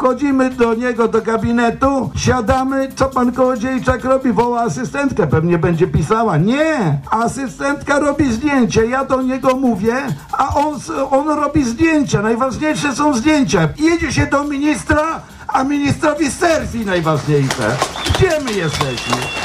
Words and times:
Wchodzimy 0.00 0.50
do 0.50 0.74
niego 0.74 1.08
do 1.08 1.22
gabinetu, 1.22 2.10
siadamy, 2.16 2.88
co 2.96 3.06
pan 3.06 3.32
Kołodziejczak 3.32 4.04
robi? 4.04 4.32
Woła 4.32 4.60
asystentkę, 4.60 5.26
pewnie 5.26 5.58
będzie 5.58 5.86
pisała. 5.86 6.36
Nie, 6.36 6.98
asystentka 7.10 7.98
robi 7.98 8.32
zdjęcie, 8.32 8.86
ja 8.86 9.04
do 9.04 9.22
niego 9.22 9.56
mówię, 9.56 9.94
a 10.32 10.54
on, 10.54 10.80
on 11.10 11.28
robi 11.28 11.64
zdjęcia. 11.64 12.22
Najważniejsze 12.22 12.94
są 12.94 13.14
zdjęcia. 13.14 13.68
Jedzie 13.78 14.12
się 14.12 14.26
do 14.26 14.44
ministra, 14.44 15.20
a 15.48 15.64
ministrowi 15.64 16.30
selfie 16.30 16.84
najważniejsze. 16.84 17.76
Gdzie 18.14 18.40
my 18.44 18.52
jesteśmy? 18.52 19.39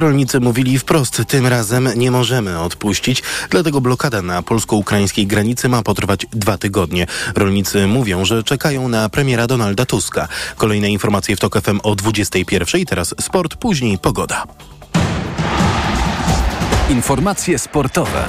Rolnicy 0.00 0.40
mówili 0.40 0.78
wprost, 0.78 1.22
tym 1.28 1.46
razem 1.46 1.88
nie 1.96 2.10
możemy 2.10 2.60
odpuścić, 2.60 3.22
dlatego 3.50 3.80
blokada 3.80 4.22
na 4.22 4.42
polsko-ukraińskiej 4.42 5.26
granicy 5.26 5.68
ma 5.68 5.82
potrwać 5.82 6.26
dwa 6.32 6.58
tygodnie. 6.58 7.06
Rolnicy 7.34 7.86
mówią, 7.86 8.24
że 8.24 8.42
czekają 8.42 8.88
na 8.88 9.08
premiera 9.08 9.46
Donalda 9.46 9.86
Tuska. 9.86 10.28
Kolejne 10.56 10.90
informacje 10.90 11.36
w 11.36 11.40
TOK 11.40 11.60
FM 11.60 11.80
o 11.82 11.94
21. 11.94 12.86
Teraz 12.86 13.14
sport, 13.20 13.54
później 13.54 13.98
pogoda. 13.98 14.44
Informacje 16.90 17.58
sportowe. 17.58 18.28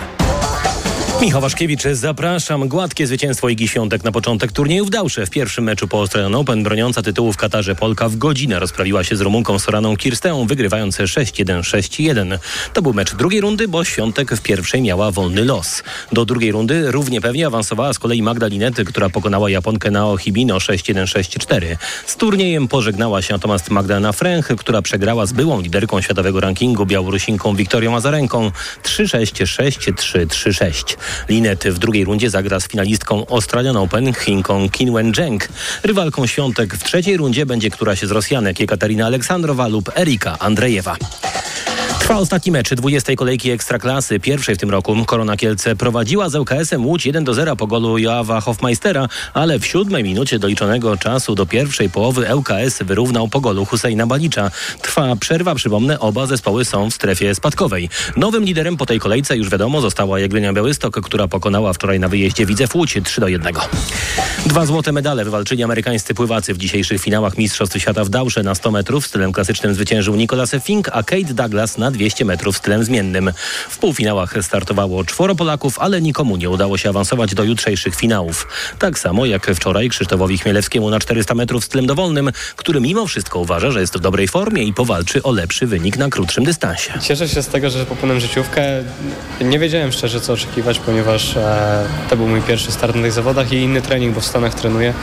Michał 1.21 1.41
Waszkiewicz, 1.41 1.84
zapraszam. 1.91 2.67
Gładkie 2.67 3.07
zwycięstwo 3.07 3.49
Igi 3.49 3.67
Świątek 3.67 4.03
na 4.03 4.12
początek 4.12 4.52
turnieju 4.52 4.85
w 4.85 4.89
Dałsze. 4.89 5.25
W 5.25 5.29
pierwszym 5.29 5.63
meczu 5.63 5.88
po 5.88 5.99
Australian 5.99 6.35
Open 6.35 6.63
broniąca 6.63 7.02
tytułu 7.02 7.34
w 7.34 7.38
Katarze 7.38 7.75
Polka 7.75 8.09
w 8.09 8.16
godzinę 8.16 8.59
rozprawiła 8.59 9.03
się 9.03 9.16
z 9.16 9.21
Rumunką 9.21 9.59
Soraną 9.59 9.98
Kirsteą, 9.98 10.48
wygrywając 10.48 10.98
6-1, 10.98 11.62
6-1. 11.62 12.38
To 12.73 12.81
był 12.81 12.93
mecz 12.93 13.15
drugiej 13.15 13.41
rundy, 13.41 13.67
bo 13.67 13.84
Świątek 13.84 14.35
w 14.35 14.41
pierwszej 14.41 14.81
miała 14.81 15.12
wolny 15.12 15.45
los. 15.45 15.84
Do 16.12 16.26
drugiej 16.26 16.52
rundy 16.52 16.91
równie 16.91 17.21
pewnie 17.21 17.48
awansowała 17.48 17.93
z 17.93 17.99
kolei 17.99 18.21
Magda 18.21 18.48
Linety, 18.48 18.85
która 18.85 19.09
pokonała 19.09 19.49
Japonkę 19.49 19.91
na 19.91 20.07
Ohibino 20.07 20.57
6-1, 20.57 21.03
6-4. 21.03 21.77
Z 22.05 22.15
turniejem 22.15 22.67
pożegnała 22.67 23.21
się 23.21 23.34
natomiast 23.34 23.70
Magdalena 23.70 24.12
Fręch, 24.12 24.48
która 24.57 24.81
przegrała 24.81 25.26
z 25.26 25.34
byłą 25.34 25.62
liderką 25.62 26.01
światowego 26.01 26.40
rankingu 26.40 26.85
Białorusinką 26.85 27.55
Wiktorią 27.55 27.96
Azarenką 27.96 28.51
3-6, 28.84 29.46
6-3, 29.46 30.26
3-6. 30.26 30.98
Linet 31.29 31.63
w 31.63 31.79
drugiej 31.79 32.05
rundzie 32.05 32.29
zagra 32.29 32.59
z 32.59 32.67
finalistką 32.67 33.26
Australian 33.27 33.77
Open 33.77 34.13
Chinką 34.13 34.70
Kinwen 34.70 35.13
Zheng. 35.15 35.48
Rywalką 35.84 36.27
Świątek 36.27 36.76
w 36.76 36.84
trzeciej 36.84 37.18
rundzie 37.18 37.45
będzie 37.45 37.70
któraś 37.70 37.99
z 37.99 38.12
Rosjanek 38.12 38.59
Jekaterina 38.59 39.05
Aleksandrowa 39.05 39.68
lub 39.68 39.98
Erika 39.98 40.40
Andrejewa. 40.40 40.98
Trwa 42.12 42.21
ostatni 42.21 42.51
mecz 42.51 42.73
20. 42.73 43.15
kolejki 43.15 43.51
Ekstraklasy, 43.51 44.20
pierwszej 44.20 44.55
w 44.55 44.57
tym 44.57 44.70
roku. 44.70 45.05
Korona 45.05 45.37
Kielce 45.37 45.76
prowadziła 45.76 46.29
z 46.29 46.35
ŁKS-em 46.35 46.85
Łódź 46.85 47.05
1 47.05 47.23
do 47.23 47.34
0 47.34 47.55
po 47.55 47.68
golu 47.68 47.98
Joawa 47.98 48.41
Hofmeistera, 48.41 49.07
ale 49.34 49.59
w 49.59 49.65
siódmej 49.65 50.03
minucie 50.03 50.40
doliczonego 50.40 50.98
czasu 50.98 51.35
do 51.35 51.45
pierwszej 51.45 51.90
połowy 51.90 52.35
ŁKS 52.35 52.84
wyrównał 52.84 53.27
po 53.27 53.41
golu 53.41 53.65
Husejna 53.65 54.07
Balicza. 54.07 54.51
Trwa 54.81 55.15
przerwa, 55.15 55.55
przypomnę, 55.55 55.99
oba 55.99 56.26
zespoły 56.26 56.65
są 56.65 56.90
w 56.90 56.93
strefie 56.93 57.35
spadkowej. 57.35 57.90
Nowym 58.18 58.43
liderem 58.43 58.77
po 58.77 58.85
tej 58.85 58.99
kolejce 58.99 59.37
już 59.37 59.49
wiadomo 59.49 59.81
została 59.81 60.20
Jagiellonia 60.20 60.53
Białystok, 60.53 61.01
która 61.01 61.27
pokonała 61.27 61.73
wczoraj 61.73 61.99
na 61.99 62.07
wyjeździe 62.07 62.46
Widzew 62.46 62.75
Łódź 62.75 62.98
3 63.03 63.21
do 63.21 63.27
1. 63.27 63.53
Dwa 64.46 64.66
złote 64.66 64.91
medale 64.91 65.25
wywalczyli 65.25 65.63
amerykańscy 65.63 66.13
pływacy 66.13 66.53
w 66.53 66.57
dzisiejszych 66.57 67.01
finałach 67.01 67.38
Mistrzostw 67.38 67.79
Świata 67.79 68.03
w 68.03 68.09
Dałsze 68.09 68.44
na 68.44 68.56
100 68.56 68.72
metrów. 68.72 69.07
Stylem 69.07 69.31
klasycznym 69.31 69.73
zwyciężył 69.73 70.16
Nicolas 70.16 70.56
Fink, 70.63 70.90
a 70.94 71.03
Kate 71.03 71.34
Douglas 71.34 71.78
na 71.78 71.91
200 71.91 72.00
metrów 72.25 72.57
stylem 72.57 72.84
zmiennym. 72.84 73.31
W 73.69 73.78
półfinałach 73.78 74.35
startowało 74.41 75.03
czworo 75.03 75.35
Polaków, 75.35 75.80
ale 75.80 76.02
nikomu 76.02 76.38
nie 76.38 76.50
udało 76.50 76.78
się 76.78 76.90
awansować 76.90 77.35
do 77.35 77.44
jutrzejszych 77.44 77.96
finałów. 77.96 78.47
Tak 78.80 79.00
samo 79.00 79.25
jak 79.25 79.47
wczoraj 79.56 79.90
Krzysztofowi 79.90 80.38
Chmielewskiemu 80.38 80.90
na 80.90 81.00
400 81.00 81.35
metrów 81.35 81.66
stylem 81.66 81.88
dowolnym, 81.88 82.31
który 82.56 82.81
mimo 82.81 83.08
wszystko 83.08 83.40
uważa, 83.40 83.72
że 83.72 83.81
jest 83.81 83.97
w 83.97 84.00
dobrej 84.00 84.28
formie 84.28 84.63
i 84.63 84.74
powalczy 84.74 85.24
o 85.24 85.31
lepszy 85.31 85.68
wynik 85.68 85.97
na 85.97 86.09
krótszym 86.09 86.44
dystansie. 86.44 86.94
Cieszę 87.02 87.30
się 87.30 87.44
z 87.44 87.47
tego, 87.47 87.69
że 87.69 87.85
popłynąłem 87.85 88.22
życiówkę. 88.22 88.63
Nie 89.42 89.59
wiedziałem 89.59 89.92
szczerze 89.92 90.22
co 90.22 90.34
oczekiwać, 90.34 90.80
ponieważ 90.80 91.38
e, 91.38 91.86
to 92.09 92.18
był 92.18 92.28
mój 92.28 92.42
pierwszy 92.42 92.72
start 92.72 92.96
na 92.96 93.02
tych 93.02 93.12
zawodach 93.12 93.52
i 93.54 93.56
inny 93.56 93.81
trening, 93.81 94.16
bo 94.16 94.22
w 94.22 94.25
Stanach 94.25 94.54
trenuję 94.54 94.94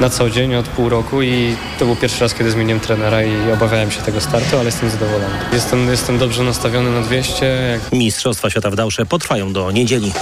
na 0.00 0.10
co 0.10 0.30
dzień 0.30 0.54
od 0.54 0.68
pół 0.68 0.88
roku 0.88 1.22
i 1.22 1.56
to 1.78 1.84
był 1.84 1.96
pierwszy 1.96 2.20
raz, 2.20 2.34
kiedy 2.34 2.50
zmieniłem 2.50 2.80
trenera 2.80 3.22
i 3.22 3.50
obawiałem 3.52 3.90
się 3.90 4.02
tego 4.02 4.20
startu, 4.20 4.56
ale 4.56 4.64
jestem 4.64 4.90
zadowolony. 4.90 5.34
Jestem, 5.52 5.88
jestem 5.88 6.18
dobrze 6.18 6.41
nastawiony 6.44 6.90
na 6.90 7.00
200. 7.00 7.46
Jak... 7.46 7.92
Mistrzostwa 7.92 8.50
Świata 8.50 8.70
w 8.70 8.76
Dałsze 8.76 9.06
potrwają 9.06 9.52
do 9.52 9.70
niedzieli. 9.70 10.12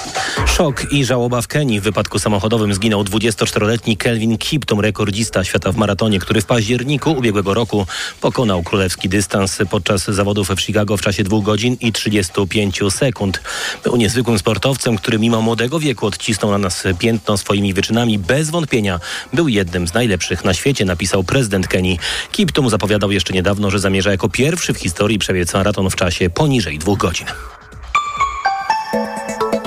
Szok 0.46 0.92
i 0.92 1.04
żałoba 1.04 1.42
w 1.42 1.48
Kenii. 1.48 1.80
W 1.80 1.82
wypadku 1.82 2.18
samochodowym 2.18 2.74
zginął 2.74 3.02
24-letni 3.02 3.96
Kelvin 3.96 4.38
Kiptum, 4.38 4.80
rekordzista 4.80 5.44
świata 5.44 5.72
w 5.72 5.76
maratonie, 5.76 6.18
który 6.18 6.40
w 6.40 6.46
październiku 6.46 7.12
ubiegłego 7.12 7.54
roku 7.54 7.86
pokonał 8.20 8.62
królewski 8.62 9.08
dystans 9.08 9.58
podczas 9.70 10.04
zawodów 10.04 10.48
w 10.48 10.60
Chicago 10.60 10.96
w 10.96 11.00
czasie 11.00 11.24
2 11.24 11.40
godzin 11.42 11.76
i 11.80 11.92
35 11.92 12.80
sekund. 12.90 13.42
Był 13.84 13.96
niezwykłym 13.96 14.38
sportowcem, 14.38 14.96
który 14.96 15.18
mimo 15.18 15.42
młodego 15.42 15.80
wieku 15.80 16.06
odcisnął 16.06 16.50
na 16.50 16.58
nas 16.58 16.84
piętno 16.98 17.36
swoimi 17.36 17.74
wyczynami. 17.74 18.18
Bez 18.18 18.50
wątpienia 18.50 19.00
był 19.32 19.48
jednym 19.48 19.88
z 19.88 19.94
najlepszych 19.94 20.44
na 20.44 20.54
świecie, 20.54 20.84
napisał 20.84 21.24
prezydent 21.24 21.68
Kenii. 21.68 21.98
Kiptum 22.32 22.70
zapowiadał 22.70 23.12
jeszcze 23.12 23.32
niedawno, 23.32 23.70
że 23.70 23.78
zamierza 23.78 24.10
jako 24.10 24.28
pierwszy 24.28 24.74
w 24.74 24.78
historii 24.78 25.18
przebiec 25.18 25.54
maraton 25.54 25.90
w 25.90 25.96
czasie 25.96 26.09
poniżej 26.34 26.78
dwóch 26.78 26.98
godzin. 26.98 27.26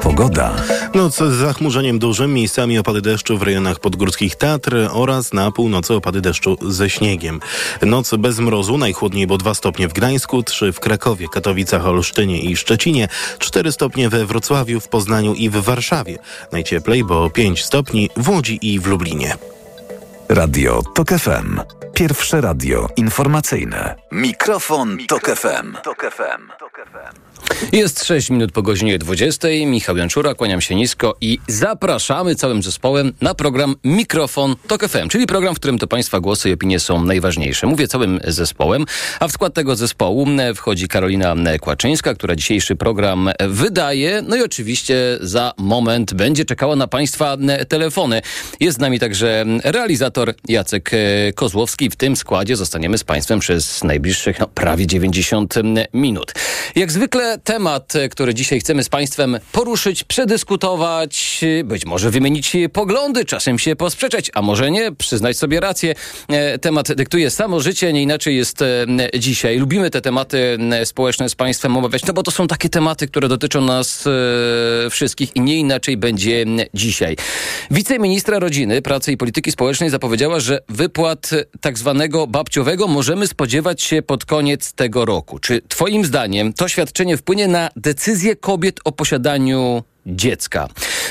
Pogoda. 0.01 0.55
Noc 0.93 1.15
z 1.15 1.33
zachmurzeniem 1.33 1.99
dużym, 1.99 2.33
miejscami 2.33 2.77
opady 2.77 3.01
deszczu 3.01 3.37
w 3.37 3.41
rejonach 3.41 3.79
podgórskich 3.79 4.35
Tatr 4.35 4.75
oraz 4.91 5.33
na 5.33 5.51
północy 5.51 5.93
opady 5.93 6.21
deszczu 6.21 6.57
ze 6.69 6.89
śniegiem. 6.89 7.39
Noc 7.81 8.15
bez 8.15 8.39
mrozu, 8.39 8.77
najchłodniej 8.77 9.27
bo 9.27 9.37
2 9.37 9.53
stopnie 9.53 9.87
w 9.87 9.93
Gdańsku, 9.93 10.43
3 10.43 10.73
w 10.73 10.79
Krakowie, 10.79 11.27
Katowicach, 11.27 11.85
Olsztynie 11.85 12.39
i 12.39 12.55
Szczecinie, 12.55 13.07
4 13.39 13.71
stopnie 13.71 14.09
we 14.09 14.25
Wrocławiu, 14.25 14.79
w 14.79 14.87
Poznaniu 14.87 15.33
i 15.33 15.49
w 15.49 15.53
Warszawie. 15.53 16.17
Najcieplej 16.51 17.03
bo 17.03 17.29
5 17.29 17.63
stopni 17.63 18.09
w 18.17 18.29
Łodzi 18.29 18.59
i 18.61 18.79
w 18.79 18.87
Lublinie. 18.87 19.37
Radio 20.29 20.81
TOK 20.95 21.09
FM. 21.09 21.59
Pierwsze 21.93 22.41
radio 22.41 22.87
informacyjne. 22.95 23.95
Mikrofon, 24.11 24.97
Tok 25.07 25.29
FM. 25.29 25.73
Tok 25.83 26.05
FM. 26.11 26.47
Jest 27.71 28.05
6 28.05 28.29
minut 28.29 28.51
po 28.51 28.61
godzinie 28.61 28.97
20. 28.97 29.47
Michał 29.65 29.97
Janczura, 29.97 30.33
kłaniam 30.33 30.61
się 30.61 30.75
nisko 30.75 31.15
i 31.21 31.39
zapraszamy 31.47 32.35
całym 32.35 32.63
zespołem 32.63 33.13
na 33.21 33.33
program 33.33 33.75
Mikrofon 33.83 34.55
Tok 34.67 34.87
FM, 34.87 35.09
czyli 35.09 35.27
program, 35.27 35.55
w 35.55 35.59
którym 35.59 35.79
to 35.79 35.87
Państwa 35.87 36.19
głosy 36.19 36.49
i 36.49 36.53
opinie 36.53 36.79
są 36.79 37.05
najważniejsze. 37.05 37.67
Mówię 37.67 37.87
całym 37.87 38.19
zespołem, 38.27 38.85
a 39.19 39.27
w 39.27 39.31
skład 39.31 39.53
tego 39.53 39.75
zespołu 39.75 40.27
wchodzi 40.55 40.87
Karolina 40.87 41.35
Kłaczyńska, 41.61 42.13
która 42.13 42.35
dzisiejszy 42.35 42.75
program 42.75 43.29
wydaje. 43.49 44.21
No 44.21 44.35
i 44.35 44.41
oczywiście 44.41 44.95
za 45.21 45.53
moment 45.57 46.13
będzie 46.13 46.45
czekała 46.45 46.75
na 46.75 46.87
Państwa 46.87 47.37
telefony. 47.67 48.21
Jest 48.59 48.77
z 48.77 48.81
nami 48.81 48.99
także 48.99 49.45
realizator 49.63 50.33
Jacek 50.47 50.91
Kozłowski. 51.35 51.89
W 51.89 51.95
tym 51.95 52.15
składzie 52.15 52.55
zostaniemy 52.55 52.97
z 52.97 53.03
Państwem 53.03 53.39
przez 53.39 53.83
najbliższych 53.83 54.39
no, 54.39 54.47
prawie 54.47 54.87
90 54.87 55.55
minut. 55.93 56.33
Jak 56.75 56.91
zwykle 56.91 57.32
temat, 57.43 57.93
który 58.11 58.33
dzisiaj 58.33 58.59
chcemy 58.59 58.83
z 58.83 58.89
Państwem 58.89 59.39
poruszyć, 59.51 60.03
przedyskutować, 60.03 61.41
być 61.63 61.85
może 61.85 62.11
wymienić 62.11 62.57
poglądy, 62.73 63.25
czasem 63.25 63.59
się 63.59 63.75
posprzeczać, 63.75 64.31
a 64.33 64.41
może 64.41 64.71
nie, 64.71 64.91
przyznać 64.91 65.37
sobie 65.37 65.59
rację. 65.59 65.95
Temat 66.61 66.93
dyktuje 66.93 67.29
samo 67.29 67.59
życie, 67.59 67.93
nie 67.93 68.01
inaczej 68.01 68.35
jest 68.35 68.59
dzisiaj. 69.19 69.57
Lubimy 69.57 69.89
te 69.89 70.01
tematy 70.01 70.57
społeczne 70.85 71.29
z 71.29 71.35
Państwem 71.35 71.77
omawiać, 71.77 72.05
no 72.05 72.13
bo 72.13 72.23
to 72.23 72.31
są 72.31 72.47
takie 72.47 72.69
tematy, 72.69 73.07
które 73.07 73.27
dotyczą 73.27 73.61
nas 73.61 74.03
wszystkich 74.89 75.35
i 75.35 75.41
nie 75.41 75.55
inaczej 75.55 75.97
będzie 75.97 76.45
dzisiaj. 76.73 77.17
Wiceministra 77.71 78.39
Rodziny, 78.39 78.81
Pracy 78.81 79.11
i 79.11 79.17
Polityki 79.17 79.51
Społecznej 79.51 79.89
zapowiedziała, 79.89 80.39
że 80.39 80.59
wypłat 80.69 81.29
tak 81.61 81.77
zwanego 81.77 82.27
babciowego 82.27 82.87
możemy 82.87 83.27
spodziewać 83.27 83.81
się 83.81 84.01
pod 84.01 84.25
koniec 84.25 84.73
tego 84.73 85.05
roku. 85.05 85.39
Czy 85.39 85.61
Twoim 85.67 86.05
zdaniem 86.05 86.53
to 86.53 86.67
świadczenie 86.67 87.17
wpłynie 87.23 87.47
na 87.47 87.69
decyzję 87.75 88.35
kobiet 88.35 88.79
o 88.85 88.91
posiadaniu 88.91 89.83
dziecka. 90.05 90.67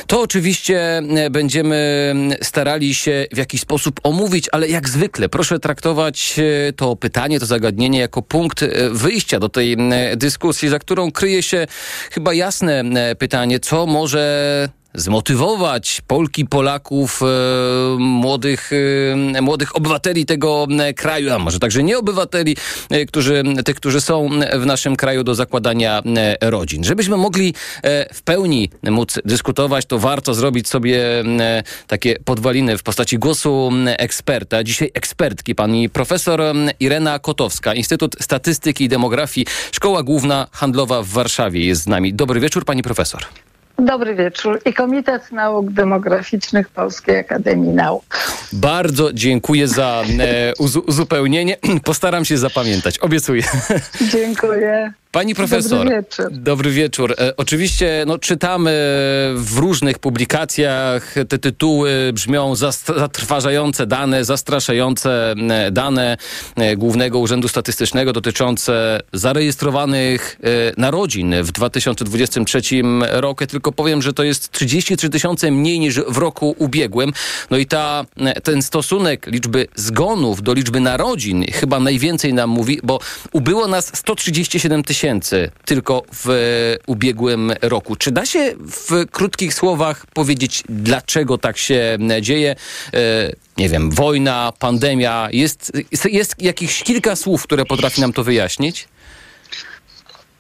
To 0.07 0.21
oczywiście 0.21 1.03
będziemy 1.31 2.15
starali 2.43 2.95
się 2.95 3.27
w 3.33 3.37
jakiś 3.37 3.61
sposób 3.61 4.01
omówić, 4.03 4.49
ale 4.53 4.69
jak 4.69 4.89
zwykle 4.89 5.29
proszę 5.29 5.59
traktować 5.59 6.41
to 6.77 6.97
pytanie, 6.97 7.41
to 7.41 7.47
zagadnienie 7.47 7.99
jako 7.99 8.23
punkt 8.23 8.65
wyjścia 8.91 9.41
do 9.41 9.49
tej 9.49 9.77
dyskusji, 10.17 10.69
za 10.69 10.79
którą 10.79 11.13
kryje 11.13 11.43
się 11.43 11.67
chyba 12.11 12.35
jasne 12.35 12.85
pytanie, 13.19 13.61
co 13.61 13.87
może 13.87 14.69
zmotywować 14.95 16.03
Polki, 16.07 16.47
Polaków, 16.47 17.21
e, 17.23 17.27
młodych, 17.99 18.71
e, 19.35 19.43
młodych 19.43 19.77
obywateli 19.77 20.27
tego 20.27 20.67
e, 20.79 20.95
kraju, 20.95 21.33
a 21.33 21.39
może 21.39 21.59
także 21.59 21.83
nieobywateli, 21.83 22.57
e, 22.91 23.07
którzy, 23.07 23.43
tych, 23.65 23.77
którzy 23.77 24.01
są 24.01 24.29
w 24.53 24.67
naszym 24.67 24.97
kraju 24.97 25.25
do 25.25 25.35
zakładania 25.35 26.03
rodzin. 26.41 26.85
Żebyśmy 26.85 27.17
mogli 27.17 27.55
w 28.15 28.23
pełni 28.23 28.71
móc 28.83 29.19
dyskutować, 29.25 29.87
to 29.87 29.99
warto 29.99 30.35
zrobić 30.35 30.69
sobie 30.69 31.03
takie 31.87 32.19
podwaliny 32.25 32.79
w 32.79 32.83
postaci 32.83 33.19
głosu 33.19 33.71
eksperta. 33.87 34.65
Dzisiaj 34.65 34.91
ekspertki, 34.95 35.55
pani 35.55 35.89
profesor 35.89 36.41
Irena 36.81 37.19
Kotowska, 37.19 37.75
Instytut 37.75 38.17
Statystyki 38.21 38.85
i 38.85 38.89
Demografii, 38.89 39.47
Szkoła 39.73 40.03
Główna 40.03 40.47
Handlowa 40.53 41.03
w 41.03 41.09
Warszawie 41.09 41.67
jest 41.67 41.83
z 41.83 41.87
nami. 41.87 42.15
Dobry 42.15 42.41
wieczór, 42.41 42.65
pani 42.65 42.83
profesor. 42.83 43.23
Dobry 43.79 44.15
wieczór. 44.15 44.61
I 44.65 44.73
Komitet 44.75 45.33
Nauk 45.33 45.71
Demograficznych 45.71 46.69
Polskiej 46.69 47.19
Akademii 47.19 47.71
Nauk. 47.71 48.05
Bardzo 48.53 49.13
dziękuję 49.13 49.69
za 49.69 50.03
e, 50.21 50.53
uzu- 50.59 50.83
uzupełnienie. 50.89 51.57
Postaram 51.85 52.25
się 52.25 52.39
zapamiętać, 52.39 52.99
obiecuję. 52.99 53.43
Dziękuję. 54.13 54.93
Pani 55.13 55.35
profesor. 55.35 55.79
Dobry 55.79 55.97
wieczór. 55.97 56.31
Dobry 56.31 56.71
wieczór. 56.71 57.15
E, 57.19 57.37
oczywiście 57.37 58.05
no, 58.07 58.19
czytamy 58.19 58.71
w 59.35 59.59
różnych 59.59 59.99
publikacjach 59.99 61.15
te 61.29 61.39
tytuły 61.39 62.11
brzmią 62.13 62.55
zatrważające 62.57 63.87
dane, 63.87 64.25
zastraszające 64.25 65.35
e, 65.51 65.71
dane 65.71 66.17
e, 66.57 66.77
Głównego 66.77 67.19
Urzędu 67.19 67.49
Statystycznego 67.49 68.13
dotyczące 68.13 69.01
zarejestrowanych 69.13 70.39
e, 70.43 70.81
narodzin 70.81 71.35
w 71.43 71.53
2023 71.53 72.61
roku. 73.11 73.47
Tylko 73.47 73.73
powiem, 73.73 74.03
że 74.03 74.13
to 74.13 74.23
jest 74.23 74.51
33 74.51 75.09
tysiące 75.11 75.51
mniej 75.51 75.81
niż 75.81 76.01
w 76.01 76.17
roku 76.17 76.55
ubiegłym. 76.59 77.13
No 77.51 77.57
i 77.57 77.67
ta, 77.67 78.05
e, 78.17 78.41
ten 78.41 78.63
stosunek 78.63 79.27
liczby 79.27 79.67
zgonów 79.75 80.43
do 80.43 80.55
liczby 80.55 80.81
narodzin 80.81 81.45
chyba 81.53 81.81
najwięcej 81.81 82.35
nam 82.35 82.51
mówi, 82.51 82.81
bo 82.83 82.99
ubyło 83.33 83.69
nas 83.69 83.91
137 83.95 84.83
tysięcy 84.83 85.02
tylko 85.65 86.03
w 86.13 86.31
e, 86.31 86.33
ubiegłym 86.87 87.53
roku. 87.63 87.97
Czy 87.97 88.11
da 88.11 88.27
się 88.27 88.55
w 88.59 89.07
krótkich 89.11 89.55
słowach 89.55 90.07
powiedzieć, 90.07 90.63
dlaczego 90.69 91.39
tak 91.39 91.59
się 91.59 91.99
dzieje? 92.21 92.57
E, 92.95 93.33
nie 93.57 93.69
wiem, 93.69 93.91
wojna, 93.91 94.53
pandemia. 94.59 95.29
Jest, 95.33 95.73
jest 96.05 96.43
jakichś 96.43 96.83
kilka 96.83 97.17
słów, 97.17 97.43
które 97.43 97.65
potrafi 97.65 98.01
nam 98.01 98.13
to 98.13 98.25
wyjaśnić? 98.25 98.89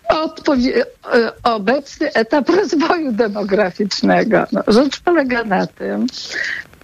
Odpowie- 0.08 0.84
e, 1.14 1.32
obecny 1.42 2.12
etap 2.12 2.48
rozwoju 2.48 3.12
demograficznego. 3.12 4.46
No, 4.52 4.62
rzecz 4.68 5.00
polega 5.00 5.44
na 5.44 5.66
tym, 5.66 6.06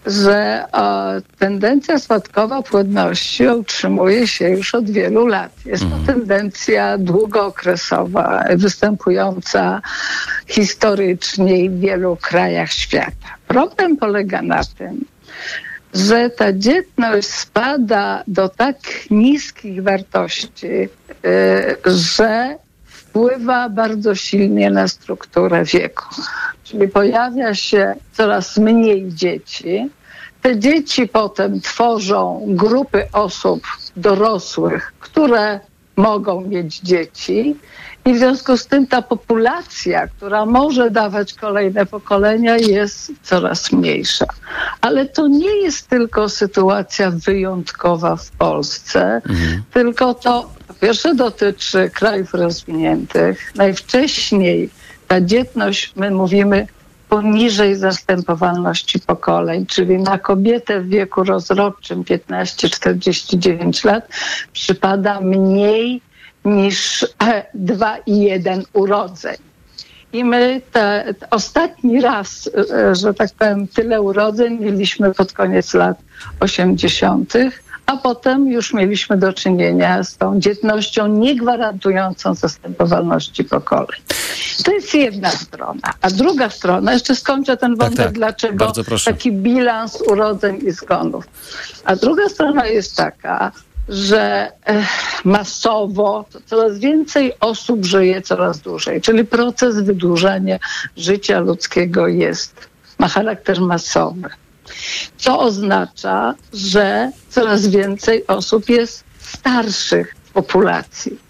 że 0.08 0.64
o, 0.72 1.06
tendencja 1.38 1.98
spadkowa 1.98 2.62
płodności 2.62 3.46
utrzymuje 3.46 4.26
się 4.26 4.48
już 4.48 4.74
od 4.74 4.90
wielu 4.90 5.26
lat. 5.26 5.52
Jest 5.64 5.82
to 5.82 6.12
tendencja 6.12 6.98
długookresowa, 6.98 8.44
występująca 8.56 9.80
historycznie 10.46 11.70
w 11.70 11.80
wielu 11.80 12.16
krajach 12.16 12.72
świata. 12.72 13.28
Problem 13.48 13.96
polega 13.96 14.42
na 14.42 14.60
tym, 14.78 15.04
że 15.94 16.30
ta 16.30 16.52
dzietność 16.52 17.28
spada 17.28 18.22
do 18.26 18.48
tak 18.48 18.76
niskich 19.10 19.82
wartości, 19.82 20.66
y, 20.66 20.88
że 21.86 22.56
wpływa 22.84 23.68
bardzo 23.68 24.14
silnie 24.14 24.70
na 24.70 24.88
strukturę 24.88 25.64
wieku. 25.64 26.04
Czyli 26.64 26.88
pojawia 26.88 27.54
się 27.54 27.94
coraz 28.12 28.56
mniej 28.56 29.08
dzieci. 29.08 29.90
Te 30.42 30.58
dzieci 30.58 31.08
potem 31.08 31.60
tworzą 31.60 32.44
grupy 32.46 33.08
osób 33.12 33.62
dorosłych, 33.96 34.92
które 35.00 35.60
mogą 35.96 36.40
mieć 36.40 36.80
dzieci. 36.80 37.56
I 38.04 38.14
w 38.14 38.18
związku 38.18 38.56
z 38.56 38.66
tym 38.66 38.86
ta 38.86 39.02
populacja, 39.02 40.06
która 40.08 40.46
może 40.46 40.90
dawać 40.90 41.34
kolejne 41.34 41.86
pokolenia, 41.86 42.56
jest 42.56 43.12
coraz 43.22 43.72
mniejsza. 43.72 44.26
Ale 44.80 45.06
to 45.06 45.28
nie 45.28 45.56
jest 45.56 45.88
tylko 45.88 46.28
sytuacja 46.28 47.10
wyjątkowa 47.10 48.16
w 48.16 48.30
Polsce, 48.30 49.22
tylko 49.72 50.14
to 50.14 50.50
po 50.68 50.74
pierwsze 50.74 51.14
dotyczy 51.14 51.90
krajów 51.94 52.34
rozwiniętych. 52.34 53.52
Najwcześniej 53.56 54.70
ta 55.08 55.20
dzietność, 55.20 55.92
my 55.96 56.10
mówimy, 56.10 56.66
poniżej 57.08 57.76
zastępowalności 57.76 59.00
pokoleń, 59.00 59.66
czyli 59.66 59.98
na 59.98 60.18
kobietę 60.18 60.80
w 60.80 60.88
wieku 60.88 61.24
rozrodczym 61.24 62.04
15-49 62.04 63.86
lat 63.86 64.08
przypada 64.52 65.20
mniej 65.20 66.00
niż 66.44 67.06
2,1 67.66 68.62
urodzeń. 68.72 69.36
I 70.12 70.24
my 70.24 70.60
te, 70.72 71.14
te 71.20 71.30
ostatni 71.30 72.00
raz, 72.00 72.50
e, 72.72 72.94
że 72.94 73.14
tak 73.14 73.30
powiem, 73.38 73.68
tyle 73.68 74.02
urodzeń 74.02 74.58
mieliśmy 74.60 75.14
pod 75.14 75.32
koniec 75.32 75.74
lat 75.74 75.98
80., 76.40 77.34
a 77.88 77.96
potem 77.96 78.48
już 78.48 78.72
mieliśmy 78.72 79.16
do 79.16 79.32
czynienia 79.32 80.02
z 80.04 80.16
tą 80.16 80.40
dzietnością 80.40 81.06
niegwarantującą 81.06 82.34
zastępowalności 82.34 83.44
pokoleń. 83.44 84.00
To 84.64 84.72
jest 84.72 84.94
jedna 84.94 85.30
strona. 85.30 85.94
A 86.00 86.10
druga 86.10 86.50
strona, 86.50 86.92
jeszcze 86.92 87.14
skończę 87.14 87.56
ten 87.56 87.76
wątek, 87.76 88.06
tak. 88.06 88.12
dlaczego 88.12 88.64
Bardzo 88.64 88.84
proszę. 88.84 89.12
taki 89.12 89.32
bilans 89.32 90.00
urodzeń 90.00 90.58
i 90.66 90.70
zgonów. 90.70 91.24
A 91.84 91.96
druga 91.96 92.28
strona 92.28 92.66
jest 92.66 92.96
taka, 92.96 93.52
że 93.88 94.52
eh, 94.64 94.86
masowo 95.24 96.24
coraz 96.46 96.78
więcej 96.78 97.32
osób 97.40 97.84
żyje 97.84 98.22
coraz 98.22 98.60
dłużej, 98.60 99.00
czyli 99.00 99.24
proces 99.24 99.80
wydłużania 99.80 100.58
życia 100.96 101.40
ludzkiego 101.40 102.08
jest, 102.08 102.68
ma 102.98 103.08
charakter 103.08 103.60
masowy. 103.60 104.28
Co 105.16 105.40
oznacza, 105.40 106.34
że 106.52 107.10
coraz 107.28 107.66
więcej 107.66 108.26
osób 108.26 108.68
jest 108.68 109.04
starszych 109.20 110.16
w 110.24 110.32
populacji. 110.32 111.28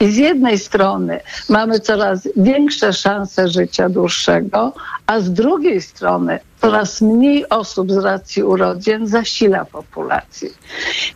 I 0.00 0.10
z 0.10 0.16
jednej 0.16 0.58
strony 0.58 1.20
mamy 1.48 1.80
coraz 1.80 2.28
większe 2.36 2.92
szanse 2.92 3.48
życia 3.48 3.88
dłuższego, 3.88 4.72
a 5.06 5.20
z 5.20 5.32
drugiej 5.32 5.82
strony 5.82 6.38
coraz 6.60 7.00
mniej 7.00 7.48
osób 7.48 7.92
z 7.92 7.96
racji 7.96 8.42
urodzin 8.42 9.06
zasila 9.06 9.64
populację. 9.64 10.50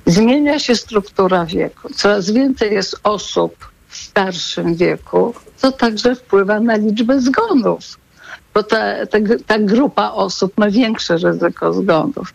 Zmienia 0.06 0.59
się 0.59 0.75
struktura 0.75 1.44
wieku. 1.47 1.88
Coraz 1.94 2.31
więcej 2.31 2.75
jest 2.75 3.00
osób 3.03 3.69
w 3.88 3.97
starszym 3.97 4.75
wieku, 4.75 5.35
co 5.56 5.73
także 5.73 6.15
wpływa 6.15 6.61
na 6.61 6.76
liczbę 6.76 7.21
zgonów, 7.21 7.85
bo 8.54 8.62
ta, 8.62 9.06
ta, 9.06 9.18
ta 9.46 9.58
grupa 9.58 10.10
osób 10.10 10.58
ma 10.58 10.70
większe 10.70 11.16
ryzyko 11.16 11.72
zgonów. 11.72 12.34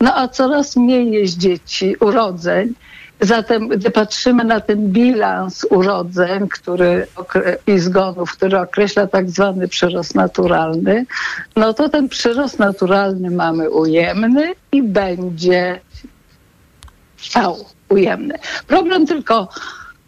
No 0.00 0.14
a 0.16 0.28
coraz 0.28 0.76
mniej 0.76 1.10
jest 1.10 1.38
dzieci, 1.38 1.96
urodzeń. 2.00 2.74
Zatem, 3.20 3.68
gdy 3.68 3.90
patrzymy 3.90 4.44
na 4.44 4.60
ten 4.60 4.92
bilans 4.92 5.66
urodzeń 5.70 6.48
który, 6.48 7.06
i 7.66 7.78
zgonów, 7.78 8.32
który 8.32 8.60
określa 8.60 9.06
tak 9.06 9.30
zwany 9.30 9.68
przyrost 9.68 10.14
naturalny, 10.14 11.06
no 11.56 11.74
to 11.74 11.88
ten 11.88 12.08
przyrost 12.08 12.58
naturalny 12.58 13.30
mamy 13.30 13.70
ujemny 13.70 14.52
i 14.72 14.82
będzie 14.82 15.80
trwał 17.16 17.64
ujemny. 17.88 18.34
Problem 18.66 19.06
tylko 19.06 19.48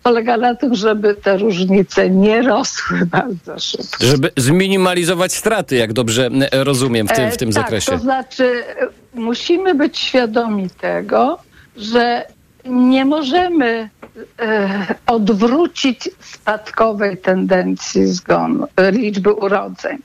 polega 0.02 0.36
na 0.36 0.54
tym, 0.54 0.74
żeby 0.74 1.14
te 1.14 1.36
różnice 1.36 2.10
nie 2.10 2.42
rosły 2.42 3.06
bardzo 3.20 3.58
szybko. 3.58 4.04
Żeby 4.06 4.30
zminimalizować 4.36 5.32
straty, 5.32 5.76
jak 5.76 5.92
dobrze 5.92 6.30
e, 6.50 6.64
rozumiem 6.64 7.08
w 7.08 7.12
tym, 7.12 7.30
w 7.30 7.36
tym 7.36 7.48
E, 7.48 7.52
zakresie. 7.52 7.90
Tak, 7.90 7.98
to 7.98 8.02
znaczy 8.02 8.44
e, 8.44 8.88
musimy 9.14 9.74
być 9.74 9.98
świadomi 9.98 10.70
tego, 10.70 11.38
że 11.76 12.26
nie 12.64 13.04
możemy 13.04 13.90
e, 14.38 14.86
odwrócić 15.06 16.08
spadkowej 16.20 17.16
tendencji 17.18 18.06
zgonu, 18.06 18.66
liczby 18.92 19.32
urodzeń, 19.32 19.98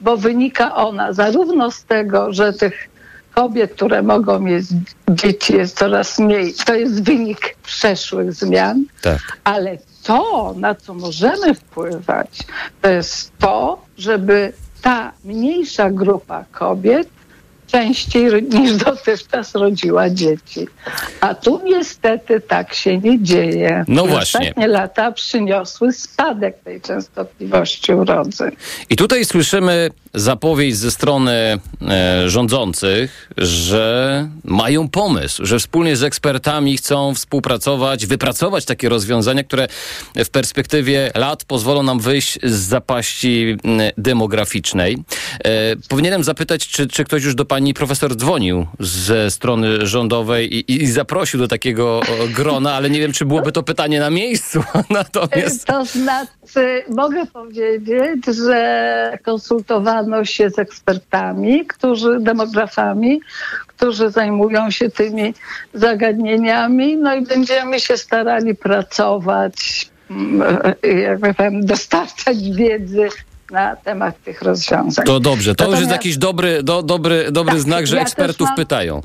bo 0.00 0.16
wynika 0.16 0.74
ona 0.74 1.12
zarówno 1.12 1.70
z 1.70 1.84
tego, 1.84 2.32
że 2.32 2.52
tych 2.52 2.91
kobiet, 3.34 3.74
które 3.74 4.02
mogą 4.02 4.38
mieć 4.40 4.66
dzieci 5.10 5.56
jest 5.56 5.78
coraz 5.78 6.18
mniej, 6.18 6.54
to 6.66 6.74
jest 6.74 7.02
wynik 7.04 7.56
przeszłych 7.62 8.32
zmian, 8.32 8.84
Tak. 9.02 9.18
ale 9.44 9.78
to, 10.02 10.54
na 10.56 10.74
co 10.74 10.94
możemy 10.94 11.54
wpływać, 11.54 12.38
to 12.80 12.88
jest 12.90 13.32
to, 13.38 13.82
żeby 13.98 14.52
ta 14.82 15.12
mniejsza 15.24 15.90
grupa 15.90 16.44
kobiet 16.52 17.08
częściej 17.72 18.42
niż 18.42 18.76
dotychczas 18.76 19.54
rodziła 19.54 20.10
dzieci. 20.10 20.68
A 21.20 21.34
tu 21.34 21.60
niestety 21.64 22.40
tak 22.40 22.74
się 22.74 22.98
nie 22.98 23.22
dzieje. 23.22 23.84
No 23.88 24.06
właśnie. 24.06 24.40
Ostatnie 24.40 24.68
lata 24.68 25.12
przyniosły 25.12 25.92
spadek 25.92 26.58
tej 26.64 26.80
częstotliwości 26.80 27.92
urodzeń. 27.92 28.50
I 28.90 28.96
tutaj 28.96 29.24
słyszymy 29.24 29.90
zapowiedź 30.14 30.76
ze 30.76 30.90
strony 30.90 31.32
e, 31.32 32.30
rządzących, 32.30 33.30
że 33.36 34.28
mają 34.44 34.88
pomysł, 34.88 35.46
że 35.46 35.58
wspólnie 35.58 35.96
z 35.96 36.02
ekspertami 36.02 36.76
chcą 36.76 37.14
współpracować, 37.14 38.06
wypracować 38.06 38.64
takie 38.64 38.88
rozwiązania, 38.88 39.44
które 39.44 39.68
w 40.16 40.30
perspektywie 40.30 41.10
lat 41.14 41.44
pozwolą 41.44 41.82
nam 41.82 42.00
wyjść 42.00 42.38
z 42.42 42.52
zapaści 42.52 43.56
demograficznej. 43.98 44.98
E, 45.44 45.76
powinienem 45.88 46.24
zapytać, 46.24 46.68
czy, 46.68 46.86
czy 46.86 47.04
ktoś 47.04 47.24
już 47.24 47.34
do 47.34 47.44
pani 47.44 47.61
profesor 47.74 48.16
dzwonił 48.16 48.66
ze 48.80 49.30
strony 49.30 49.86
rządowej 49.86 50.56
i, 50.56 50.82
i 50.82 50.86
zaprosił 50.86 51.40
do 51.40 51.48
takiego 51.48 52.00
grona, 52.34 52.74
ale 52.74 52.90
nie 52.90 53.00
wiem, 53.00 53.12
czy 53.12 53.24
byłoby 53.24 53.52
to 53.52 53.62
pytanie 53.62 54.00
na 54.00 54.10
miejscu. 54.10 54.62
Natomiast... 54.90 55.64
To 55.64 55.84
znaczy, 55.84 56.84
mogę 56.88 57.26
powiedzieć, 57.26 58.26
że 58.46 59.18
konsultowano 59.24 60.24
się 60.24 60.50
z 60.50 60.58
ekspertami, 60.58 61.66
którzy, 61.66 62.18
demografami, 62.20 63.20
którzy 63.66 64.10
zajmują 64.10 64.70
się 64.70 64.90
tymi 64.90 65.34
zagadnieniami, 65.74 66.96
no 66.96 67.14
i 67.14 67.22
będziemy 67.22 67.80
się 67.80 67.96
starali 67.96 68.54
pracować, 68.54 69.90
mm, 70.10 70.42
jakby 70.82 71.34
powiem, 71.34 71.66
dostarczać 71.66 72.50
wiedzy 72.50 73.08
na 73.52 73.76
temat 73.76 74.22
tych 74.22 74.42
rozwiązań. 74.42 75.06
To 75.06 75.20
dobrze, 75.20 75.54
to 75.54 75.64
już 75.64 75.70
jest 75.70 75.82
Natomiast- 75.82 75.92
jakiś 75.92 76.16
dobry, 76.16 76.62
do, 76.62 76.82
dobry, 76.82 77.26
dobry 77.32 77.52
Tak, 77.54 77.62
znak, 77.62 77.86
że 77.86 77.96
ja 77.96 78.02
ekspertów 78.02 78.46
mam- 78.48 78.56
pytają. 78.56 79.02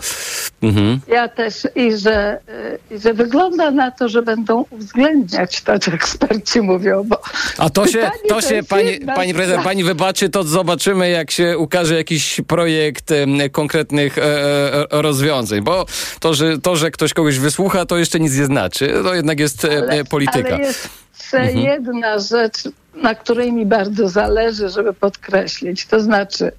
Mhm. 0.64 1.00
Ja 1.08 1.28
też 1.28 1.68
i 1.76 1.98
że, 1.98 2.40
i 2.92 3.00
że 3.00 3.14
wygląda 3.14 3.72
na 3.72 3.92
to, 3.92 4.10
że 4.10 4.22
będą 4.22 4.66
uwzględniać 4.70 5.62
to, 5.62 5.80
co 5.80 5.92
eksperci 5.92 6.62
mówią, 6.62 7.04
bo 7.08 7.22
A 7.58 7.70
to 7.70 7.88
się, 7.88 7.94
pytanie 7.98 8.30
to 8.30 8.42
się 8.42 8.64
pani, 8.64 8.92
jedna 8.92 9.14
pani 9.16 9.34
prezydent, 9.34 9.64
pani 9.64 9.84
wybaczy, 9.84 10.30
to 10.30 10.44
zobaczymy, 10.44 11.10
jak 11.10 11.32
się 11.32 11.58
ukaże 11.58 11.96
jakiś 11.96 12.42
projekt 12.48 13.12
em, 13.12 13.38
konkretnych 13.52 14.18
e, 14.18 14.24
e, 14.24 15.02
rozwiązań, 15.02 15.62
bo 15.62 15.86
to 16.20 16.34
że, 16.34 16.58
to, 16.60 16.76
że 16.76 16.92
ktoś 16.92 17.14
kogoś 17.14 17.40
wysłucha, 17.40 17.86
to 17.86 17.98
jeszcze 17.98 18.20
nic 18.20 18.38
nie 18.38 18.46
znaczy. 18.46 18.94
To 19.04 19.14
jednak 19.16 19.40
jest 19.40 19.66
e, 19.66 19.70
e, 19.70 20.04
polityka. 20.06 20.56
Ale 20.56 20.64
jest 20.64 20.90
jeszcze 21.20 21.52
jedna 21.60 22.20
rzecz, 22.20 22.56
na 23.04 23.16
której 23.16 23.54
mi 23.54 23.66
bardzo 23.66 24.10
zależy, 24.10 24.70
żeby 24.70 24.94
podkreślić. 24.94 25.86
To 25.86 26.00
znaczy, 26.00 26.52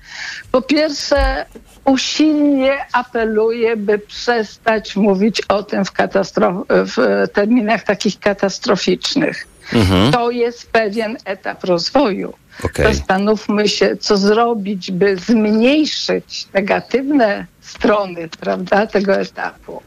po 0.52 0.62
pierwsze, 0.62 1.46
usilnie 1.84 2.78
apeluję, 2.92 3.76
by 3.76 3.98
przestać 3.98 4.96
mówić 4.96 5.42
o 5.48 5.62
tym 5.62 5.84
w, 5.84 5.92
w 6.68 7.26
terminach 7.32 7.82
takich 7.82 8.20
katastroficznych. 8.20 9.46
Mhm. 9.72 10.12
To 10.12 10.30
jest 10.30 10.70
pewien 10.70 11.16
etap 11.24 11.64
rozwoju. 11.64 12.34
Okej. 12.64 12.94
Zastanówmy 12.94 13.68
się, 13.68 13.96
co 13.96 14.16
zrobić, 14.16 14.90
by 14.90 15.16
zmniejszyć 15.16 16.48
negatywne 16.54 17.46
strony 17.60 18.28
prawda, 18.40 18.86
tego 18.86 19.14
etapu. 19.14 19.82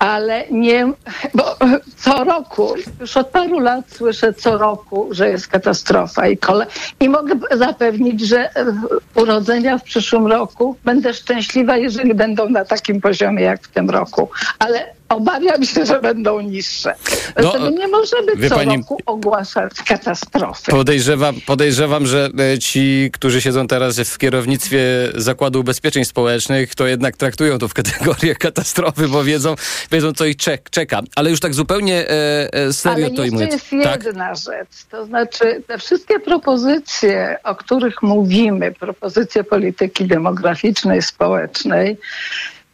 Ale 0.00 0.44
nie, 0.50 0.92
bo 1.34 1.56
co 1.96 2.24
roku, 2.24 2.74
już 3.00 3.16
od 3.16 3.28
paru 3.28 3.58
lat 3.58 3.84
słyszę 3.90 4.34
co 4.34 4.58
roku, 4.58 5.08
że 5.10 5.28
jest 5.28 5.48
katastrofa 5.48 6.28
i 6.28 6.38
kole. 6.38 6.66
I 7.00 7.08
mogę 7.08 7.34
zapewnić, 7.52 8.20
że 8.20 8.50
urodzenia 9.14 9.78
w 9.78 9.82
przyszłym 9.82 10.26
roku 10.26 10.76
będę 10.84 11.14
szczęśliwa, 11.14 11.76
jeżeli 11.76 12.14
będą 12.14 12.48
na 12.48 12.64
takim 12.64 13.00
poziomie 13.00 13.42
jak 13.42 13.62
w 13.62 13.68
tym 13.68 13.90
roku. 13.90 14.28
Ale 14.58 14.99
obawiam 15.14 15.64
się, 15.64 15.86
że 15.86 16.00
będą 16.00 16.40
niższe. 16.40 16.94
No, 17.42 17.70
nie 17.70 17.88
możemy 17.88 18.36
wie 18.36 18.48
co 18.48 18.54
pani- 18.54 18.76
roku 18.76 18.98
ogłaszać 19.06 19.72
katastrofy. 19.88 20.70
Podejrzewam, 20.70 21.34
podejrzewam, 21.46 22.06
że 22.06 22.28
e, 22.54 22.58
ci, 22.58 23.10
którzy 23.12 23.40
siedzą 23.40 23.66
teraz 23.66 23.98
w 24.00 24.18
kierownictwie 24.18 24.78
Zakładu 25.14 25.60
Ubezpieczeń 25.60 26.04
Społecznych, 26.04 26.74
to 26.74 26.86
jednak 26.86 27.16
traktują 27.16 27.58
to 27.58 27.68
w 27.68 27.74
kategorię 27.74 28.34
katastrofy, 28.46 29.08
bo 29.08 29.24
wiedzą, 29.24 29.54
wiedzą 29.90 30.12
co 30.12 30.24
ich 30.26 30.36
czek- 30.36 30.70
czeka. 30.70 31.00
Ale 31.16 31.30
już 31.30 31.40
tak 31.40 31.54
zupełnie 31.54 32.08
e, 32.08 32.48
e, 32.54 32.72
serio 32.72 33.06
Ale 33.06 33.16
to 33.16 33.22
jeszcze 33.22 33.22
ujmując. 33.22 33.52
jest 33.52 33.70
Tak? 33.84 34.04
jedna 34.04 34.34
rzecz, 34.34 34.68
to 34.90 35.06
znaczy 35.06 35.62
te 35.66 35.78
wszystkie 35.78 36.20
propozycje, 36.20 37.36
o 37.44 37.54
których 37.54 38.02
mówimy, 38.02 38.72
propozycje 38.72 39.44
polityki 39.44 40.04
demograficznej, 40.04 41.02
społecznej, 41.02 41.96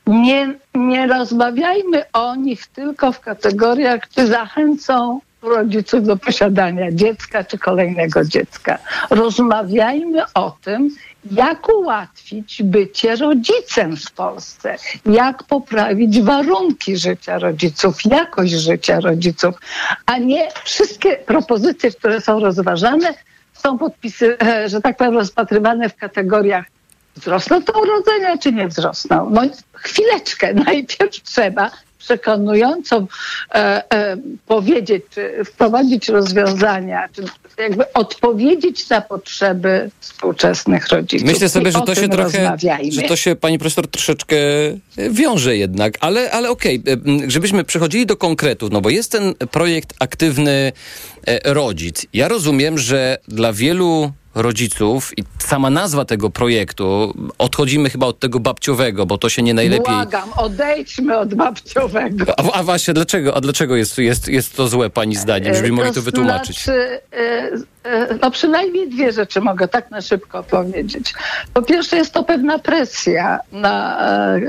nie, 0.06 0.54
nie 0.74 1.06
rozmawiajmy 1.06 2.02
o 2.12 2.34
nich 2.34 2.66
tylko 2.66 3.12
w 3.12 3.20
kategoriach, 3.20 4.08
czy 4.08 4.26
zachęcą 4.26 5.20
rodziców 5.42 6.04
do 6.04 6.16
posiadania 6.16 6.92
dziecka 6.92 7.44
czy 7.44 7.58
kolejnego 7.58 8.24
dziecka. 8.24 8.78
Rozmawiajmy 9.10 10.22
o 10.34 10.56
tym, 10.64 10.90
jak 11.30 11.68
ułatwić 11.68 12.62
bycie 12.62 13.16
rodzicem 13.16 13.96
w 13.96 14.12
Polsce, 14.12 14.76
jak 15.06 15.42
poprawić 15.42 16.20
warunki 16.22 16.96
życia 16.96 17.38
rodziców, 17.38 18.04
jakość 18.04 18.52
życia 18.52 19.00
rodziców, 19.00 19.54
a 20.06 20.18
nie 20.18 20.48
wszystkie 20.64 21.16
propozycje, 21.16 21.90
które 21.90 22.20
są 22.20 22.40
rozważane, 22.40 23.14
są 23.52 23.78
podpisy, 23.78 24.38
e, 24.42 24.68
że 24.68 24.80
tak 24.80 24.96
powiem, 24.96 25.14
rozpatrywane 25.14 25.88
w 25.88 25.96
kategoriach 25.96 26.64
wzrosną 27.16 27.62
to 27.62 27.80
urodzenia, 27.80 28.38
czy 28.38 28.52
nie 28.52 28.68
wzrosną? 28.68 29.30
No 29.30 29.42
chwileczkę, 29.72 30.54
najpierw 30.66 31.22
trzeba 31.22 31.70
przekonująco 31.98 33.06
e, 33.54 33.92
e, 33.92 34.16
powiedzieć, 34.46 35.04
czy 35.10 35.44
wprowadzić 35.44 36.08
rozwiązania, 36.08 37.08
czy 37.12 37.22
jakby 37.58 37.92
odpowiedzieć 37.92 38.88
na 38.88 39.00
potrzeby 39.00 39.90
współczesnych 40.00 40.88
rodziców. 40.88 41.28
Myślę 41.28 41.48
sobie, 41.48 41.68
I 41.68 41.72
że 41.72 41.80
to 41.80 41.94
się 41.94 42.08
trochę, 42.08 42.56
że 42.90 43.02
to 43.02 43.16
się 43.16 43.36
pani 43.36 43.58
profesor 43.58 43.88
troszeczkę 43.88 44.36
wiąże 45.10 45.56
jednak, 45.56 45.94
ale, 46.00 46.30
ale 46.30 46.50
okej, 46.50 46.82
e, 47.26 47.30
żebyśmy 47.30 47.64
przechodzili 47.64 48.06
do 48.06 48.16
konkretów, 48.16 48.70
no 48.70 48.80
bo 48.80 48.90
jest 48.90 49.12
ten 49.12 49.34
projekt 49.50 49.94
aktywny 49.98 50.72
e, 51.26 51.54
rodzic. 51.54 52.06
Ja 52.12 52.28
rozumiem, 52.28 52.78
że 52.78 53.18
dla 53.28 53.52
wielu 53.52 54.12
rodziców 54.36 55.18
i 55.18 55.24
sama 55.38 55.70
nazwa 55.70 56.04
tego 56.04 56.30
projektu, 56.30 57.14
odchodzimy 57.38 57.90
chyba 57.90 58.06
od 58.06 58.18
tego 58.18 58.40
babciowego, 58.40 59.06
bo 59.06 59.18
to 59.18 59.28
się 59.28 59.42
nie 59.42 59.54
najlepiej... 59.54 59.94
Błagam, 59.94 60.28
odejdźmy 60.36 61.18
od 61.18 61.34
babciowego. 61.34 62.24
A, 62.38 62.52
a 62.52 62.62
właśnie, 62.62 62.94
dlaczego, 62.94 63.36
a 63.36 63.40
dlaczego 63.40 63.76
jest, 63.76 63.98
jest, 63.98 64.28
jest 64.28 64.56
to 64.56 64.68
złe 64.68 64.90
pani 64.90 65.16
zdaniem, 65.16 65.54
żebyśmy 65.54 65.76
mogli 65.76 65.92
to 65.92 66.02
wytłumaczyć? 66.02 66.64
Znaczy, 66.64 67.00
e, 67.12 67.50
e, 67.84 68.18
no 68.22 68.30
przynajmniej 68.30 68.88
dwie 68.88 69.12
rzeczy 69.12 69.40
mogę 69.40 69.68
tak 69.68 69.90
na 69.90 70.00
szybko 70.00 70.42
powiedzieć. 70.42 71.14
Po 71.54 71.62
pierwsze 71.62 71.96
jest 71.96 72.12
to 72.12 72.24
pewna 72.24 72.58
presja 72.58 73.38
na, 73.52 74.00
e, 74.36 74.40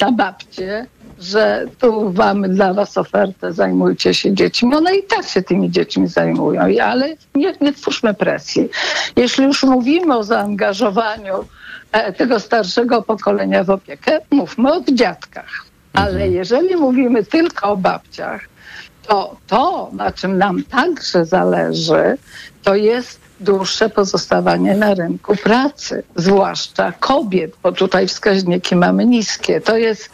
na 0.00 0.12
babcie, 0.12 0.86
że 1.20 1.66
tu 1.78 2.12
mamy 2.16 2.48
dla 2.48 2.74
was 2.74 2.98
ofertę, 2.98 3.52
zajmujcie 3.52 4.14
się 4.14 4.34
dziećmi. 4.34 4.74
One 4.74 4.96
i 4.96 5.02
tak 5.02 5.26
się 5.26 5.42
tymi 5.42 5.70
dziećmi 5.70 6.08
zajmują, 6.08 6.62
ale 6.82 7.16
nie, 7.34 7.54
nie 7.60 7.72
twórzmy 7.72 8.14
presji. 8.14 8.68
Jeśli 9.16 9.44
już 9.44 9.62
mówimy 9.62 10.16
o 10.16 10.24
zaangażowaniu 10.24 11.44
e, 11.92 12.12
tego 12.12 12.40
starszego 12.40 13.02
pokolenia 13.02 13.64
w 13.64 13.70
opiekę, 13.70 14.20
mówmy 14.30 14.72
o 14.72 14.80
dziadkach. 14.92 15.64
Ale 15.92 16.28
jeżeli 16.28 16.76
mówimy 16.76 17.24
tylko 17.24 17.68
o 17.72 17.76
babciach, 17.76 18.40
to 19.06 19.36
to, 19.46 19.90
na 19.92 20.12
czym 20.12 20.38
nam 20.38 20.64
także 20.64 21.24
zależy, 21.24 22.16
to 22.62 22.74
jest 22.74 23.29
dłuższe 23.40 23.90
pozostawanie 23.90 24.74
na 24.74 24.94
rynku 24.94 25.36
pracy, 25.36 26.02
zwłaszcza 26.16 26.92
kobiet, 26.92 27.52
bo 27.62 27.72
tutaj 27.72 28.08
wskaźniki 28.08 28.76
mamy 28.76 29.06
niskie. 29.06 29.60
To 29.60 29.76
jest 29.76 30.10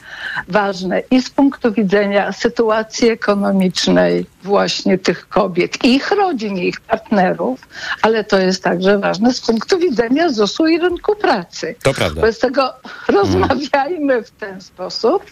ważne 0.48 1.02
i 1.10 1.22
z 1.22 1.30
punktu 1.30 1.72
widzenia 1.72 2.32
sytuacji 2.32 3.08
ekonomicznej 3.08 4.26
właśnie 4.42 4.98
tych 4.98 5.28
kobiet, 5.28 5.84
ich 5.84 6.10
rodzin, 6.10 6.56
i 6.56 6.68
ich 6.68 6.80
partnerów, 6.80 7.68
ale 8.02 8.24
to 8.24 8.38
jest 8.38 8.62
także 8.62 8.98
ważne 8.98 9.32
z 9.32 9.40
punktu 9.40 9.78
widzenia 9.78 10.28
ZUS-u 10.28 10.66
i 10.66 10.78
rynku 10.78 11.16
pracy. 11.16 11.74
To 11.82 11.94
prawda. 11.94 12.20
Wobec 12.20 12.38
tego 12.38 12.72
rozmawiajmy 13.08 14.22
w 14.22 14.30
ten 14.30 14.60
sposób. 14.60 15.22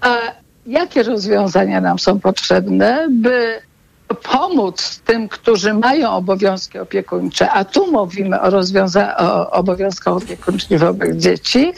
A 0.00 0.18
jakie 0.66 1.02
rozwiązania 1.02 1.80
nam 1.80 1.98
są 1.98 2.20
potrzebne, 2.20 3.06
by 3.10 3.60
pomóc 4.22 5.00
tym, 5.04 5.28
którzy 5.28 5.74
mają 5.74 6.10
obowiązki 6.10 6.78
opiekuńcze, 6.78 7.50
a 7.50 7.64
tu 7.64 7.92
mówimy 7.92 8.40
o, 8.40 8.50
rozwiąza- 8.50 9.14
o 9.18 9.50
obowiązkach 9.50 10.14
opiekuńczych 10.14 10.80
wobec 10.80 11.16
dzieci, 11.16 11.72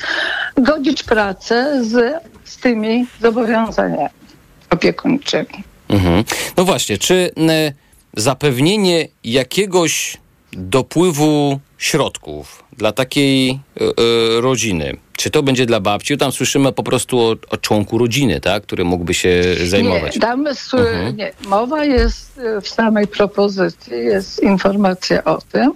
godzić 0.57 1.03
pracę 1.03 1.85
z, 1.85 2.23
z 2.45 2.57
tymi 2.57 3.07
zobowiązaniami 3.21 4.09
opiekuńczymi. 4.71 5.65
Mhm. 5.89 6.25
No 6.57 6.65
właśnie, 6.65 6.99
czy 6.99 7.31
zapewnienie 8.17 9.09
jakiegoś 9.25 10.17
dopływu 10.53 11.61
środków 11.79 12.65
dla 12.73 12.93
takiej 12.93 13.51
e, 13.51 13.59
e, 13.81 14.41
rodziny, 14.41 14.97
Czy 15.17 15.31
to 15.31 15.43
będzie 15.43 15.67
dla 15.67 15.81
babci? 15.81 16.19
Tam 16.19 16.33
słyszymy 16.33 16.73
po 16.73 16.83
prostu 16.83 17.21
o, 17.21 17.37
o 17.51 17.57
członku 17.57 17.99
rodziny, 17.99 18.41
tak? 18.41 18.63
który 18.63 18.85
mógłby 18.85 19.15
się 19.15 19.43
zajmować. 19.67 20.15
Nie, 20.15 20.21
tam 20.21 20.47
mhm. 20.47 21.17
nie, 21.17 21.33
mowa 21.49 21.85
jest 21.85 22.39
e, 22.39 22.61
w 22.61 22.69
samej 22.69 23.07
propozycji, 23.07 23.93
jest 23.93 24.43
informacja 24.43 25.25
o 25.25 25.39
tym, 25.53 25.73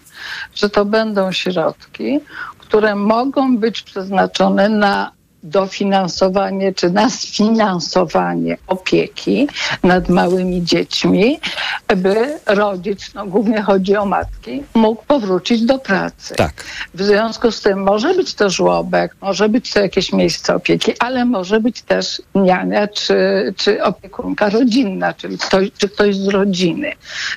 że 0.54 0.70
to 0.70 0.84
będą 0.84 1.32
środki, 1.32 2.20
które 2.58 2.94
mogą 2.94 3.58
być 3.58 3.82
przeznaczone 3.82 4.68
na 4.68 5.19
dofinansowanie 5.42 6.74
czy 6.74 6.90
na 6.90 7.10
sfinansowanie 7.10 8.56
opieki 8.66 9.48
nad 9.82 10.08
małymi 10.08 10.64
dziećmi, 10.64 11.40
by 11.96 12.38
rodzic, 12.46 13.14
no 13.14 13.26
głównie 13.26 13.62
chodzi 13.62 13.96
o 13.96 14.06
matki, 14.06 14.62
mógł 14.74 15.04
powrócić 15.04 15.62
do 15.62 15.78
pracy. 15.78 16.34
Tak. 16.34 16.64
W 16.94 17.02
związku 17.02 17.50
z 17.50 17.60
tym 17.60 17.82
może 17.82 18.14
być 18.14 18.34
to 18.34 18.50
żłobek, 18.50 19.16
może 19.20 19.48
być 19.48 19.72
to 19.72 19.80
jakieś 19.80 20.12
miejsce 20.12 20.54
opieki, 20.54 20.92
ale 20.98 21.24
może 21.24 21.60
być 21.60 21.82
też 21.82 22.22
niania 22.34 22.88
czy, 22.88 23.14
czy 23.56 23.82
opiekunka 23.82 24.48
rodzinna, 24.48 25.14
czyli 25.14 25.38
ktoś, 25.38 25.68
czy 25.78 25.88
ktoś 25.88 26.16
z 26.16 26.28
rodziny. 26.28 26.92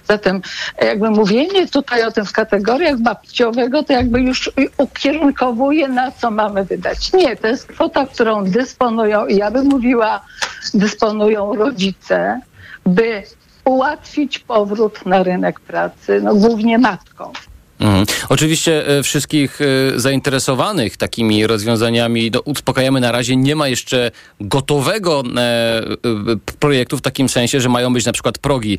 Zatem 0.07 0.41
jakby 0.81 1.09
mówienie 1.09 1.67
tutaj 1.67 2.03
o 2.03 2.11
tym 2.11 2.25
w 2.25 2.31
kategoriach 2.31 2.99
babciowego, 2.99 3.83
to 3.83 3.93
jakby 3.93 4.21
już 4.21 4.51
ukierunkowuje 4.77 5.87
na 5.87 6.11
co 6.11 6.31
mamy 6.31 6.65
wydać. 6.65 7.13
Nie, 7.13 7.35
to 7.35 7.47
jest 7.47 7.67
kwota 7.67 7.92
kwota, 7.93 8.13
którą 8.13 8.43
dysponują, 8.43 9.27
ja 9.27 9.51
bym 9.51 9.65
mówiła, 9.65 10.25
dysponują 10.73 11.55
rodzice, 11.55 12.41
by 12.85 13.23
ułatwić 13.65 14.39
powrót 14.39 15.05
na 15.05 15.23
rynek 15.23 15.59
pracy, 15.59 16.21
no 16.23 16.35
głównie 16.35 16.77
matką. 16.77 17.31
Mhm. 17.83 18.05
Oczywiście 18.29 18.87
e, 18.87 19.03
wszystkich 19.03 19.59
e, 19.61 19.65
zainteresowanych 19.99 20.97
takimi 20.97 21.47
rozwiązaniami 21.47 22.31
no, 22.33 22.39
uspokajamy 22.39 22.99
na 22.99 23.11
razie. 23.11 23.35
Nie 23.35 23.55
ma 23.55 23.67
jeszcze 23.67 24.11
gotowego 24.41 25.23
e, 25.37 25.81
projektu 26.59 26.97
w 26.97 27.01
takim 27.01 27.29
sensie, 27.29 27.61
że 27.61 27.69
mają 27.69 27.93
być 27.93 28.05
na 28.05 28.11
przykład 28.11 28.37
progi 28.37 28.77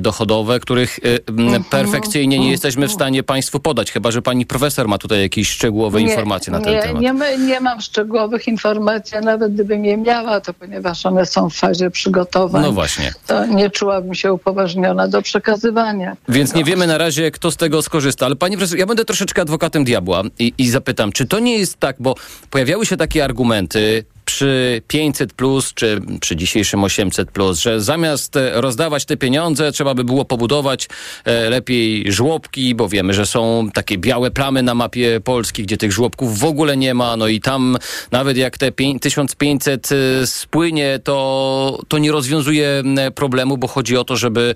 dochodowe, 0.00 0.60
których 0.60 0.98
mhm. 1.26 1.64
perfekcyjnie 1.64 2.38
nie 2.38 2.50
jesteśmy 2.50 2.88
w 2.88 2.92
stanie 2.92 3.22
Państwu 3.22 3.60
podać, 3.60 3.92
chyba 3.92 4.10
że 4.10 4.22
Pani 4.22 4.46
profesor 4.46 4.88
ma 4.88 4.98
tutaj 4.98 5.20
jakieś 5.20 5.48
szczegółowe 5.48 6.02
nie, 6.02 6.10
informacje 6.10 6.52
na 6.52 6.60
ten 6.60 6.72
nie, 6.72 6.82
temat. 6.82 7.02
Nie, 7.02 7.38
nie 7.38 7.60
mam 7.60 7.80
szczegółowych 7.80 8.48
informacji, 8.48 9.16
a 9.16 9.20
nawet 9.20 9.54
gdybym 9.54 9.84
je 9.84 9.96
miała, 9.96 10.40
to 10.40 10.54
ponieważ 10.54 11.06
one 11.06 11.26
są 11.26 11.50
w 11.50 11.54
fazie 11.54 11.90
przygotowań, 11.90 12.62
no 12.62 12.72
właśnie. 12.72 13.12
to 13.26 13.46
nie 13.46 13.70
czułabym 13.70 14.14
się 14.14 14.32
upoważniona 14.32 15.08
do 15.08 15.22
przekazywania. 15.22 16.16
Więc 16.28 16.54
nie 16.54 16.64
wiemy 16.64 16.86
na 16.86 16.98
razie, 16.98 17.30
kto 17.30 17.50
z 17.50 17.56
tego 17.56 17.82
skorzysta, 17.82 18.26
ale 18.26 18.36
Pani 18.40 18.56
profesor, 18.56 18.78
ja 18.78 18.86
będę 18.86 19.04
troszeczkę 19.04 19.42
adwokatem 19.42 19.84
diabła 19.84 20.22
i, 20.38 20.52
i 20.58 20.70
zapytam, 20.70 21.12
czy 21.12 21.26
to 21.26 21.40
nie 21.40 21.58
jest 21.58 21.76
tak, 21.76 21.96
bo 21.98 22.14
pojawiały 22.50 22.86
się 22.86 22.96
takie 22.96 23.24
argumenty, 23.24 24.04
przy 24.30 24.82
500 24.88 25.32
plus, 25.32 25.74
czy 25.74 26.00
przy 26.20 26.36
dzisiejszym 26.36 26.84
800 26.84 27.30
plus, 27.30 27.60
że 27.60 27.80
zamiast 27.80 28.36
e, 28.36 28.60
rozdawać 28.60 29.04
te 29.04 29.16
pieniądze, 29.16 29.72
trzeba 29.72 29.94
by 29.94 30.04
było 30.04 30.24
pobudować 30.24 30.88
e, 31.24 31.50
lepiej 31.50 32.12
żłobki, 32.12 32.74
bo 32.74 32.88
wiemy, 32.88 33.14
że 33.14 33.26
są 33.26 33.68
takie 33.74 33.98
białe 33.98 34.30
plamy 34.30 34.62
na 34.62 34.74
mapie 34.74 35.20
Polski, 35.24 35.62
gdzie 35.62 35.76
tych 35.76 35.92
żłobków 35.92 36.38
w 36.38 36.44
ogóle 36.44 36.76
nie 36.76 36.94
ma, 36.94 37.16
no 37.16 37.28
i 37.28 37.40
tam 37.40 37.76
nawet 38.10 38.36
jak 38.36 38.58
te 38.58 38.72
1500 39.00 39.88
e, 39.92 40.26
spłynie, 40.26 41.00
to, 41.04 41.78
to 41.88 41.98
nie 41.98 42.12
rozwiązuje 42.12 42.82
problemu, 43.14 43.58
bo 43.58 43.68
chodzi 43.68 43.96
o 43.96 44.04
to, 44.04 44.16
żeby, 44.16 44.54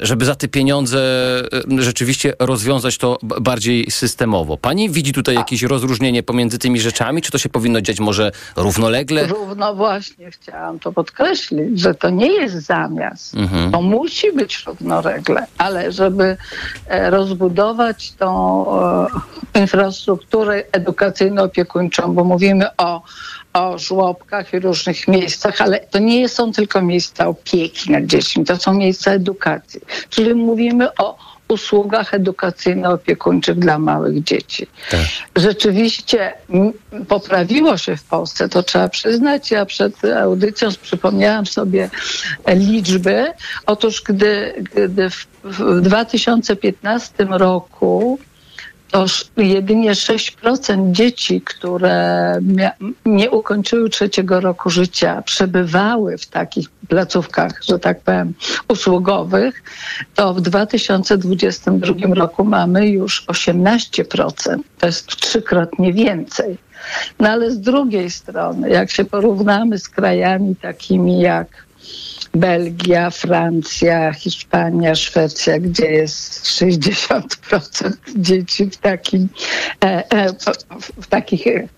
żeby 0.00 0.24
za 0.24 0.34
te 0.34 0.48
pieniądze 0.48 1.00
rzeczywiście 1.78 2.32
rozwiązać 2.38 2.98
to 2.98 3.18
bardziej 3.22 3.90
systemowo. 3.90 4.56
Pani 4.56 4.90
widzi 4.90 5.12
tutaj 5.12 5.34
jakieś 5.34 5.62
rozróżnienie 5.62 6.22
pomiędzy 6.22 6.58
tymi 6.58 6.80
rzeczami, 6.80 7.22
czy 7.22 7.30
to 7.30 7.38
się 7.38 7.48
powinno 7.48 7.80
dziać 7.80 8.00
może 8.00 8.32
równolegle? 8.56 8.99
Równolegle? 9.00 9.26
Równo 9.26 9.74
właśnie 9.74 10.30
chciałam 10.30 10.78
to 10.78 10.92
podkreślić, 10.92 11.80
że 11.80 11.94
to 11.94 12.10
nie 12.10 12.32
jest 12.32 12.54
zamiast. 12.54 13.34
Mhm. 13.34 13.72
To 13.72 13.82
musi 13.82 14.32
być 14.32 14.64
równolegle, 14.66 15.46
ale 15.58 15.92
żeby 15.92 16.36
e, 16.86 17.10
rozbudować 17.10 18.12
tą 18.12 18.66
e, 19.54 19.60
infrastrukturę 19.60 20.64
edukacyjno-opiekuńczą, 20.72 22.14
bo 22.14 22.24
mówimy 22.24 22.76
o 22.76 23.02
o 23.52 23.78
żłobkach 23.78 24.54
i 24.54 24.60
różnych 24.60 25.08
miejscach, 25.08 25.60
ale 25.60 25.80
to 25.80 25.98
nie 25.98 26.28
są 26.28 26.52
tylko 26.52 26.82
miejsca 26.82 27.26
opieki 27.26 27.92
nad 27.92 28.04
dziećmi, 28.06 28.44
to 28.44 28.56
są 28.56 28.74
miejsca 28.74 29.10
edukacji. 29.12 29.80
Czyli 30.08 30.34
mówimy 30.34 30.94
o 30.94 31.29
usługach 31.50 32.14
edukacyjno-opiekuńczych 32.14 33.58
dla 33.58 33.78
małych 33.78 34.22
dzieci. 34.22 34.66
Tak. 34.90 35.00
Rzeczywiście 35.36 36.32
poprawiło 37.08 37.76
się 37.76 37.96
w 37.96 38.02
Polsce, 38.04 38.48
to 38.48 38.62
trzeba 38.62 38.88
przyznać. 38.88 39.50
Ja 39.50 39.66
przed 39.66 40.04
audycją 40.04 40.68
przypomniałam 40.82 41.46
sobie 41.46 41.90
liczby. 42.48 43.26
Otóż 43.66 44.02
gdy, 44.02 44.64
gdy 44.74 45.10
w, 45.10 45.26
w 45.44 45.80
2015 45.80 47.26
roku 47.30 48.18
to 48.90 49.06
jedynie 49.36 49.92
6% 49.92 50.92
dzieci, 50.92 51.40
które 51.40 52.38
nie 53.06 53.30
ukończyły 53.30 53.90
trzeciego 53.90 54.40
roku 54.40 54.70
życia, 54.70 55.22
przebywały 55.22 56.18
w 56.18 56.26
takich 56.26 56.70
placówkach, 56.88 57.62
że 57.62 57.78
tak 57.78 58.00
powiem, 58.00 58.34
usługowych, 58.68 59.62
to 60.14 60.34
w 60.34 60.40
2022 60.40 62.14
roku 62.14 62.44
mamy 62.44 62.88
już 62.88 63.26
18%. 63.26 64.58
To 64.78 64.86
jest 64.86 65.06
trzykrotnie 65.06 65.92
więcej. 65.92 66.58
No 67.18 67.28
ale 67.28 67.50
z 67.50 67.60
drugiej 67.60 68.10
strony, 68.10 68.70
jak 68.70 68.90
się 68.90 69.04
porównamy 69.04 69.78
z 69.78 69.88
krajami 69.88 70.56
takimi 70.56 71.20
jak 71.20 71.64
Belgia, 72.34 73.10
Francja, 73.10 74.12
Hiszpania, 74.12 74.94
Szwecja, 74.94 75.58
gdzie 75.58 75.86
jest 75.86 76.44
60% 76.44 77.92
dzieci 78.16 78.70
w 78.70 78.76
takim, 78.76 79.28
e, 79.84 80.12
e, 80.12 80.32
w 81.00 81.06
takich 81.06 81.46
e, 81.46 81.68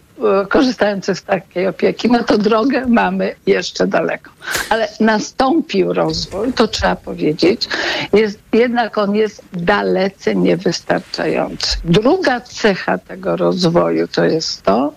korzystających 0.49 1.19
z 1.19 1.23
takiej 1.23 1.67
opieki, 1.67 2.11
no 2.11 2.25
to 2.25 2.39
drogę 2.39 2.87
mamy 2.87 3.35
jeszcze 3.47 3.87
daleko. 3.87 4.31
Ale 4.71 4.89
nastąpił 5.01 5.93
rozwój, 5.93 6.53
to 6.53 6.69
trzeba 6.69 6.97
powiedzieć, 6.97 7.69
jest, 8.13 8.39
jednak 8.53 8.99
on 8.99 9.15
jest 9.15 9.43
dalece 9.53 10.35
niewystarczający. 10.35 11.77
Druga 11.85 12.41
cecha 12.41 12.99
tego 12.99 13.37
rozwoju 13.37 14.09
to 14.09 14.25
jest 14.25 14.63
to, 14.63 14.93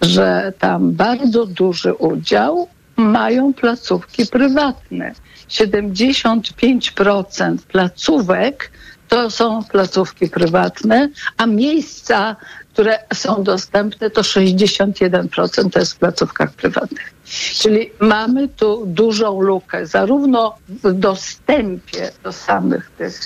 że 0.00 0.52
tam 0.58 0.92
bardzo 0.92 1.46
duży 1.46 1.94
udział 1.94 2.68
mają 2.98 3.54
placówki 3.54 4.26
prywatne. 4.26 5.12
75% 5.48 7.56
placówek 7.68 8.70
to 9.08 9.30
są 9.30 9.64
placówki 9.64 10.28
prywatne, 10.28 11.08
a 11.36 11.46
miejsca, 11.46 12.36
które 12.72 12.98
są 13.14 13.42
dostępne, 13.42 14.10
to 14.10 14.22
61% 14.22 15.70
to 15.70 15.78
jest 15.78 15.92
w 15.92 15.98
placówkach 15.98 16.52
prywatnych. 16.52 17.14
Czyli 17.54 17.90
mamy 18.00 18.48
tu 18.48 18.86
dużą 18.86 19.40
lukę, 19.40 19.86
zarówno 19.86 20.56
w 20.68 20.92
dostępie 20.92 22.10
do 22.22 22.32
samych 22.32 22.90
tych 22.90 23.20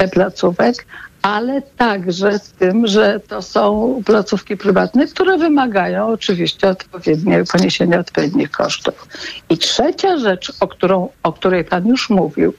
e, 0.00 0.08
placówek, 0.08 0.86
ale 1.22 1.62
także 1.62 2.38
z 2.38 2.52
tym, 2.52 2.86
że 2.86 3.20
to 3.28 3.42
są 3.42 4.02
placówki 4.06 4.56
prywatne, 4.56 5.06
które 5.06 5.38
wymagają 5.38 6.08
oczywiście 6.08 6.68
odpowiednie, 6.68 7.44
poniesienia 7.52 7.98
odpowiednich 7.98 8.50
kosztów. 8.50 9.08
I 9.48 9.58
trzecia 9.58 10.18
rzecz, 10.18 10.52
o, 10.60 10.68
którą, 10.68 11.08
o 11.22 11.32
której 11.32 11.64
Pan 11.64 11.86
już 11.86 12.10
mówił, 12.10 12.54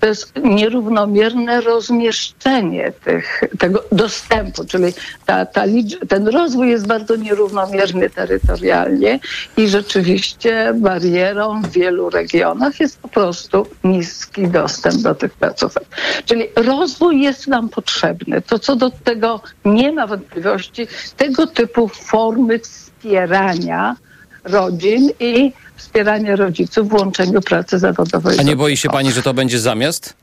to 0.00 0.06
jest 0.06 0.32
nierównomierne 0.42 1.60
rozmieszczenie 1.60 2.92
tych, 3.04 3.40
tego 3.58 3.84
dostępu, 3.92 4.64
czyli 4.64 4.92
ta, 5.26 5.46
ta, 5.46 5.62
ten 6.08 6.28
rozwój 6.28 6.68
jest 6.68 6.86
bardzo 6.86 7.16
nierównomierny 7.16 8.10
terytorialnie 8.10 9.20
i 9.56 9.68
rzeczywiście 9.68 10.74
barierą 10.74 11.62
w 11.62 11.70
wielu 11.70 12.10
regionach 12.10 12.80
jest 12.80 12.98
po 12.98 13.08
prostu 13.08 13.66
niski 13.84 14.48
dostęp 14.48 15.02
do 15.02 15.14
tych 15.14 15.32
placówek. 15.32 15.84
Czyli 16.24 16.44
rozwój 16.56 17.20
jest 17.20 17.46
nam 17.46 17.68
potrzebny 17.68 17.93
potrzebne. 17.94 18.42
To 18.42 18.58
co 18.58 18.76
do 18.76 18.90
tego 18.90 19.40
nie 19.64 19.92
ma 19.92 20.06
wątpliwości, 20.06 20.86
tego 21.16 21.46
typu 21.46 21.88
formy 21.88 22.58
wspierania 22.58 23.96
rodzin 24.44 25.10
i 25.20 25.52
wspierania 25.76 26.36
rodziców 26.36 26.88
w 26.88 26.92
łączeniu 26.94 27.40
pracy 27.40 27.78
zawodowej. 27.78 28.38
A 28.40 28.42
nie 28.42 28.56
boi 28.56 28.76
się 28.76 28.88
pani, 28.88 29.12
że 29.12 29.22
to 29.22 29.34
będzie 29.34 29.58
zamiast? 29.58 30.14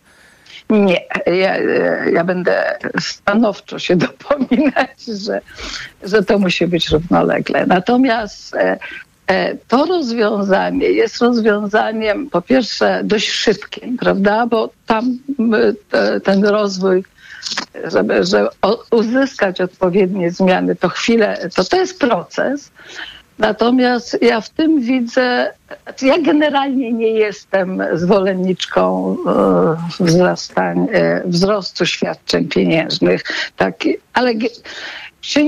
Nie, 0.70 1.02
ja, 1.26 1.58
ja 2.12 2.24
będę 2.24 2.78
stanowczo 3.00 3.80
się 3.80 3.96
dopominać, 3.96 5.06
że, 5.26 5.42
że 6.04 6.24
to 6.24 6.40
musi 6.40 6.68
być 6.68 6.90
równolegle. 6.90 7.66
Natomiast 7.66 8.56
e, 8.56 8.80
e, 9.28 9.56
to 9.56 9.86
rozwiązanie 9.86 10.88
jest 10.92 11.22
rozwiązaniem 11.22 12.30
po 12.30 12.42
pierwsze 12.42 13.02
dość 13.04 13.30
szybkim, 13.30 13.98
prawda, 13.98 14.48
bo 14.48 14.70
tam 14.86 15.18
ten 16.24 16.46
rozwój 16.46 17.04
żeby, 17.84 18.24
żeby 18.24 18.50
uzyskać 18.92 19.62
odpowiednie 19.62 20.32
zmiany, 20.32 20.76
to 20.76 20.90
chwilę, 20.90 21.50
to 21.56 21.64
to 21.64 21.78
jest 21.78 22.00
proces. 22.00 22.72
Natomiast 23.40 24.18
ja 24.22 24.42
w 24.42 24.50
tym 24.50 24.82
widzę, 24.82 25.54
ja 26.02 26.20
generalnie 26.20 26.94
nie 26.94 27.12
jestem 27.12 27.84
zwolenniczką 27.94 29.18
e, 30.00 30.04
wzrastania, 30.04 30.92
e, 30.92 31.22
wzrostu 31.26 31.86
świadczeń 31.86 32.48
pieniężnych, 32.48 33.24
tak, 33.58 33.76
ale 34.14 34.34
przy 35.22 35.46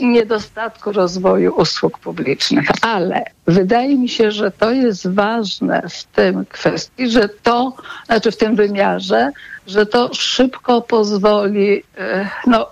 niedostatku 0.00 0.92
rozwoju 0.92 1.54
usług 1.54 1.98
publicznych. 1.98 2.68
Ale 2.82 3.24
wydaje 3.46 3.98
mi 3.98 4.08
się, 4.08 4.30
że 4.30 4.50
to 4.50 4.70
jest 4.70 5.08
ważne 5.08 5.82
w 5.90 6.04
tym 6.04 6.46
kwestii, 6.46 7.08
że 7.10 7.28
to, 7.28 7.72
znaczy 8.06 8.30
w 8.32 8.36
tym 8.36 8.56
wymiarze, 8.56 9.30
że 9.66 9.86
to 9.86 10.10
szybko 10.14 10.82
pozwoli 10.82 11.82
e, 11.98 12.28
no, 12.46 12.70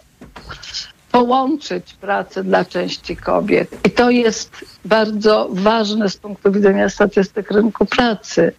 połączyć 1.12 1.94
pracę 1.94 2.44
dla 2.44 2.64
części 2.64 3.16
kobiet. 3.16 3.86
I 3.86 3.90
to 3.90 4.10
jest 4.10 4.64
bardzo 4.84 5.48
ważne 5.50 6.08
z 6.08 6.16
punktu 6.16 6.52
widzenia 6.52 6.88
statystyk 6.88 7.50
rynku 7.50 7.86
pracy, 7.86 8.52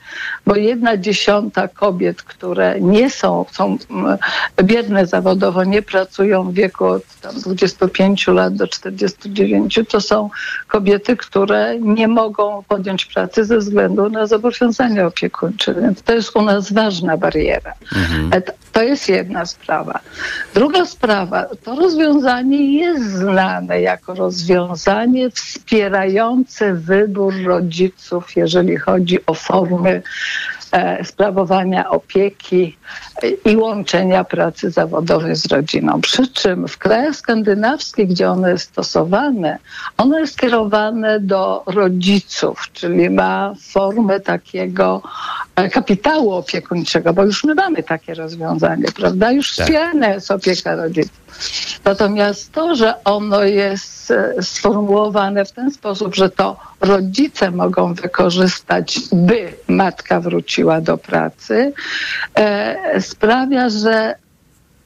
bo 0.45 0.55
jedna 0.55 0.97
dziesiąta 0.97 1.67
kobiet, 1.67 2.23
które 2.23 2.81
nie 2.81 3.09
są, 3.09 3.45
są 3.51 3.77
mm, 3.89 4.17
biedne 4.63 5.05
zawodowo, 5.05 5.63
nie 5.63 5.81
pracują 5.81 6.43
w 6.43 6.53
wieku 6.53 6.85
od 6.85 7.03
25 7.43 8.27
lat 8.27 8.55
do 8.55 8.67
49, 8.67 9.79
to 9.89 10.01
są 10.01 10.29
kobiety, 10.67 11.17
które 11.17 11.79
nie 11.79 12.07
mogą 12.07 12.63
podjąć 12.67 13.05
pracy 13.05 13.45
ze 13.45 13.57
względu 13.57 14.09
na 14.09 14.27
zobowiązania 14.27 15.05
opiekuńcze. 15.05 15.73
Więc 15.73 16.01
to 16.01 16.13
jest 16.13 16.35
u 16.35 16.41
nas 16.41 16.73
ważna 16.73 17.17
bariera. 17.17 17.73
Mhm. 17.95 18.31
To 18.73 18.83
jest 18.83 19.09
jedna 19.09 19.45
sprawa. 19.45 19.99
Druga 20.53 20.85
sprawa, 20.85 21.45
to 21.63 21.75
rozwiązanie 21.75 22.79
jest 22.79 23.03
znane 23.03 23.81
jako 23.81 24.13
rozwiązanie 24.13 25.29
wspierające 25.29 26.73
wybór 26.73 27.33
rodziców, 27.45 28.35
jeżeli 28.35 28.77
chodzi 28.77 29.25
o 29.25 29.33
formy 29.33 30.01
sprawowania 31.03 31.89
opieki 31.89 32.77
i 33.45 33.57
łączenia 33.57 34.23
pracy 34.23 34.71
zawodowej 34.71 35.35
z 35.35 35.45
rodziną. 35.45 36.01
Przy 36.01 36.27
czym 36.27 36.67
w 36.67 36.77
krajach 36.77 37.15
skandynawskich, 37.15 38.07
gdzie 38.07 38.29
one 38.29 38.51
jest 38.51 38.69
stosowane, 38.69 39.57
ono 39.97 40.19
jest 40.19 40.39
kierowane 40.39 41.19
do 41.19 41.63
rodziców, 41.65 42.69
czyli 42.73 43.09
ma 43.09 43.53
formę 43.71 44.19
takiego 44.19 45.01
e, 45.55 45.69
kapitału 45.69 46.31
opiekuńczego, 46.31 47.13
bo 47.13 47.25
już 47.25 47.43
my 47.43 47.55
mamy 47.55 47.83
takie 47.83 48.13
rozwiązanie, 48.13 48.85
prawda? 48.95 49.31
Już 49.31 49.55
tak. 49.55 49.65
wspierana 49.65 50.07
jest 50.07 50.31
opieka 50.31 50.75
rodziców. 50.75 51.23
Natomiast 51.85 52.51
to, 52.51 52.75
że 52.75 53.03
ono 53.03 53.43
jest 53.43 54.11
e, 54.11 54.33
sformułowane 54.41 55.45
w 55.45 55.51
ten 55.51 55.71
sposób, 55.71 56.15
że 56.15 56.29
to 56.29 56.57
rodzice 56.83 57.51
mogą 57.51 57.93
wykorzystać, 57.93 58.99
by 59.11 59.53
matka 59.67 60.19
wróciła 60.19 60.81
do 60.81 60.97
pracy, 60.97 61.73
e, 62.35 63.01
sprawia, 63.01 63.69
że 63.69 64.15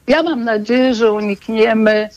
ja 0.07 0.23
mam 0.23 0.43
nadzieję, 0.43 0.95
że 0.95 1.11
unikniemy 1.11 2.09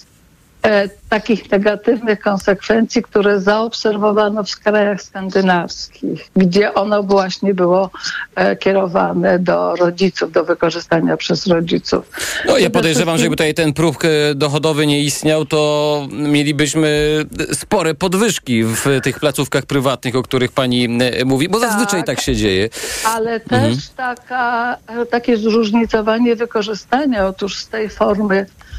takich 1.09 1.51
negatywnych 1.51 2.21
konsekwencji, 2.21 3.03
które 3.03 3.41
zaobserwowano 3.41 4.45
w 4.45 4.57
krajach 4.57 5.03
skandynawskich, 5.03 6.31
gdzie 6.37 6.75
ono 6.75 7.03
właśnie 7.03 7.55
było 7.55 7.91
e, 8.35 8.57
kierowane 8.57 9.39
do 9.39 9.77
rodziców, 9.77 10.33
do 10.33 10.45
wykorzystania 10.45 11.17
przez 11.17 11.47
rodziców. 11.47 12.11
No 12.47 12.59
ja 12.59 12.71
podejrzewam, 12.71 13.17
że 13.17 13.23
jakby 13.23 13.37
tutaj 13.37 13.55
ten 13.55 13.73
próg 13.73 14.05
e, 14.05 14.09
dochodowy 14.35 14.87
nie 14.87 15.01
istniał, 15.01 15.45
to 15.45 16.09
mielibyśmy 16.13 17.21
spore 17.53 17.95
podwyżki 17.95 18.65
w 18.65 19.01
tych 19.03 19.21
placówkach 19.21 19.67
prywatnych, 19.67 20.17
o 20.17 20.23
których 20.23 20.53
pani 20.53 20.89
mówi, 21.25 21.49
bo 21.49 21.61
tak, 21.61 21.71
zazwyczaj 21.71 22.05
tak 22.05 22.21
się 22.21 22.37
dzieje. 22.37 22.69
Ale 23.05 23.41
też 23.41 23.73
mhm. 23.73 23.79
taka, 23.97 24.77
takie 25.11 25.37
zróżnicowanie 25.37 26.37
wykorzystania, 26.37 27.27
otóż 27.27 27.57
z 27.57 27.69
tej 27.69 27.89
formy 27.89 28.31
E, 28.31 28.43
e, 28.43 28.70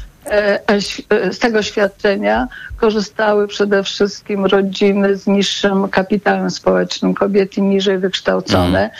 z 1.30 1.38
tego 1.38 1.62
świadczenia 1.62 2.48
korzystały 2.76 3.48
przede 3.48 3.82
wszystkim 3.82 4.46
rodziny 4.46 5.16
z 5.16 5.26
niższym 5.26 5.88
kapitałem 5.88 6.50
społecznym, 6.50 7.14
kobiety 7.14 7.60
niżej 7.60 7.98
wykształcone, 7.98 8.78
mm 8.78 8.90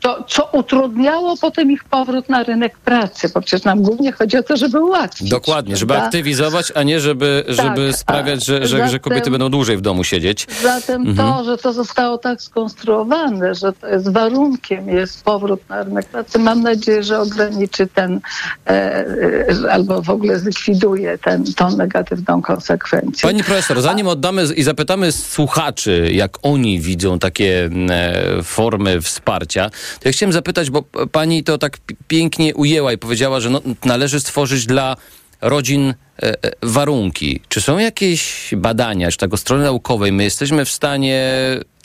to, 0.00 0.24
co 0.28 0.48
utrudniało 0.52 1.36
potem 1.36 1.70
ich 1.70 1.84
powrót 1.84 2.28
na 2.28 2.42
rynek 2.42 2.78
pracy, 2.78 3.30
bo 3.34 3.40
przecież 3.40 3.64
nam 3.64 3.82
głównie 3.82 4.12
chodzi 4.12 4.36
o 4.36 4.42
to, 4.42 4.56
żeby 4.56 4.84
ułatwić. 4.84 5.30
Dokładnie, 5.30 5.76
żeby 5.76 5.96
aktywizować, 5.96 6.72
a 6.74 6.82
nie 6.82 7.00
żeby, 7.00 7.44
żeby 7.48 7.86
tak, 7.90 8.00
sprawiać, 8.00 8.44
że, 8.44 8.66
że, 8.66 8.68
zatem, 8.68 8.88
że, 8.88 8.98
kobiety 8.98 9.30
będą 9.30 9.48
dłużej 9.48 9.76
w 9.76 9.80
domu 9.80 10.04
siedzieć. 10.04 10.46
Zatem 10.62 11.06
mhm. 11.06 11.16
to, 11.16 11.44
że 11.44 11.58
to 11.58 11.72
zostało 11.72 12.18
tak 12.18 12.42
skonstruowane, 12.42 13.54
że 13.54 13.72
to 13.72 13.86
jest 13.86 14.12
warunkiem, 14.12 14.88
jest 14.88 15.24
powrót 15.24 15.68
na 15.68 15.82
rynek 15.82 16.06
pracy, 16.06 16.38
mam 16.38 16.62
nadzieję, 16.62 17.02
że 17.02 17.20
ograniczy 17.20 17.86
ten 17.86 18.20
e, 18.66 18.70
e, 18.70 19.72
albo 19.72 20.02
w 20.02 20.10
ogóle 20.10 20.38
zlikwiduje 20.38 21.18
ten, 21.18 21.44
tą 21.54 21.76
negatywną 21.76 22.42
konsekwencję. 22.42 23.28
Pani 23.28 23.44
profesor, 23.44 23.82
zanim 23.82 24.08
oddamy 24.08 24.44
i 24.56 24.62
zapytamy 24.62 25.12
słuchaczy, 25.12 26.08
jak 26.12 26.38
oni 26.42 26.80
widzą 26.80 27.18
takie 27.18 27.70
e, 27.90 28.42
formy 28.42 29.00
wsparcia, 29.00 29.70
to 30.00 30.08
ja 30.08 30.12
chciałem 30.12 30.32
zapytać, 30.32 30.70
bo 30.70 30.82
pani 31.12 31.44
to 31.44 31.58
tak 31.58 31.78
pięknie 32.08 32.54
ujęła 32.54 32.92
i 32.92 32.98
powiedziała, 32.98 33.40
że 33.40 33.50
no, 33.50 33.60
należy 33.84 34.20
stworzyć 34.20 34.66
dla 34.66 34.96
rodzin 35.40 35.88
e, 35.88 35.94
e, 36.22 36.50
warunki. 36.62 37.40
Czy 37.48 37.60
są 37.60 37.78
jakieś 37.78 38.50
badania, 38.56 39.10
czy 39.10 39.18
tak 39.18 39.34
od 39.34 39.40
strony 39.40 39.64
naukowej, 39.64 40.12
my 40.12 40.24
jesteśmy 40.24 40.64
w 40.64 40.70
stanie 40.70 41.32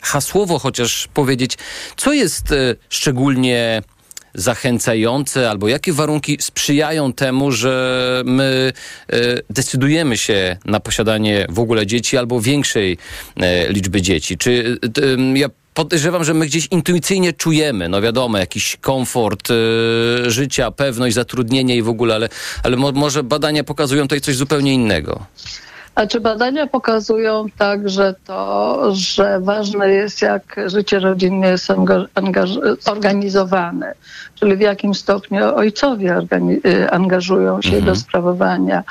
hasłowo 0.02 0.58
chociaż 0.58 1.08
powiedzieć, 1.14 1.58
co 1.96 2.12
jest 2.12 2.52
e, 2.52 2.74
szczególnie 2.88 3.82
zachęcające, 4.34 5.50
albo 5.50 5.68
jakie 5.68 5.92
warunki 5.92 6.36
sprzyjają 6.40 7.12
temu, 7.12 7.52
że 7.52 8.22
my 8.24 8.72
decydujemy 9.50 10.16
się 10.16 10.56
na 10.64 10.80
posiadanie 10.80 11.46
w 11.48 11.58
ogóle 11.58 11.86
dzieci 11.86 12.16
albo 12.16 12.40
większej 12.40 12.98
liczby 13.68 14.02
dzieci. 14.02 14.38
Czy 14.38 14.78
ja 15.34 15.48
podejrzewam, 15.76 16.24
że 16.24 16.34
my 16.34 16.46
gdzieś 16.46 16.66
intuicyjnie 16.70 17.32
czujemy, 17.32 17.88
no 17.88 18.02
wiadomo, 18.02 18.38
jakiś 18.38 18.76
komfort 18.80 19.50
y, 19.50 20.30
życia, 20.30 20.70
pewność, 20.70 21.14
zatrudnienie 21.14 21.76
i 21.76 21.82
w 21.82 21.88
ogóle, 21.88 22.14
ale, 22.14 22.28
ale 22.62 22.76
mo 22.76 22.92
może 22.92 23.22
badania 23.22 23.64
pokazują 23.64 24.02
tutaj 24.02 24.20
coś 24.20 24.36
zupełnie 24.36 24.74
innego. 24.74 25.26
A 25.96 26.06
czy 26.06 26.20
badania 26.20 26.66
pokazują 26.66 27.46
także 27.58 28.14
to, 28.24 28.82
że 28.94 29.40
ważne 29.40 29.88
jest, 29.88 30.22
jak 30.22 30.56
życie 30.66 30.98
rodzinne 30.98 31.48
jest 31.48 31.72
organizowane, 32.86 33.94
czyli 34.34 34.56
w 34.56 34.60
jakim 34.60 34.94
stopniu 34.94 35.54
ojcowie 35.54 36.18
y, 36.66 36.90
angażują 36.90 37.62
się 37.62 37.76
mhm. 37.76 37.84
do 37.84 37.96
sprawowania, 37.96 38.82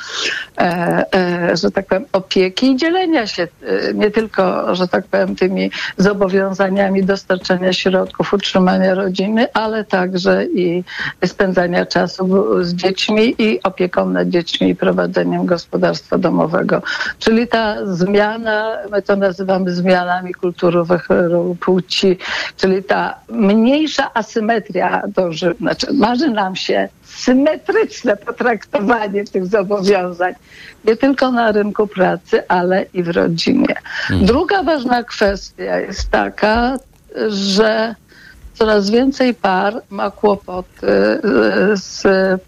e, 0.57 1.05
e, 1.15 1.57
że 1.57 1.71
tak 1.71 1.85
powiem, 1.85 2.05
opieki 2.11 2.71
i 2.71 2.75
dzielenia 2.75 3.27
się 3.27 3.43
e, 3.43 3.93
nie 3.93 4.11
tylko, 4.11 4.75
że 4.75 4.87
tak 4.87 5.05
powiem, 5.07 5.35
tymi 5.35 5.71
zobowiązaniami 5.97 7.03
dostarczania 7.03 7.73
środków 7.73 8.33
utrzymania 8.33 8.95
rodziny, 8.95 9.47
ale 9.53 9.83
także 9.83 10.45
i 10.45 10.83
spędzania 11.25 11.85
czasu 11.85 12.47
z 12.63 12.73
dziećmi 12.73 13.35
i 13.37 13.63
opieką 13.63 14.09
nad 14.09 14.29
dziećmi 14.29 14.69
i 14.69 14.75
prowadzeniem 14.75 15.45
gospodarstwa 15.45 16.17
domowego. 16.17 16.81
Czyli 17.19 17.47
ta 17.47 17.75
zmiana, 17.85 18.77
my 18.91 19.01
to 19.01 19.15
nazywamy 19.15 19.71
zmianami 19.71 20.33
kulturowych 20.33 21.07
płci, 21.59 22.17
czyli 22.57 22.83
ta 22.83 23.15
mniejsza 23.29 24.13
asymetria, 24.13 25.01
to, 25.15 25.31
że, 25.31 25.53
znaczy 25.53 25.93
marzy 25.93 26.29
nam 26.29 26.55
się 26.55 26.89
symetryczne 27.03 28.17
potraktowanie 28.17 29.23
tych 29.23 29.45
zobowiązań, 29.45 30.33
nie 30.85 30.95
tylko 30.95 31.31
na 31.31 31.51
rynku 31.51 31.87
pracy, 31.87 32.47
ale 32.47 32.85
i 32.93 33.03
w 33.03 33.09
rodzinie. 33.09 33.75
Hmm. 33.85 34.25
Druga 34.25 34.63
ważna 34.63 35.03
kwestia 35.03 35.79
jest 35.79 36.11
taka, 36.11 36.77
że 37.27 37.95
coraz 38.55 38.89
więcej 38.89 39.33
par 39.33 39.81
ma 39.89 40.11
kłopoty 40.11 40.87
e, 40.87 41.19
z 41.73 42.03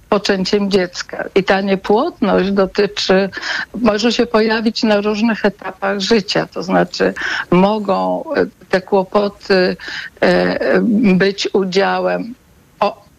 poczęciem 0.10 0.72
dziecka. 0.72 1.24
I 1.36 1.44
ta 1.44 1.62
niepłodność 1.62 2.52
dotyczy, 2.52 3.30
może 3.76 4.12
się 4.12 4.26
pojawić 4.26 4.84
na 4.84 5.02
różnych 5.02 5.46
etapach 5.46 6.00
życia. 6.00 6.48
To 6.54 6.64
znaczy, 6.64 7.14
mogą 7.52 8.24
te 8.70 8.82
kłopoty 8.82 9.78
e, 10.22 10.82
być 11.16 11.50
udziałem 11.54 12.34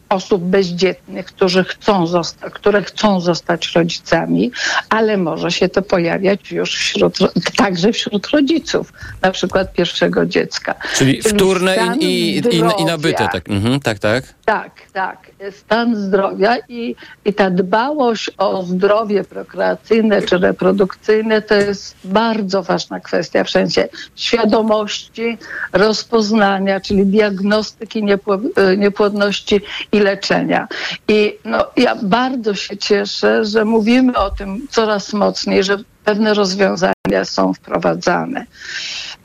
osób 0.09 0.43
bezdzietnych, 0.43 1.27
którzy 1.27 1.65
chcą 1.65 2.07
zosta- 2.07 2.51
które 2.51 2.83
chcą 2.83 3.21
zostać 3.21 3.73
rodzicami, 3.73 4.51
ale 4.89 5.17
może 5.17 5.51
się 5.51 5.69
to 5.69 5.83
pojawiać 5.83 6.53
już 6.53 6.75
wśród, 6.77 7.19
także 7.57 7.93
wśród 7.93 8.27
rodziców, 8.27 8.93
na 9.23 9.31
przykład 9.31 9.73
pierwszego 9.73 10.27
dziecka. 10.27 10.75
Czyli 10.95 11.23
wtórne 11.23 11.75
stan 11.75 11.99
i, 12.01 12.05
i, 12.05 12.35
i, 12.35 12.37
i 12.37 12.41
zdrowia. 12.43 12.85
nabyte. 12.87 13.29
Tak, 13.33 13.49
mhm, 13.51 13.81
tak, 13.81 13.99
tak. 13.99 14.25
Tak, 14.45 14.71
tak. 14.93 15.31
Stan 15.51 15.97
zdrowia 15.97 16.57
i, 16.69 16.97
i 17.25 17.35
ta 17.35 17.51
dbałość 17.51 18.31
o 18.39 18.63
zdrowie 18.63 19.25
prokreacyjne 19.25 20.23
czy 20.23 20.39
reprodukcyjne 20.39 21.43
to 21.43 21.55
jest 21.55 21.97
bardzo 22.05 22.63
ważna 22.63 23.01
kwestia 23.01 23.45
w 23.45 23.51
sensie 23.51 23.89
świadomości, 24.17 25.39
rozpoznania, 25.73 26.81
czyli 26.81 27.07
diagnostyki 27.07 28.03
niepło- 28.05 28.77
niepłodności 28.79 29.61
i 29.93 29.98
leczenia. 30.01 30.69
I 31.09 31.39
no, 31.45 31.67
ja 31.77 31.97
bardzo 32.03 32.55
się 32.55 32.77
cieszę, 32.77 33.45
że 33.45 33.65
mówimy 33.65 34.17
o 34.17 34.31
tym 34.31 34.67
coraz 34.71 35.13
mocniej, 35.13 35.65
że 35.65 35.79
pewne 36.05 36.35
rozwiązania 36.35 37.25
są 37.25 37.55
wprowadzane. 37.55 38.47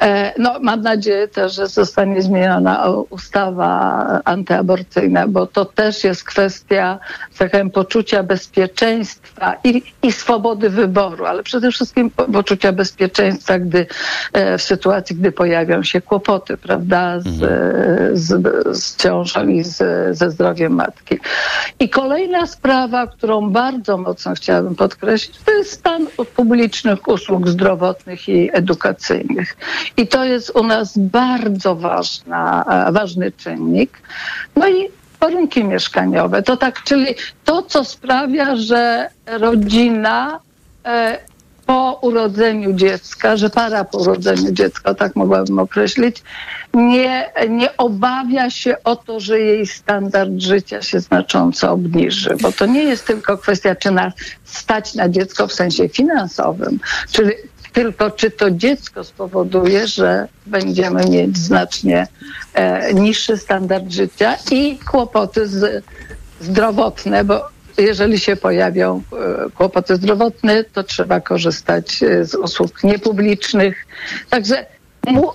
E, 0.01 0.33
No, 0.39 0.59
mam 0.61 0.81
nadzieję 0.81 1.27
też, 1.27 1.55
że 1.55 1.67
zostanie 1.67 2.21
zmieniona 2.21 2.89
ustawa 3.09 4.05
antyaborcyjna, 4.25 5.27
bo 5.27 5.47
to 5.47 5.65
też 5.65 6.03
jest 6.03 6.23
kwestia 6.23 6.99
tak 7.37 7.51
powiem, 7.51 7.69
poczucia 7.69 8.23
bezpieczeństwa 8.23 9.55
i, 9.63 9.83
i 10.03 10.11
swobody 10.11 10.69
wyboru, 10.69 11.25
ale 11.25 11.43
przede 11.43 11.71
wszystkim 11.71 12.09
po- 12.09 12.23
poczucia 12.25 12.71
bezpieczeństwa, 12.71 13.59
gdy 13.59 13.85
e, 14.33 14.57
w 14.57 14.61
sytuacji, 14.61 15.15
gdy 15.15 15.31
pojawią 15.31 15.83
się 15.83 16.01
kłopoty, 16.01 16.57
prawda, 16.57 17.19
z, 17.19 17.39
z, 18.19 18.41
z 18.77 18.95
ciążą 18.95 19.47
i 19.47 19.63
z, 19.63 19.77
ze 20.17 20.31
zdrowiem 20.31 20.73
matki. 20.73 21.19
I 21.79 21.89
kolejna 21.89 22.47
sprawa, 22.47 23.07
którą 23.07 23.49
bardzo 23.49 23.97
mocno 23.97 24.33
chciałabym 24.35 24.75
podkreślić, 24.75 25.37
to 25.45 25.51
jest 25.51 25.71
stan 25.71 26.07
publicznych 26.35 27.07
usług 27.07 27.47
zdrowotnych 27.47 28.29
i 28.29 28.49
edukacyjnych. 28.53 29.57
I 29.97 30.07
to 30.07 30.25
jest 30.25 30.51
u 30.55 30.63
nas 30.63 30.97
bardzo 30.97 31.75
ważna, 31.75 32.65
e, 32.87 32.91
ważny 32.91 33.31
czynnik. 33.31 34.01
No 34.55 34.69
i 34.69 34.89
warunki 35.19 35.63
mieszkaniowe. 35.63 36.43
To 36.43 36.57
tak, 36.57 36.83
czyli 36.83 37.05
to, 37.45 37.61
co 37.61 37.83
sprawia, 37.83 38.55
że 38.55 39.09
rodzina 39.25 40.39
e, 40.85 41.17
po 41.65 41.99
urodzeniu 42.01 42.73
dziecka, 42.73 43.37
że 43.37 43.49
para 43.49 43.83
po 43.83 43.97
urodzeniu 43.97 44.51
dziecka, 44.51 44.93
tak 44.93 45.15
mogłabym 45.15 45.59
określić, 45.59 46.23
nie, 46.73 47.31
nie 47.49 47.77
obawia 47.77 48.49
się 48.49 48.75
o 48.83 48.95
to, 48.95 49.19
że 49.19 49.39
jej 49.39 49.67
standard 49.67 50.31
życia 50.37 50.81
się 50.81 50.99
znacząco 50.99 51.71
obniży, 51.71 52.35
bo 52.41 52.51
to 52.51 52.65
nie 52.65 52.83
jest 52.83 53.07
tylko 53.07 53.37
kwestia, 53.37 53.75
czy 53.75 53.91
nas 53.91 54.13
stać 54.43 54.95
na 54.95 55.09
dziecko 55.09 55.47
w 55.47 55.53
sensie 55.53 55.89
finansowym, 55.89 56.79
czyli 57.11 57.31
tylko 57.73 58.11
czy 58.11 58.31
to 58.31 58.51
dziecko 58.51 59.03
spowoduje, 59.03 59.87
że 59.87 60.27
będziemy 60.45 61.09
mieć 61.09 61.37
znacznie 61.37 62.07
e, 62.53 62.93
niższy 62.93 63.37
standard 63.37 63.91
życia 63.91 64.37
i 64.51 64.79
kłopoty 64.91 65.47
z, 65.47 65.83
zdrowotne, 66.41 67.23
bo 67.23 67.41
jeżeli 67.77 68.19
się 68.19 68.35
pojawią 68.35 69.01
e, 69.47 69.49
kłopoty 69.49 69.95
zdrowotne, 69.95 70.63
to 70.63 70.83
trzeba 70.83 71.21
korzystać 71.21 72.03
e, 72.03 72.25
z 72.25 72.35
usług 72.35 72.83
niepublicznych. 72.83 73.87
Także 74.29 74.65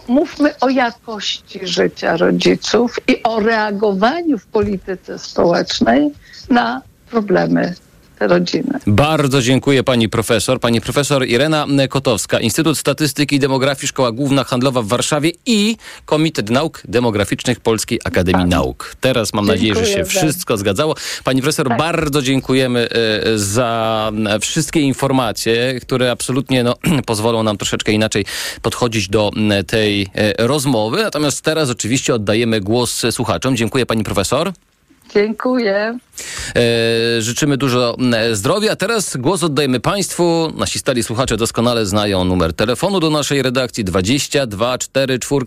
mówmy 0.08 0.58
o 0.58 0.68
jakości 0.68 1.60
życia 1.62 2.16
rodziców 2.16 2.96
i 3.08 3.22
o 3.22 3.40
reagowaniu 3.40 4.38
w 4.38 4.46
polityce 4.46 5.18
społecznej 5.18 6.10
na 6.50 6.82
problemy 7.10 7.74
rodziny. 8.20 8.78
Bardzo 8.86 9.42
dziękuję 9.42 9.84
pani 9.84 10.08
profesor. 10.08 10.60
Pani 10.60 10.80
profesor 10.80 11.26
Irena 11.26 11.66
Kotowska, 11.88 12.40
Instytut 12.40 12.78
Statystyki 12.78 13.36
i 13.36 13.38
Demografii, 13.38 13.88
Szkoła 13.88 14.12
Główna 14.12 14.44
Handlowa 14.44 14.82
w 14.82 14.86
Warszawie 14.86 15.32
i 15.46 15.76
Komitet 16.04 16.50
Nauk 16.50 16.82
Demograficznych 16.88 17.60
Polskiej 17.60 18.00
Akademii 18.04 18.46
Nauk. 18.46 18.94
Teraz 19.00 19.34
mam 19.34 19.46
nadzieję, 19.46 19.74
że 19.74 19.86
się 19.86 19.96
bardzo. 19.96 20.10
wszystko 20.10 20.56
zgadzało. 20.56 20.94
Pani 21.24 21.42
profesor, 21.42 21.76
bardzo 21.76 22.22
dziękujemy 22.22 22.88
e, 22.90 23.38
za 23.38 24.12
wszystkie 24.40 24.80
informacje, 24.80 25.80
które 25.80 26.10
absolutnie 26.10 26.64
no, 26.64 26.74
pozwolą 27.06 27.42
nam 27.42 27.56
troszeczkę 27.56 27.92
inaczej 27.92 28.24
podchodzić 28.62 29.08
do 29.08 29.30
tej 29.66 30.08
e, 30.14 30.46
rozmowy. 30.46 31.02
Natomiast 31.02 31.42
teraz 31.42 31.70
oczywiście 31.70 32.14
oddajemy 32.14 32.60
głos 32.60 33.02
słuchaczom. 33.10 33.56
Dziękuję 33.56 33.86
pani 33.86 34.04
profesor. 34.04 34.52
Dziękuję. 35.14 35.98
E, 36.56 37.22
życzymy 37.22 37.56
dużo 37.56 37.96
m, 37.98 38.14
zdrowia. 38.32 38.76
Teraz 38.76 39.16
głos 39.16 39.42
oddajemy 39.42 39.80
Państwu. 39.80 40.52
Nasi 40.56 40.78
stali 40.78 41.02
słuchacze 41.02 41.36
doskonale 41.36 41.86
znają 41.86 42.24
numer 42.24 42.52
telefonu 42.52 43.00
do 43.00 43.10
naszej 43.10 43.42
redakcji 43.42 43.84
22 43.84 44.78
4 44.78 45.18
4 45.18 45.46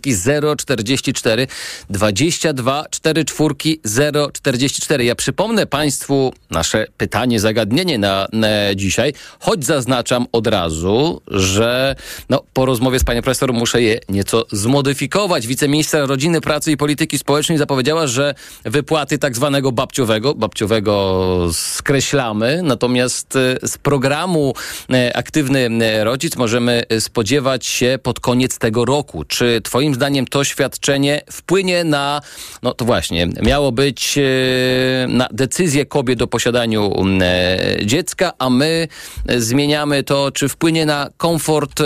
044 0.58 1.48
22 1.90 2.86
4 2.90 3.26
4 3.26 4.32
044. 4.34 5.06
Ja 5.06 5.16
przypomnę 5.16 5.66
Państwu 5.66 6.34
nasze 6.50 6.88
pytanie, 6.98 7.40
zagadnienie 7.40 7.98
na, 7.98 8.28
na 8.34 8.48
dzisiaj, 8.76 9.14
choć 9.40 9.66
zaznaczam 9.66 10.26
od 10.32 10.48
razu, 10.48 11.22
że 11.28 11.96
no, 12.30 12.44
po 12.54 12.66
rozmowie 12.66 13.00
z 13.00 13.04
panią 13.04 13.22
profesor 13.22 13.54
muszę 13.54 13.82
je 13.82 14.00
nieco 14.10 14.46
zmodyfikować. 14.52 15.48
Wiceministra 15.48 16.06
Rodziny, 16.06 16.42
Pracy 16.42 16.72
i 16.72 16.78
Polityki 16.78 17.18
Społecznej 17.18 17.58
zapowiedziała, 17.58 18.08
że 18.08 18.36
wypłaty 18.64 19.18
tak 19.18 19.36
zwanego 19.36 19.72
babciowego, 19.72 20.36
babciowego 20.36 20.61
skreślamy, 21.54 22.62
natomiast 22.64 23.36
e, 23.36 23.68
z 23.68 23.78
programu 23.78 24.54
e, 24.94 25.18
Aktywny 25.18 25.70
e, 25.82 26.04
Rodzic 26.04 26.36
możemy 26.36 26.84
spodziewać 27.00 27.66
się 27.66 28.00
pod 28.04 28.20
koniec 28.20 28.58
tego 28.58 28.86
roku. 28.86 29.24
Czy 29.24 29.62
twoim 29.62 29.96
zdaniem 29.96 30.28
to 30.28 30.44
świadczenie 30.44 31.22
wpłynie 31.32 31.84
na, 31.84 32.22
no 32.64 32.74
to 32.74 32.86
właśnie, 32.86 33.28
miało 33.42 33.72
być 33.72 34.20
na 35.08 35.28
decyzję 35.32 35.86
kobiet 35.86 36.22
o 36.22 36.28
posiadaniu 36.28 36.94
dziecka, 37.86 38.34
a 38.40 38.50
my 38.50 38.88
zmieniamy 39.38 40.04
to, 40.04 40.32
czy 40.32 40.50
wpłynie 40.50 40.86
na 40.86 41.10
komfort 41.18 41.80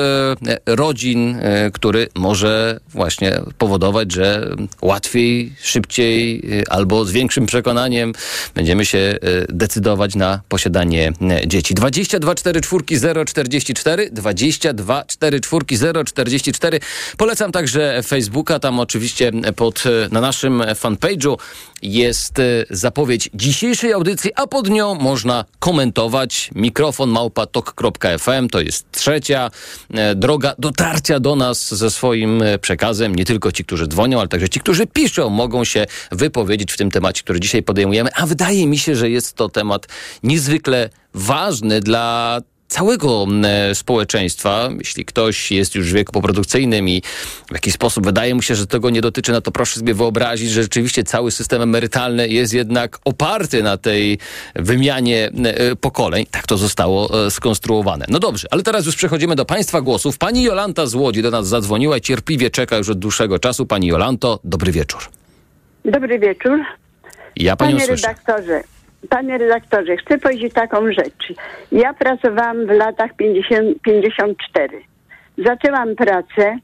rodzin, 0.66 1.40
który 1.74 2.08
może 2.16 2.80
właśnie 2.90 3.40
powodować, 3.58 4.12
że 4.12 4.56
łatwiej, 4.82 5.54
szybciej 5.62 6.44
albo 6.70 7.06
z 7.06 7.12
większym 7.12 7.46
przekonaniem 7.46 8.14
będziemy 8.66 8.86
się 8.86 8.98
e, 8.98 9.18
decydować 9.50 10.16
na 10.16 10.42
posiadanie 10.50 11.14
e, 11.22 11.48
dzieci. 11.48 11.74
22 11.74 12.36
4 12.36 12.62
4 12.62 13.26
044 13.26 14.10
22 14.12 15.04
4 15.08 15.40
4 15.42 16.04
044 16.06 16.80
Polecam 17.18 17.52
także 17.52 18.02
Facebooka, 18.04 18.60
tam 18.60 18.80
oczywiście 18.80 19.32
pod, 19.56 19.84
e, 19.86 20.10
na 20.12 20.22
naszym 20.22 20.60
fanpage'u 20.62 21.38
jest 21.82 22.34
zapowiedź 22.70 23.30
dzisiejszej 23.34 23.94
audycji, 23.94 24.32
a 24.36 24.48
pod 24.48 24.70
nią 24.70 24.96
można 24.96 25.46
komentować 25.60 26.50
mikrofon 26.56 27.10
małpatok.fm. 27.10 28.50
To 28.50 28.62
jest 28.62 28.92
trzecia 28.92 29.52
droga 30.16 30.56
dotarcia 30.60 31.20
do 31.20 31.36
nas 31.36 31.76
ze 31.76 31.92
swoim 31.92 32.44
przekazem. 32.62 33.16
Nie 33.16 33.26
tylko 33.26 33.52
ci, 33.52 33.66
którzy 33.66 33.88
dzwonią, 33.88 34.20
ale 34.20 34.28
także 34.28 34.50
ci, 34.50 34.60
którzy 34.60 34.88
piszą, 34.88 35.30
mogą 35.30 35.64
się 35.64 35.86
wypowiedzieć 36.12 36.74
w 36.74 36.78
tym 36.78 36.92
temacie, 36.92 37.24
który 37.24 37.40
dzisiaj 37.40 37.64
podejmujemy. 37.64 38.10
A 38.16 38.26
wydaje 38.26 38.55
mi 38.64 38.78
się, 38.78 38.96
że 38.96 39.10
jest 39.10 39.34
to 39.34 39.50
temat 39.50 39.88
niezwykle 40.24 40.90
ważny 41.14 41.82
dla 41.82 42.42
całego 42.68 43.26
m, 43.30 43.46
e, 43.46 43.76
społeczeństwa. 43.76 44.70
Jeśli 44.78 45.06
ktoś 45.06 45.52
jest 45.52 45.76
już 45.76 45.92
w 45.92 45.96
wieku 45.96 46.12
poprodukcyjnym 46.12 46.90
i 46.90 47.02
w 47.50 47.54
jakiś 47.54 47.74
sposób 47.74 48.06
wydaje 48.06 48.36
mu 48.36 48.42
się, 48.42 48.56
że 48.56 48.68
tego 48.68 48.90
nie 48.90 49.02
dotyczy, 49.02 49.32
no 49.32 49.42
to 49.42 49.52
proszę 49.52 49.80
sobie 49.80 49.94
wyobrazić, 49.94 50.50
że 50.50 50.64
rzeczywiście 50.64 51.04
cały 51.04 51.32
system 51.32 51.62
emerytalny 51.62 52.28
jest 52.28 52.54
jednak 52.54 53.00
oparty 53.06 53.64
na 53.64 53.78
tej 53.78 54.18
wymianie 54.56 55.32
e, 55.44 55.76
pokoleń. 55.76 56.26
Tak 56.32 56.48
to 56.48 56.58
zostało 56.58 57.26
e, 57.26 57.32
skonstruowane. 57.32 58.06
No 58.10 58.20
dobrze, 58.20 58.48
ale 58.52 58.64
teraz 58.64 58.86
już 58.86 58.96
przechodzimy 58.96 59.36
do 59.36 59.46
Państwa 59.46 59.82
głosów. 59.82 60.18
Pani 60.18 60.44
Jolanta 60.44 60.86
z 60.86 60.96
Łodzi 60.96 61.22
do 61.22 61.32
nas 61.32 61.48
zadzwoniła 61.48 61.98
i 61.98 62.02
cierpliwie 62.02 62.50
czeka 62.50 62.78
już 62.78 62.90
od 62.90 63.00
dłuższego 63.00 63.40
czasu. 63.40 63.66
Pani 63.66 63.88
Jolanto, 63.88 64.40
dobry 64.44 64.72
wieczór. 64.72 65.02
Dobry 65.86 66.20
wieczór. 66.20 66.60
Ja 67.38 67.56
Panią 67.56 67.72
Panie 67.72 67.86
słyszę. 67.86 68.08
redaktorze, 68.08 68.62
panie 69.10 69.38
redaktorze, 69.38 69.98
chcę 69.98 70.18
powiedzieć 70.18 70.54
taką 70.54 70.92
rzecz. 70.92 71.34
Ja 71.72 71.94
pracowałam 71.94 72.66
w 72.66 72.70
latach 72.70 73.16
50, 73.16 73.82
54. 73.82 74.82
Zaczęłam 75.38 75.96
pracę 75.96 76.58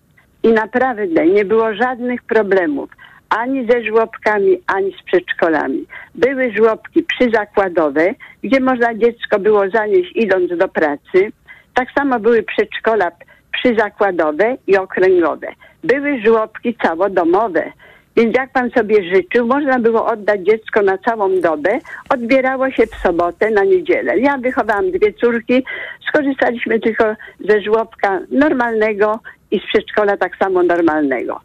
i 0.44 0.50
naprawdę 0.50 1.26
nie 1.28 1.46
było 1.46 1.74
żadnych 1.74 2.24
problemów. 2.24 2.90
Ani 3.30 3.68
ze 3.72 3.84
żłobkami, 3.84 4.62
ani 4.68 4.92
z 5.02 5.04
przedszkolami. 5.06 5.86
Były 6.16 6.54
żłobki 6.58 7.04
przyzakładowe, 7.04 8.14
gdzie 8.44 8.60
można 8.60 8.94
dziecko 8.96 9.40
było 9.40 9.70
zanieść 9.70 10.12
idąc 10.16 10.58
do 10.58 10.68
pracy. 10.68 11.32
Tak 11.74 11.88
samo 11.98 12.20
były 12.20 12.44
przedszkola 12.44 13.12
przyzakładowe 13.52 14.58
i 14.68 14.78
okręgowe. 14.78 15.48
Były 15.84 16.22
żłobki 16.26 16.76
całodomowe, 16.84 17.72
Więc 18.16 18.38
jak 18.38 18.52
pan 18.52 18.72
sobie 18.72 19.16
życzył, 19.16 19.48
można 19.48 19.80
było 19.80 20.06
oddać 20.06 20.42
dziecko 20.42 20.82
na 20.82 20.98
całą 20.98 21.42
dobę, 21.42 21.80
odbierało 22.10 22.72
się 22.72 22.88
w 22.88 22.96
sobotę, 22.96 23.52
na 23.52 23.64
niedzielę. 23.64 24.20
Ja 24.20 24.38
wychowałam 24.38 24.92
dwie 24.92 25.14
córki, 25.14 25.64
skorzystaliśmy 26.08 26.80
tylko 26.80 27.04
ze 27.50 27.62
żłobka 27.62 28.20
normalnego 28.32 29.20
i 29.52 29.60
z 29.60 29.64
przedszkola 29.64 30.18
tak 30.18 30.38
samo 30.38 30.64
normalnego. 30.64 31.42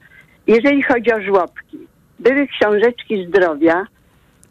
Jeżeli 0.47 0.83
chodzi 0.83 1.13
o 1.13 1.21
żłobki, 1.21 1.79
były 2.19 2.47
książeczki 2.47 3.27
zdrowia, 3.27 3.87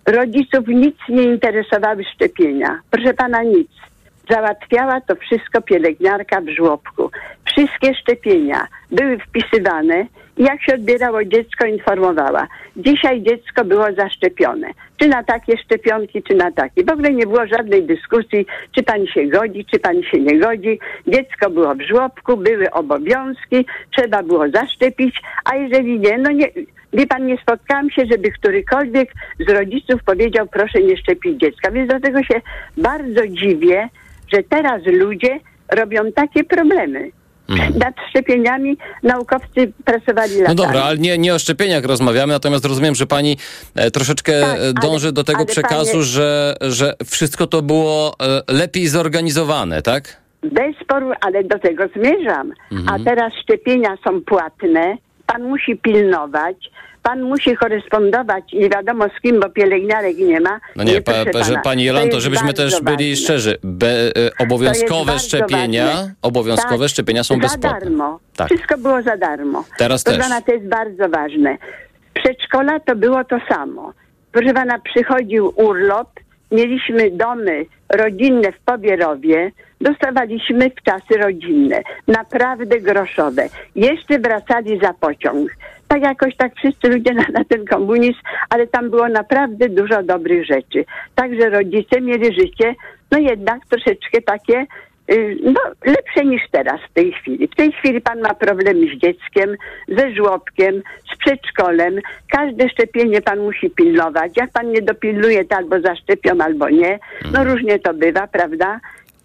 rodziców 0.06 0.67
nic 0.67 0.95
nie 1.10 1.23
interesowały 1.23 2.04
szczepienia. 2.15 2.80
Proszę 2.91 3.13
pana, 3.13 3.43
nic. 3.43 3.67
Załatwiała 4.30 5.01
to 5.01 5.15
wszystko 5.15 5.62
pielęgniarka 5.62 6.41
w 6.41 6.49
żłobku. 6.49 7.12
Wszystkie 7.45 7.95
szczepienia 7.95 8.67
były 8.91 9.17
wpisywane 9.19 10.06
jak 10.37 10.63
się 10.63 10.73
odbierało 10.73 11.25
dziecko, 11.25 11.65
informowała. 11.65 12.47
Dzisiaj 12.77 13.21
dziecko 13.21 13.65
było 13.65 13.85
zaszczepione. 13.97 14.67
Czy 14.97 15.07
na 15.07 15.23
takie 15.23 15.57
szczepionki, 15.57 16.23
czy 16.23 16.35
na 16.35 16.51
takie. 16.51 16.83
W 16.83 16.91
ogóle 16.91 17.13
nie 17.13 17.27
było 17.27 17.47
żadnej 17.47 17.83
dyskusji, 17.83 18.45
czy 18.75 18.83
pani 18.83 19.07
się 19.07 19.27
godzi, 19.27 19.65
czy 19.65 19.79
pani 19.79 20.03
się 20.03 20.19
nie 20.19 20.39
godzi. 20.39 20.79
Dziecko 21.07 21.49
było 21.49 21.75
w 21.75 21.81
żłobku, 21.81 22.37
były 22.37 22.71
obowiązki, 22.71 23.65
trzeba 23.97 24.23
było 24.23 24.49
zaszczepić, 24.49 25.21
a 25.45 25.55
jeżeli 25.55 25.99
nie, 25.99 26.17
no 26.17 26.31
nie, 26.31 26.47
Wie 26.93 27.07
pan, 27.07 27.25
nie 27.25 27.37
spotkałam 27.37 27.89
się, 27.89 28.05
żeby 28.11 28.31
którykolwiek 28.31 29.11
z 29.39 29.49
rodziców 29.49 30.03
powiedział, 30.03 30.47
proszę 30.47 30.81
nie 30.81 30.97
szczepić 30.97 31.39
dziecka. 31.39 31.71
Więc 31.71 31.89
dlatego 31.89 32.23
się 32.23 32.41
bardzo 32.77 33.27
dziwię, 33.27 33.89
że 34.33 34.43
teraz 34.43 34.81
ludzie 34.85 35.39
robią 35.71 36.11
takie 36.11 36.43
problemy. 36.43 37.09
Mhm. 37.49 37.77
Nad 37.77 37.93
szczepieniami 38.10 38.77
naukowcy 39.03 39.73
pracowali 39.86 40.31
latami. 40.38 40.47
No 40.58 40.63
dobra, 40.63 40.84
ale 40.84 40.97
nie, 40.97 41.17
nie 41.17 41.36
o 41.36 41.39
szczepieniach 41.39 41.84
rozmawiamy, 41.86 42.34
natomiast 42.34 42.65
rozumiem, 42.65 42.95
że 42.95 43.08
pani 43.08 43.38
e, 43.75 43.91
troszeczkę 43.91 44.41
Tak, 44.41 44.49
e, 44.49 44.53
ale- 44.62 44.73
dąży 44.73 45.12
do 45.12 45.23
tego 45.23 45.45
przekazu, 45.45 45.91
panie- 45.91 46.03
że, 46.03 46.55
że 46.62 46.93
wszystko 47.05 47.47
to 47.47 47.62
było 47.62 48.15
e, 48.47 48.53
lepiej 48.53 48.88
zorganizowane, 48.88 49.81
tak? 49.81 50.17
Bez 50.43 50.75
sporu, 50.84 51.12
ale 51.21 51.43
do 51.43 51.60
tego 51.60 51.84
zmierzam. 51.95 52.51
Mhm. 52.71 52.89
A 53.01 53.05
teraz 53.05 53.34
szczepienia 53.43 53.97
są 54.08 54.21
płatne, 54.21 54.97
pan 55.25 55.43
musi 55.43 55.75
pilnować, 55.77 56.58
pan 57.05 57.21
musi 57.21 57.55
korespondować 57.55 58.43
nie 58.53 58.69
wiadomo 58.69 59.05
z 59.17 59.21
kim, 59.21 59.39
bo 59.39 59.49
pielęgniarek 59.49 60.17
nie 60.17 60.39
ma. 60.39 60.59
No 60.75 60.83
nie, 60.83 61.01
proszę 61.01 61.25
pa, 61.25 61.43
że 61.43 61.55
pani 61.63 61.83
To 61.83 61.87
Jolanto, 61.87 62.15
jest 62.15 62.23
żebyśmy 62.23 62.53
też 62.53 62.81
byli 62.81 63.09
ważne. 63.09 63.15
szczerzy. 63.15 63.57
Be, 63.63 63.87
e, 63.87 64.11
obowiązkowe 64.39 65.19
szczepienia, 65.19 65.85
ważne. 65.87 66.13
obowiązkowe 66.21 66.85
Tak, 66.85 66.89
szczepienia 66.89 67.23
są 67.23 67.35
za 67.35 67.41
bezpłatne. 67.41 67.79
darmo. 67.79 68.19
Tak. 68.35 68.47
Wszystko 68.47 68.77
było 68.77 69.01
za 69.01 69.17
darmo. 69.17 69.63
Teraz 69.77 70.03
Proszę 70.03 70.19
też. 70.19 70.27
Pana, 70.27 70.41
to 70.41 70.51
jest 70.53 70.67
bardzo 70.67 71.09
ważne. 71.09 71.57
Przedszkola 72.13 72.79
to 72.79 72.95
było 72.95 73.23
to 73.23 73.37
samo. 73.49 73.93
Proszę 74.31 74.53
pana, 74.53 74.79
przychodził 74.79 75.53
urlop, 75.55 76.09
mieliśmy 76.51 77.11
domy 77.11 77.65
rodzinne 77.89 78.51
w 78.51 78.59
Pobierowie, 78.65 79.51
dostawaliśmy 79.81 80.69
w 80.69 80.83
czasy 80.83 81.17
rodzinne, 81.17 81.81
naprawdę 82.07 82.79
groszowe. 82.79 83.49
Jeszcze 83.75 84.19
wracali 84.19 84.79
za 84.79 84.93
pociąg. 84.93 85.49
Tak 85.95 86.03
jakoś 86.03 86.36
tak 86.36 86.55
wszyscy 86.55 86.89
ludzie 86.89 87.13
na, 87.13 87.23
na 87.34 87.43
ten 87.43 87.65
komunizm, 87.65 88.19
ale 88.49 88.67
tam 88.67 88.89
było 88.89 89.10
naprawdę 89.10 89.69
dużo 89.69 90.03
dobrych 90.03 90.45
rzeczy. 90.45 90.86
Także 91.15 91.49
rodzice 91.49 92.01
mieli 92.01 92.34
życie, 92.34 92.75
no 93.12 93.17
jednak 93.17 93.65
troszeczkę 93.69 94.21
takie 94.21 94.65
y, 95.12 95.38
no, 95.43 95.62
lepsze 95.86 96.25
niż 96.25 96.41
teraz 96.51 96.81
w 96.89 96.93
tej 96.93 97.12
chwili. 97.12 97.47
W 97.47 97.55
tej 97.55 97.71
chwili 97.71 98.01
pan 98.01 98.19
ma 98.21 98.34
problemy 98.34 98.88
z 98.95 98.99
dzieckiem, 98.99 99.55
ze 99.88 100.12
żłobkiem, 100.15 100.81
z 101.13 101.17
przedszkolem. 101.17 101.99
Każde 102.31 102.69
szczepienie 102.69 103.21
pan 103.21 103.39
musi 103.39 103.69
pilnować. 103.69 104.31
Jak 104.38 104.51
pan 104.51 104.71
nie 104.71 104.81
dopilnuje, 104.81 105.45
to 105.45 105.55
albo 105.55 105.79
zaszczepią, 105.79 106.31
albo 106.43 106.69
nie. 106.69 106.99
No 107.31 107.43
różnie 107.43 107.79
to 107.79 107.93
bywa, 107.93 108.27
prawda? 108.27 108.79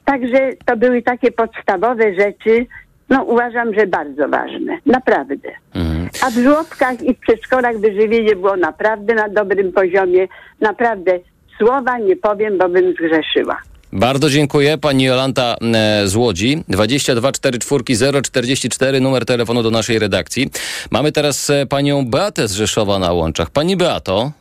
Także 0.05 0.51
to 0.67 0.77
były 0.77 1.03
takie 1.03 1.33
podstawowe 1.33 2.15
rzeczy, 2.15 2.67
no 3.11 3.23
uważam, 3.23 3.75
że 3.75 3.87
bardzo 3.87 4.29
ważne. 4.29 4.79
Naprawdę. 4.87 5.49
Mhm. 5.75 6.09
A 6.23 6.31
w 6.31 6.35
żłobkach 6.35 7.03
i 7.03 7.15
w 7.15 7.19
przedszkolach 7.19 7.79
wyżywienie 7.79 8.37
było 8.37 8.57
naprawdę 8.57 9.15
na 9.15 9.29
dobrym 9.29 9.73
poziomie. 9.73 10.29
Naprawdę 10.61 11.19
słowa 11.59 11.99
nie 11.99 12.17
powiem, 12.17 12.59
bo 12.59 12.69
bym 12.69 12.93
zgrzeszyła. 12.93 13.57
Bardzo 13.93 14.31
dziękuję. 14.31 14.79
Pani 14.79 15.05
Jolanta 15.05 15.57
e, 15.75 16.09
z 16.09 16.17
Łodzi. 16.17 16.65
22 16.69 17.33
44 17.33 18.23
044 18.23 19.01
numer 19.01 19.25
telefonu 19.25 19.63
do 19.63 19.71
naszej 19.71 19.99
redakcji. 19.99 20.51
Mamy 20.91 21.13
teraz 21.13 21.51
e, 21.51 21.67
panią 21.67 22.07
Beatę 22.07 22.49
z 22.49 22.53
Rzeszowa 22.53 22.99
na 22.99 23.13
łączach. 23.13 23.51
Pani 23.51 23.77
Beato. 23.77 24.33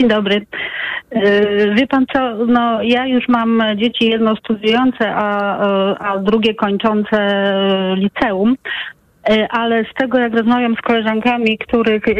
Dzień 0.00 0.08
dobry. 0.08 0.46
Yy, 1.12 1.74
Wie 1.74 1.86
pan 1.86 2.06
co, 2.12 2.46
no 2.46 2.82
ja 2.82 3.06
już 3.06 3.28
mam 3.28 3.62
dzieci 3.76 4.10
jedno 4.10 4.36
studiujące, 4.36 5.14
a, 5.14 5.58
e, 5.66 5.98
a 5.98 6.18
drugie 6.18 6.54
kończące 6.54 7.18
liceum, 7.96 8.56
E, 9.30 9.48
ale 9.48 9.84
z 9.84 9.94
tego 9.94 10.18
jak 10.18 10.34
rozmawiam 10.34 10.74
z 10.74 10.80
koleżankami, 10.80 11.58
których 11.58 12.08
e, 12.08 12.12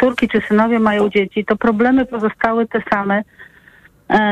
córki 0.00 0.28
czy 0.28 0.40
synowie 0.40 0.78
mają 0.80 1.08
dzieci, 1.08 1.44
to 1.44 1.56
problemy 1.56 2.06
pozostały 2.06 2.66
te 2.66 2.82
same, 2.92 3.22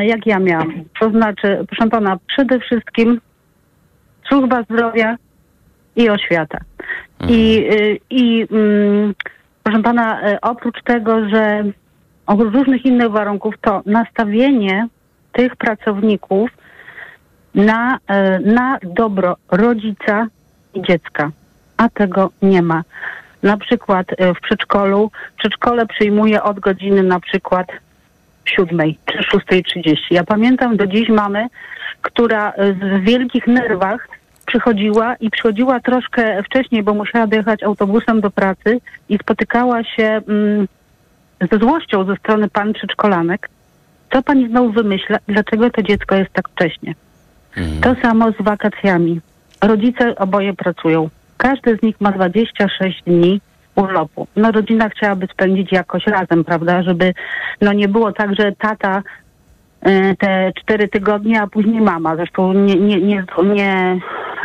jak 0.00 0.26
ja 0.26 0.38
miałam. 0.38 0.84
To 1.00 1.10
znaczy, 1.10 1.66
proszę 1.68 1.90
pana, 1.90 2.18
przede 2.26 2.60
wszystkim 2.60 3.20
służba 4.28 4.62
zdrowia 4.62 5.16
i 5.96 6.10
oświata. 6.10 6.58
I, 7.28 7.68
y, 7.72 7.98
i 8.10 8.46
mm, 8.50 9.14
proszę 9.62 9.82
pana, 9.82 10.20
oprócz 10.42 10.82
tego, 10.82 11.28
że 11.28 11.64
różnych 12.28 12.84
innych 12.84 13.10
warunków, 13.10 13.54
to 13.60 13.82
nastawienie 13.86 14.88
tych 15.32 15.56
pracowników 15.56 16.50
na, 17.54 17.98
e, 18.06 18.40
na 18.40 18.78
dobro 18.82 19.36
rodzica 19.50 20.26
i 20.74 20.82
dziecka, 20.82 21.30
a 21.76 21.88
tego 21.88 22.30
nie 22.42 22.62
ma. 22.62 22.82
Na 23.42 23.56
przykład 23.56 24.06
e, 24.18 24.34
w 24.34 24.40
przedszkolu, 24.40 25.10
przedszkole 25.38 25.86
przyjmuje 25.86 26.42
od 26.42 26.60
godziny 26.60 27.02
na 27.02 27.20
przykład 27.20 27.66
siódmej 28.44 28.98
czy 29.04 29.18
6.30. 29.18 29.96
Ja 30.10 30.24
pamiętam 30.24 30.76
do 30.76 30.86
dziś 30.86 31.08
mamy, 31.08 31.46
która 32.02 32.52
e, 32.52 32.72
z 32.72 33.04
wielkich 33.04 33.46
nerwach 33.46 34.08
przychodziła 34.46 35.14
i 35.14 35.30
przychodziła 35.30 35.80
troszkę 35.80 36.42
wcześniej, 36.42 36.82
bo 36.82 36.94
musiała 36.94 37.26
dojechać 37.26 37.62
autobusem 37.62 38.20
do 38.20 38.30
pracy 38.30 38.80
i 39.08 39.18
spotykała 39.18 39.84
się 39.84 40.20
mm, 40.28 40.68
ze 41.52 41.58
złością 41.58 42.04
ze 42.04 42.16
strony 42.16 42.48
pan 42.48 42.72
przedszkolanek. 42.72 43.48
Co 44.12 44.22
pani 44.22 44.48
znowu 44.48 44.72
wymyśla? 44.72 45.18
Dlaczego 45.28 45.70
to 45.70 45.82
dziecko 45.82 46.14
jest 46.14 46.32
tak 46.32 46.48
wcześnie? 46.48 46.94
To 47.80 47.94
samo 48.02 48.32
z 48.32 48.42
wakacjami. 48.42 49.20
Rodzice 49.62 50.16
oboje 50.16 50.54
pracują. 50.54 51.08
Każdy 51.36 51.76
z 51.76 51.82
nich 51.82 52.00
ma 52.00 52.12
26 52.12 53.02
dni 53.06 53.40
urlopu. 53.74 54.26
No 54.36 54.52
rodzina 54.52 54.88
chciałaby 54.88 55.26
spędzić 55.26 55.72
jakoś 55.72 56.06
razem, 56.06 56.44
prawda, 56.44 56.82
żeby 56.82 57.14
no 57.60 57.72
nie 57.72 57.88
było 57.88 58.12
tak, 58.12 58.34
że 58.34 58.52
tata 58.52 59.02
y, 59.86 60.16
te 60.18 60.52
cztery 60.60 60.88
tygodnie, 60.88 61.42
a 61.42 61.46
później 61.46 61.80
mama. 61.80 62.16
Zresztą 62.16 62.52
nie, 62.52 62.74
nie, 62.74 63.00
nie, 63.00 63.24
nie, 63.44 63.98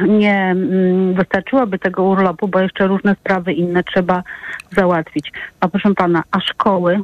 nie 0.07 0.35
mm, 0.35 1.13
wystarczyłoby 1.13 1.79
tego 1.79 2.03
urlopu, 2.03 2.47
bo 2.47 2.59
jeszcze 2.59 2.87
różne 2.87 3.15
sprawy 3.15 3.53
inne 3.53 3.83
trzeba 3.83 4.23
załatwić. 4.71 5.31
A 5.59 5.67
proszę 5.67 5.93
pana, 5.93 6.23
a 6.31 6.39
szkoły 6.39 6.99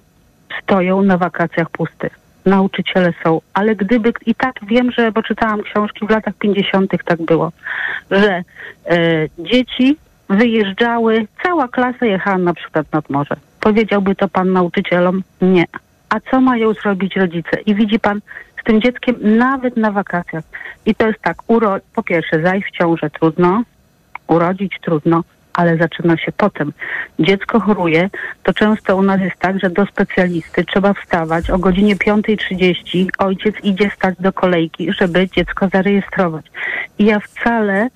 stoją 0.64 1.02
na 1.02 1.18
wakacjach 1.18 1.70
pustych. 1.70 2.20
Nauczyciele 2.46 3.14
są, 3.24 3.42
ale 3.54 3.76
gdyby, 3.76 4.14
i 4.26 4.36
tak 4.36 4.56
wiem, 4.68 4.92
że, 4.92 5.12
bo 5.12 5.24
czytałam 5.24 5.62
książki 5.62 6.08
w 6.08 6.10
latach 6.10 6.34
50. 6.34 6.92
tak 7.06 7.22
było, 7.22 7.52
że 8.12 8.44
e, 8.86 9.28
dzieci 9.40 9.98
wyjeżdżały, 10.30 11.28
cała 11.44 11.68
klasa 11.68 12.06
jechała 12.06 12.38
na 12.38 12.54
przykład 12.54 12.92
nad 12.92 13.10
morze. 13.10 13.36
Powiedziałby 13.60 14.16
to 14.16 14.28
pan 14.28 14.52
nauczycielom? 14.52 15.24
Nie. 15.42 15.66
A 16.10 16.20
co 16.20 16.42
mają 16.42 16.74
zrobić 16.74 17.16
rodzice? 17.16 17.62
I 17.66 17.76
widzi 17.76 18.00
pan 18.00 18.20
tym 18.70 18.82
dzieckiem 18.82 19.16
nawet 19.38 19.78
na 19.78 19.92
wakacjach. 19.92 20.44
I 20.86 20.96
to 20.96 21.08
jest 21.08 21.22
tak, 21.22 21.38
uro- 21.48 21.80
po 21.96 22.04
pierwsze, 22.04 22.42
zajść 22.42 22.68
w 22.68 22.78
ciążę 22.78 23.10
trudno, 23.10 23.64
urodzić 24.28 24.80
trudno, 24.82 25.24
ale 25.54 25.78
zaczyna 25.78 26.18
się 26.18 26.32
potem. 26.32 26.74
Dziecko 27.20 27.60
choruje, 27.60 28.10
to 28.44 28.54
często 28.54 28.98
u 28.98 29.02
nas 29.02 29.22
jest 29.22 29.36
tak, 29.40 29.60
że 29.60 29.70
do 29.70 29.86
specjalisty 29.86 30.66
trzeba 30.66 30.94
wstawać 30.94 31.50
o 31.50 31.58
godzinie 31.58 31.96
5.30, 31.96 33.08
ojciec 33.18 33.56
idzie 33.64 33.92
stać 33.96 34.16
do 34.20 34.34
kolejki, 34.34 34.94
żeby 34.94 35.30
dziecko 35.30 35.68
zarejestrować. 35.74 36.46
I 37.00 37.06
ja 37.06 37.20
wcale 37.20 37.88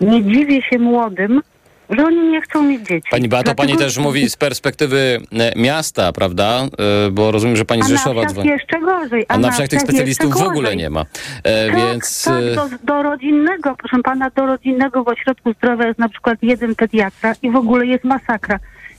nie 0.00 0.24
dziwię 0.24 0.62
się 0.62 0.78
młodym, 0.78 1.42
że 1.90 2.04
oni 2.04 2.28
nie 2.28 2.40
chcą 2.40 2.62
mieć 2.62 2.82
dzieci. 2.88 3.08
Pani 3.10 3.28
Beato, 3.28 3.54
pani 3.54 3.68
Dlatego- 3.72 3.84
też 3.88 3.98
mówi 3.98 4.30
z 4.30 4.36
perspektywy 4.36 5.20
e, 5.32 5.52
miasta, 5.60 6.12
prawda? 6.12 6.60
E, 7.06 7.10
Bo 7.10 7.30
rozumiem, 7.30 7.56
że 7.56 7.64
pani 7.64 7.82
z 7.82 7.86
A 7.86 7.88
na 7.88 7.96
Rzeszowa 7.96 8.26
dzwoni. 8.26 8.48
jeszcze 8.48 8.80
gorzej. 8.80 9.24
A 9.28 9.38
na 9.38 9.50
wsiach 9.50 9.68
tych 9.68 9.80
specjalistów 9.80 10.32
w 10.34 10.42
ogóle 10.42 10.76
nie 10.76 10.90
ma. 10.90 11.04
E, 11.44 11.66
Tak, 11.66 11.76
Więc 11.76 12.24
tak, 12.24 12.42
e, 12.42 12.54
do, 12.54 12.68
do 12.84 13.02
rodzinnego, 13.02 13.74
proszę 13.78 14.02
pana, 14.02 14.30
do 14.30 14.46
rodzinnego 14.46 15.04
w 15.04 15.08
ośrodku 15.08 15.52
zdrowia 15.52 15.86
jest 15.86 15.98
na 15.98 16.08
przykład 16.08 16.38
jeden 16.42 16.74
pediatra 16.74 17.34
i 17.42 17.50
w 17.50 17.56
ogóle 17.56 17.86
jest 17.86 18.04
masakra. 18.04 18.58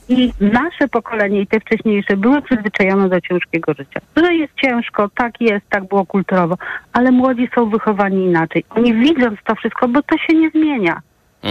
I 0.10 0.32
nasze 0.39 0.88
pokolenie 0.91 1.41
i 1.41 1.47
te 1.47 1.60
wcześniejsze 1.60 2.17
były 2.17 2.41
przyzwyczajone 2.41 3.10
do 3.10 3.21
ciężkiego 3.21 3.73
życia. 3.73 4.00
Że 4.17 4.34
jest 4.36 4.54
ciężko, 4.63 5.10
tak 5.15 5.41
jest, 5.41 5.65
tak 5.69 5.88
było 5.88 6.06
kulturowo, 6.06 6.58
ale 6.93 7.12
młodzi 7.12 7.50
są 7.56 7.69
wychowani 7.69 8.26
inaczej. 8.26 8.63
Oni 8.70 8.93
widząc 8.93 9.39
to 9.43 9.55
wszystko, 9.55 9.88
bo 9.88 10.01
to 10.01 10.18
się 10.18 10.34
nie 10.38 10.49
zmienia. 10.49 11.01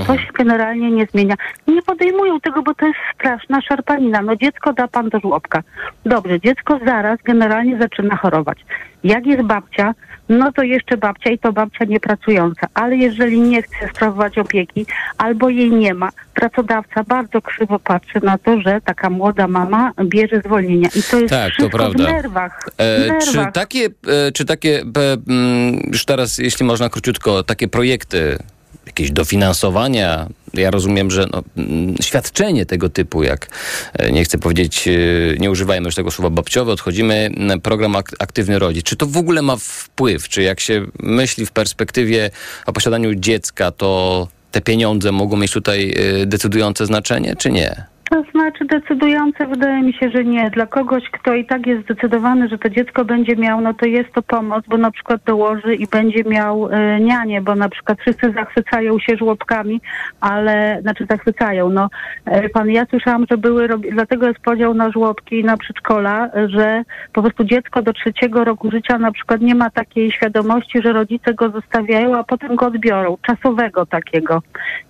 To 0.04 0.18
się 0.18 0.32
generalnie 0.38 0.90
nie 0.90 1.06
zmienia. 1.06 1.34
Nie 1.68 1.82
podejmują 1.82 2.40
tego, 2.40 2.62
bo 2.62 2.74
to 2.74 2.86
jest 2.86 2.98
straszna 3.14 3.60
szarpanina. 3.60 4.22
No 4.22 4.36
dziecko 4.36 4.72
da 4.72 4.88
pan 4.88 5.08
do 5.08 5.20
żłobka. 5.20 5.62
Dobrze, 6.06 6.40
dziecko 6.40 6.78
zaraz 6.86 7.18
generalnie 7.24 7.78
zaczyna 7.78 8.16
chorować. 8.16 8.58
Jak 9.04 9.26
jest 9.26 9.42
babcia, 9.42 9.94
no 10.28 10.52
to 10.52 10.62
jeszcze 10.62 10.96
babcia 10.96 11.30
i 11.30 11.38
to 11.38 11.52
babcia 11.52 11.84
niepracująca. 11.84 12.66
Ale 12.74 12.96
jeżeli 12.96 13.40
nie 13.40 13.62
chce 13.62 13.88
sprawować 13.94 14.38
opieki 14.38 14.86
albo 15.18 15.48
jej 15.48 15.70
nie 15.70 15.94
ma, 15.94 16.08
pracodawca 16.34 17.04
bardzo 17.04 17.42
krzywo 17.42 17.78
patrzy 17.78 18.20
na 18.22 18.38
to, 18.38 18.60
że 18.60 18.80
taka 18.80 19.10
młoda 19.10 19.48
mama 19.48 19.92
bierze 20.04 20.40
zwolnienia. 20.44 20.88
I 20.94 21.02
to 21.10 21.18
jest 21.20 21.34
Tak, 21.34 21.52
to 21.58 21.70
prawda. 21.70 22.04
w 22.04 22.06
nerwach. 22.06 22.70
W 22.78 22.80
E, 22.80 23.18
czy 23.18 23.52
takie, 23.52 23.88
e, 24.08 24.32
czy 24.32 24.44
takie 24.44 24.80
e, 24.80 25.16
mm, 25.28 25.80
już 25.92 26.04
teraz, 26.04 26.38
jeśli 26.38 26.66
można 26.66 26.88
króciutko, 26.88 27.42
takie 27.42 27.68
projekty, 27.68 28.38
jakieś 28.86 29.10
dofinansowania, 29.10 30.26
ja 30.54 30.70
rozumiem, 30.70 31.10
że 31.10 31.26
no, 31.32 31.42
mm, 31.56 31.94
świadczenie 32.02 32.66
tego 32.66 32.88
typu, 32.88 33.22
jak 33.22 33.48
e, 33.92 34.12
nie 34.12 34.24
chcę 34.24 34.38
powiedzieć, 34.38 34.88
e, 34.88 34.92
nie 35.38 35.50
używajmy 35.50 35.84
już 35.84 35.94
tego 35.94 36.10
słowa 36.10 36.30
babciowe, 36.30 36.72
odchodzimy, 36.72 37.30
program 37.62 37.96
ak- 37.96 38.16
Aktywny 38.18 38.58
Rodzic. 38.58 38.86
Czy 38.86 38.96
to 38.96 39.06
w 39.06 39.16
ogóle 39.16 39.42
ma 39.42 39.56
wpływ? 39.56 40.28
Czy 40.28 40.42
jak 40.42 40.60
się 40.60 40.86
myśli 41.00 41.46
w 41.46 41.52
perspektywie 41.52 42.30
o 42.66 42.72
posiadaniu 42.72 43.14
dziecka, 43.14 43.70
to 43.70 44.28
te 44.50 44.60
pieniądze 44.60 45.12
mogą 45.12 45.36
mieć 45.36 45.52
tutaj 45.52 45.94
e, 46.22 46.26
decydujące 46.26 46.86
znaczenie, 46.86 47.36
czy 47.36 47.50
nie? 47.50 47.84
To 48.10 48.22
znaczy 48.30 48.64
decydujące 48.64 49.46
wydaje 49.46 49.82
mi 49.82 49.92
się, 49.92 50.10
że 50.10 50.24
nie. 50.24 50.50
Dla 50.50 50.66
kogoś, 50.66 51.10
kto 51.10 51.34
i 51.34 51.44
tak 51.44 51.66
jest 51.66 51.82
zdecydowany, 51.82 52.48
że 52.48 52.58
to 52.58 52.68
dziecko 52.68 53.04
będzie 53.04 53.36
miał, 53.36 53.60
no 53.60 53.74
to 53.74 53.86
jest 53.86 54.12
to 54.12 54.22
pomoc, 54.22 54.64
bo 54.68 54.76
na 54.76 54.90
przykład 54.90 55.22
dołoży 55.24 55.74
i 55.74 55.86
będzie 55.86 56.24
miał 56.24 56.68
e, 56.72 57.00
nianie, 57.00 57.40
bo 57.40 57.54
na 57.54 57.68
przykład 57.68 58.00
wszyscy 58.00 58.32
zachwycają 58.32 58.98
się 58.98 59.16
żłobkami, 59.16 59.80
ale, 60.20 60.78
znaczy 60.82 61.06
zachwycają, 61.10 61.70
no. 61.70 61.88
E, 62.24 62.48
pan, 62.48 62.70
ja 62.70 62.86
słyszałam, 62.90 63.26
że 63.30 63.38
były, 63.38 63.68
dlatego 63.92 64.26
jest 64.28 64.40
podział 64.40 64.74
na 64.74 64.90
żłobki 64.90 65.40
i 65.40 65.44
na 65.44 65.56
przedszkola, 65.56 66.30
że 66.46 66.82
po 67.12 67.22
prostu 67.22 67.44
dziecko 67.44 67.82
do 67.82 67.92
trzeciego 67.92 68.44
roku 68.44 68.70
życia 68.70 68.98
na 68.98 69.12
przykład 69.12 69.40
nie 69.40 69.54
ma 69.54 69.70
takiej 69.70 70.12
świadomości, 70.12 70.82
że 70.82 70.92
rodzice 70.92 71.34
go 71.34 71.50
zostawiają, 71.50 72.18
a 72.18 72.24
potem 72.24 72.56
go 72.56 72.66
odbiorą, 72.66 73.16
czasowego 73.22 73.86
takiego. 73.86 74.42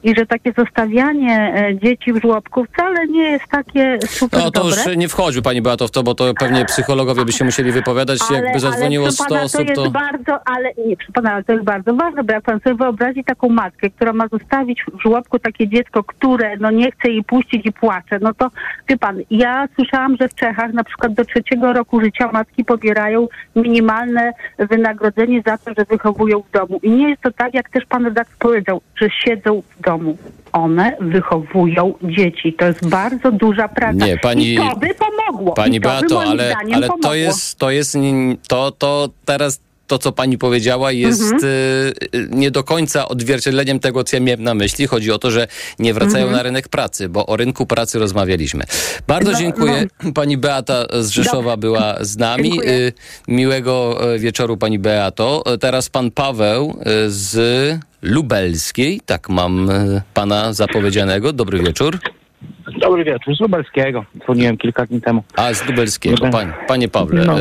I 0.02 0.14
że 0.16 0.26
takie 0.26 0.52
zostawianie 0.58 1.54
e, 1.54 1.78
dzieci 1.78 2.12
w 2.12 2.20
żłobku 2.22 2.64
wcale 2.64 3.05
nie 3.08 3.30
jest 3.30 3.44
takie 3.50 3.98
super 4.06 4.40
No 4.40 4.50
to 4.50 4.62
dobre. 4.62 4.82
już 4.86 4.96
nie 4.96 5.08
wchodzi 5.08 5.42
pani 5.42 5.62
Beato 5.62 5.88
w 5.88 5.90
to, 5.90 6.02
bo 6.02 6.14
to 6.14 6.34
pewnie 6.34 6.64
psychologowie 6.64 7.24
by 7.24 7.32
się 7.32 7.44
musieli 7.44 7.72
wypowiadać. 7.72 8.18
Jakby 8.30 8.60
zadzwoniło 8.60 9.04
ale, 9.04 9.12
100 9.12 9.24
proszę 9.24 9.34
pana, 9.34 9.44
osób, 9.44 9.68
to 9.68 9.74
to... 9.74 9.80
jest 9.80 9.92
bardzo, 9.92 10.38
ale 10.44 10.72
nie, 10.86 10.96
proszę 10.96 11.12
pana, 11.12 11.32
ale 11.32 11.44
to 11.44 11.52
jest 11.52 11.64
bardzo 11.64 11.94
ważne, 11.94 12.24
bo 12.24 12.32
jak 12.32 12.44
pan 12.44 12.60
sobie 12.60 12.76
wyobrazi 12.76 13.24
taką 13.24 13.48
matkę, 13.48 13.90
która 13.90 14.12
ma 14.12 14.28
zostawić 14.28 14.84
w 14.92 15.02
żłobku 15.02 15.38
takie 15.38 15.68
dziecko, 15.68 16.04
które 16.04 16.56
no 16.56 16.70
nie 16.70 16.92
chce 16.92 17.08
jej 17.08 17.24
puścić 17.24 17.66
i 17.66 17.72
płacze, 17.72 18.18
no 18.20 18.34
to 18.34 18.50
wie 18.88 18.96
pan, 18.96 19.20
ja 19.30 19.68
słyszałam, 19.74 20.16
że 20.20 20.28
w 20.28 20.34
Czechach 20.34 20.72
na 20.72 20.84
przykład 20.84 21.14
do 21.14 21.24
trzeciego 21.24 21.72
roku 21.72 22.00
życia 22.00 22.30
matki 22.32 22.64
pobierają 22.64 23.28
minimalne 23.56 24.32
wynagrodzenie 24.58 25.42
za 25.46 25.58
to, 25.58 25.70
że 25.78 25.84
wychowują 25.84 26.42
w 26.42 26.50
domu. 26.50 26.80
I 26.82 26.90
nie 26.90 27.10
jest 27.10 27.22
to 27.22 27.30
tak, 27.30 27.54
jak 27.54 27.70
też 27.70 27.84
pan 27.84 28.04
redaktor 28.04 28.36
powiedział, 28.38 28.80
że 28.96 29.08
siedzą 29.10 29.62
w 29.70 29.82
domu. 29.82 30.16
One 30.56 30.96
wychowują 31.00 31.94
dzieci. 32.02 32.52
To 32.52 32.64
jest 32.64 32.88
bardzo 32.88 33.32
duża 33.32 33.68
praca. 33.68 34.06
Nie, 34.06 34.18
pani- 34.18 34.52
I 34.54 34.56
to 34.56 34.76
by 34.76 34.88
pomogło. 34.94 35.52
Pani 35.54 35.80
to 35.80 35.88
Beato, 35.88 36.22
ale, 36.22 36.54
ale 36.74 36.88
to 37.02 37.14
jest, 37.14 37.58
to 37.58 37.70
jest, 37.70 37.96
to, 38.48 38.70
to 38.70 39.08
teraz 39.24 39.60
to, 39.86 39.98
co 39.98 40.12
pani 40.12 40.38
powiedziała, 40.38 40.92
jest 40.92 41.22
Mhm. 41.22 41.44
y, 41.44 41.94
y, 42.14 42.28
nie 42.30 42.50
do 42.50 42.64
końca 42.64 43.08
odzwierciedleniem 43.08 43.78
tego, 43.80 44.04
co 44.04 44.16
ja 44.16 44.20
miałem 44.22 44.42
na 44.42 44.54
myśli. 44.54 44.86
Chodzi 44.86 45.12
o 45.12 45.18
to, 45.18 45.30
że 45.30 45.48
nie 45.78 45.94
wracają 45.94 46.24
Mhm. 46.24 46.32
na 46.36 46.42
rynek 46.42 46.68
pracy, 46.68 47.08
bo 47.08 47.26
o 47.26 47.36
rynku 47.36 47.66
pracy 47.66 47.98
rozmawialiśmy. 47.98 48.64
Bardzo 49.06 49.32
No, 49.32 49.38
dziękuję. 49.38 49.86
Pani 50.14 50.36
Beata 50.36 50.86
z 51.00 51.08
Rzeszowa 51.10 51.56
była 51.56 51.96
z 52.00 52.16
nami. 52.16 52.50
Dziękuję. 52.50 52.70
Y, 52.72 52.92
Miłego 53.28 54.00
wieczoru, 54.18 54.56
pani 54.56 54.78
Beato. 54.78 55.44
Teraz 55.60 55.88
pan 55.88 56.10
Paweł 56.10 56.78
z 57.08 57.38
Lubelskiej. 58.02 59.00
Tak, 59.06 59.28
mam 59.28 59.68
pana 60.14 60.52
zapowiedzianego. 60.52 61.32
Dobry 61.32 61.58
wieczór. 61.62 61.98
Dobry 62.80 63.04
wieczór, 63.04 63.36
z 63.36 63.40
Lubelskiego. 63.40 64.04
Dzwoniłem 64.24 64.56
kilka 64.56 64.86
dni 64.86 65.00
temu. 65.00 65.22
A, 65.36 65.54
z 65.54 65.66
Lubelskiego. 65.66 66.28
Panie, 66.30 66.52
panie 66.68 66.88
Pawle, 66.88 67.24
No. 67.24 67.36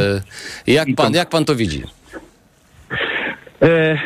jak, 0.68 0.88
pan, 0.96 1.14
jak 1.14 1.30
pan 1.30 1.46
to 1.46 1.56
widzi? 1.56 1.84
E, 3.62 3.98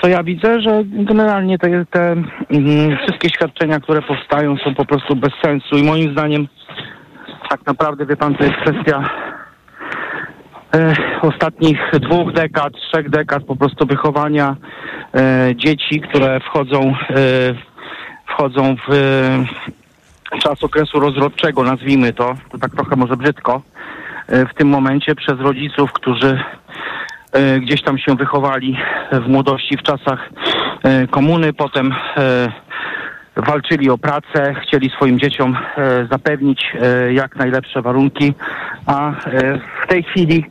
to 0.00 0.08
ja 0.08 0.22
widzę, 0.22 0.60
że 0.60 0.82
generalnie 0.84 1.58
te, 1.58 1.86
te 1.90 2.12
mm, 2.50 2.96
wszystkie 2.96 3.28
świadczenia, 3.28 3.80
które 3.80 4.02
powstają 4.02 4.56
są 4.56 4.74
po 4.74 4.84
prostu 4.84 5.16
bez 5.16 5.32
sensu 5.44 5.76
i 5.76 5.82
moim 5.82 6.12
zdaniem 6.12 6.48
tak 7.48 7.66
naprawdę, 7.66 8.06
wie 8.06 8.16
pan, 8.16 8.34
to 8.34 8.44
jest 8.44 8.56
kwestia 8.56 9.10
e, 10.74 10.94
ostatnich 11.22 11.78
dwóch 11.92 12.32
dekad, 12.32 12.72
trzech 12.72 13.10
dekad 13.10 13.44
po 13.44 13.56
prostu 13.56 13.86
wychowania 13.86 14.56
e, 15.14 15.50
dzieci, 15.56 16.00
które 16.00 16.40
wchodzą, 16.40 16.94
wchodzą 18.26 18.76
w 18.88 18.92
czas 20.42 20.64
okresu 20.64 21.00
rozrodczego, 21.00 21.62
nazwijmy 21.62 22.12
to, 22.12 22.34
to 22.52 22.58
tak 22.58 22.70
trochę 22.70 22.96
może 22.96 23.16
brzydko, 23.16 23.62
w 24.28 24.54
tym 24.54 24.68
momencie 24.68 25.14
przez 25.14 25.40
rodziców, 25.40 25.92
którzy 25.92 26.38
gdzieś 27.60 27.82
tam 27.82 27.98
się 27.98 28.14
wychowali 28.14 28.76
w 29.12 29.28
młodości 29.28 29.76
w 29.76 29.82
czasach 29.82 30.30
e, 30.84 31.06
komuny, 31.06 31.52
potem 31.52 31.94
e, 32.16 32.48
walczyli 33.36 33.90
o 33.90 33.98
pracę, 33.98 34.54
chcieli 34.62 34.90
swoim 34.90 35.18
dzieciom 35.18 35.56
e, 35.56 36.06
zapewnić 36.10 36.72
e, 36.80 37.12
jak 37.12 37.36
najlepsze 37.36 37.82
warunki, 37.82 38.34
a 38.86 39.10
e, 39.10 39.60
w 39.84 39.88
tej 39.88 40.02
chwili 40.02 40.44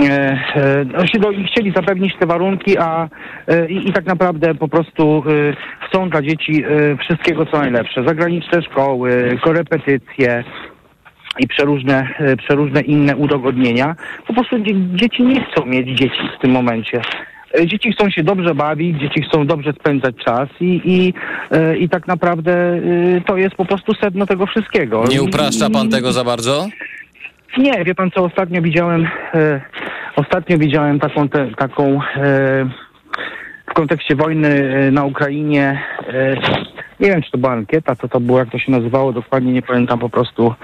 e, 0.00 0.04
e, 0.04 0.84
no, 1.18 1.28
chcieli 1.46 1.72
zapewnić 1.76 2.12
te 2.18 2.26
warunki, 2.26 2.78
a 2.78 3.08
e, 3.46 3.68
i, 3.68 3.88
i 3.88 3.92
tak 3.92 4.06
naprawdę 4.06 4.54
po 4.54 4.68
prostu 4.68 5.24
e, 5.26 5.86
chcą 5.86 6.10
dla 6.10 6.22
dzieci 6.22 6.64
e, 6.64 6.96
wszystkiego 6.96 7.46
co 7.46 7.58
najlepsze. 7.58 8.04
Zagraniczne 8.06 8.62
szkoły, 8.62 9.38
korepetycje, 9.44 10.44
i 11.38 11.48
przeróżne, 11.48 12.08
e, 12.18 12.36
przeróżne 12.36 12.80
inne 12.80 13.16
udogodnienia. 13.16 13.96
Po 14.26 14.34
prostu 14.34 14.58
dzie- 14.58 14.74
dzieci 14.94 15.22
nie 15.22 15.44
chcą 15.44 15.66
mieć 15.66 15.88
dzieci 15.98 16.20
w 16.38 16.42
tym 16.42 16.50
momencie. 16.50 17.00
E, 17.60 17.66
Dzieci 17.66 17.92
chcą 17.92 18.10
się 18.10 18.22
dobrze 18.22 18.54
bawić, 18.54 19.00
dzieci 19.00 19.22
chcą 19.22 19.46
dobrze 19.46 19.72
spędzać 19.72 20.14
czas 20.24 20.48
i, 20.60 20.80
i, 20.84 21.14
e, 21.50 21.76
i 21.76 21.88
tak 21.88 22.06
naprawdę 22.06 22.80
to 23.26 23.36
jest 23.36 23.54
po 23.54 23.64
prostu 23.64 23.94
sedno 23.94 24.26
tego 24.26 24.46
wszystkiego. 24.46 25.04
Nie 25.10 25.22
upraszcza 25.22 25.70
pan 25.70 25.88
tego 25.90 26.12
za 26.12 26.24
bardzo? 26.24 26.66
nie, 27.58 27.84
wie 27.84 27.94
pan 27.94 28.10
co, 28.10 28.24
ostatnio 28.24 28.62
widziałem, 28.62 29.08
ostatnio 30.16 30.58
widziałem 30.58 31.00
taką, 31.00 31.28
te, 31.28 31.50
taką 31.56 32.00
w 33.70 33.72
kontekście 33.74 34.16
wojny 34.16 34.50
na 34.92 35.04
Ukrainie, 35.04 35.82
nie 37.00 37.10
wiem 37.10 37.22
czy 37.22 37.30
to 37.30 37.38
była 37.38 37.52
ankieta, 37.52 37.96
co 37.96 38.08
to 38.08 38.20
było, 38.20 38.38
jak 38.38 38.50
to 38.50 38.58
się 38.58 38.72
nazywało, 38.72 39.12
dokładnie 39.12 39.52
nie 39.52 39.62
pamiętam 39.62 39.98
po 39.98 40.08
prostu. 40.08 40.54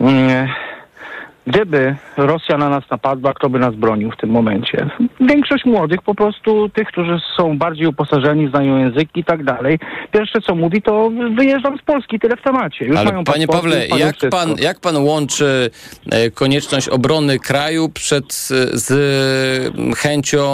Mm, 0.00 0.48
Gdyby 1.46 1.96
Rosja 2.16 2.58
na 2.58 2.68
nas 2.68 2.84
napadła, 2.90 3.32
kto 3.34 3.50
by 3.50 3.58
nas 3.58 3.74
bronił 3.74 4.10
w 4.10 4.16
tym 4.16 4.30
momencie? 4.30 4.86
Większość 5.20 5.64
młodych, 5.64 6.02
po 6.02 6.14
prostu 6.14 6.68
tych, 6.68 6.88
którzy 6.88 7.20
są 7.36 7.58
bardziej 7.58 7.86
uposażeni, 7.86 8.48
znają 8.48 8.78
języki 8.78 9.20
i 9.20 9.24
tak 9.24 9.44
dalej. 9.44 9.78
Pierwsze 10.12 10.40
co 10.40 10.54
mówi, 10.54 10.82
to 10.82 11.10
wyjeżdżam 11.36 11.78
z 11.78 11.82
Polski, 11.82 12.18
tyle 12.18 12.36
w 12.36 12.42
temacie. 12.42 12.84
Już 12.84 12.96
Ale 12.96 13.10
mają 13.10 13.24
panie 13.24 13.46
Pawle, 13.46 13.86
jak 13.86 14.16
wszystko. 14.16 14.28
pan, 14.28 14.54
jak 14.58 14.80
pan 14.80 14.96
łączy 14.96 15.70
e, 16.10 16.30
konieczność 16.30 16.88
obrony 16.88 17.38
kraju 17.38 17.88
przed, 17.88 18.32
z 18.72 18.88
chęcią 19.98 20.46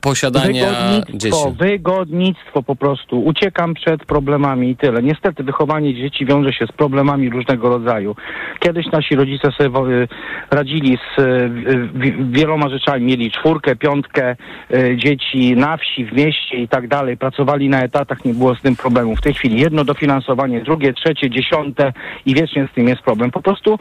posiadania 0.00 0.70
dzieci? 1.14 1.36
Wygodnictwo, 1.36 1.50
wygodnictwo 1.58 2.62
po 2.62 2.76
prostu. 2.76 3.20
Uciekam 3.24 3.74
przed 3.74 4.04
problemami 4.04 4.70
i 4.70 4.76
tyle. 4.76 5.02
Niestety 5.02 5.44
wychowanie 5.44 5.94
dzieci 5.94 6.26
wiąże 6.26 6.52
się 6.52 6.66
z 6.66 6.72
problemami 6.72 7.30
różnego 7.30 7.68
rodzaju. 7.68 8.16
kiedyś 8.60 8.86
nasi 8.86 9.14
rodzice 9.16 9.52
sobie 9.52 9.80
y, 9.90 10.08
radzili 10.50 10.98
z 11.16 11.18
y, 11.20 11.50
wi- 11.94 12.14
wieloma 12.30 12.68
rzeczami. 12.68 13.04
Mieli 13.04 13.30
czwórkę, 13.30 13.76
piątkę 13.76 14.36
y, 14.74 14.96
dzieci 14.96 15.56
na 15.56 15.76
wsi, 15.76 16.04
w 16.06 16.12
mieście 16.12 16.56
i 16.56 16.68
tak 16.68 16.88
dalej. 16.88 17.16
Pracowali 17.16 17.68
na 17.68 17.82
etatach, 17.82 18.24
nie 18.24 18.34
było 18.34 18.54
z 18.54 18.60
tym 18.62 18.76
problemu. 18.76 19.16
W 19.16 19.20
tej 19.20 19.34
chwili 19.34 19.60
jedno 19.60 19.84
dofinansowanie, 19.84 20.60
drugie, 20.60 20.92
trzecie, 20.92 21.30
dziesiąte 21.30 21.92
i 22.26 22.34
wiecznie 22.34 22.68
z 22.72 22.74
tym 22.74 22.88
jest 22.88 23.02
problem. 23.02 23.30
Po 23.30 23.42
prostu 23.42 23.78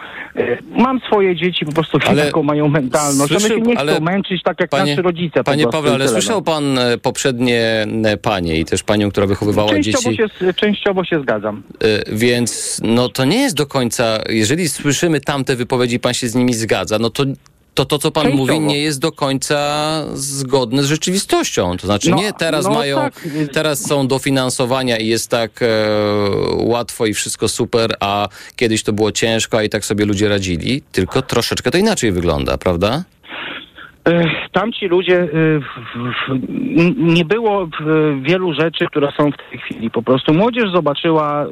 mam 0.78 0.99
swoje 0.99 1.36
dzieci, 1.36 1.65
po 1.65 1.72
prostu 1.72 1.97
Ale 2.07 2.26
taką 2.26 2.43
mają 2.43 2.67
mentalność. 2.67 3.32
One 3.32 3.39
się 3.39 3.47
słyszy- 3.47 3.61
nie 3.61 3.74
chcą 3.76 3.82
ale- 3.82 3.99
męczyć 3.99 4.43
tak 4.43 4.59
jak 4.59 4.70
Panie, 4.70 4.91
nasi 4.91 5.01
rodzice. 5.01 5.39
po 5.39 5.43
panie 5.43 5.63
i 5.63 5.65
ale. 5.65 6.09
Słyszał 6.12 6.41
pan 6.41 6.78
e, 6.80 6.97
poprzednie 6.97 7.88
e, 8.05 8.18
panie 8.18 8.60
i 8.60 8.66
też 8.66 8.84
panią, 8.84 9.12
która 9.12 9.28
wychowywała 9.28 9.70
Częściowo 9.70 10.10
dzieci. 10.12 10.18
się, 10.39 10.53
częściowo 10.53 11.03
się 11.05 11.22
zgadzam. 11.22 11.64
E, 11.84 12.16
Więc 12.16 12.80
no 12.84 13.10
to 13.10 13.26
nie 13.26 13.38
jest 13.41 13.55
do 13.55 13.66
końca, 13.68 14.20
jeżeli 14.30 14.70
słyszymy 14.70 15.22
tamte 15.22 15.55
wypowiedzi 15.55 15.95
i 15.95 15.99
pan 15.99 16.14
się 16.14 16.30
z 16.30 16.36
nimi 16.36 16.53
zgadza, 16.53 16.99
no 16.99 17.10
to 17.10 17.24
to, 17.74 17.86
to 17.86 17.99
co 17.99 18.12
pan 18.12 18.24
Częściowo. 18.24 18.45
mówi, 18.53 18.60
nie 18.60 18.78
jest 18.80 18.99
do 18.99 19.12
końca 19.12 20.03
zgodne 20.14 20.84
z 20.84 20.86
rzeczywistością. 20.86 21.78
To 21.78 21.88
znaczy 21.88 22.10
No, 22.10 22.18
nie, 22.18 22.34
teraz 22.34 22.66
no 22.66 22.72
mają, 22.74 22.97
tak. 22.97 23.28
teraz 23.53 23.88
są 23.88 24.07
dofinansowania 24.07 24.97
i 24.97 25.07
jest 25.07 25.30
tak 25.30 25.62
e, 25.62 25.68
łatwo 26.55 27.05
i 27.05 27.14
wszystko 27.14 27.47
super, 27.47 27.95
a 27.99 28.28
kiedyś 28.55 28.84
to 28.84 28.93
było 28.93 29.12
ciężko, 29.12 29.57
a 29.57 29.64
i 29.64 29.70
tak 29.70 29.86
sobie 29.86 30.05
ludzie 30.05 30.30
radzili, 30.30 30.82
tylko 30.91 31.22
troszeczkę 31.22 31.72
to 31.72 31.78
inaczej 31.78 32.12
wygląda, 32.12 32.57
prawda? 32.57 33.03
E, 34.10 34.26
Tamci 34.51 34.88
ludzie, 34.88 35.20
e, 35.22 35.28
nie 36.97 37.26
było 37.26 37.66
w- 37.66 38.22
wielu 38.22 38.53
rzeczy, 38.53 38.86
które 38.86 39.12
są 39.18 39.32
w 39.32 39.38
tej 39.38 39.60
chwili. 39.60 39.89
Po 39.89 40.01
prostu 40.01 40.34
młodzież 40.34 40.72
zobaczyła 40.72 41.43
e, 41.43 41.47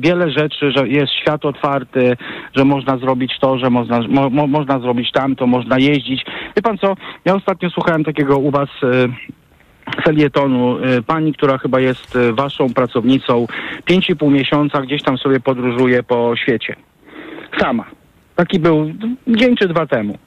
wiele 0.00 0.30
rzeczy, 0.30 0.72
że 0.76 0.88
jest 0.88 1.12
świat 1.12 1.44
otwarty, 1.44 2.16
że 2.56 2.64
można 2.64 2.96
zrobić 2.96 3.32
to, 3.40 3.58
że 3.58 3.70
można, 3.70 4.00
mo, 4.08 4.30
mo, 4.30 4.46
można 4.46 4.78
zrobić 4.78 5.12
tamto, 5.12 5.46
można 5.46 5.78
jeździć. 5.78 6.24
Wie 6.56 6.62
pan 6.62 6.78
co, 6.78 6.94
ja 7.24 7.34
ostatnio 7.34 7.70
słuchałem 7.70 8.04
takiego 8.04 8.38
u 8.38 8.50
was 8.50 8.68
e, 8.82 9.08
felietonu. 10.02 10.78
e, 10.78 11.02
Pani, 11.02 11.32
która 11.34 11.58
chyba 11.58 11.80
jest 11.80 12.16
e, 12.16 12.32
waszą 12.32 12.74
pracownicą, 12.74 13.46
pięć 13.84 14.10
i 14.10 14.16
pół 14.16 14.30
miesiąca 14.30 14.82
gdzieś 14.82 15.02
tam 15.02 15.18
sobie 15.18 15.40
podróżuje 15.40 16.02
po 16.02 16.36
świecie. 16.36 16.76
Sama. 17.60 17.84
Taki 18.36 18.58
był 18.58 18.90
dzień 19.26 19.56
czy 19.56 19.68
dwa 19.68 19.86
temu. 19.86 20.18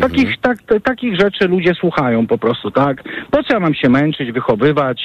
Takich, 0.00 0.36
tak, 0.40 0.62
t- 0.62 0.80
takich 0.80 1.20
rzeczy 1.20 1.48
ludzie 1.48 1.74
słuchają 1.74 2.26
po 2.26 2.38
prostu, 2.38 2.70
tak? 2.70 3.02
Po 3.30 3.42
co 3.42 3.54
ja 3.54 3.60
mam 3.60 3.74
się 3.74 3.88
męczyć, 3.88 4.32
wychowywać, 4.32 5.02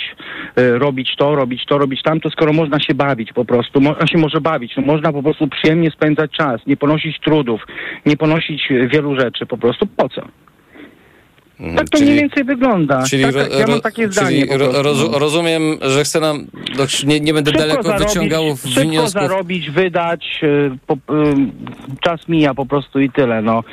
y, 0.59 0.79
robić 0.79 1.15
to, 1.17 1.35
robić 1.35 1.65
to, 1.65 1.77
robić 1.77 2.01
tamto, 2.03 2.29
skoro 2.29 2.53
można 2.53 2.79
się 2.79 2.93
bawić 2.93 3.33
po 3.33 3.45
prostu, 3.45 3.81
można 3.81 4.07
się 4.07 4.17
może 4.17 4.41
bawić, 4.41 4.73
no, 4.77 4.83
można 4.83 5.13
po 5.13 5.23
prostu 5.23 5.47
przyjemnie 5.47 5.91
spędzać 5.91 6.31
czas, 6.31 6.61
nie 6.67 6.77
ponosić 6.77 7.19
trudów, 7.19 7.61
nie 8.05 8.17
ponosić 8.17 8.67
wielu 8.93 9.19
rzeczy 9.19 9.45
po 9.45 9.57
prostu, 9.57 9.87
po 9.87 10.09
co? 10.09 10.21
Tak 11.75 11.89
to 11.89 11.97
Czyli- 11.97 12.09
mniej 12.09 12.19
więcej 12.21 12.43
wygląda. 12.43 13.03
Czyli, 13.03 13.23
tak, 13.23 13.33
ro, 13.33 13.41
tak, 13.41 13.59
ja 13.59 13.67
mam 13.67 13.81
takie 13.81 14.11
zdanie 14.11 14.45
ro, 14.57 14.81
roz, 14.83 15.19
rozumiem, 15.19 15.61
że 15.81 16.03
chce 16.03 16.19
nam, 16.19 16.47
no, 16.77 16.83
nie, 17.05 17.19
nie 17.19 17.33
będę 17.33 17.51
Szybko 17.51 17.67
daleko 17.67 17.83
zarobić, 17.83 18.07
wyciągał 18.07 18.43
Szybko 18.57 18.81
wniosków. 18.81 19.11
zarobić, 19.21 19.69
wydać, 19.69 20.39
y, 20.43 20.71
po, 20.87 20.93
y, 20.93 20.97
czas 22.01 22.27
mija 22.27 22.53
po 22.53 22.65
prostu 22.65 22.99
i 22.99 23.09
tyle, 23.09 23.41
no. 23.41 23.63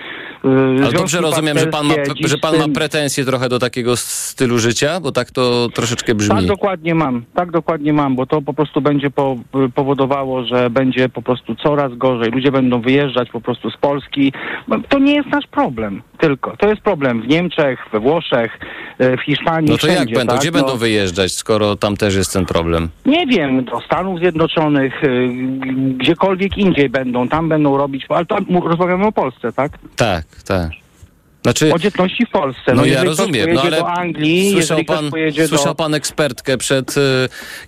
Y, 0.45 0.85
Ale 0.85 0.93
dobrze 0.93 1.21
rozumiem, 1.21 1.59
że 1.59 1.67
pan, 1.67 1.87
ma, 1.87 1.95
że 2.25 2.39
pan 2.39 2.59
ma 2.59 2.69
pretensje 2.75 3.25
trochę 3.25 3.49
do 3.49 3.59
takiego 3.59 3.97
stylu 3.97 4.59
życia, 4.59 5.01
bo 5.01 5.13
tak 5.13 5.31
to 5.31 5.69
troszeczkę 5.75 6.15
brzmi. 6.15 6.37
Tak, 6.37 6.47
dokładnie 6.47 6.95
mam. 6.95 7.25
Tak, 7.35 7.51
dokładnie 7.51 7.93
mam, 7.93 8.17
bo 8.17 8.27
to 8.27 8.43
po 8.43 8.55
prostu 8.55 8.81
będzie 8.81 9.11
po, 9.11 9.37
powodowało, 9.75 10.45
że 10.45 10.71
będzie 10.71 11.09
po 11.09 11.23
prostu 11.23 11.55
coraz 11.55 11.95
gorzej. 11.97 12.31
Ludzie 12.31 12.53
będą 12.53 12.81
wyjeżdżać 12.81 13.31
po 13.31 13.41
prostu 13.41 13.71
z 13.71 13.77
Polski. 13.77 14.33
No, 14.69 14.77
To 14.89 14.99
nie 14.99 15.15
jest 15.15 15.29
nasz 15.29 15.47
problem 15.47 16.03
tylko. 16.19 16.57
To 16.57 16.69
jest 16.69 16.83
problem 16.83 17.23
w 17.23 17.29
Niemczech, 17.29 17.79
we 17.93 18.01
Włoszech, 18.01 18.59
e, 18.99 19.17
w 19.17 19.21
Hiszpanii, 19.21 19.71
No 19.71 19.79
to 19.79 19.87
jak 19.87 19.97
wszędzie, 19.97 20.15
będą? 20.15 20.33
tak? 20.33 20.41
Gdzie 20.41 20.51
no, 20.51 20.59
będą 20.59 20.77
wyjeżdżać, 20.77 21.33
skoro 21.33 21.77
tam 21.77 21.97
też 21.97 22.15
jest 22.15 22.33
ten 22.33 22.47
problem? 22.47 22.89
Nie 23.07 23.27
wiem, 23.27 23.65
do 23.65 23.81
Stanów 23.81 24.19
Zjednoczonych, 24.19 25.05
y, 25.05 25.29
gdziekolwiek 25.99 26.59
indziej 26.59 26.89
będą, 26.91 27.29
tam 27.29 27.49
będą 27.49 27.77
robić, 27.77 28.07
ale 28.09 28.25
mu- 28.49 28.69
rozmawiamy 28.69 29.07
o 29.07 29.13
Polsce, 29.13 29.53
tak? 29.53 29.73
Tak, 29.97 30.25
tak. 30.43 30.71
Znaczy, 31.45 31.75
O 31.75 31.79
dzietności 31.79 32.27
w 32.27 32.31
Polsce. 32.31 32.75
no 32.75 32.85
ja 32.85 32.87
jeżeli 32.87 33.07
ktoś 33.07 33.19
rozumiem, 33.19 33.53
no 33.55 33.63
ale 33.63 33.77
do 33.79 33.89
Anglii, 33.89 34.53
słyszał 34.53 34.85
pan, 34.85 35.11
słyszał 35.47 35.67
do... 35.67 35.75
pan 35.75 35.95
ekspertkę 35.95 36.59
przed 36.59 36.97
y, 36.97 37.01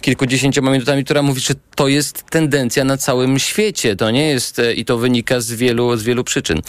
kilkudziesięcioma 0.00 0.70
minutami, 0.70 1.04
która 1.04 1.22
mówi, 1.22 1.40
że 1.40 1.54
to 1.74 1.88
jest 1.88 2.30
tendencja 2.30 2.84
na 2.84 2.96
całym 2.96 3.38
świecie. 3.38 3.96
To 3.96 4.10
nie 4.10 4.28
jest 4.28 4.58
y, 4.58 4.74
i 4.74 4.84
to 4.84 4.98
wynika 4.98 5.40
z 5.40 5.52
wielu, 5.52 5.96
z 5.96 6.04
wielu 6.04 6.24
przyczyn. 6.24 6.60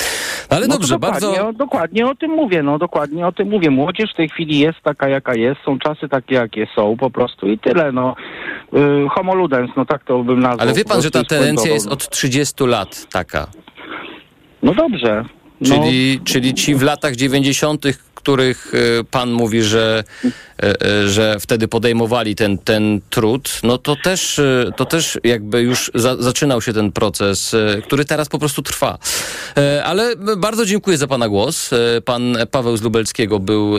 Ale 0.49 0.67
No 0.67 0.73
dobrze, 0.73 0.93
dokładnie, 0.93 1.27
bardzo... 1.27 1.47
o, 1.47 1.53
dokładnie 1.53 2.07
o 2.07 2.15
tym 2.15 2.31
mówię, 2.31 2.63
no 2.63 2.77
dokładnie 2.77 3.27
o 3.27 3.31
tym 3.31 3.49
mówię. 3.49 3.69
Młodzież 3.69 4.13
w 4.13 4.17
tej 4.17 4.29
chwili 4.29 4.59
jest 4.59 4.77
taka, 4.83 5.09
jaka 5.09 5.35
jest, 5.35 5.61
są 5.65 5.79
czasy 5.79 6.09
takie, 6.09 6.35
jakie 6.35 6.67
są 6.75 6.97
po 6.97 7.09
prostu 7.09 7.47
i 7.47 7.59
tyle, 7.59 7.91
no. 7.91 8.15
Y, 8.73 9.09
homo 9.09 9.35
ludens, 9.35 9.71
no 9.77 9.85
tak 9.85 10.03
to 10.03 10.23
bym 10.23 10.39
nazwał. 10.39 10.67
Ale 10.67 10.73
wie 10.73 10.85
pan, 10.85 11.01
że 11.01 11.11
ta 11.11 11.23
tendencja 11.23 11.73
jest 11.73 11.85
no. 11.85 11.91
od 11.91 12.09
30 12.09 12.63
lat 12.63 13.07
taka. 13.11 13.47
No 14.63 14.73
dobrze. 14.73 15.36
No, 15.61 15.75
Czyli, 15.75 16.21
czyli 16.25 16.53
ci 16.53 16.75
w 16.75 16.81
latach 16.81 17.15
90., 17.15 17.85
których 18.27 18.71
e, 18.73 19.03
pan 19.03 19.31
mówi, 19.31 19.63
że, 19.63 20.03
e, 20.63 20.81
e, 20.81 21.07
że 21.07 21.37
wtedy 21.39 21.67
podejmowali 21.67 22.35
ten, 22.35 22.57
ten 22.57 23.01
trud, 23.09 23.59
no 23.63 23.77
to 23.77 23.95
też, 23.95 24.41
to 24.75 24.85
też 24.85 25.17
jakby 25.23 25.61
już 25.61 25.91
za, 25.95 26.15
zaczynał 26.15 26.61
się 26.61 26.73
ten 26.73 26.91
proces, 26.91 27.55
który 27.83 28.05
teraz 28.05 28.29
po 28.29 28.39
prostu 28.39 28.61
trwa. 28.61 28.97
Ale 29.83 30.15
bardzo 30.37 30.65
dziękuję 30.65 30.97
za 30.97 31.07
pana 31.07 31.29
głos. 31.29 31.69
Pan 32.05 32.37
Paweł 32.51 32.77
z 32.77 32.81
Lubelskiego 32.81 33.39
był 33.39 33.77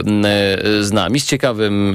z 0.81 0.93
nami, 0.93 1.21
z 1.21 1.27
ciekawym, 1.27 1.93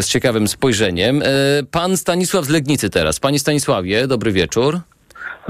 z 0.00 0.06
ciekawym 0.06 0.48
spojrzeniem. 0.48 1.22
Pan 1.70 1.96
Stanisław 1.96 2.44
z 2.44 2.48
Legnicy 2.48 2.90
teraz. 2.90 3.20
Panie 3.20 3.38
Stanisławie, 3.38 4.06
dobry 4.06 4.32
wieczór. 4.32 4.80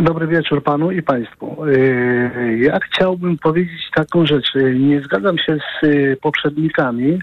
Dobry 0.03 0.27
wieczór 0.27 0.63
panu 0.63 0.91
i 0.91 1.03
państwu. 1.03 1.67
Yy, 1.67 2.59
Ja 2.59 2.79
chciałbym 2.81 3.39
powiedzieć 3.39 3.91
taką 3.95 4.27
rzecz. 4.27 4.55
Yy, 4.55 4.79
Nie 4.79 5.01
zgadzam 5.01 5.39
się 5.39 5.57
z 5.57 5.87
yy, 5.87 6.17
poprzednikami, 6.23 7.19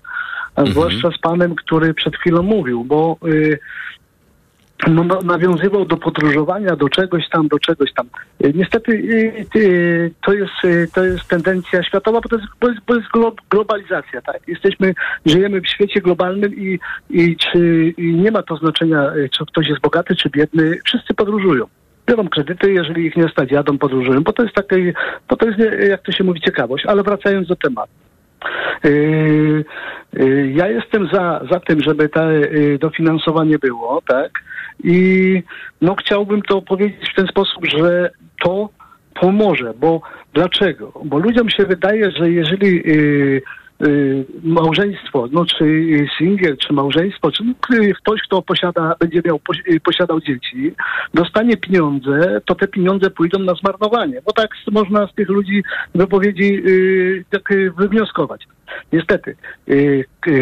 a 0.55 0.65
zwłaszcza 0.65 1.11
z 1.11 1.17
panem, 1.17 1.55
który 1.55 1.93
przed 1.93 2.15
chwilą 2.17 2.43
mówił, 2.43 2.83
bo 2.83 3.17
no, 4.87 5.03
no, 5.03 5.21
nawiązywał 5.21 5.85
do 5.85 5.97
podróżowania, 5.97 6.75
do 6.75 6.89
czegoś 6.89 7.29
tam, 7.29 7.47
do 7.47 7.59
czegoś 7.59 7.93
tam. 7.93 8.09
Niestety 8.53 9.03
to, 10.25 10.33
jest, 10.33 10.53
to 10.93 11.03
jest 11.03 11.27
tendencja 11.27 11.83
światowa, 11.83 12.21
bo 12.21 12.29
to 12.29 12.35
jest, 12.35 12.47
bo 12.61 12.67
jest, 12.67 12.79
bo 12.87 12.95
jest 12.95 13.07
glo, 13.13 13.33
globalizacja. 13.49 14.21
Tak? 14.21 14.47
Jesteśmy, 14.47 14.93
żyjemy 15.25 15.61
w 15.61 15.67
świecie 15.67 16.01
globalnym 16.01 16.55
i, 16.55 16.79
i, 17.09 17.37
czy, 17.37 17.93
i 17.97 18.13
nie 18.13 18.31
ma 18.31 18.43
to 18.43 18.57
znaczenia, 18.57 19.11
czy 19.31 19.45
ktoś 19.45 19.67
jest 19.67 19.81
bogaty, 19.81 20.15
czy 20.15 20.29
biedny. 20.29 20.79
Wszyscy 20.85 21.13
podróżują 21.13 21.65
biorą 22.07 22.27
kredyty, 22.27 22.73
jeżeli 22.73 23.05
ich 23.05 23.17
nie 23.17 23.29
stać, 23.29 23.51
jadą, 23.51 23.77
podróżują, 23.77 24.23
bo 24.23 24.33
to 24.33 24.43
jest 24.43 24.55
takie, 24.55 24.93
bo 25.29 25.35
to 25.35 25.47
jest, 25.47 25.59
jak 25.89 26.01
to 26.01 26.11
się 26.11 26.23
mówi, 26.23 26.41
ciekawość. 26.41 26.85
Ale 26.85 27.03
wracając 27.03 27.47
do 27.47 27.55
tematu. 27.55 27.91
Yy, 28.83 29.65
yy, 30.13 30.51
ja 30.51 30.67
jestem 30.67 31.07
za, 31.13 31.41
za 31.51 31.59
tym, 31.59 31.79
żeby 31.81 32.09
to 32.09 32.31
yy, 32.31 32.77
dofinansowanie 32.79 33.59
było, 33.59 34.01
tak? 34.07 34.31
I 34.83 35.43
no 35.81 35.95
chciałbym 35.95 36.41
to 36.41 36.61
powiedzieć 36.61 37.11
w 37.11 37.15
ten 37.15 37.27
sposób, 37.27 37.65
że 37.65 38.09
to 38.43 38.69
pomoże, 39.21 39.73
bo 39.79 40.01
dlaczego? 40.33 40.91
Bo 41.05 41.19
ludziom 41.19 41.49
się 41.49 41.65
wydaje, 41.65 42.11
że 42.11 42.31
jeżeli 42.31 42.83
małżeństwo, 44.43 45.27
no 45.31 45.45
czy 45.45 45.65
yy, 45.67 46.07
singiel, 46.17 46.57
czy 46.57 46.73
małżeństwo, 46.73 47.31
czy 47.31 47.43
yy, 47.69 47.93
ktoś, 47.93 48.21
kto 48.21 48.41
posiada, 48.41 48.95
będzie 48.99 49.21
miał, 49.25 49.39
posi- 49.39 49.79
posiadał 49.79 50.21
dzieci, 50.21 50.71
dostanie 51.13 51.57
pieniądze, 51.57 52.41
to 52.45 52.55
te 52.55 52.67
pieniądze 52.67 53.09
pójdą 53.09 53.39
na 53.39 53.53
zmarnowanie. 53.53 54.21
Bo 54.25 54.33
tak 54.33 54.49
s- 54.53 54.73
można 54.73 55.07
z 55.07 55.13
tych 55.13 55.29
ludzi 55.29 55.63
wypowiedzi 55.95 56.63
tak 57.29 57.43
wywnioskować. 57.77 58.47
Niestety, 58.91 59.35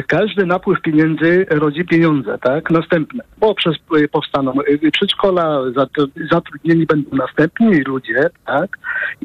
każdy 0.08 0.46
napływ 0.46 0.82
pieniędzy 0.82 1.46
rodzi 1.50 1.86
pieniądze, 1.86 2.38
tak? 2.42 2.72
Następne, 2.72 3.24
bo 3.38 3.56
przez 3.56 3.76
powstaną 4.12 4.54
przedszkola, 4.94 5.60
zatru- 5.62 6.28
zatrudnieni 6.32 6.86
będą 6.86 7.18
następni 7.18 7.82
ludzie, 7.82 8.30
tak? 8.46 8.78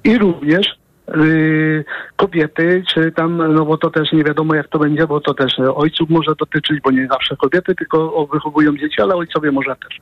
I 0.05 0.19
również 0.19 0.67
kobiety, 2.17 2.83
czy 2.89 3.13
tam, 3.13 3.55
no 3.55 3.65
bo 3.65 3.77
to 3.77 3.91
też 3.91 4.13
nie 4.13 4.25
wiadomo 4.25 4.55
jak 4.55 4.69
to 4.69 4.79
będzie, 4.79 5.07
bo 5.07 5.21
to 5.21 5.35
też 5.35 5.59
e, 5.59 5.75
ojców 5.75 6.11
może 6.11 6.35
dotyczyć, 6.39 6.81
bo 6.81 6.91
nie 6.91 7.07
zawsze 7.07 7.37
kobiety 7.37 7.75
tylko 7.75 8.27
wychowują 8.33 8.77
dzieci, 8.77 9.03
ale 9.03 9.15
ojcowie 9.15 9.53
może 9.53 9.77
też. 9.77 10.01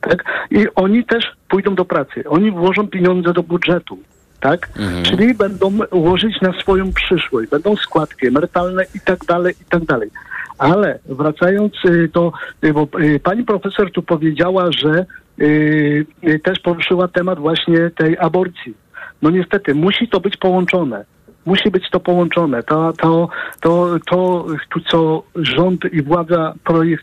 Tak? 0.00 0.24
I 0.50 0.66
oni 0.74 1.04
też 1.04 1.24
pójdą 1.48 1.74
do 1.74 1.84
pracy. 1.84 2.24
Oni 2.28 2.50
włożą 2.50 2.88
pieniądze 2.88 3.32
do 3.32 3.42
budżetu. 3.42 3.98
Tak? 4.40 4.68
Czyli 5.02 5.34
będą 5.34 5.78
łożyć 5.92 6.40
na 6.40 6.52
swoją 6.60 6.92
przyszłość, 6.92 7.50
będą 7.50 7.76
składki 7.76 8.26
emerytalne 8.26 8.84
i 8.94 9.00
tak 9.00 9.18
dalej, 9.24 9.54
i 9.60 9.64
tak 9.64 9.84
dalej. 9.84 10.10
Ale 10.58 10.98
wracając 11.08 11.74
y, 11.84 12.08
do, 12.14 12.32
y, 12.64 12.72
bo 12.72 12.88
y, 13.00 13.20
pani 13.20 13.44
profesor 13.44 13.92
tu 13.92 14.02
powiedziała, 14.02 14.72
że 14.72 15.06
y, 15.40 16.06
y, 16.24 16.38
też 16.38 16.58
poruszyła 16.58 17.08
temat 17.08 17.38
właśnie 17.38 17.90
tej 17.90 18.18
aborcji. 18.18 18.85
No 19.26 19.30
niestety, 19.30 19.74
musi 19.74 20.08
to 20.08 20.20
być 20.20 20.36
połączone. 20.36 21.04
Musi 21.46 21.70
być 21.70 21.90
to 21.90 22.00
połączone. 22.00 22.62
To, 22.62 22.92
to, 22.92 23.28
to, 23.60 23.96
to, 24.10 24.46
to 24.74 24.80
co 24.90 25.22
rząd 25.36 25.84
i 25.92 26.02
władza 26.02 26.54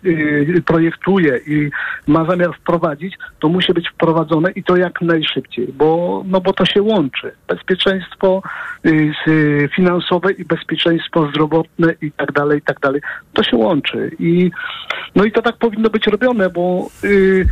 y, 0.06 0.62
projektuje 0.66 1.40
i 1.48 1.70
ma 2.08 2.26
zamiar 2.26 2.54
wprowadzić, 2.54 3.18
to 3.40 3.50
musi 3.50 3.74
być 3.74 3.90
wprowadzone 3.90 4.52
i 4.52 4.64
to 4.64 4.78
jak 4.78 5.02
najszybciej, 5.02 5.74
bo, 5.74 6.24
no 6.28 6.42
bo 6.42 6.54
to 6.54 6.66
się 6.66 6.82
łączy. 6.82 7.32
Bezpieczeństwo 7.48 8.42
y, 8.86 9.70
finansowe 9.76 10.32
i 10.32 10.46
bezpieczeństwo 10.46 11.28
zdrowotne 11.30 11.94
i 12.02 12.12
tak 12.12 12.32
dalej, 12.32 12.60
i 12.60 12.62
tak 12.62 12.80
dalej. 12.80 13.02
To 13.34 13.44
się 13.44 13.58
łączy. 13.58 14.12
I, 14.20 14.52
no 15.16 15.24
i 15.24 15.32
to 15.32 15.42
tak 15.42 15.58
powinno 15.58 15.90
być 15.90 16.08
robione, 16.08 16.50
bo 16.50 16.88
y, 17.04 17.08
y, 17.08 17.46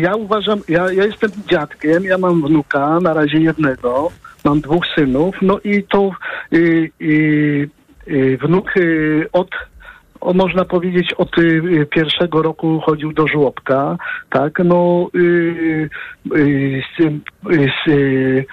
ja 0.00 0.14
uważam, 0.16 0.60
ja, 0.68 0.92
ja 0.92 1.04
jestem 1.04 1.30
dziadkiem, 1.50 2.04
ja 2.04 2.18
mam 2.18 2.42
wnuka, 2.42 3.00
na 3.00 3.14
razie 3.14 3.38
jednego, 3.38 4.10
mam 4.44 4.60
dwóch 4.60 4.86
synów, 4.94 5.36
no 5.42 5.58
i 5.64 5.82
to 5.82 6.10
y, 6.52 6.90
y, 7.00 7.70
y, 8.08 8.38
wnuk 8.38 8.76
y, 8.76 9.26
od 9.32 9.50
o, 10.20 10.32
można 10.32 10.64
powiedzieć, 10.64 11.12
od 11.12 11.38
y, 11.38 11.86
pierwszego 11.90 12.42
roku 12.42 12.80
chodził 12.80 13.12
do 13.12 13.26
żłobka, 13.26 13.96
tak, 14.30 14.58
no 14.64 15.08
y, 15.14 15.18
y, 16.36 16.82
y, 17.50 17.70
y, 17.88 18.46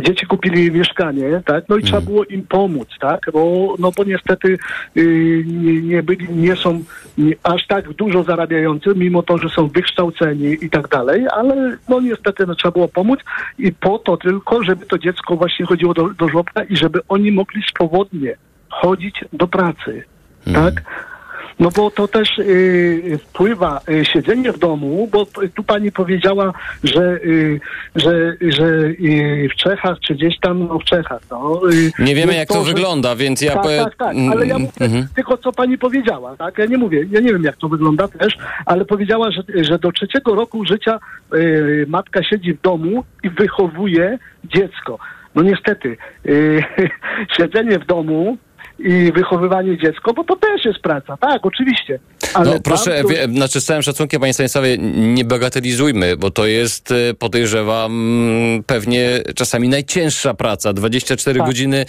dzieci 0.00 0.26
kupili 0.26 0.72
mieszkanie, 0.72 1.42
tak, 1.44 1.64
no 1.68 1.76
i 1.76 1.82
trzeba 1.82 2.00
było 2.00 2.24
im 2.24 2.42
pomóc, 2.42 2.88
tak, 3.00 3.20
bo, 3.32 3.74
no 3.78 3.90
bo 3.96 4.04
niestety 4.04 4.58
y, 4.96 5.44
nie, 5.46 5.82
nie 5.82 6.02
byli, 6.02 6.28
nie 6.30 6.56
są 6.56 6.84
nie, 7.18 7.34
aż 7.42 7.66
tak 7.66 7.92
dużo 7.92 8.22
zarabiający, 8.22 8.90
mimo 8.96 9.22
to, 9.22 9.38
że 9.38 9.48
są 9.48 9.68
wykształceni 9.68 10.56
i 10.64 10.70
tak 10.70 10.88
dalej, 10.88 11.26
ale 11.32 11.76
no 11.88 12.00
niestety 12.00 12.46
no, 12.46 12.54
trzeba 12.54 12.72
było 12.72 12.88
pomóc 12.88 13.20
i 13.58 13.72
po 13.72 13.98
to 13.98 14.16
tylko, 14.16 14.64
żeby 14.64 14.86
to 14.86 14.98
dziecko 14.98 15.36
właśnie 15.36 15.66
chodziło 15.66 15.94
do, 15.94 16.08
do 16.08 16.28
żłobka 16.28 16.64
i 16.64 16.76
żeby 16.76 17.00
oni 17.08 17.32
mogli 17.32 17.62
swobodnie 17.62 18.36
chodzić 18.68 19.24
do 19.32 19.48
pracy, 19.48 20.04
tak? 20.54 20.82
No 21.60 21.70
bo 21.76 21.90
to 21.90 22.08
też 22.08 22.38
y, 22.38 23.18
wpływa 23.28 23.80
y, 23.90 24.04
siedzenie 24.04 24.52
w 24.52 24.58
domu, 24.58 25.08
bo 25.12 25.26
tu 25.54 25.62
pani 25.64 25.92
powiedziała, 25.92 26.52
że, 26.84 27.00
y, 27.24 27.60
że, 27.96 28.36
że 28.40 28.64
y, 28.66 29.48
w 29.52 29.56
Czechach, 29.56 29.98
czy 30.00 30.14
gdzieś 30.14 30.38
tam, 30.40 30.66
no 30.68 30.78
w 30.78 30.84
Czechach, 30.84 31.20
no. 31.30 31.60
y, 31.72 31.92
Nie 31.98 32.14
wiemy, 32.14 32.34
jak 32.34 32.48
to 32.48 32.64
że- 32.64 32.74
wygląda, 32.74 33.16
więc 33.16 33.42
ja 33.42 33.52
Tak, 33.54 33.64
tak, 33.64 33.96
tak, 33.96 34.16
ale 34.32 34.46
ja 34.46 34.58
mówię 34.58 34.72
Mhm. 34.80 35.06
tylko, 35.16 35.36
co 35.38 35.52
pani 35.52 35.78
powiedziała, 35.78 36.36
tak? 36.36 36.58
Ja 36.58 36.66
nie 36.66 36.78
mówię, 36.78 37.06
ja 37.10 37.20
nie 37.20 37.32
wiem, 37.32 37.42
jak 37.42 37.56
to 37.56 37.68
wygląda 37.68 38.08
też, 38.08 38.38
ale 38.66 38.84
powiedziała, 38.84 39.30
że, 39.30 39.42
że 39.64 39.78
do 39.78 39.92
trzeciego 39.92 40.34
roku 40.34 40.64
życia 40.64 40.98
y, 41.34 41.86
matka 41.88 42.22
siedzi 42.22 42.54
w 42.54 42.60
domu 42.62 43.04
i 43.24 43.30
wychowuje 43.30 44.18
dziecko. 44.44 44.98
No 45.34 45.42
niestety, 45.42 45.96
siedzenie 47.36 47.78
w 47.78 47.86
domu 47.86 48.36
i 48.78 49.12
wychowywanie 49.12 49.78
dziecko, 49.78 50.14
bo 50.14 50.24
to 50.24 50.36
też 50.36 50.64
jest 50.64 50.78
praca, 50.78 51.16
tak, 51.16 51.46
oczywiście. 51.46 51.98
Ale 52.34 52.50
No 52.54 52.60
proszę, 52.60 52.90
bardzo- 52.90 53.08
wie, 53.08 53.28
znaczy 53.34 53.60
z 53.60 53.64
całym 53.64 53.82
szacunkiem, 53.82 54.20
panie 54.20 54.34
Stanisławie, 54.34 54.78
nie 54.96 55.24
bagatelizujmy, 55.24 56.16
bo 56.16 56.30
to 56.30 56.46
jest, 56.46 56.92
e, 56.92 57.14
podejrzewam, 57.14 57.92
pewnie 58.66 59.20
czasami 59.34 59.68
najcięższa 59.68 60.34
praca. 60.34 60.72
24 60.72 61.38
Tak. 61.38 61.48
godziny 61.48 61.84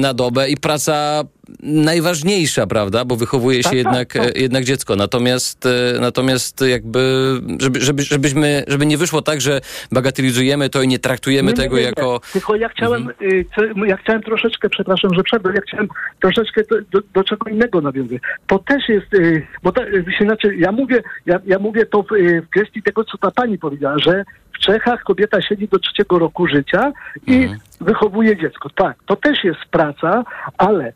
na 0.00 0.14
dobę 0.14 0.48
i 0.48 0.56
praca 0.56 1.22
najważniejsza, 1.62 2.66
prawda? 2.66 3.04
Bo 3.04 3.16
wychowuje 3.16 3.62
się 3.62 3.62
Tak, 3.62 3.72
tak, 3.72 3.76
jednak, 3.78 4.12
tak. 4.12 4.36
jednak 4.36 4.64
dziecko. 4.64 4.96
Natomiast, 4.96 5.66
e, 5.66 6.00
natomiast 6.00 6.60
jakby, 6.60 7.32
żeby, 7.60 7.80
żeby, 7.80 8.02
żebyśmy, 8.02 8.64
żeby 8.68 8.86
nie 8.86 8.98
wyszło 8.98 9.22
tak, 9.22 9.40
że 9.40 9.60
bagatelizujemy 9.92 10.68
to 10.70 10.82
i 10.82 10.88
nie 10.88 10.98
traktujemy 10.98 11.50
Nie, 11.50 11.56
tego 11.56 11.76
nie, 11.76 11.82
nie. 11.82 11.86
jako... 11.88 12.14
Mhm. 12.14 12.32
Tylko 12.32 12.56
ja 12.56 12.68
chciałem, 12.68 13.08
y, 13.22 13.44
co- 13.56 13.84
ja 13.86 13.96
chciałem 13.96 14.22
troszeczkę, 14.22 14.68
przepraszam, 14.68 15.14
że 15.14 15.22
przerwę, 15.22 15.52
ja 15.54 15.60
chciałem 15.60 15.88
troszeczkę 16.20 16.62
do, 16.70 16.76
do, 16.92 17.06
do 17.14 17.24
czego 17.24 17.50
innego 17.50 17.80
nawiązać. 17.80 18.18
To 18.46 18.58
też 18.58 18.88
jest, 18.88 19.14
y, 19.14 19.46
bo 19.62 19.72
to, 19.72 19.82
y, 19.88 20.04
się 20.18 20.24
znaczy, 20.24 20.56
ja 20.56 20.72
mówię, 20.72 21.02
ja, 21.26 21.40
ja 21.46 21.58
mówię 21.58 21.86
to 21.86 22.02
w, 22.02 22.12
y, 22.12 22.42
w 22.42 22.48
kwestii 22.50 22.82
tego, 22.82 23.04
co 23.04 23.18
ta 23.18 23.30
pani 23.30 23.58
powiedziała, 23.58 23.98
że 23.98 24.24
w 24.54 24.58
Czechach 24.58 25.02
kobieta 25.02 25.42
siedzi 25.42 25.68
do 25.68 25.78
trzeciego 25.78 26.18
roku 26.18 26.46
życia 26.46 26.92
i 27.26 27.34
Mhm. 27.34 27.58
wychowuje 27.80 28.36
dziecko. 28.36 28.70
Tak, 28.76 28.96
to 29.06 29.16
też 29.16 29.44
jest 29.44 29.60
praca, 29.70 30.24
ale 30.58 30.92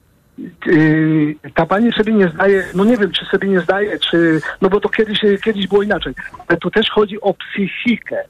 ta 1.55 1.67
pani 1.67 1.93
sobie 1.93 2.13
nie 2.13 2.29
zdaje, 2.29 2.65
no 2.75 2.85
nie 2.85 2.97
wiem, 2.97 3.13
czy 3.13 3.25
sobie 3.25 3.49
nie 3.49 3.61
zdaje, 3.61 3.99
czy, 3.99 4.41
no 4.61 4.69
bo 4.69 4.81
to 4.81 4.89
kiedyś, 4.89 5.21
kiedyś 5.45 5.69
było 5.69 5.83
inaczej, 5.83 6.15
ale 6.49 6.59
tu 6.59 6.71
też 6.71 6.91
chodzi 6.91 7.21
o 7.21 7.35
psychikę. 7.35 8.25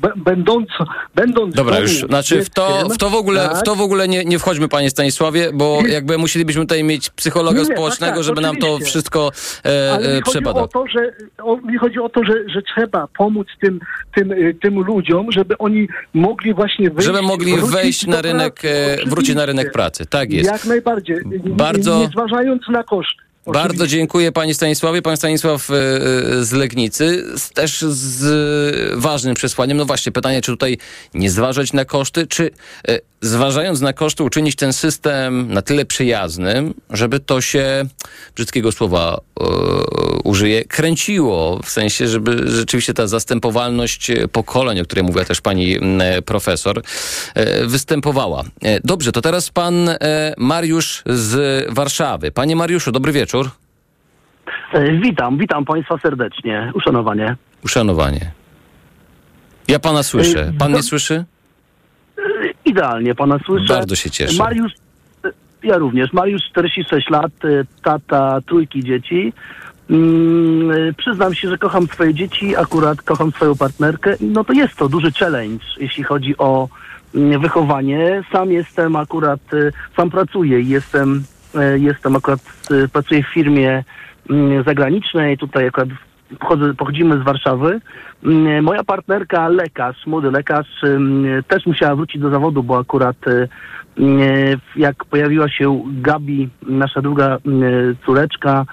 B- 0.00 0.12
Będąc, 0.16 0.68
będąc 1.14 1.54
Dobra, 1.54 1.76
w 1.76 1.80
już, 1.80 1.90
znaczy 1.98 2.44
w 2.44 2.50
to, 2.50 2.88
w 2.88 2.98
to 2.98 3.10
w 3.10 3.14
ogóle, 3.14 3.48
w 3.48 3.52
tak, 3.52 3.62
to 3.62 3.74
w 3.74 3.80
ogóle 3.80 4.08
nie, 4.08 4.24
nie 4.24 4.38
wchodźmy, 4.38 4.68
panie 4.68 4.90
Stanisławie, 4.90 5.50
bo 5.54 5.78
jakby 5.88 6.18
musielibyśmy 6.18 6.62
tutaj 6.62 6.84
mieć 6.84 7.10
psychologa 7.10 7.56
Nie, 7.56 7.62
nie, 7.62 7.68
tak, 7.68 7.76
społecznego, 7.76 8.14
tak, 8.14 8.24
żeby 8.24 8.40
nam 8.40 8.56
to 8.56 8.66
oczywiście. 8.66 8.90
wszystko 8.90 9.30
e, 9.64 9.92
Ale 9.92 10.16
e, 10.16 10.20
chodzi 10.24 10.44
o 10.44 10.68
to, 10.68 10.84
że 10.86 11.12
o, 11.42 11.56
mi 11.56 11.78
chodzi 11.78 11.98
o 11.98 12.08
to, 12.08 12.24
że, 12.24 12.32
że 12.48 12.62
trzeba 12.62 13.08
pomóc 13.18 13.46
tym, 13.60 13.80
tym, 14.14 14.32
y, 14.32 14.54
tym 14.62 14.80
ludziom, 14.80 15.32
żeby 15.32 15.58
oni 15.58 15.88
mogli 16.14 16.54
właśnie 16.54 16.90
wyjść, 16.90 17.06
Żeby 17.06 17.22
mogli 17.22 17.56
wejść 17.60 18.06
na 18.06 18.22
rynek, 18.22 18.54
pracy. 18.54 19.02
e, 19.02 19.10
wrócić 19.10 19.34
na 19.34 19.46
rynek 19.46 19.66
Oczywiście. 19.66 19.72
pracy. 19.72 20.06
Tak 20.06 20.32
jest. 20.32 20.50
Jak 20.50 20.64
najbardziej. 20.64 21.16
Bardzo- 21.46 21.94
Nie, 21.94 22.00
nie 22.00 22.08
zważając 22.08 22.62
na 22.68 22.82
koszty. 22.82 23.21
Bardzo 23.46 23.66
Oczywiście. 23.66 23.96
dziękuję 23.96 24.32
Panie 24.32 24.54
Stanisławie. 24.54 25.02
Pan 25.02 25.16
Stanisław 25.16 25.70
e, 25.70 25.74
e, 25.74 26.44
z 26.44 26.52
Legnicy 26.52 27.24
też 27.54 27.80
z 27.80 29.00
ważnym 29.00 29.34
przesłaniem. 29.34 29.76
No 29.76 29.84
właśnie, 29.84 30.12
pytanie, 30.12 30.42
czy 30.42 30.52
tutaj 30.52 30.78
nie 31.14 31.30
zważać 31.30 31.72
na 31.72 31.84
koszty, 31.84 32.26
czy 32.26 32.50
e, 32.88 32.98
zważając 33.22 33.80
na 33.80 33.92
koszty 33.92 34.22
uczynić 34.22 34.56
ten 34.56 34.72
system 34.72 35.52
na 35.52 35.62
tyle 35.62 35.84
przyjaznym, 35.84 36.74
żeby 36.90 37.20
to 37.20 37.40
się, 37.40 37.84
brzydkiego 38.36 38.72
słowa 38.72 39.20
e, 39.40 39.44
użyję, 40.24 40.64
kręciło. 40.64 41.60
W 41.62 41.70
sensie, 41.70 42.08
żeby 42.08 42.50
rzeczywiście 42.50 42.94
ta 42.94 43.06
zastępowalność 43.06 44.10
pokoleń, 44.32 44.80
o 44.80 44.84
której 44.84 45.04
mówiła 45.04 45.24
też 45.24 45.40
Pani 45.40 45.76
profesor, 46.26 46.82
e, 47.34 47.66
występowała. 47.66 48.42
E, 48.62 48.80
Dobrze, 48.84 49.12
to 49.12 49.20
teraz 49.20 49.50
Pan 49.50 49.88
e, 49.88 49.96
Mariusz 50.38 51.02
z 51.06 51.64
Warszawy. 51.74 52.30
Panie 52.30 52.56
Mariuszu, 52.56 52.92
dobry 52.92 53.12
wieczór. 53.12 53.50
Witam, 55.02 55.38
witam 55.38 55.64
Państwa 55.64 55.98
serdecznie. 55.98 56.72
Uszanowanie. 56.74 57.36
Uszanowanie. 57.64 58.30
Ja 59.68 59.78
pana 59.78 60.02
słyszę. 60.02 60.52
Pan 60.58 60.72
mnie 60.72 60.82
słyszy? 60.82 61.24
Idealnie 62.72 63.14
Pana 63.14 63.38
słyszę. 63.46 63.74
Bardzo 63.74 63.96
się 63.96 64.10
cieszę. 64.10 64.38
Mariusz, 64.38 64.72
ja 65.62 65.78
również. 65.78 66.12
Mariusz, 66.12 66.42
46 66.50 67.10
lat, 67.10 67.32
e, 67.44 67.64
tata 67.82 68.40
trójki 68.46 68.84
dzieci. 68.84 69.32
Mm, 69.90 70.70
e, 70.70 70.92
przyznam 70.92 71.34
się, 71.34 71.48
że 71.48 71.58
kocham 71.58 71.86
swoje 71.86 72.14
dzieci, 72.14 72.56
akurat 72.56 73.02
kocham 73.02 73.32
swoją 73.32 73.56
partnerkę. 73.56 74.16
No 74.20 74.44
to 74.44 74.52
jest 74.52 74.76
to 74.76 74.88
duży 74.88 75.12
challenge, 75.12 75.64
jeśli 75.78 76.04
chodzi 76.04 76.38
o 76.38 76.68
mm, 77.14 77.40
wychowanie. 77.40 78.22
Sam 78.32 78.52
jestem 78.52 78.96
akurat, 78.96 79.40
e, 79.54 79.72
sam 79.96 80.10
pracuję 80.10 80.60
i 80.60 80.68
jestem, 80.68 81.24
jestem 81.76 82.16
akurat, 82.16 82.40
pracuję 82.92 83.22
w 83.22 83.34
firmie 83.34 83.84
mm, 84.30 84.64
zagranicznej. 84.64 85.38
Tutaj 85.38 85.66
akurat 85.66 85.88
pochodzimy 86.78 87.18
z 87.18 87.22
Warszawy. 87.22 87.80
Mm, 88.24 88.64
Moja 88.64 88.84
partnerka, 88.84 89.48
lekarz, 89.48 90.06
młody 90.06 90.30
lekarz, 90.30 90.66
też 91.48 91.66
musiała 91.66 91.96
wrócić 91.96 92.22
do 92.22 92.30
zawodu, 92.30 92.62
bo 92.62 92.78
akurat 92.78 93.16
e, 93.28 93.48
mm, 93.98 94.20
jak 94.76 95.04
pojawiła 95.04 95.48
się 95.48 95.82
Gabi, 95.86 96.48
nasza 96.62 97.02
druga 97.02 97.38
mm, 97.46 97.96
córeczka, 98.06 98.64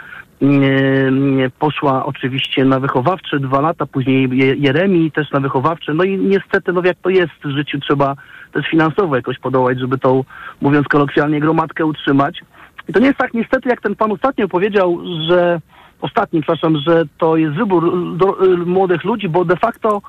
poszła 1.60 2.06
oczywiście 2.06 2.66
na 2.66 2.80
wychowawcze 2.80 3.40
dwa 3.40 3.62
lata, 3.62 3.86
później 3.86 4.30
Je- 4.32 4.56
Jeremi 4.56 5.12
też 5.12 5.32
na 5.32 5.40
wychowawcze. 5.40 5.94
No 5.94 6.04
i 6.04 6.18
niestety, 6.18 6.74
no 6.74 6.82
jak 6.86 6.98
to 7.02 7.10
jest 7.10 7.34
w 7.44 7.50
życiu, 7.50 7.80
trzeba 7.80 8.16
też 8.52 8.68
finansowo 8.68 9.16
jakoś 9.16 9.40
podołać, 9.40 9.80
żeby 9.80 9.98
tą, 9.98 10.24
mówiąc 10.62 10.88
kolokwialnie, 10.88 11.40
gromadkę 11.40 11.86
utrzymać. 11.86 12.42
I 12.88 12.94
to 12.94 13.00
nie 13.00 13.06
jest 13.08 13.18
tak 13.20 13.34
niestety, 13.34 13.70
jak 13.70 13.82
ten 13.82 13.96
pan 13.96 14.12
ostatnio 14.12 14.48
powiedział, 14.48 15.00
że 15.30 15.60
ostatni, 16.02 16.42
przepraszam, 16.42 16.78
że 16.78 17.04
to 17.18 17.38
jest 17.38 17.56
wybór 17.56 18.18
do, 18.18 18.46
y, 18.46 18.58
młodych 18.58 19.04
ludzi, 19.04 19.30
bo 19.30 19.46
de 19.46 19.56
facto 19.56 20.02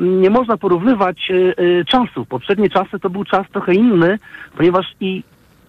mm, 0.00 0.20
nie 0.20 0.30
można 0.30 0.56
porównywać 0.56 1.30
y, 1.30 1.54
y, 1.58 1.84
czasów. 1.88 2.28
Poprzednie 2.28 2.70
czasy 2.70 2.98
to 2.98 3.10
był 3.10 3.24
czas 3.24 3.46
trochę 3.52 3.74
inny, 3.74 4.18
ponieważ 4.56 4.86
i 5.00 5.22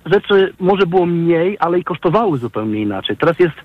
rzeczy 0.05 0.53
może 0.59 0.87
było 0.87 1.05
mniej, 1.05 1.57
ale 1.59 1.79
i 1.79 1.83
kosztowały 1.83 2.37
zupełnie 2.37 2.81
inaczej. 2.81 3.17
Teraz 3.17 3.39
jest, 3.39 3.55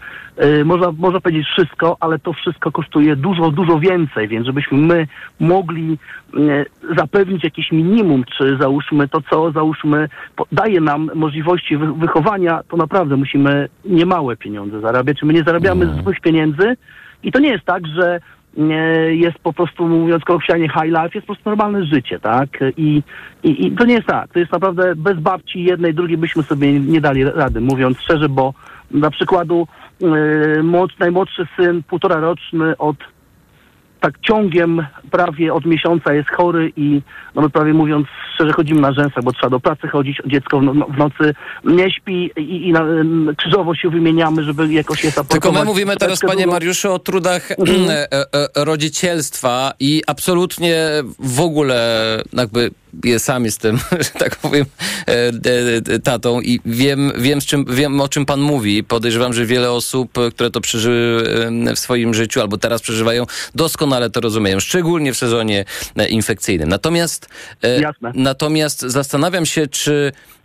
y, 0.45 0.65
można, 0.65 0.93
można 0.99 1.21
powiedzieć 1.21 1.47
wszystko, 1.47 1.97
ale 2.01 2.19
to 2.19 2.33
wszystko 2.33 2.73
kosztuje 2.73 3.17
dużo, 3.17 3.51
dużo 3.51 3.79
więcej, 3.79 4.29
więc 4.29 4.47
żebyśmy 4.47 4.79
my 4.79 5.07
mogli 5.41 5.99
y, 6.35 6.67
zapewnić 6.97 7.45
jakieś 7.45 7.73
minimum, 7.73 8.25
czy 8.39 8.57
załóżmy 8.61 9.09
to, 9.09 9.21
co 9.31 9.53
załóżmy 9.53 10.09
daje 10.53 10.81
nam 10.81 11.11
możliwości 11.15 11.77
wy, 11.77 11.93
wychowania, 11.93 12.61
to 12.69 12.77
naprawdę 12.77 13.17
musimy 13.17 13.69
niemałe 13.85 14.37
pieniądze 14.37 14.81
zarabiać. 14.81 15.23
My 15.23 15.33
nie 15.33 15.43
zarabiamy 15.43 16.03
złych 16.03 16.21
pieniędzy 16.21 16.77
i 17.23 17.33
to 17.33 17.39
nie 17.39 17.49
jest 17.49 17.65
tak, 17.65 17.87
że 17.87 18.21
jest 19.11 19.39
po 19.39 19.53
prostu, 19.53 19.89
mówiąc 19.89 20.25
kolokwialnie, 20.25 20.69
high 20.69 20.85
life, 20.85 21.11
jest 21.15 21.27
po 21.27 21.35
prostu 21.35 21.51
normalne 21.51 21.85
życie, 21.85 22.21
tak? 22.21 22.49
I, 22.77 23.03
i, 23.43 23.67
I 23.67 23.73
to 23.73 23.85
nie 23.85 23.95
jest 23.95 24.07
tak. 24.07 24.33
To 24.33 24.39
jest 24.39 24.53
naprawdę 24.53 24.95
bez 24.97 25.19
babci 25.19 25.65
jednej, 25.65 25.95
drugiej 25.95 26.19
byśmy 26.19 26.43
sobie 26.43 26.81
nie 26.81 27.01
dali 27.01 27.25
rady, 27.25 27.61
mówiąc 27.61 27.99
szczerze, 28.01 28.29
bo 28.29 28.55
na 28.91 29.11
przykładu 29.11 29.67
młodszy, 30.63 30.97
najmłodszy 31.01 31.47
syn, 31.57 31.83
półtora 31.83 32.17
roczny 32.17 32.77
od 32.77 32.97
tak 34.01 34.21
ciągiem 34.21 34.87
prawie 35.11 35.55
od 35.55 35.67
miesiąca 35.67 36.15
jest 36.15 36.29
chory 36.29 36.73
i 36.77 37.03
no 37.35 37.43
my 37.43 37.51
prawie 37.51 37.75
mówiąc 37.75 38.07
szczerze 38.35 38.53
chodzimy 38.53 38.81
na 38.81 38.93
rzęsach, 38.93 39.25
bo 39.25 39.33
trzeba 39.33 39.51
do 39.51 39.61
pracy 39.61 39.89
chodzić, 39.89 40.19
dziecko 40.27 40.61
w, 40.61 40.63
no, 40.63 40.87
nocy 40.99 41.35
nie 41.65 41.91
śpi 41.91 42.31
i, 42.37 42.69
i 42.69 42.73
na, 42.73 42.85
krzyżowo 43.37 43.75
się 43.75 43.91
wymieniamy, 43.91 44.45
żeby 44.45 44.73
jakoś 44.73 45.05
je 45.05 45.13
Tylko 45.29 45.53
my 45.53 45.65
mówimy 45.65 45.97
teraz, 45.97 46.21
panie 46.21 46.47
Mariuszu, 46.47 46.93
o 46.93 46.99
trudach 46.99 47.51
mhm. 47.51 47.81
E, 47.91 48.13
e, 48.13 48.65
rodzicielstwa 48.65 49.73
i 49.81 50.03
absolutnie 50.07 50.89
w 51.19 51.41
ogóle 51.41 52.23
jakby 52.33 52.61
ja 52.61 52.71
sam 53.19 53.45
jestem, 53.45 53.79
że 54.07 54.11
tak 54.19 54.37
powiem, 54.37 54.67
tatą 56.05 56.41
i 56.41 56.61
wiem, 56.67 57.13
wiem, 57.19 57.41
z 57.41 57.47
czym, 57.47 57.65
wiem, 57.69 58.01
o 58.01 58.09
czym 58.09 58.27
pan 58.27 58.41
mówi. 58.41 58.85
Podejrzewam, 58.85 59.33
że 59.33 59.47
wiele 59.47 59.73
osób, 59.73 60.13
które 60.35 60.51
to 60.51 60.61
przeżyły 60.61 61.23
w 61.77 61.79
swoim 61.79 62.15
życiu 62.15 62.41
albo 62.41 62.59
teraz 62.59 62.83
przeżywają, 62.83 63.27
doskonale 63.55 64.11
to 64.11 64.21
rozumieją, 64.21 64.61
szczególnie 64.61 65.13
w 65.13 65.17
sezonie 65.17 65.65
infekcyjnym. 66.09 66.69
Natomiast, 66.69 67.29
Jasne. 67.81 68.13
natomiast 68.15 68.81
zastanawiam 68.81 69.47
się, 69.47 69.67
czy 69.67 70.13
E, 70.13 70.40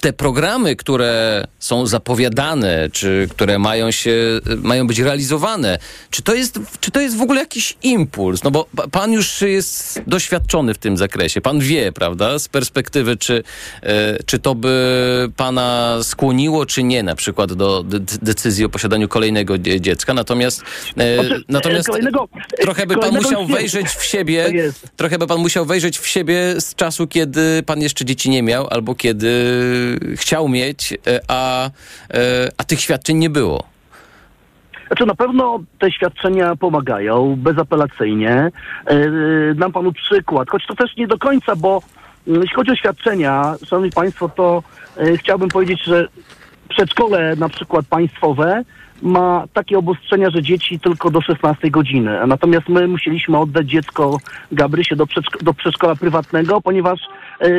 te 0.00 0.12
programy, 0.12 0.76
które 0.76 1.44
są 1.58 1.86
zapowiadane, 1.86 2.88
czy 2.92 3.28
które 3.30 3.58
mają 3.58 3.90
się, 3.90 4.14
mają 4.62 4.86
być 4.86 4.98
realizowane, 4.98 5.78
czy 6.10 6.22
to 6.22 6.34
jest, 6.34 6.58
czy 6.80 6.90
to 6.90 7.00
jest 7.00 7.16
w 7.16 7.22
ogóle 7.22 7.40
jakiś 7.40 7.76
impuls? 7.82 8.42
No 8.44 8.50
bo 8.50 8.66
pan 8.90 9.12
już 9.12 9.42
jest 9.42 10.02
doświadczony 10.06 10.74
w 10.74 10.78
tym 10.78 10.96
zakresie. 10.96 11.40
Pan 11.40 11.58
wie, 11.58 11.92
prawda, 11.92 12.38
z 12.38 12.48
perspektywy, 12.48 13.16
czy, 13.16 13.42
e, 13.82 14.22
czy 14.26 14.38
to 14.38 14.54
by 14.54 15.28
pana 15.36 15.98
skłoniło, 16.02 16.66
czy 16.66 16.82
nie, 16.82 17.02
na 17.02 17.14
przykład 17.14 17.52
do 17.52 17.84
decyzji 18.22 18.64
o 18.64 18.68
posiadaniu 18.68 19.08
kolejnego 19.08 19.58
dziecka. 19.58 20.14
Natomiast, 20.14 20.62
e, 20.96 21.14
znaczy, 21.14 21.44
natomiast 21.48 21.88
kolejnego, 21.88 22.28
trochę 22.60 22.86
by 22.86 22.96
pan 22.96 23.14
musiał 23.14 23.46
wejrzeć 23.46 23.86
w 23.88 24.04
siebie, 24.04 24.52
trochę 24.96 25.18
by 25.18 25.26
pan 25.26 25.38
musiał 25.38 25.66
wejrzeć 25.66 25.98
w 25.98 26.06
siebie 26.06 26.54
z 26.60 26.74
czasu, 26.74 27.06
kiedy 27.06 27.62
pan 27.62 27.80
jeszcze 27.80 28.04
dzieci 28.04 28.30
nie 28.30 28.42
miał, 28.42 28.66
albo 28.70 28.94
kiedy 28.94 29.19
kiedy 29.20 30.16
chciał 30.16 30.48
mieć, 30.48 30.92
e, 30.92 31.20
a, 31.28 31.66
e, 31.66 31.70
a 32.58 32.64
tych 32.64 32.80
świadczeń 32.80 33.16
nie 33.16 33.30
było? 33.30 33.64
Znaczy 34.86 35.06
na 35.06 35.14
pewno 35.14 35.58
te 35.78 35.92
świadczenia 35.92 36.56
pomagają 36.56 37.36
bezapelacyjnie. 37.36 38.50
E, 38.86 38.98
dam 39.54 39.72
panu 39.72 39.92
przykład, 39.92 40.50
choć 40.50 40.66
to 40.66 40.74
też 40.74 40.96
nie 40.96 41.06
do 41.06 41.18
końca, 41.18 41.56
bo 41.56 41.82
mm, 42.28 42.40
jeśli 42.40 42.56
chodzi 42.56 42.70
o 42.70 42.76
świadczenia, 42.76 43.54
szanowni 43.66 43.90
państwo, 43.90 44.28
to 44.28 44.62
chciałbym 45.18 45.48
powiedzieć, 45.48 45.84
że 45.84 46.08
przedszkole 46.68 47.36
na 47.36 47.48
przykład 47.48 47.86
państwowe 47.86 48.64
ma 49.02 49.44
takie 49.52 49.78
obostrzenia, 49.78 50.30
że 50.30 50.42
dzieci 50.42 50.80
tylko 50.80 51.10
do 51.10 51.20
16 51.20 51.70
godziny. 51.70 52.26
Natomiast 52.26 52.68
my 52.68 52.88
musieliśmy 52.88 53.38
oddać 53.38 53.66
dziecko 53.66 54.18
Gabrysie 54.52 54.96
do, 54.96 55.06
do 55.42 55.54
przedszkola 55.54 55.94
prywatnego, 55.94 56.60
ponieważ 56.60 57.00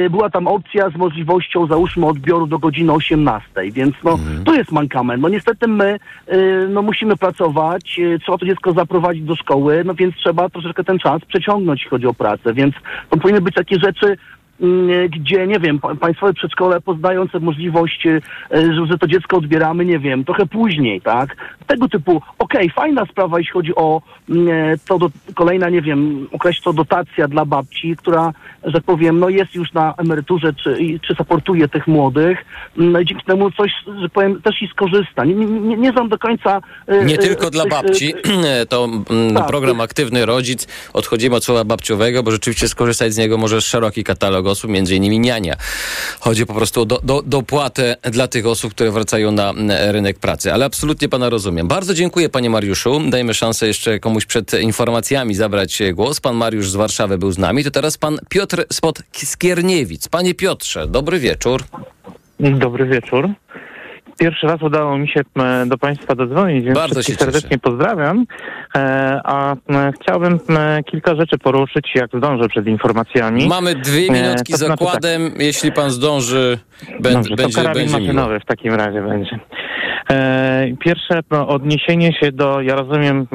była 0.10 0.30
tam 0.30 0.48
opcja 0.48 0.90
z 0.90 0.96
możliwością, 0.96 1.68
załóżmy, 1.68 2.06
odbioru 2.06 2.48
do 2.48 2.60
godziny 2.60 2.94
18. 2.94 3.50
Więc 3.72 3.96
no, 4.04 4.12
mhm. 4.12 4.44
to 4.44 4.54
jest 4.54 4.72
mankament. 4.72 5.22
No 5.22 5.30
niestety 5.30 5.68
my 5.68 6.00
y, 6.34 6.68
no, 6.70 6.82
musimy 6.82 7.18
pracować, 7.18 8.00
y, 8.00 8.20
trzeba 8.20 8.38
to 8.38 8.46
dziecko 8.46 8.74
zaprowadzić 8.74 9.24
do 9.24 9.36
szkoły, 9.36 9.84
no 9.86 9.94
więc 9.94 10.16
trzeba 10.16 10.50
troszeczkę 10.50 10.84
ten 10.84 11.00
czas 11.00 11.26
przeciągnąć, 11.26 11.80
jeśli 11.80 11.90
chodzi 11.90 12.08
o 12.08 12.14
pracę. 12.14 12.54
Więc 12.54 12.76
to 13.10 13.18
powinny 13.18 13.42
być 13.42 13.56
takie 13.56 13.80
rzeczy, 13.80 14.18
gdzie, 15.10 15.48
nie 15.48 15.60
wiem, 15.60 15.80
państwowe 15.80 16.34
przedszkole 16.34 16.82
poznające 16.82 17.40
możliwość, 17.40 18.08
e, 18.08 18.22
że 18.90 18.98
to 18.98 19.08
dziecko 19.08 19.38
odbieramy, 19.38 19.86
nie 19.86 20.00
wiem, 20.00 20.26
trochę 20.26 20.46
później, 20.46 21.02
tak? 21.02 21.36
Tego 21.68 21.90
typu, 21.90 22.22
okej, 22.40 22.62
okay, 22.62 22.70
fajna 22.70 23.06
sprawa, 23.06 23.38
jeśli 23.38 23.54
chodzi 23.54 23.76
o 23.76 24.02
mm, 24.30 24.48
e, 24.50 24.78
to 24.88 25.00
do, 25.00 25.10
kolejna, 25.36 25.70
nie 25.70 25.82
wiem, 25.82 26.28
określ 26.32 26.64
to 26.64 26.74
dotacja 26.74 27.28
dla 27.28 27.46
babci, 27.46 27.96
która, 27.98 28.34
że 28.64 28.74
tak 28.74 28.84
powiem, 28.84 29.20
no 29.20 29.30
jest 29.30 29.56
już 29.56 29.74
na 29.74 29.94
emeryturze, 29.98 30.54
czy, 30.54 31.00
czy 31.08 31.16
supportuje 31.16 31.68
tych 31.68 31.88
młodych, 31.88 32.46
no 32.78 33.00
i 33.00 33.06
dzięki 33.06 33.26
temu 33.26 33.52
coś, 33.52 33.72
że 34.02 34.10
powiem, 34.10 34.42
też 34.42 34.62
i 34.62 34.68
skorzysta. 34.68 35.26
Nie, 35.26 35.36
nie, 35.36 35.78
nie 35.78 35.92
znam 35.92 36.10
do 36.10 36.18
końca... 36.18 36.62
E, 36.88 37.06
nie 37.06 37.18
tylko 37.18 37.50
dla 37.50 37.66
babci, 37.66 38.14
to 38.70 38.86
mm, 39.10 39.36
tak, 39.36 39.48
program 39.48 39.82
Aktywny 39.82 40.26
Rodzic, 40.26 40.68
odchodzimy 40.94 41.36
od 41.36 41.44
słowa 41.44 41.64
babciowego, 41.64 42.24
bo 42.24 42.32
rzeczywiście 42.32 42.68
skorzystać 42.68 43.14
z 43.14 43.18
niego 43.18 43.38
może 43.38 43.62
szeroki 43.62 44.04
katalog 44.04 44.51
osób, 44.52 44.72
między 44.72 44.96
innymi 44.96 45.20
niania. 45.20 45.56
Chodzi 46.20 46.46
po 46.46 46.54
prostu 46.54 46.82
o 46.82 46.86
do, 46.86 47.00
do, 47.04 47.22
dopłatę 47.22 47.96
dla 48.04 48.28
tych 48.28 48.48
osób, 48.48 48.74
które 48.74 48.92
wracają 48.92 49.32
na 49.32 49.54
rynek 49.92 50.20
pracy. 50.20 50.54
Ale 50.54 50.66
absolutnie 50.66 51.10
pana 51.10 51.30
rozumiem. 51.30 51.68
Bardzo 51.68 51.94
dziękuję 51.94 52.30
panie 52.30 52.50
Mariuszu. 52.50 53.02
Dajmy 53.10 53.34
szansę 53.34 53.68
jeszcze 53.68 54.00
komuś 54.00 54.26
przed 54.26 54.54
informacjami 54.54 55.36
zabrać 55.36 55.82
głos. 55.94 56.20
Pan 56.20 56.36
Mariusz 56.36 56.70
z 56.70 56.76
Warszawy 56.76 57.18
był 57.18 57.32
z 57.32 57.38
nami. 57.38 57.64
To 57.64 57.72
teraz 57.72 57.98
pan 57.98 58.20
Piotr 58.30 58.66
spod 58.74 59.02
Skierniewic. 59.14 60.08
Panie 60.08 60.34
Piotrze, 60.34 60.88
dobry 60.88 61.20
wieczór. 61.20 61.64
Dobry 62.40 62.86
wieczór 62.86 63.30
pierwszy 64.22 64.48
raz 64.48 64.62
udało 64.62 64.98
mi 64.98 65.08
się 65.08 65.22
e, 65.40 65.66
do 65.66 65.78
Państwa 65.78 66.16
dodzwonić, 66.16 66.66
więc 66.66 66.78
Bardzo 66.78 67.04
się 67.04 67.14
serdecznie 67.14 67.50
cieszę. 67.50 67.60
pozdrawiam. 67.60 68.26
E, 68.76 69.22
a 69.24 69.56
chciałbym 70.02 70.40
kilka 70.92 71.16
rzeczy 71.16 71.38
poruszyć, 71.38 71.92
jak 71.96 72.10
zdążę 72.18 72.50
przed 72.50 72.68
informacjami. 72.68 73.48
Mamy 73.48 73.76
dwie 73.76 74.08
e, 74.08 74.12
minutki 74.12 74.54
znaczy 74.54 74.68
zakładem. 74.68 75.32
Tak. 75.32 75.42
Jeśli 75.42 75.72
Pan 75.72 75.90
zdąży, 75.90 76.58
Dobrze, 77.00 77.14
będzie, 77.14 77.36
to 77.36 77.50
karabin 77.56 77.74
będzie 77.74 78.00
maszynowy 78.00 78.40
w 78.40 78.46
takim 78.46 78.74
razie 78.74 79.02
będzie. 79.02 79.40
Pierwsze 80.80 81.20
no, 81.32 81.48
odniesienie 81.48 82.14
się 82.14 82.32
do, 82.32 82.62
ja 82.62 82.76
rozumiem, 82.76 83.28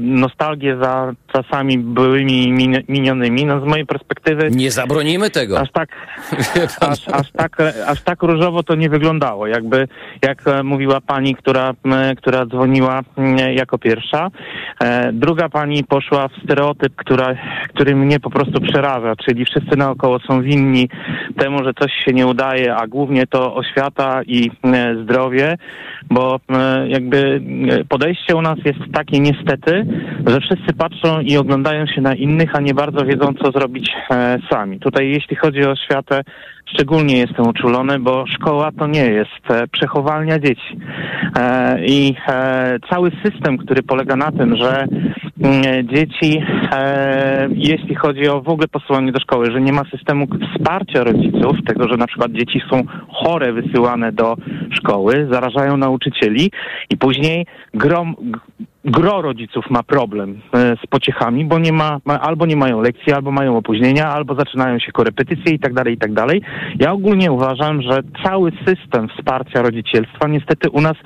nostalgię 0.00 0.76
za 0.82 1.12
czasami 1.32 1.78
byłymi 1.78 2.52
minionymi. 2.88 3.44
No 3.44 3.60
z 3.60 3.64
mojej 3.64 3.86
perspektywy... 3.86 4.50
Nie 4.50 4.70
zabronimy 4.70 5.30
tego. 5.30 5.60
Aż 5.60 5.72
tak, 5.72 5.88
aż, 6.90 7.08
aż, 7.08 7.32
tak, 7.32 7.56
aż 7.86 8.02
tak 8.02 8.22
różowo 8.22 8.62
to 8.62 8.74
nie 8.74 8.88
wyglądało. 8.88 9.46
Jakby, 9.46 9.88
jak 10.22 10.48
e, 10.48 10.62
mówiła 10.62 11.00
pani, 11.00 11.34
która, 11.34 11.74
która 12.16 12.46
dzwoniła 12.46 13.00
jako 13.54 13.78
pierwsza. 13.78 14.28
E, 14.80 15.12
druga 15.12 15.48
pani 15.48 15.84
poszła 15.84 16.28
w 16.28 16.42
stereotyp, 16.44 16.96
która, 16.96 17.34
który 17.68 17.96
mnie 17.96 18.20
po 18.20 18.30
prostu 18.30 18.60
przeraża, 18.60 19.16
czyli 19.16 19.44
wszyscy 19.44 19.76
naokoło 19.76 20.18
są 20.18 20.42
winni 20.42 20.88
temu, 21.36 21.64
że 21.64 21.74
coś 21.74 21.92
się 22.04 22.12
nie 22.12 22.26
udaje, 22.26 22.74
a 22.74 22.86
głównie 22.86 23.26
to 23.26 23.54
oświata 23.54 24.22
i 24.22 24.50
zdrowie, 25.02 25.56
bo 26.10 26.19
jakby 26.86 27.42
podejście 27.88 28.36
u 28.36 28.42
nas 28.42 28.58
jest 28.64 28.80
takie 28.92 29.20
niestety, 29.20 29.86
że 30.26 30.40
wszyscy 30.40 30.72
patrzą 30.78 31.20
i 31.20 31.36
oglądają 31.36 31.86
się 31.86 32.00
na 32.00 32.14
innych, 32.14 32.56
a 32.56 32.60
nie 32.60 32.74
bardzo 32.74 33.04
wiedzą, 33.04 33.34
co 33.42 33.50
zrobić 33.50 33.90
e, 34.10 34.38
sami. 34.50 34.80
Tutaj 34.80 35.10
jeśli 35.10 35.36
chodzi 35.36 35.64
o 35.64 35.70
oświatę, 35.70 36.22
szczególnie 36.74 37.18
jestem 37.18 37.48
uczulony, 37.48 37.98
bo 37.98 38.26
szkoła 38.26 38.70
to 38.78 38.86
nie 38.86 39.06
jest 39.06 39.50
e, 39.50 39.68
przechowalnia 39.68 40.38
dzieci. 40.38 40.78
E, 41.36 41.76
I 41.86 42.14
e, 42.28 42.78
cały 42.90 43.10
system, 43.24 43.58
który 43.58 43.82
polega 43.82 44.16
na 44.16 44.32
tym, 44.32 44.56
że 44.56 44.86
mm, 45.40 45.88
dzieci, 45.88 46.42
jeśli 47.54 47.94
chodzi 47.94 48.28
o 48.28 48.40
w 48.40 48.48
ogóle 48.48 48.68
posyłanie 48.68 49.12
do 49.12 49.20
szkoły, 49.20 49.50
że 49.52 49.60
nie 49.60 49.72
ma 49.72 49.82
systemu 49.84 50.26
wsparcia 50.26 51.04
rodziców, 51.04 51.56
tego, 51.66 51.88
że 51.88 51.96
na 51.96 52.06
przykład 52.06 52.32
dzieci 52.32 52.62
są 52.70 52.82
chore 53.08 53.52
wysyłane 53.52 54.12
do 54.12 54.36
szkoły, 54.70 55.28
zarażają 55.30 55.76
nauczycieli 55.76 56.09
i 56.90 56.96
później 56.96 57.46
grom, 57.74 58.16
gro 58.84 59.22
rodziców 59.22 59.64
ma 59.70 59.82
problem 59.82 60.40
z 60.52 60.86
pociechami, 60.86 61.44
bo 61.44 61.58
nie 61.58 61.72
ma, 61.72 61.98
albo 62.20 62.46
nie 62.46 62.56
mają 62.56 62.80
lekcji, 62.80 63.12
albo 63.12 63.30
mają 63.30 63.56
opóźnienia, 63.56 64.08
albo 64.08 64.34
zaczynają 64.34 64.78
się 64.78 64.92
korepetycje 64.92 65.54
i 65.54 65.58
tak 65.58 65.74
dalej, 65.74 65.94
i 65.94 65.98
tak 65.98 66.12
dalej. 66.12 66.42
Ja 66.78 66.92
ogólnie 66.92 67.32
uważam, 67.32 67.82
że 67.82 68.00
cały 68.24 68.52
system 68.66 69.08
wsparcia 69.08 69.62
rodzicielstwa 69.62 70.28
niestety 70.28 70.70
u 70.70 70.80
nas 70.80 70.96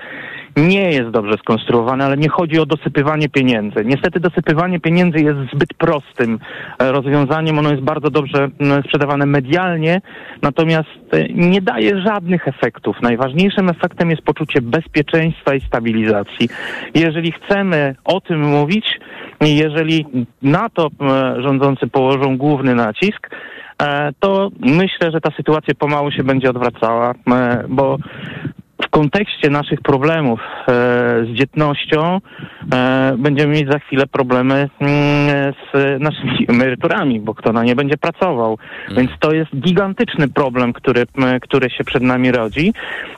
nie 0.56 0.90
jest 0.90 1.10
dobrze 1.10 1.38
skonstruowany, 1.38 2.04
ale 2.04 2.16
nie 2.16 2.28
chodzi 2.28 2.58
o 2.58 2.66
dosypywanie 2.66 3.28
pieniędzy. 3.28 3.84
Niestety 3.84 4.20
dosypywanie 4.20 4.80
pieniędzy 4.80 5.18
jest 5.18 5.38
zbyt 5.54 5.74
prostym 5.74 6.38
e, 6.78 6.92
rozwiązaniem. 6.92 7.58
Ono 7.58 7.70
jest 7.70 7.82
bardzo 7.82 8.10
dobrze 8.10 8.48
sprzedawane 8.84 9.26
medialnie, 9.26 10.00
natomiast 10.42 10.88
e, 11.12 11.28
nie 11.28 11.60
daje 11.60 12.00
żadnych 12.00 12.48
efektów. 12.48 12.96
Najważniejszym 13.02 13.68
efektem 13.68 14.10
jest 14.10 14.22
poczucie 14.22 14.62
bezpieczeństwa 14.62 15.54
i 15.54 15.60
stabilizacji. 15.60 16.48
Jeżeli 16.94 17.32
chcemy 17.32 17.94
o 18.04 18.20
tym 18.20 18.40
mówić, 18.40 19.00
jeżeli 19.40 20.06
na 20.42 20.68
to 20.68 20.88
rządzący 21.38 21.86
położą 21.86 22.36
główny 22.36 22.74
nacisk, 22.74 23.30
E, 23.82 24.12
to 24.20 24.50
myślę, 24.60 25.10
że 25.12 25.20
ta 25.20 25.30
sytuacja 25.36 25.74
pomału 25.74 26.10
się 26.10 26.24
będzie 26.24 26.50
odwracała, 26.50 27.14
bo 27.68 27.98
w 28.82 28.88
kontekście 28.90 29.50
naszych 29.50 29.80
problemów 29.80 30.40
e, 30.40 30.72
z 31.24 31.28
dzietnością 31.38 32.20
e, 32.74 33.14
będziemy 33.18 33.52
mieć 33.54 33.70
za 33.70 33.78
chwilę 33.78 34.06
problemy 34.06 34.68
mm, 34.80 35.54
z 35.74 36.00
naszymi 36.02 36.46
emeryturami, 36.54 37.20
bo 37.20 37.34
kto 37.34 37.52
na 37.52 37.64
nie 37.64 37.76
będzie 37.76 37.96
pracował. 37.96 38.58
Więc 38.96 39.10
to 39.20 39.32
jest 39.32 39.56
gigantyczny 39.56 40.28
problem, 40.28 40.72
który, 40.72 41.00
m, 41.18 41.40
który 41.40 41.70
się 41.70 41.84
przed 41.84 42.02
nami 42.02 42.32
rodzi. 42.32 42.72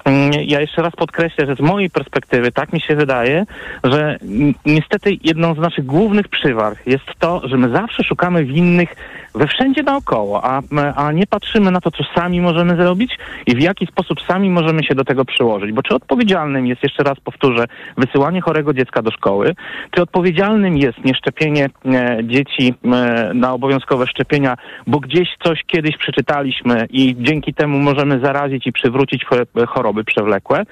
Mm, 0.04 0.30
Ja 0.32 0.61
jeszcze 0.61 0.82
raz 0.82 0.96
podkreślę, 0.96 1.46
że 1.46 1.54
z 1.57 1.61
mojej 1.61 1.90
perspektywy 1.90 2.52
tak 2.52 2.72
mi 2.72 2.80
się 2.80 2.96
wydaje, 2.96 3.46
że 3.84 4.18
mm, 4.22 4.54
niestety 4.66 5.16
jedną 5.24 5.54
z 5.54 5.59
naszych 5.59 5.86
głównych 5.86 6.28
przywar 6.28 6.76
jest 6.86 7.07
to, 7.18 7.48
że 7.48 7.57
my 7.57 7.68
zawsze 7.68 8.04
szukamy 8.04 8.44
winnych 8.44 8.94
we 9.37 9.47
wszędzie 9.47 9.82
naokoło, 9.82 10.45
a, 10.45 10.62
a 10.97 11.12
nie 11.12 11.26
patrzymy 11.26 11.70
na 11.70 11.80
to, 11.80 11.91
co 11.91 12.05
sami 12.14 12.41
możemy 12.41 12.76
zrobić 12.76 13.18
i 13.47 13.57
w 13.57 13.62
jaki 13.62 13.87
sposób 13.87 14.20
sami 14.22 14.51
możemy 14.51 14.84
się 14.84 14.95
do 14.95 15.05
tego 15.05 15.24
przyłożyć. 15.24 15.72
Bo 15.72 15.82
czy 15.82 15.95
odpowiedzialnym 15.95 16.66
jest, 16.66 16.82
jeszcze 16.82 17.03
raz 17.03 17.20
powtórzę, 17.20 17.64
wysyłanie 17.97 18.41
chorego 18.41 18.74
dziecka 18.74 19.03
do 19.03 19.11
szkoły, 19.11 19.55
czy 19.91 20.03
odpowiedzialnym 20.03 20.78
jest 20.78 21.05
nieszczepienie 21.05 21.68
e, 21.84 22.18
dzieci 22.24 22.74
e, 22.84 23.30
na 23.34 23.53
obowiązkowe 23.53 24.07
szczepienia, 24.07 24.57
bo 24.87 25.01
gdzieś 25.01 25.28
coś 25.45 25.64
kiedyś 25.66 25.97
przeczytaliśmy 25.97 26.87
i 26.91 27.16
dzięki 27.18 27.55
temu 27.55 27.78
możemy 27.78 28.20
zarazić 28.20 28.66
i 28.66 28.72
przywrócić 28.72 29.24
cho- 29.24 29.66
choroby 29.66 30.05
przewlekłe. 30.05 30.62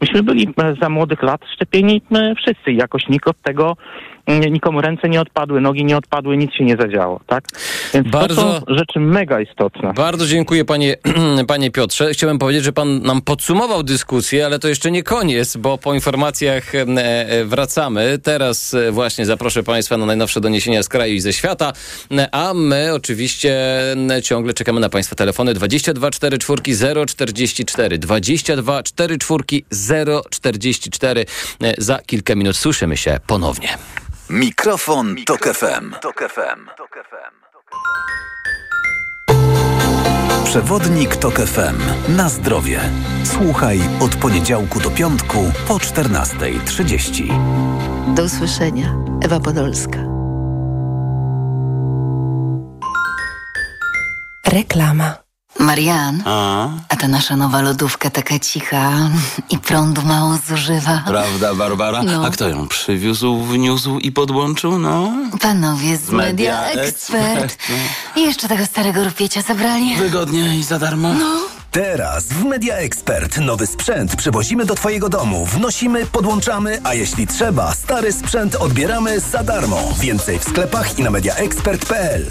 Myśmy 0.00 0.22
byli 0.22 0.48
e, 0.62 0.74
za 0.82 0.88
młodych 0.88 1.22
lat 1.22 1.40
szczepieni 1.54 2.02
e, 2.12 2.34
wszyscy 2.34 2.72
jakoś 2.72 3.08
nikt 3.08 3.28
od 3.28 3.40
tego 3.42 3.76
nikomu 4.50 4.80
ręce 4.80 5.08
nie 5.08 5.20
odpadły, 5.20 5.60
nogi 5.60 5.84
nie 5.84 5.96
odpadły, 5.96 6.36
nic 6.36 6.54
się 6.54 6.64
nie 6.64 6.76
zadziało, 6.76 7.20
tak? 7.26 7.44
Więc 7.94 8.08
Bardzo- 8.14 8.34
to 8.34 8.66
są 8.66 8.76
rzeczy 8.76 9.00
mega 9.00 9.40
istotne. 9.40 9.92
Bardzo 9.94 10.26
dziękuję 10.26 10.64
panie, 10.64 10.96
panie 11.48 11.70
Piotrze. 11.70 12.10
Chciałem 12.12 12.38
powiedzieć, 12.38 12.64
że 12.64 12.72
pan 12.72 13.02
nam 13.02 13.22
podsumował 13.22 13.82
dyskusję, 13.82 14.46
ale 14.46 14.58
to 14.58 14.68
jeszcze 14.68 14.90
nie 14.90 15.02
koniec, 15.02 15.56
bo 15.56 15.78
po 15.78 15.94
informacjach 15.94 16.74
e, 16.74 16.80
e, 16.80 17.44
wracamy. 17.44 18.18
Teraz 18.22 18.74
e, 18.74 18.92
właśnie 18.92 19.26
zaproszę 19.26 19.62
państwa 19.62 19.96
na 19.96 20.06
najnowsze 20.06 20.40
doniesienia 20.40 20.82
z 20.82 20.88
kraju 20.88 21.14
i 21.14 21.20
ze 21.20 21.32
świata, 21.32 21.72
a 22.32 22.54
my 22.54 22.94
oczywiście 22.94 23.54
ciągle 24.22 24.54
czekamy 24.54 24.80
na 24.80 24.88
państwa 24.88 25.16
telefony 25.16 25.54
22 25.54 26.10
44 26.10 27.06
044 27.06 27.98
22 27.98 28.82
44 28.82 29.62
044. 30.30 31.26
E, 31.62 31.74
Za 31.78 31.98
kilka 31.98 32.34
minut 32.34 32.56
słyszymy 32.56 32.96
się 32.96 33.18
ponownie. 33.26 33.68
Mikrofon, 34.30 35.16
Tok 35.26 35.44
FM. 35.44 35.90
Tok 36.02 36.20
FM. 36.34 37.43
Przewodnik 40.54 41.16
Tok 41.16 41.34
FM. 41.34 41.76
Na 42.16 42.28
zdrowie. 42.28 42.80
Słuchaj 43.24 43.80
od 44.00 44.16
poniedziałku 44.16 44.80
do 44.80 44.90
piątku 44.90 45.52
po 45.68 45.74
14.30. 45.74 48.14
Do 48.14 48.24
usłyszenia. 48.24 48.96
Ewa 49.22 49.40
Podolska. 49.40 49.98
Reklama. 54.46 55.23
Marian, 55.58 56.22
A, 56.26 56.68
a 56.88 56.96
ta 56.96 57.08
nasza 57.08 57.36
nowa 57.36 57.60
lodówka 57.62 58.10
taka 58.10 58.38
cicha 58.38 58.92
i 59.50 59.58
prądu 59.58 60.02
mało 60.02 60.38
zużywa. 60.48 61.02
prawda, 61.06 61.54
Barbara? 61.54 62.02
No. 62.02 62.24
A 62.26 62.30
kto 62.30 62.48
ją 62.48 62.68
przywiózł, 62.68 63.36
wniósł 63.42 63.98
i 63.98 64.12
podłączył? 64.12 64.78
No. 64.78 65.12
Panowie 65.40 65.96
z 65.96 66.10
Media, 66.10 66.60
Media 66.60 66.82
Expert. 66.82 67.56
I 68.16 68.20
jeszcze 68.22 68.48
tego 68.48 68.66
starego 68.66 69.04
rupiecia 69.04 69.42
zabrali. 69.42 69.96
Wygodnie 69.96 70.56
i 70.58 70.62
za 70.62 70.78
darmo. 70.78 71.14
No. 71.14 71.36
Teraz 71.70 72.24
w 72.24 72.44
Media 72.44 72.74
Expert 72.74 73.38
nowy 73.38 73.66
sprzęt 73.66 74.16
przywozimy 74.16 74.64
do 74.64 74.74
Twojego 74.74 75.08
domu, 75.08 75.46
wnosimy, 75.46 76.06
podłączamy, 76.06 76.80
a 76.84 76.94
jeśli 76.94 77.26
trzeba, 77.26 77.74
stary 77.74 78.12
sprzęt 78.12 78.54
odbieramy 78.54 79.20
za 79.20 79.42
darmo. 79.42 79.78
Więcej 80.00 80.38
w 80.38 80.44
sklepach 80.44 80.98
i 80.98 81.02
na 81.02 81.10
mediaexpert.pl. 81.10 82.30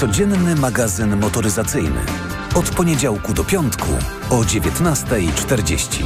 Codzienny 0.00 0.54
magazyn 0.54 1.16
motoryzacyjny. 1.16 2.00
Od 2.54 2.70
poniedziałku 2.70 3.32
do 3.32 3.44
piątku 3.44 3.88
o 4.30 4.34
19.40. 4.36 6.04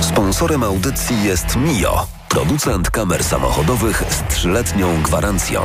Sponsorem 0.00 0.62
audycji 0.62 1.24
jest 1.24 1.56
Mio, 1.56 2.06
producent 2.28 2.90
kamer 2.90 3.24
samochodowych 3.24 4.04
z 4.10 4.34
trzyletnią 4.34 5.02
gwarancją. 5.02 5.62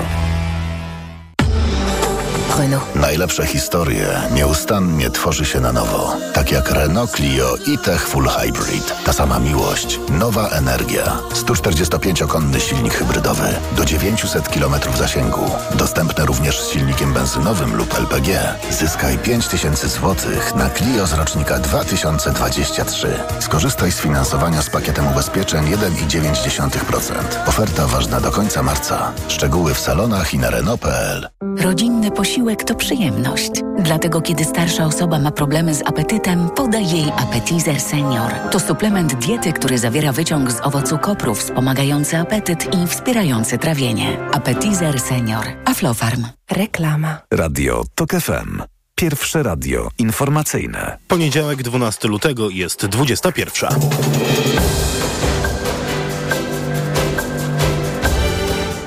Renault. 2.58 2.96
Najlepsze 2.96 3.46
historie 3.46 4.08
nieustannie 4.34 5.10
tworzy 5.10 5.46
się 5.46 5.60
na 5.60 5.72
nowo. 5.72 6.18
Tak 6.34 6.52
jak 6.52 6.72
Renault 6.72 7.12
Clio 7.12 7.56
i 7.68 7.78
Tech 7.78 8.08
Full 8.08 8.28
Hybrid. 8.28 8.94
Ta 9.06 9.14
sama 9.14 9.40
miłość, 9.40 10.00
nowa 10.10 10.50
energia. 10.50 11.18
145-konny 11.34 12.60
silnik 12.60 12.94
hybrydowy 12.94 13.48
do 13.78 13.86
900 13.86 14.50
km 14.50 14.76
zasięgu. 14.98 15.46
Dostępne 15.76 16.26
również 16.26 16.62
z 16.62 16.70
silnikiem 16.70 17.14
benzynowym 17.14 17.76
lub 17.76 18.00
LPG. 18.00 18.56
Zyskaj 18.72 19.18
5000 19.18 19.88
zł 19.88 20.16
na 20.56 20.70
Clio 20.70 21.08
z 21.08 21.14
rocznika 21.14 21.60
2023. 21.60 23.20
Skorzystaj 23.40 23.92
z 23.92 24.00
finansowania 24.00 24.62
z 24.62 24.70
pakietem 24.70 25.08
ubezpieczeń 25.08 25.66
1,9%. 25.66 27.12
Oferta 27.48 27.88
ważna 27.88 28.22
do 28.22 28.32
końca 28.32 28.64
marca. 28.64 29.12
Szczegóły 29.28 29.74
w 29.74 29.80
salonach 29.80 30.34
i 30.34 30.38
na 30.38 30.50
Renault.pl. 30.50 31.30
Rodzinny 31.58 32.12
posiłek 32.12 32.41
to 32.42 32.76
przyjemność. 32.76 33.52
Dlatego, 33.80 34.22
kiedy 34.22 34.46
starsza 34.46 34.86
osoba 34.86 35.20
ma 35.20 35.32
problemy 35.32 35.76
z 35.76 35.82
apetytem, 35.82 36.50
podaj 36.50 36.90
jej 36.90 37.12
Appetizer 37.18 37.80
Senior. 37.80 38.32
To 38.52 38.60
suplement 38.60 39.16
diety, 39.16 39.54
który 39.54 39.78
zawiera 39.78 40.12
wyciąg 40.12 40.52
z 40.52 40.60
owocu 40.62 40.98
kopru 40.98 41.36
wspomagający 41.36 42.18
apetyt 42.18 42.76
i 42.76 42.88
wspierający 42.88 43.58
trawienie. 43.58 44.18
Appetizer 44.32 45.00
Senior. 45.00 45.46
Aflofarm. 45.66 46.26
Reklama. 46.52 47.18
Radio 47.32 47.84
Tok 47.96 48.12
FM. 48.12 48.62
Pierwsze 48.96 49.44
radio 49.44 49.90
informacyjne. 49.98 50.98
Poniedziałek 51.08 51.64
12 51.64 52.08
lutego 52.08 52.50
jest 52.50 52.86
21. 52.86 53.70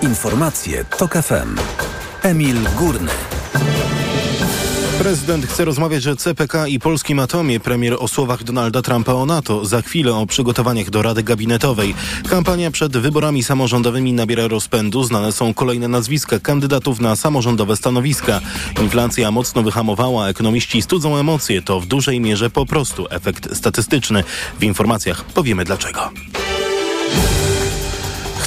Informacje 0.02 0.84
Tok 0.84 1.12
FM. 1.12 1.59
Emil 2.22 2.57
Górny. 2.76 3.12
Prezydent 4.99 5.47
chce 5.47 5.64
rozmawiać 5.64 6.07
o 6.07 6.16
CPK 6.16 6.68
i 6.68 6.78
polskim 6.78 7.18
atomie. 7.18 7.61
Premier 7.61 7.97
o 7.99 8.09
słowach 8.09 8.45
Donalda 8.45 8.82
Trumpa 8.82 9.12
o 9.12 9.26
NATO. 9.26 9.64
Za 9.64 9.82
chwilę 9.82 10.14
o 10.14 10.26
przygotowaniach 10.26 10.90
do 10.90 11.03
Rady 11.03 11.22
Gabinetowej. 11.22 11.95
Kampania 12.28 12.70
przed 12.70 12.97
wyborami 12.97 13.42
samorządowymi 13.42 14.12
nabiera 14.12 14.49
rozpędu. 14.49 15.05
Znane 15.05 15.32
są 15.32 15.55
kolejne 15.55 15.88
nazwiska 15.88 16.38
kandydatów 16.38 17.01
na 17.01 17.16
samorządowe 17.16 17.76
stanowiska. 17.76 18.40
Inflacja 18.82 19.30
mocno 19.30 19.62
wyhamowała. 19.62 20.28
Ekonomiści 20.28 20.82
studzą 20.82 21.16
emocje. 21.16 21.62
To 21.62 21.80
w 21.80 21.86
dużej 21.86 22.20
mierze 22.20 22.51
po 22.51 22.66
prostu 22.66 23.07
efekt 23.11 23.57
statystyczny. 23.57 24.24
W 24.61 24.64
informacjach 24.64 25.24
powiemy 25.24 25.64
dlaczego. 25.64 26.11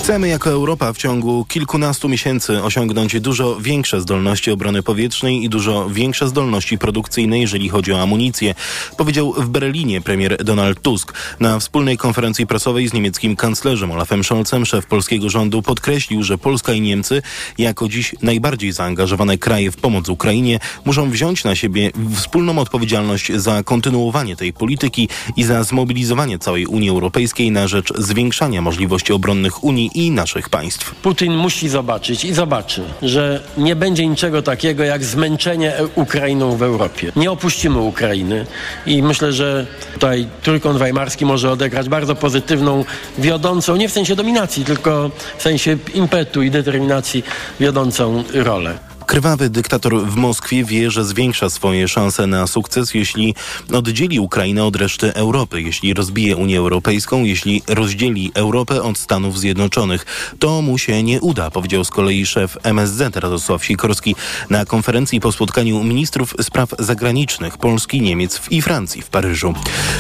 Chcemy 0.08 0.28
jako 0.28 0.50
Europa 0.50 0.94
w 0.94 0.98
ciągu 0.98 1.46
kilkunastu 1.46 2.10
miesięcy 2.10 2.64
osiągnąć 2.64 3.20
dużo 3.20 3.60
większe 3.62 4.02
zdolności 4.02 4.52
obrony 4.52 4.84
powietrznej 4.84 5.44
i 5.44 5.50
dużo 5.50 5.90
większe 5.90 6.28
zdolności 6.28 6.78
produkcyjne, 6.78 7.40
jeżeli 7.40 7.70
chodzi 7.70 7.94
o 7.94 8.02
amunicję, 8.02 8.56
powiedział 8.98 9.34
w 9.34 9.50
Berlinie 9.50 10.02
premier 10.02 10.44
Donald 10.44 10.82
Tusk. 10.82 11.14
Na 11.40 11.60
wspólnej 11.60 11.98
konferencji 11.98 12.48
prasowej 12.48 12.88
z 12.88 12.94
niemieckim 12.94 13.36
kanclerzem 13.36 13.92
Olafem 13.92 14.24
Scholzem 14.24 14.66
szef 14.66 14.86
polskiego 14.86 15.30
rządu 15.30 15.62
podkreślił, 15.62 16.24
że 16.24 16.38
Polska 16.38 16.74
i 16.74 16.82
Niemcy, 16.82 17.22
jako 17.58 17.90
dziś 17.90 18.16
najbardziej 18.22 18.72
zaangażowane 18.72 19.38
kraje 19.38 19.72
w 19.72 19.78
pomoc 19.78 20.10
Ukrainie, 20.10 20.60
muszą 20.86 21.10
wziąć 21.10 21.44
na 21.44 21.56
siebie 21.56 21.92
wspólną 22.16 22.60
odpowiedzialność 22.60 23.32
za 23.32 23.64
kontynuowanie 23.64 24.36
tej 24.36 24.54
polityki 24.54 25.10
i 25.36 25.44
za 25.44 25.64
zmobilizowanie 25.64 26.40
całej 26.40 26.66
Unii 26.66 26.90
Europejskiej 26.90 27.52
na 27.52 27.68
rzecz 27.68 27.94
zwiększania 27.98 28.62
możliwości 28.62 29.14
obronnych 29.14 29.64
Unii 29.64 29.97
i 29.98 30.12
naszych 30.12 30.50
państw. 30.50 30.96
Putin 30.96 31.36
musi 31.36 31.70
zobaczyć 31.70 32.26
i 32.26 32.34
zobaczy, 32.34 32.84
że 33.02 33.44
nie 33.58 33.76
będzie 33.76 34.08
niczego 34.08 34.42
takiego 34.42 34.84
jak 34.84 35.04
zmęczenie 35.04 35.74
Ukrainą 35.96 36.58
w 36.58 36.64
Europie. 36.64 37.12
Nie 37.16 37.32
opuścimy 37.32 37.80
Ukrainy 37.80 38.46
i 38.86 39.04
myślę, 39.04 39.34
że 39.34 39.68
tutaj 39.94 40.28
Trójkąt 40.42 40.80
Weimarski 40.80 41.26
może 41.26 41.52
odegrać 41.52 41.90
bardzo 41.90 42.16
pozytywną, 42.16 42.86
wiodącą, 43.18 43.76
nie 43.76 43.90
w 43.90 43.94
sensie 43.94 44.16
dominacji, 44.16 44.66
tylko 44.66 45.12
w 45.38 45.42
sensie 45.42 45.78
impetu 45.94 46.42
i 46.42 46.52
determinacji 46.52 47.24
wiodącą 47.60 48.24
rolę. 48.34 48.87
Krwawy 49.08 49.50
dyktator 49.50 50.06
w 50.06 50.16
Moskwie 50.16 50.64
wie, 50.66 50.92
że 50.92 51.06
zwiększa 51.06 51.50
swoje 51.50 51.88
szanse 51.88 52.28
na 52.28 52.48
sukces, 52.48 52.94
jeśli 52.94 53.36
oddzieli 53.74 54.20
Ukrainę 54.20 54.66
od 54.66 54.76
reszty 54.76 55.14
Europy, 55.14 55.62
jeśli 55.62 55.94
rozbije 55.94 56.36
Unię 56.36 56.58
Europejską, 56.58 57.24
jeśli 57.24 57.62
rozdzieli 57.68 58.32
Europę 58.34 58.84
od 58.84 58.98
Stanów 58.98 59.40
Zjednoczonych. 59.40 60.06
To 60.40 60.62
mu 60.62 60.78
się 60.78 61.04
nie 61.04 61.22
uda, 61.22 61.52
powiedział 61.52 61.84
z 61.84 61.90
kolei 61.90 62.26
szef 62.26 62.58
MSZ 62.64 63.16
Radosław 63.16 63.66
Sikorski 63.66 64.16
na 64.50 64.66
konferencji 64.66 65.20
po 65.20 65.32
spotkaniu 65.32 65.84
ministrów 65.84 66.36
spraw 66.42 66.70
zagranicznych 66.80 67.58
Polski, 67.58 68.02
Niemiec 68.02 68.42
i 68.50 68.62
Francji 68.62 69.02
w 69.02 69.10
Paryżu. 69.10 69.54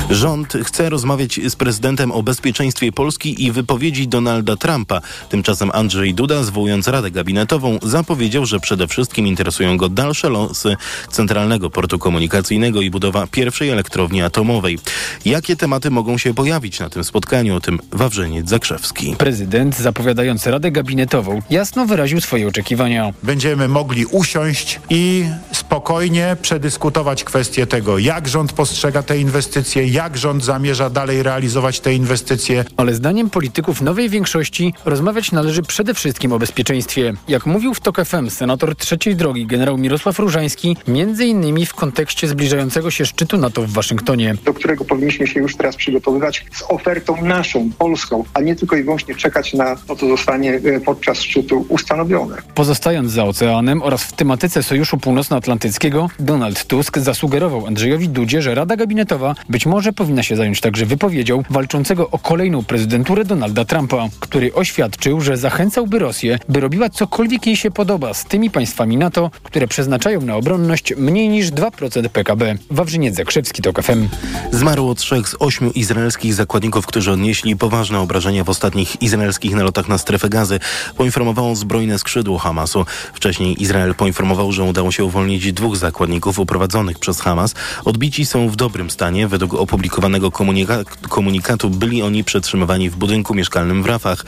Rząd 0.09 0.53
chce 0.63 0.89
rozmawiać 0.89 1.39
z 1.49 1.55
prezydentem 1.55 2.11
o 2.11 2.23
bezpieczeństwie 2.23 2.91
Polski 2.91 3.45
i 3.45 3.51
wypowiedzi 3.51 4.07
Donalda 4.07 4.55
Trumpa. 4.55 5.01
Tymczasem 5.29 5.71
Andrzej 5.73 6.13
Duda, 6.13 6.43
zwołując 6.43 6.87
Radę 6.87 7.11
Gabinetową, 7.11 7.79
zapowiedział, 7.83 8.45
że 8.45 8.59
przede 8.59 8.87
wszystkim 8.87 8.96
wszystkim 8.97 9.27
interesują 9.27 9.77
go 9.77 9.89
dalsze 9.89 10.29
losy 10.29 10.75
Centralnego 11.11 11.69
Portu 11.69 11.99
Komunikacyjnego 11.99 12.81
i 12.81 12.89
budowa 12.89 13.27
pierwszej 13.27 13.69
elektrowni 13.69 14.21
atomowej. 14.21 14.79
Jakie 15.25 15.55
tematy 15.55 15.89
mogą 15.91 16.17
się 16.17 16.33
pojawić 16.33 16.79
na 16.79 16.89
tym 16.89 17.03
spotkaniu? 17.03 17.55
O 17.55 17.59
tym 17.59 17.79
Wawrzyniec 17.91 18.49
Zakrzewski. 18.49 19.15
Prezydent, 19.17 19.77
zapowiadając 19.77 20.47
Radę 20.47 20.71
Gabinetową, 20.71 21.41
jasno 21.49 21.85
wyraził 21.85 22.21
swoje 22.21 22.47
oczekiwania. 22.47 23.13
Będziemy 23.23 23.67
mogli 23.67 24.05
usiąść 24.05 24.79
i 24.89 25.25
spokojnie 25.51 26.37
przedyskutować 26.41 27.23
kwestię 27.23 27.67
tego, 27.67 27.97
jak 27.97 28.27
rząd 28.27 28.53
postrzega 28.53 29.03
te 29.03 29.19
inwestycje, 29.19 29.87
jak 29.87 30.17
rząd 30.17 30.43
zamierza 30.43 30.89
dalej 30.89 31.23
realizować 31.23 31.79
te 31.79 31.93
inwestycje. 31.93 32.65
Ale 32.77 32.93
zdaniem 32.93 33.29
polityków 33.29 33.81
nowej 33.81 34.09
większości 34.09 34.73
rozmawiać 34.85 35.31
należy 35.31 35.61
przede 35.61 35.93
wszystkim 35.93 36.31
o 36.31 36.39
bezpieczeństwie. 36.39 37.13
Jak 37.27 37.45
mówił 37.45 37.73
w 37.73 37.79
TOK 37.79 38.05
FM 38.05 38.29
senator 38.29 38.75
trzeciej 38.87 39.15
drogi 39.15 39.45
generał 39.45 39.77
Mirosław 39.77 40.19
Różański, 40.19 40.77
między 40.87 41.25
innymi 41.25 41.65
w 41.65 41.73
kontekście 41.73 42.27
zbliżającego 42.27 42.91
się 42.91 43.05
szczytu 43.05 43.37
NATO 43.37 43.61
w 43.61 43.69
Waszyngtonie. 43.69 44.35
Do 44.45 44.53
którego 44.53 44.85
powinniśmy 44.85 45.27
się 45.27 45.39
już 45.39 45.55
teraz 45.55 45.75
przygotowywać 45.75 46.45
z 46.53 46.63
ofertą 46.69 47.25
naszą, 47.25 47.69
polską, 47.77 48.23
a 48.33 48.41
nie 48.41 48.55
tylko 48.55 48.75
i 48.75 48.83
wyłącznie 48.83 49.15
czekać 49.15 49.53
na 49.53 49.75
to, 49.75 49.95
co 49.95 50.07
zostanie 50.07 50.53
e, 50.53 50.79
podczas 50.79 51.21
szczytu 51.21 51.65
ustanowione. 51.69 52.37
Pozostając 52.55 53.11
za 53.11 53.23
oceanem 53.23 53.81
oraz 53.81 54.03
w 54.03 54.13
tematyce 54.13 54.63
Sojuszu 54.63 54.97
Północnoatlantyckiego, 54.97 56.09
Donald 56.19 56.65
Tusk 56.65 56.97
zasugerował 56.97 57.67
Andrzejowi 57.67 58.09
Dudzie, 58.09 58.41
że 58.41 58.55
Rada 58.55 58.75
Gabinetowa 58.75 59.35
być 59.49 59.65
może 59.65 59.93
powinna 59.93 60.23
się 60.23 60.35
zająć 60.35 60.61
także 60.61 60.85
wypowiedzią 60.85 61.43
walczącego 61.49 62.09
o 62.09 62.19
kolejną 62.19 62.63
prezydenturę 62.63 63.25
Donalda 63.25 63.65
Trumpa, 63.65 64.07
który 64.19 64.53
oświadczył, 64.53 65.21
że 65.21 65.37
zachęcałby 65.37 65.99
Rosję, 65.99 66.39
by 66.49 66.59
robiła 66.59 66.89
cokolwiek 66.89 67.47
jej 67.47 67.55
się 67.55 67.71
podoba 67.71 68.13
z 68.13 68.25
tymi 68.25 68.49
państwami, 68.49 68.76
państwami 68.77 68.97
NATO, 68.97 69.31
które 69.43 69.67
przeznaczają 69.67 70.21
na 70.21 70.35
obronność 70.35 70.93
mniej 70.97 71.29
niż 71.29 71.51
2% 71.51 72.09
PKB. 72.09 72.55
Wawrzyniec 72.71 73.15
Zakrzewski, 73.15 73.61
to 73.61 73.81
FM. 73.81 74.07
Zmarło 74.51 74.95
trzech 74.95 75.29
z 75.29 75.35
ośmiu 75.39 75.71
izraelskich 75.71 76.33
zakładników, 76.33 76.87
którzy 76.87 77.11
odnieśli 77.11 77.55
poważne 77.55 77.99
obrażenia 77.99 78.43
w 78.43 78.49
ostatnich 78.49 79.01
izraelskich 79.01 79.55
nalotach 79.55 79.87
na 79.87 79.97
strefę 79.97 80.29
gazy, 80.29 80.59
poinformowało 80.97 81.55
zbrojne 81.55 81.99
skrzydło 81.99 82.37
Hamasu. 82.37 82.85
Wcześniej 83.13 83.63
Izrael 83.63 83.95
poinformował, 83.95 84.51
że 84.51 84.63
udało 84.63 84.91
się 84.91 85.05
uwolnić 85.05 85.53
dwóch 85.53 85.77
zakładników 85.77 86.39
uprowadzonych 86.39 86.99
przez 86.99 87.21
Hamas. 87.21 87.55
Odbici 87.85 88.25
są 88.25 88.49
w 88.49 88.55
dobrym 88.55 88.89
stanie. 88.89 89.27
Według 89.27 89.53
opublikowanego 89.53 90.31
komunika 90.31 90.77
komunikatu 91.09 91.69
byli 91.69 92.01
oni 92.01 92.23
przetrzymywani 92.23 92.89
w 92.89 92.95
budynku 92.95 93.35
mieszkalnym 93.35 93.83
w 93.83 93.85
Rafach. 93.85 94.25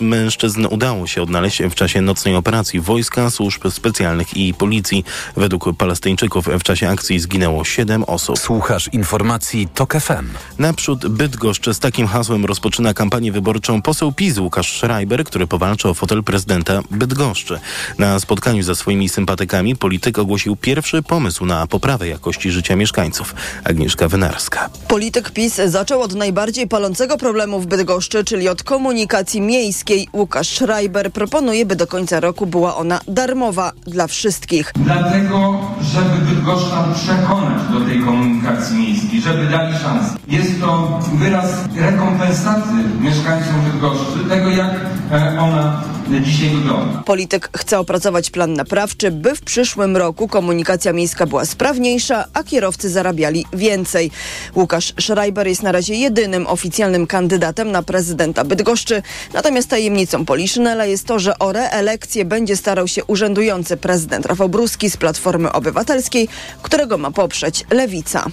Mężczyzn 0.00 0.66
udało 0.70 1.06
się 1.06 1.22
odnaleźć 1.22 1.62
w 1.62 1.74
czasie 1.74 2.00
nocnej 2.00 2.34
operacji 2.34 2.80
wojska, 2.80 3.30
służb 3.30 3.68
specjalnych 3.70 3.85
i 4.34 4.54
policji. 4.54 5.04
Według 5.36 5.76
Palestyńczyków 5.78 6.46
w 6.46 6.62
czasie 6.62 6.88
akcji 6.88 7.18
zginęło 7.18 7.64
7 7.64 8.04
osób. 8.04 8.38
Słuchasz 8.38 8.88
informacji 8.92 9.68
TOK 9.74 9.94
FM. 10.00 10.26
Naprzód 10.58 11.08
Bydgoszcz 11.08 11.70
z 11.70 11.78
takim 11.78 12.06
hasłem 12.06 12.44
rozpoczyna 12.44 12.94
kampanię 12.94 13.32
wyborczą 13.32 13.82
poseł 13.82 14.12
PiS 14.12 14.38
Łukasz 14.38 14.78
Schreiber, 14.78 15.24
który 15.24 15.46
powalczy 15.46 15.88
o 15.88 15.94
fotel 15.94 16.24
prezydenta 16.24 16.80
Bydgoszczy. 16.90 17.60
Na 17.98 18.20
spotkaniu 18.20 18.62
ze 18.62 18.74
swoimi 18.74 19.08
sympatykami 19.08 19.76
polityk 19.76 20.18
ogłosił 20.18 20.56
pierwszy 20.56 21.02
pomysł 21.02 21.46
na 21.46 21.66
poprawę 21.66 22.08
jakości 22.08 22.50
życia 22.50 22.76
mieszkańców. 22.76 23.34
Agnieszka 23.64 24.08
Wynarska. 24.08 24.70
Polityk 24.88 25.30
PiS 25.30 25.54
zaczął 25.66 26.02
od 26.02 26.14
najbardziej 26.14 26.68
palącego 26.68 27.16
problemu 27.16 27.60
w 27.60 27.66
Bydgoszczy, 27.66 28.24
czyli 28.24 28.48
od 28.48 28.62
komunikacji 28.62 29.40
miejskiej. 29.40 30.08
Łukasz 30.12 30.48
Schreiber 30.48 31.12
proponuje, 31.12 31.66
by 31.66 31.76
do 31.76 31.86
końca 31.86 32.20
roku 32.20 32.46
była 32.46 32.76
ona 32.76 33.00
darmowa 33.08 33.72
dla 33.86 34.06
wszystkich. 34.06 34.72
Dlatego, 34.76 35.60
żeby 35.80 36.34
Bydgoszczan 36.34 36.94
przekonać 36.94 37.62
do 37.72 37.80
tej 37.80 38.00
komunikacji 38.00 38.78
miejskiej, 38.78 39.20
żeby 39.20 39.46
dali 39.46 39.78
szansę. 39.78 40.16
Jest 40.28 40.60
to 40.60 41.00
wyraz 41.14 41.50
rekompensaty 41.76 42.70
mieszkańcom 43.00 43.54
Bydgoszczy, 43.72 44.24
tego 44.28 44.48
jak 44.48 44.70
e, 45.12 45.40
ona 45.40 45.82
dzisiaj 46.10 46.50
wygląda. 46.50 47.02
Polityk 47.02 47.48
chce 47.56 47.78
opracować 47.78 48.30
plan 48.30 48.52
naprawczy, 48.52 49.10
by 49.10 49.34
w 49.34 49.40
przyszłym 49.40 49.96
roku 49.96 50.28
komunikacja 50.28 50.92
miejska 50.92 51.26
była 51.26 51.44
sprawniejsza, 51.44 52.24
a 52.34 52.44
kierowcy 52.44 52.90
zarabiali 52.90 53.46
więcej. 53.52 54.10
Łukasz 54.54 54.94
Schreiber 55.00 55.46
jest 55.46 55.62
na 55.62 55.72
razie 55.72 55.94
jedynym 55.94 56.46
oficjalnym 56.46 57.06
kandydatem 57.06 57.72
na 57.72 57.82
prezydenta 57.82 58.44
Bydgoszczy. 58.44 59.02
Natomiast 59.32 59.68
tajemnicą 59.68 60.24
Poliszynela 60.24 60.86
jest 60.86 61.06
to, 61.06 61.18
że 61.18 61.38
o 61.38 61.52
reelekcję 61.52 62.24
będzie 62.24 62.56
starał 62.56 62.88
się 62.88 63.04
urzędujący 63.04 63.76
prezydent 63.76 64.26
Rafał 64.26 64.48
Bruski 64.48 64.90
z 64.90 64.96
Platformy 64.96 65.52
Obywatelskiej, 65.52 66.28
którego 66.62 66.98
ma 66.98 67.10
poprzeć 67.10 67.64
Lewica. 67.70 68.26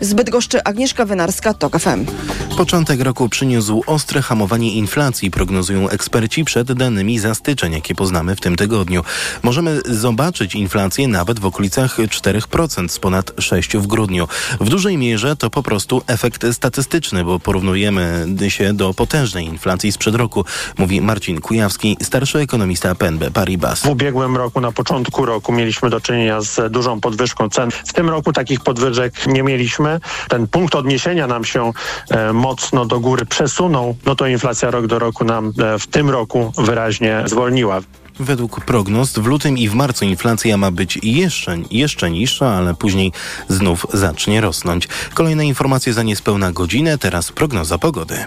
Z 0.00 0.14
Bydgoszczy 0.14 0.64
Agnieszka 0.64 1.04
Wynarska, 1.04 1.54
TOK 1.54 1.78
FM. 1.78 2.06
Początek 2.56 3.00
roku 3.00 3.28
przyniósł 3.28 3.82
ostre 3.86 4.22
hamowanie 4.22 4.74
inflacji, 4.74 5.30
prognozują 5.30 5.88
eksperci 5.88 6.44
przed 6.44 6.72
danymi 6.72 7.18
za 7.20 7.34
styczeń, 7.34 7.72
jakie 7.72 7.94
poznamy 7.94 8.36
w 8.36 8.40
tym 8.40 8.56
tygodniu. 8.56 9.04
Możemy 9.42 9.80
zobaczyć 9.84 10.54
inflację 10.54 11.08
nawet 11.08 11.40
w 11.40 11.46
okolicach 11.46 11.98
4% 11.98 12.88
z 12.88 12.98
ponad 12.98 13.32
6 13.38 13.76
w 13.76 13.86
grudniu. 13.86 14.28
W 14.60 14.68
dużej 14.68 14.96
mierze 14.96 15.36
to 15.36 15.50
po 15.50 15.62
prostu 15.62 16.02
efekt 16.06 16.46
statystyczny, 16.52 17.24
bo 17.24 17.38
porównujemy 17.38 18.26
się 18.48 18.72
do 18.72 18.94
potężnej 18.94 19.46
inflacji 19.46 19.92
sprzed 19.92 20.14
roku, 20.14 20.44
mówi 20.78 21.00
Marcin 21.00 21.40
Kujawski, 21.40 21.96
starszy 22.02 22.38
ekonomista 22.38 22.94
PNB 22.94 23.30
Paribas. 23.30 23.80
W 23.82 23.88
ubiegłym 23.88 24.36
roku, 24.36 24.60
na 24.60 24.72
początku 24.72 25.26
roku 25.26 25.52
mieliśmy 25.52 25.90
do 25.90 26.00
czynienia 26.00 26.40
z 26.40 26.72
dużą 26.72 27.00
podwyżką 27.00 27.48
cen. 27.48 27.70
W 27.70 27.92
tym 27.92 28.10
roku 28.10 28.32
takich 28.32 28.60
podwyżek 28.60 29.26
nie 29.26 29.42
mieliśmy. 29.42 30.00
Ten 30.28 30.48
punkt 30.48 30.74
odniesienia 30.74 31.26
nam 31.26 31.44
się 31.44 31.72
e, 32.10 32.32
mocno 32.32 32.84
do 32.84 33.00
góry 33.00 33.26
przesunął, 33.26 33.96
no 34.06 34.14
to 34.14 34.26
inflacja 34.26 34.70
rok 34.70 34.86
do 34.86 34.98
roku 34.98 35.24
nam 35.24 35.52
e, 35.58 35.78
w 35.78 35.86
tym 35.86 36.10
roku 36.10 36.52
wyraźnie 36.58 37.09
zwolniła. 37.26 37.80
Według 38.20 38.64
prognoz 38.64 39.12
w 39.12 39.26
lutym 39.26 39.58
i 39.58 39.68
w 39.68 39.74
marcu 39.74 40.04
inflacja 40.04 40.56
ma 40.56 40.70
być 40.70 40.98
jeszcze, 41.02 41.56
jeszcze 41.70 42.10
niższa, 42.10 42.48
ale 42.48 42.74
później 42.74 43.12
znów 43.48 43.86
zacznie 43.92 44.40
rosnąć. 44.40 44.88
Kolejne 45.14 45.46
informacje 45.46 45.92
za 45.92 46.02
niespełna 46.02 46.52
godzinę, 46.52 46.98
teraz 46.98 47.32
prognoza 47.32 47.78
pogody. 47.78 48.24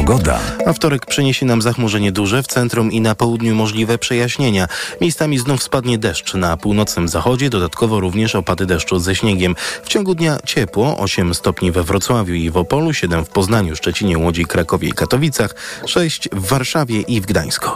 Pogoda. 0.00 0.40
A 0.66 0.72
wtorek 0.72 1.06
przyniesie 1.06 1.46
nam 1.46 1.62
zachmurzenie 1.62 2.12
duże 2.12 2.42
w 2.42 2.46
centrum 2.46 2.92
i 2.92 3.00
na 3.00 3.14
południu 3.14 3.54
możliwe 3.54 3.98
przejaśnienia. 3.98 4.68
Miejscami 5.00 5.38
znów 5.38 5.62
spadnie 5.62 5.98
deszcz 5.98 6.34
na 6.34 6.56
północnym 6.56 7.08
zachodzie, 7.08 7.50
dodatkowo 7.50 8.00
również 8.00 8.34
opady 8.34 8.66
deszczu 8.66 8.98
ze 8.98 9.14
śniegiem. 9.14 9.56
W 9.82 9.88
ciągu 9.88 10.14
dnia 10.14 10.38
ciepło, 10.46 10.98
8 10.98 11.34
stopni 11.34 11.72
we 11.72 11.82
Wrocławiu 11.82 12.34
i 12.34 12.50
w 12.50 12.56
Opolu, 12.56 12.92
7 12.92 13.24
w 13.24 13.28
Poznaniu, 13.28 13.76
Szczecinie, 13.76 14.18
Łodzi, 14.18 14.44
Krakowie 14.44 14.88
i 14.88 14.92
Katowicach, 14.92 15.54
6 15.86 16.28
w 16.32 16.46
Warszawie 16.46 17.00
i 17.00 17.20
w 17.20 17.26
Gdańsku. 17.26 17.70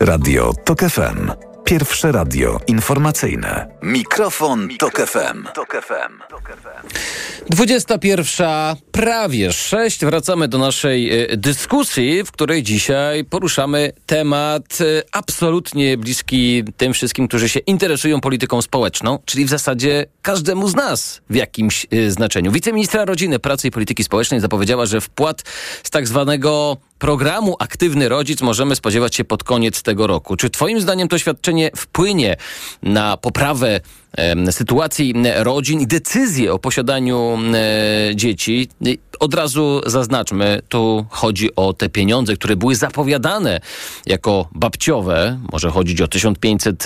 Radio 0.00 0.52
TOK 0.64 0.80
FM. 0.80 1.30
Pierwsze 1.68 2.12
radio 2.12 2.60
informacyjne. 2.66 3.66
Mikrofon, 3.82 4.68
Tok 4.78 5.06
FM. 5.06 5.44
Tok 5.54 5.82
FM. 5.82 6.38
21, 7.50 8.76
prawie 8.92 9.52
6. 9.52 10.04
Wracamy 10.04 10.48
do 10.48 10.58
naszej 10.58 11.22
e, 11.22 11.36
dyskusji, 11.36 12.24
w 12.24 12.32
której 12.32 12.62
dzisiaj 12.62 13.24
poruszamy 13.24 13.92
temat 14.06 14.78
e, 14.80 15.02
absolutnie 15.12 15.96
bliski 15.98 16.64
tym 16.76 16.92
wszystkim, 16.92 17.28
którzy 17.28 17.48
się 17.48 17.60
interesują 17.60 18.20
polityką 18.20 18.62
społeczną, 18.62 19.18
czyli 19.24 19.44
w 19.44 19.48
zasadzie 19.48 20.06
każdemu 20.22 20.68
z 20.68 20.74
nas 20.74 21.20
w 21.30 21.34
jakimś 21.34 21.86
e, 21.90 22.10
znaczeniu. 22.10 22.52
Wiceministra 22.52 23.04
Rodziny, 23.04 23.38
Pracy 23.38 23.68
i 23.68 23.70
Polityki 23.70 24.04
Społecznej 24.04 24.40
zapowiedziała, 24.40 24.86
że 24.86 25.00
wpłat 25.00 25.42
z 25.82 25.90
tak 25.90 26.06
zwanego 26.06 26.76
programu 26.98 27.56
Aktywny 27.58 28.08
Rodzic 28.08 28.40
możemy 28.40 28.76
spodziewać 28.76 29.14
się 29.14 29.24
pod 29.24 29.44
koniec 29.44 29.82
tego 29.82 30.06
roku. 30.06 30.36
Czy 30.36 30.50
Twoim 30.50 30.80
zdaniem 30.80 31.08
to 31.08 31.18
świadczenie 31.18 31.70
wpłynie 31.76 32.36
na 32.82 33.16
poprawę 33.16 33.80
sytuacji 34.50 35.14
rodzin 35.36 35.80
i 35.80 35.86
decyzję 35.86 36.52
o 36.52 36.58
posiadaniu 36.58 37.38
dzieci? 38.14 38.68
Od 39.20 39.34
razu 39.34 39.80
zaznaczmy, 39.86 40.60
tu 40.68 41.06
chodzi 41.10 41.56
o 41.56 41.72
te 41.72 41.88
pieniądze, 41.88 42.34
które 42.34 42.56
były 42.56 42.74
zapowiadane 42.74 43.60
jako 44.06 44.48
babciowe. 44.52 45.40
Może 45.52 45.70
chodzić 45.70 46.00
o 46.00 46.08
1500 46.08 46.84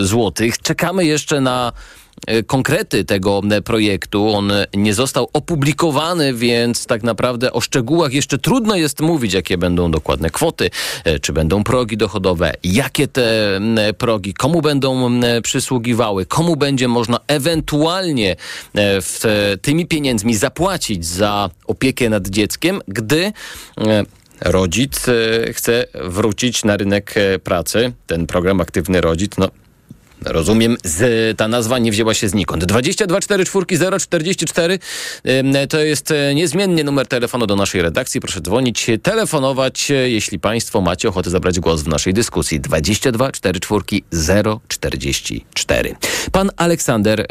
złotych. 0.00 0.58
Czekamy 0.58 1.04
jeszcze 1.04 1.40
na 1.40 1.72
E, 1.72 2.07
konkrety 2.46 3.04
tego 3.04 3.42
e, 3.50 3.62
projektu. 3.62 4.28
On 4.28 4.52
nie 4.74 4.94
został 4.94 5.28
opublikowany, 5.32 6.34
więc 6.34 6.86
tak 6.86 7.02
naprawdę 7.02 7.52
o 7.52 7.60
szczegółach 7.60 8.12
jeszcze 8.12 8.38
trudno 8.38 8.76
jest 8.76 9.00
mówić, 9.00 9.34
jakie 9.34 9.58
będą 9.58 9.90
dokładne 9.90 10.30
kwoty, 10.30 10.70
e, 11.04 11.18
czy 11.18 11.32
będą 11.32 11.64
progi 11.64 11.96
dochodowe, 11.96 12.52
jakie 12.64 13.08
te 13.08 13.60
progi, 13.98 14.34
komu 14.34 14.62
będą 14.62 15.20
przysługiwały, 15.42 16.26
komu 16.26 16.56
będzie 16.56 16.88
można 16.88 17.20
ewentualnie 17.26 18.36
tymi 19.62 19.86
pieniędzmi 19.86 20.36
zapłacić 20.36 21.06
za 21.06 21.50
opiekę 21.66 22.08
nad 22.08 22.28
dzieckiem, 22.28 22.80
gdy 22.88 23.32
rodzic 24.40 25.06
chce 25.52 25.84
wrócić 25.94 26.64
na 26.64 26.76
rynek 26.76 27.14
pracy. 27.44 27.92
Ten 28.06 28.26
program 28.26 28.60
Aktywny 28.60 29.00
Rodzic, 29.00 29.32
no 29.38 29.48
Rozumiem, 30.24 30.76
z, 30.84 31.36
ta 31.36 31.48
nazwa 31.48 31.78
nie 31.78 31.90
wzięła 31.90 32.14
się 32.14 32.28
znikąd. 32.28 32.64
22 32.64 33.20
4 33.20 33.44
4 33.44 33.98
044 33.98 34.78
to 35.68 35.78
jest 35.78 36.10
e, 36.10 36.34
niezmiennie 36.34 36.84
numer 36.84 37.06
telefonu 37.06 37.46
do 37.46 37.56
naszej 37.56 37.82
redakcji. 37.82 38.20
Proszę 38.20 38.40
dzwonić, 38.40 38.86
telefonować, 39.02 39.90
e, 39.90 39.94
jeśli 39.94 40.38
Państwo 40.38 40.80
macie 40.80 41.08
ochotę 41.08 41.30
zabrać 41.30 41.60
głos 41.60 41.82
w 41.82 41.88
naszej 41.88 42.14
dyskusji. 42.14 42.60
22 42.60 43.32
4 43.32 43.60
044. 44.68 45.94
Pan 46.32 46.50
Aleksander 46.56 47.20
e, 47.20 47.26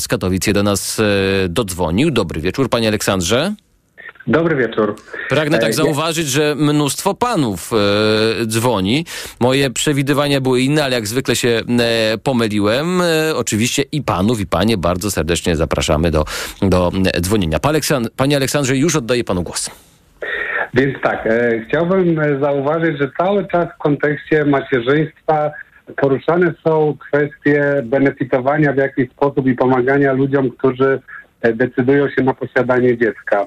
z 0.00 0.08
Katowic 0.08 0.52
do 0.52 0.62
nas 0.62 1.00
dodzwonił. 1.48 2.10
Dobry 2.10 2.40
wieczór, 2.40 2.70
panie 2.70 2.88
Aleksandrze. 2.88 3.54
Dobry 4.26 4.56
wieczór. 4.56 4.96
Pragnę 5.28 5.58
tak 5.58 5.70
e, 5.70 5.72
zauważyć, 5.72 6.26
że 6.26 6.54
mnóstwo 6.54 7.14
panów 7.14 7.70
e, 7.72 8.46
dzwoni. 8.46 9.04
Moje 9.40 9.70
przewidywania 9.70 10.40
były 10.40 10.60
inne, 10.60 10.84
ale 10.84 10.94
jak 10.94 11.06
zwykle 11.06 11.36
się 11.36 11.48
e, 11.48 12.18
pomyliłem. 12.18 13.00
E, 13.00 13.36
oczywiście 13.36 13.82
i 13.92 14.02
panów, 14.02 14.40
i 14.40 14.46
panie 14.46 14.78
bardzo 14.78 15.10
serdecznie 15.10 15.56
zapraszamy 15.56 16.10
do, 16.10 16.24
do 16.62 16.90
dzwonienia. 17.20 17.58
Panie 18.16 18.36
Aleksandrze, 18.36 18.76
już 18.76 18.96
oddaję 18.96 19.24
panu 19.24 19.42
głos. 19.42 19.70
Więc 20.74 21.02
tak, 21.02 21.26
e, 21.26 21.60
chciałbym 21.68 22.40
zauważyć, 22.40 22.98
że 22.98 23.10
cały 23.18 23.46
czas 23.48 23.66
w 23.74 23.78
kontekście 23.78 24.44
macierzyństwa 24.44 25.50
poruszane 25.96 26.54
są 26.64 26.96
kwestie 27.08 27.82
benefitowania 27.84 28.72
w 28.72 28.76
jakiś 28.76 29.10
sposób 29.10 29.46
i 29.46 29.54
pomagania 29.54 30.12
ludziom, 30.12 30.50
którzy 30.50 31.00
e, 31.40 31.52
decydują 31.52 32.08
się 32.10 32.22
na 32.22 32.34
posiadanie 32.34 32.98
dziecka. 32.98 33.46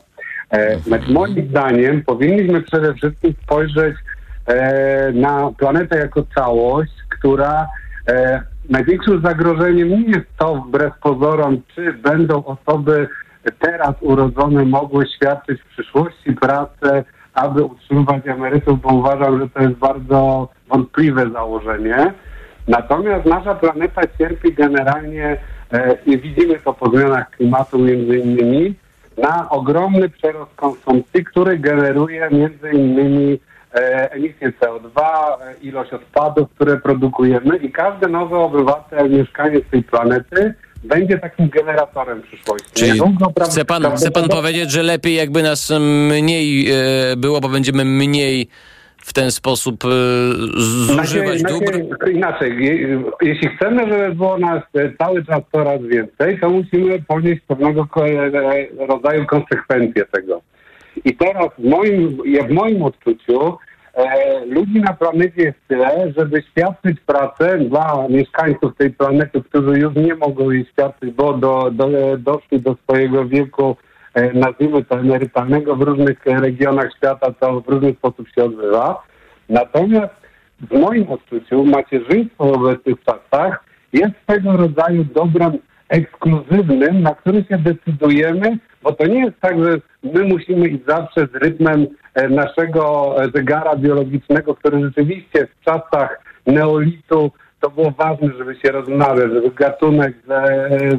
E, 0.52 0.78
moim 1.14 1.50
zdaniem 1.50 2.04
powinniśmy 2.04 2.62
przede 2.62 2.93
wszystkim 2.93 3.34
spojrzeć 3.43 3.96
e, 4.46 5.12
na 5.12 5.52
planetę 5.58 5.98
jako 5.98 6.24
całość, 6.36 6.91
która 7.10 7.68
e, 8.08 8.41
największym 8.70 9.22
zagrożeniem 9.22 9.89
nie 9.89 10.10
jest 10.10 10.38
to 10.38 10.56
wbrew 10.56 10.93
pozorom, 11.00 11.62
czy 11.76 11.93
będą 11.93 12.46
osoby 12.46 13.08
teraz 13.60 13.96
urodzone 14.02 14.66
mogły 14.66 15.06
świadczyć 15.08 15.62
w 15.62 15.66
przyszłości 15.66 16.34
pracę, 16.34 17.04
aby 17.34 17.64
utrzymywać 17.64 18.28
emerytów, 18.28 18.82
bo 18.82 18.89
uważam, 18.93 19.39
że 19.39 19.50
to 19.50 19.62
jest 19.62 19.76
bardzo 19.76 20.50
wątpliwe 20.70 21.30
założenie. 21.30 22.14
Natomiast 22.68 23.26
nasza 23.26 23.56
planeta 23.56 24.02
cierpi 24.18 24.54
generalnie 24.54 25.38
e, 25.72 25.98
i 26.06 26.18
widzimy 26.18 26.60
to 26.60 26.74
po 26.74 26.89
zmianach 26.89 27.30
klimatu 27.30 27.80
między 27.80 28.18
innymi, 28.18 28.76
na 29.18 29.49
ogromny 29.49 30.09
przerost 30.09 30.55
konsumpcji, 30.55 31.24
który 31.26 31.59
generuje 31.59 32.30
między 32.32 32.72
innymi 32.72 33.39
e, 33.74 34.11
emisję 34.11 34.53
CO2, 34.61 35.01
e, 35.01 35.53
ilość 35.61 35.93
odpadów, 35.93 36.49
które 36.55 36.78
produkujemy 36.78 37.57
i 37.57 37.72
każdy 37.72 38.07
nowy 38.07 38.38
obywatel, 38.38 39.09
mieszkaniec 39.09 39.63
tej 39.72 39.84
planety 39.84 40.53
będzie 40.84 41.20
takim 41.20 41.49
generatorem 41.49 42.22
przyszłości. 42.22 42.70
Czyli 42.74 42.99
chce 43.43 43.66
pan, 43.66 43.95
chce 43.95 44.11
pan 44.11 44.30
powiedzieć, 44.30 44.72
że 44.72 44.84
lepiej 44.84 45.16
jakby 45.16 45.43
nas 45.43 45.72
mniej 45.80 46.72
e, 46.72 46.76
było, 47.18 47.41
bo 47.41 47.49
będziemy 47.49 47.86
mniej 47.86 48.49
w 49.06 49.14
ten 49.14 49.32
sposób 49.32 49.84
e, 49.86 49.88
zużywać 50.58 51.39
znaczy, 51.39 51.53
dóbr? 51.53 51.80
Inaczej, 52.12 52.58
jeśli 53.22 53.49
chcemy, 53.49 53.89
żeby 53.89 54.16
było 54.16 54.38
nas 54.38 54.64
e, 54.74 54.91
cały 54.97 55.26
czas 55.26 55.41
coraz 55.51 55.82
więcej, 55.82 56.39
to 56.39 56.49
musimy 56.49 57.01
ponieść 57.08 57.41
pewnego 57.47 57.88
e, 57.97 58.86
rodzaju 58.88 59.26
konsekwencje 59.26 60.06
tego. 60.06 60.41
I 61.06 61.16
teraz 61.18 61.49
w 61.58 61.64
moim, 61.64 62.18
w 62.47 62.51
moim 62.51 62.84
odczuciu 62.84 63.58
e, 63.93 64.45
ludzi 64.45 64.82
na 64.82 64.93
planecie 64.93 65.41
jest 65.41 65.58
tyle, 65.68 66.14
żeby 66.18 66.43
świadczyć 66.51 66.99
pracę 67.06 67.58
dla 67.58 68.08
mieszkańców 68.10 68.76
tej 68.78 68.89
planety, 68.91 69.41
którzy 69.49 69.80
już 69.80 69.95
nie 69.95 70.16
mogą 70.16 70.51
jej 70.51 70.66
świadczyć, 70.66 71.12
bo 71.12 71.34
do, 71.34 71.72
do, 71.72 71.88
doszli 72.18 72.62
do 72.62 72.76
swojego 72.84 73.26
wieku 73.26 73.76
nazwijmy 74.34 74.84
to 74.84 74.99
emerytalnego 74.99 75.76
w 75.76 75.82
różnych 75.82 76.26
regionach 76.26 76.95
świata, 76.97 77.34
to 77.39 77.61
w 77.61 77.70
różny 77.70 77.93
sposób 77.93 78.28
się 78.30 78.43
odbywa. 78.43 79.03
Natomiast 79.49 80.13
w 80.59 80.80
moim 80.80 81.09
odczuciu 81.09 81.66
macierzyństwo 81.66 82.45
w 82.45 82.53
obecnych 82.53 82.95
czasach 83.03 83.63
jest 83.93 84.13
swego 84.24 84.57
rodzaju 84.57 85.03
dobrem 85.03 85.51
ekskluzywnym, 85.89 87.01
na 87.01 87.16
który 87.16 87.43
się 87.43 87.57
decydujemy, 87.57 88.57
bo 88.84 88.91
to 88.91 89.07
nie 89.07 89.20
jest 89.20 89.39
tak, 89.41 89.63
że 89.63 89.78
my 90.03 90.24
musimy 90.24 90.68
iść 90.68 90.86
zawsze 90.88 91.28
z 91.34 91.36
rytmem 91.36 91.88
e, 92.13 92.30
naszego 92.30 93.16
zegara 93.36 93.76
biologicznego, 93.76 94.55
który 94.55 94.82
rzeczywiście 94.82 95.47
w 95.47 95.66
czasach 95.66 96.22
neolitu 96.47 97.32
to 97.66 97.70
było 97.70 97.91
ważne, 97.91 98.30
żeby 98.38 98.55
się 98.55 98.72
rozmawiać, 98.72 99.32
żeby 99.32 99.51
gatunek 99.51 100.13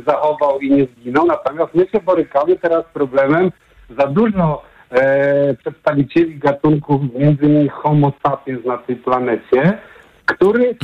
zachował 0.06 0.60
i 0.60 0.70
nie 0.70 0.86
zginął. 0.86 1.26
Natomiast 1.26 1.74
my 1.74 1.86
się 1.92 2.00
borykamy 2.00 2.56
teraz 2.56 2.84
z 2.86 2.88
problemem 2.88 3.52
za 3.98 4.06
dużo 4.06 4.62
e, 4.90 5.54
przedstawicieli 5.54 6.38
gatunków, 6.38 7.00
między 7.14 7.44
innymi 7.44 7.68
homo 7.68 8.12
sapiens 8.26 8.64
na 8.64 8.78
tej 8.78 8.96
planecie, 8.96 9.78
który 10.26 10.76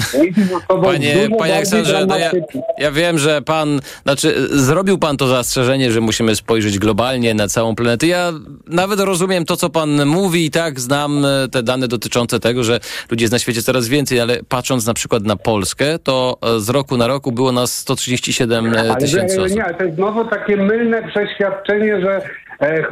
Panie, 0.68 1.28
panie 1.38 1.54
Aleksandrze, 1.54 2.06
no 2.06 2.18
ja, 2.18 2.30
ja, 2.78 2.90
wiem, 2.90 3.18
że 3.18 3.42
pan, 3.42 3.80
znaczy 4.02 4.48
zrobił 4.50 4.98
pan 4.98 5.16
to 5.16 5.26
zastrzeżenie, 5.26 5.92
że 5.92 6.00
musimy 6.00 6.36
spojrzeć 6.36 6.78
globalnie 6.78 7.34
na 7.34 7.48
całą 7.48 7.74
planetę. 7.74 8.06
Ja 8.06 8.32
nawet 8.66 9.00
rozumiem 9.00 9.44
to, 9.44 9.56
co 9.56 9.70
pan 9.70 10.06
mówi 10.06 10.46
i 10.46 10.50
tak 10.50 10.80
znam 10.80 11.24
e, 11.24 11.48
te 11.48 11.62
dane 11.62 11.88
dotyczące 11.88 12.40
tego, 12.40 12.64
że 12.64 12.80
ludzi 13.10 13.22
jest 13.22 13.32
na 13.32 13.38
świecie 13.38 13.62
coraz 13.62 13.88
więcej, 13.88 14.20
ale 14.20 14.38
patrząc 14.48 14.86
na 14.86 14.94
przykład 14.94 15.22
na 15.22 15.36
Polskę, 15.36 15.98
to 15.98 16.38
e, 16.56 16.60
z 16.60 16.68
roku 16.68 16.96
na 16.96 17.06
roku 17.06 17.32
było 17.32 17.52
nas 17.52 17.78
137 17.78 18.74
e, 18.74 18.96
tysięcy 18.96 19.42
osób. 19.42 19.56
Nie, 19.56 19.74
to 19.78 19.84
jest 19.84 19.96
znowu 19.96 20.24
takie 20.24 20.56
mylne 20.56 21.02
przeświadczenie, 21.08 22.00
że 22.00 22.20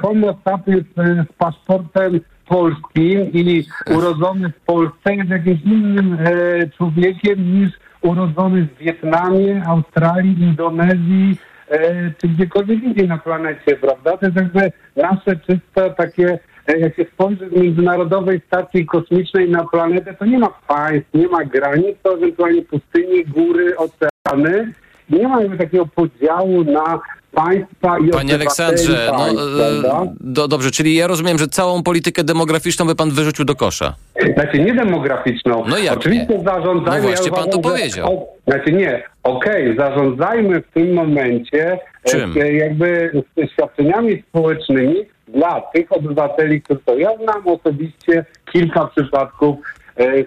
homo 0.03 0.39
sapiens 0.45 0.85
z 0.97 1.33
paszportem 1.39 2.21
polskim 2.51 3.33
i 3.33 3.65
urodzony 3.97 4.49
w 4.49 4.61
Polsce 4.61 5.15
jest 5.15 5.31
jakimś 5.31 5.63
innym 5.63 6.19
e, 6.21 6.69
człowiekiem 6.69 7.61
niż 7.61 7.71
urodzony 8.03 8.67
w 8.67 8.79
Wietnamie, 8.79 9.63
Australii, 9.67 10.43
Indonezji 10.43 11.37
e, 11.69 12.11
czy 12.19 12.29
gdziekolwiek 12.29 12.83
indziej 12.83 13.09
na 13.09 13.19
planecie, 13.19 13.77
prawda? 13.77 14.17
To 14.17 14.27
jest 14.27 14.37
jakby 14.37 14.73
nasze 14.97 15.37
czysto 15.37 15.91
takie, 15.91 16.39
e, 16.67 16.79
jak 16.79 16.97
się 16.97 17.05
spojrzy 17.13 17.49
z 17.49 17.53
Międzynarodowej 17.53 18.41
Stacji 18.47 18.87
Kosmicznej 18.87 19.51
na 19.51 19.65
planetę, 19.65 20.15
to 20.15 20.25
nie 20.25 20.39
ma 20.39 20.49
państw, 20.69 21.15
nie 21.15 21.29
ma 21.29 21.45
granic, 21.45 21.97
to 22.03 22.15
ewentualnie 22.15 22.63
pustynie, 22.63 23.25
góry, 23.25 23.77
oceany. 23.77 24.73
Nie 25.11 25.29
ma 25.29 25.41
jakby 25.41 25.59
takiego 25.59 25.87
podziału 25.87 26.65
na 26.65 27.01
państwa 27.35 27.99
i 27.99 28.09
Panie 28.09 28.35
Aleksandrze, 28.35 29.12
no, 29.12 29.28
e, 29.28 30.12
do, 30.20 30.49
dobrze, 30.49 30.70
czyli 30.70 30.95
ja 30.95 31.07
rozumiem, 31.07 31.39
że 31.39 31.47
całą 31.47 31.83
politykę 31.83 32.24
demograficzną 32.24 32.87
by 32.87 32.95
pan 32.95 33.11
wyrzucił 33.11 33.45
do 33.45 33.55
kosza. 33.55 33.95
Znaczy 34.35 34.59
nie 34.59 34.74
demograficzną. 34.74 35.64
No 35.68 35.78
jak 35.78 35.97
Oczywiście 35.99 36.39
nie? 36.39 36.45
zarządzajmy... 36.45 37.01
No 37.01 37.09
właśnie, 37.09 37.31
ja 37.31 37.37
pan 37.37 37.51
to 37.51 37.59
powiedział. 37.59 38.07
O, 38.07 38.26
znaczy 38.47 38.72
nie, 38.72 39.03
okej, 39.22 39.72
okay, 39.72 39.89
zarządzajmy 39.89 40.61
w 40.61 40.70
tym 40.74 40.93
momencie 40.93 41.72
e, 41.72 42.11
Czym? 42.11 42.35
jakby 42.53 43.22
świadczeniami 43.53 44.22
społecznymi 44.28 44.97
dla 45.28 45.61
tych 45.61 45.93
obywateli, 45.93 46.62
którzy 46.62 46.81
są. 46.87 46.99
Ja 46.99 47.11
znam 47.22 47.49
osobiście 47.49 48.24
kilka 48.53 48.87
przypadków 48.87 49.57
e, 49.99 50.03
e, 50.03 50.24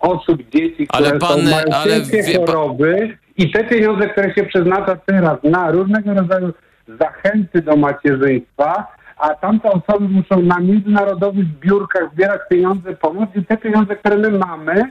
osób, 0.00 0.42
dzieci, 0.54 0.86
które 0.86 1.08
ale 1.08 1.18
pan, 1.18 1.40
są, 1.40 1.50
mają 1.50 1.66
ale 1.70 2.00
wie, 2.00 2.36
choroby 2.36 3.16
i 3.36 3.50
te 3.50 3.64
pieniądze, 3.64 4.08
które 4.08 4.34
się 4.34 4.42
przeznacza 4.42 4.96
teraz 5.06 5.38
na 5.42 5.70
różnego 5.70 6.14
rodzaju 6.14 6.52
zachęty 6.88 7.62
do 7.62 7.76
macierzyństwa, 7.76 8.86
a 9.16 9.34
tamte 9.34 9.70
osoby 9.70 10.08
muszą 10.08 10.42
na 10.42 10.60
międzynarodowych 10.60 11.44
zbiórkach 11.44 12.10
zbierać 12.12 12.40
pieniądze, 12.50 12.96
pomóc 12.96 13.28
i 13.34 13.44
te 13.44 13.56
pieniądze, 13.56 13.96
które 13.96 14.16
my 14.16 14.30
mamy, 14.30 14.82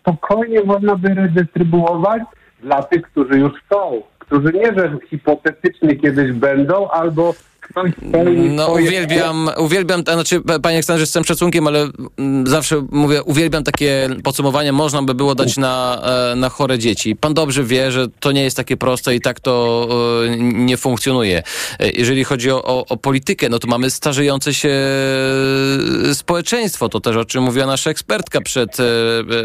spokojnie 0.00 0.64
można 0.64 0.96
by 0.96 1.14
redystrybuować 1.14 2.22
dla 2.62 2.82
tych, 2.82 3.02
którzy 3.02 3.38
już 3.38 3.52
są, 3.72 4.02
którzy 4.18 4.52
nie, 4.52 4.66
że 4.66 4.98
hipotetycznie 5.10 5.96
kiedyś 5.96 6.32
będą, 6.32 6.88
albo 6.88 7.34
ktoś 7.70 7.92
spełni 8.08 8.48
No 8.48 8.64
swoje... 8.64 8.84
uwielbiam, 8.88 9.50
uwielbiam, 9.58 10.00
znaczy 10.02 10.40
panie 10.40 10.76
Aleksandrze 10.76 11.06
z 11.06 11.10
całym 11.10 11.24
szacunkiem, 11.24 11.66
ale 11.66 11.86
mm, 12.18 12.46
zawsze 12.46 12.86
mówię, 12.90 13.22
uwielbiam 13.22 13.64
takie 13.64 14.08
podsumowanie, 14.24 14.72
można 14.72 15.02
by 15.02 15.14
było 15.14 15.34
dać 15.34 15.56
na, 15.56 16.02
e, 16.32 16.36
na 16.36 16.48
chore 16.48 16.78
dzieci. 16.78 17.16
Pan 17.16 17.34
dobrze 17.34 17.64
wie, 17.64 17.92
że 17.92 18.06
to 18.20 18.32
nie 18.32 18.42
jest 18.42 18.56
takie 18.56 18.76
proste 18.76 19.14
i 19.14 19.20
tak 19.20 19.40
to 19.40 19.88
e, 20.26 20.36
nie 20.38 20.76
funkcjonuje. 20.76 21.42
E, 21.80 21.90
Jeżeli 21.90 22.24
chodzi 22.24 22.50
o, 22.50 22.64
o, 22.64 22.86
o 22.88 22.96
politykę, 22.96 23.48
no 23.48 23.58
to 23.58 23.68
mamy 23.68 23.90
starzejące 23.90 24.54
się 24.54 24.70
społeczeństwo, 26.12 26.88
to 26.88 27.00
też 27.00 27.16
o 27.16 27.24
czym 27.24 27.42
mówiła 27.42 27.66
nasza 27.66 27.90
ekspertka 27.90 28.40
przed 28.40 28.76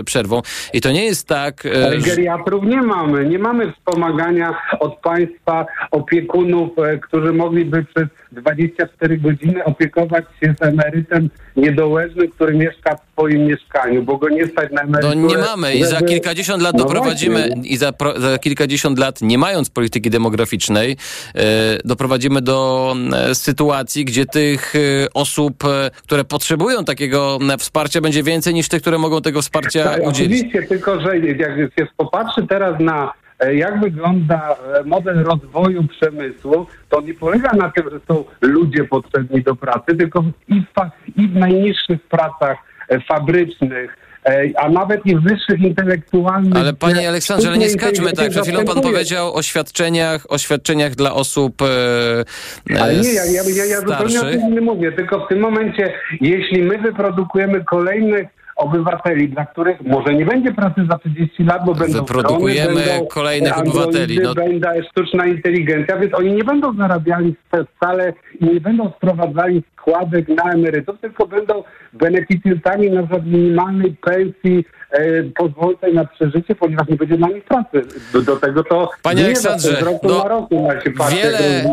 przerwą 0.06 0.42
i 0.74 0.82
to 0.82 0.92
nie 0.92 1.06
jest 1.06 1.28
tak, 1.28 1.68
Ale 1.86 1.98
geriatrów 1.98 2.64
nie 2.66 2.82
mamy. 2.82 3.26
Nie 3.30 3.40
mamy 3.40 3.72
wspomagania 3.74 4.56
od 4.80 5.00
państwa 5.00 5.66
opiekunów, 5.92 6.70
którzy 7.02 7.34
mogliby 7.34 7.86
przez 7.96 8.08
24 8.32 9.18
godziny 9.18 9.64
opiekować 9.64 10.26
się 10.44 10.56
z 10.60 10.64
emerytem 10.64 11.30
niedołężnym, 11.56 12.32
który 12.32 12.54
mieszka 12.58 12.96
w 12.96 13.12
swoim 13.12 13.46
mieszkaniu, 13.48 14.04
bo 14.04 14.18
go 14.18 14.30
nie 14.30 14.48
stać 14.48 14.72
na 14.72 14.84
No 14.84 14.88
emeryturę. 14.90 15.16
nie 15.16 15.38
mamy 15.38 15.76
i 15.76 15.84
za 15.84 16.02
kilkadziesiąt 16.02 16.64
lat 16.64 16.74
No 16.74 16.80
doprowadzimy 16.84 17.48
właśnie. 17.48 17.70
i 17.70 17.78
za, 17.78 17.92
pro, 17.92 18.20
za 18.22 18.38
kilkadziesiąt 18.40 19.00
lat, 19.00 19.22
nie 19.22 19.38
mając 19.38 19.70
polityki 19.70 20.10
demograficznej, 20.10 20.98
e, 21.36 21.42
doprowadzimy 21.86 22.42
do 22.42 22.96
e, 23.14 23.36
sytuacji, 23.36 24.06
gdzie 24.06 24.26
tych 24.26 24.74
e, 24.76 24.80
osób, 25.14 25.64
e, 25.66 25.92
które 26.04 26.24
potrzebują 26.24 26.86
takiego 26.86 27.40
wsparcia 27.60 28.02
będzie 28.02 28.24
więcej 28.24 28.54
niż 28.54 28.68
tych, 28.70 28.82
które 28.82 28.98
mogą 28.98 29.22
tego 29.22 29.42
wsparcia 29.42 29.84
Tak, 29.84 30.04
udzielić. 30.08 30.40
Oczywiście, 30.40 30.64
tylko 30.70 31.02
że 31.02 31.18
jak 31.20 31.52
się 31.58 31.88
popatrzy 31.98 32.48
teraz 32.50 32.80
na 32.80 33.14
jak 33.40 33.80
wygląda 33.80 34.56
e, 34.80 34.84
model 34.84 35.24
rozwoju 35.24 35.88
przemysłu, 35.88 36.68
to 36.90 37.02
nie 37.02 37.14
polega 37.14 37.52
na 37.54 37.72
tym, 37.72 37.90
że 37.90 38.00
są 38.08 38.26
ludzie 38.42 38.84
potrzebni 38.84 39.44
do 39.44 39.56
pracy, 39.56 39.96
tylko 40.00 40.24
i 40.48 40.62
w, 40.62 40.74
i 41.22 41.28
w 41.28 41.36
najniższych 41.36 42.02
pracach 42.10 42.58
e, 42.90 43.00
fabrycznych, 43.00 43.98
e, 44.26 44.44
a 44.58 44.70
nawet 44.70 45.06
i 45.06 45.16
w 45.16 45.22
wyższych 45.22 45.60
intelektualnych. 45.60 46.56
Ale 46.56 46.74
panie 46.74 47.10
Aleksandrze, 47.10 47.48
ale 47.48 47.58
nie 47.58 47.70
skaczmy 47.70 48.14
tak. 48.14 48.30
Przed 48.30 48.44
chwilą 48.44 48.66
pan 48.66 48.82
powiedział 48.82 49.36
o 49.36 49.42
świadczeniach, 49.42 50.26
o 50.30 50.38
świadczeniach 50.38 50.96
dla 50.96 51.14
osób 51.14 51.62
e, 51.62 52.76
Ale 52.82 52.94
e, 52.94 53.00
nie, 53.00 53.14
ja, 53.14 53.26
ja, 53.26 53.42
ja, 53.56 53.66
ja 53.66 53.80
zupełnie 53.80 54.22
o 54.22 54.24
tym 54.24 54.54
nie 54.54 54.62
mówię, 54.62 54.92
tylko 54.92 55.26
w 55.26 55.30
tym 55.30 55.40
momencie, 55.40 55.94
jeśli 56.22 56.64
my 56.64 56.78
wyprodukujemy 56.78 57.64
kolejnych 57.64 58.28
obywateli, 58.66 59.30
dla 59.30 59.46
których 59.46 59.82
może 59.82 60.14
nie 60.14 60.26
będzie 60.26 60.54
pracy 60.54 60.82
za 60.90 60.98
30 60.98 61.44
lat, 61.44 61.66
bo 61.66 61.74
będą 61.74 62.00
Wyprodukujemy 62.00 62.74
drony, 62.74 62.86
będą 62.86 63.08
kolejnych 63.08 63.58
obywateli, 63.58 64.20
no. 64.20 64.34
Będzie 64.34 64.84
sztuczna 64.92 65.26
inteligencja, 65.26 65.98
więc 65.98 66.14
oni 66.14 66.32
nie 66.32 66.44
będą 66.44 66.78
zarabiali 66.78 67.36
wcale 67.78 68.14
i 68.40 68.46
nie 68.46 68.62
będą 68.62 68.92
sprowadzali 68.98 69.64
składek 69.72 70.28
na 70.28 70.52
emerytów, 70.52 71.00
tylko 71.02 71.28
będą 71.28 71.64
beneficjentami 71.94 72.92
na 72.92 73.02
przykład 73.02 73.26
minimalnej 73.26 73.96
pensji 74.02 74.66
e, 74.92 75.24
pozwolnej 75.24 75.94
na 75.94 76.06
przeżycie, 76.06 76.56
ponieważ 76.56 76.88
nie 76.88 76.96
będzie 76.96 77.18
dla 77.18 77.28
nich 77.28 77.44
pracy. 77.44 77.82
Do, 78.14 78.22
do 78.22 78.36
tego 78.36 78.64
to 78.64 78.90
Panie 79.02 79.20
nie 79.20 79.26
Aleksandrze, 79.26 79.80
z 79.80 79.84
roku 79.84 80.08
no, 80.08 80.24
na 80.24 80.28
roku 80.28 80.68
ma 80.68 80.82
się 80.82 80.92
patrzeć, 80.92 81.20
wiele, 81.22 81.66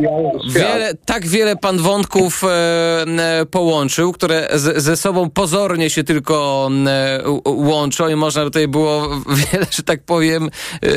wiele, 0.55 0.95
tak 1.05 1.27
wiele 1.27 1.57
pan 1.57 1.79
wątków 1.79 2.45
e, 2.45 2.49
e, 2.49 3.47
połączył, 3.47 4.13
które 4.13 4.49
z, 4.55 4.83
ze 4.83 4.97
sobą 4.97 5.31
pozornie 5.31 5.91
się 5.91 6.05
tylko 6.05 6.69
e, 6.87 7.21
łączą 7.47 8.09
i 8.09 8.15
można 8.15 8.45
tutaj 8.45 8.69
było 8.69 9.09
wiele, 9.53 9.67
że 9.71 9.83
tak 9.83 10.03
powiem, 10.03 10.51
e, 10.83 10.89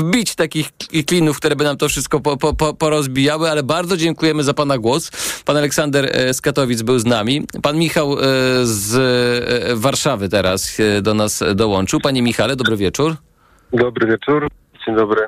wbić 0.00 0.34
takich 0.34 0.68
klinów, 1.06 1.36
które 1.36 1.56
by 1.56 1.64
nam 1.64 1.76
to 1.76 1.88
wszystko 1.88 2.20
po, 2.20 2.36
po, 2.36 2.54
po, 2.54 2.74
porozbijały, 2.74 3.50
ale 3.50 3.62
bardzo 3.62 3.96
dziękujemy 3.96 4.44
za 4.44 4.54
pana 4.54 4.78
głos. 4.78 5.10
Pan 5.44 5.56
Aleksander 5.56 6.10
e, 6.12 6.34
z 6.34 6.40
Katowic 6.40 6.82
był 6.82 6.98
z 6.98 7.04
nami. 7.04 7.46
Pan 7.62 7.78
Michał 7.78 8.12
e, 8.12 8.16
z 8.62 8.94
e, 8.94 9.76
Warszawy 9.76 10.28
teraz 10.28 10.80
e, 10.80 11.02
do 11.02 11.14
nas 11.14 11.41
dołączył. 11.54 12.00
Panie 12.00 12.22
Michale, 12.22 12.56
dobry 12.56 12.76
wieczór. 12.76 13.16
Dobry 13.72 14.06
wieczór, 14.06 14.48
dzień 14.86 14.96
dobry. 14.96 15.26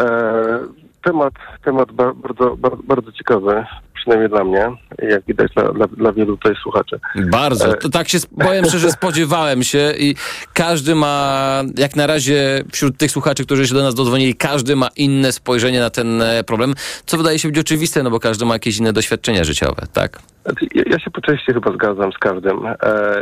E, 0.00 0.58
temat 1.04 1.34
temat 1.64 1.92
ba, 1.92 2.14
bardzo, 2.14 2.56
ba, 2.56 2.70
bardzo 2.84 3.12
ciekawy, 3.12 3.64
przynajmniej 4.02 4.28
dla 4.30 4.44
mnie, 4.44 4.70
jak 4.98 5.24
widać 5.28 5.52
dla, 5.54 5.72
dla, 5.72 5.86
dla 5.86 6.12
wielu 6.12 6.36
tutaj 6.36 6.54
słuchaczy. 6.62 7.00
Bardzo. 7.30 7.68
E, 7.74 7.76
To 7.76 7.88
tak 7.88 8.08
się, 8.08 8.18
powiem 8.44 8.64
szczerze, 8.64 8.90
spodziewałem 9.00 9.62
się 9.62 9.92
i 9.98 10.14
każdy 10.52 10.94
ma, 10.94 11.62
jak 11.78 11.96
na 11.96 12.06
razie 12.06 12.62
wśród 12.72 12.96
tych 12.96 13.10
słuchaczy, 13.10 13.44
którzy 13.44 13.66
się 13.68 13.74
do 13.74 13.82
nas 13.82 13.94
dodzwonili, 13.94 14.34
każdy 14.34 14.76
ma 14.76 14.88
inne 14.96 15.32
spojrzenie 15.32 15.80
na 15.80 15.90
ten 15.90 16.22
e, 16.22 16.44
problem, 16.44 16.74
co 17.06 17.16
wydaje 17.16 17.38
się 17.38 17.48
być 17.48 17.58
oczywiste, 17.58 18.02
no 18.02 18.10
bo 18.10 18.20
każdy 18.20 18.44
ma 18.44 18.54
jakieś 18.54 18.78
inne 18.78 18.92
doświadczenia 18.92 19.44
życiowe, 19.44 19.86
tak? 19.92 20.18
Znaczy, 20.44 20.66
Ja, 20.74 20.82
ja 20.86 20.98
się 20.98 21.10
po 21.10 21.20
części 21.20 21.52
chyba 21.52 21.72
zgadzam 21.72 22.12
z 22.12 22.18
każdym. 22.18 22.66
E, 22.66 22.76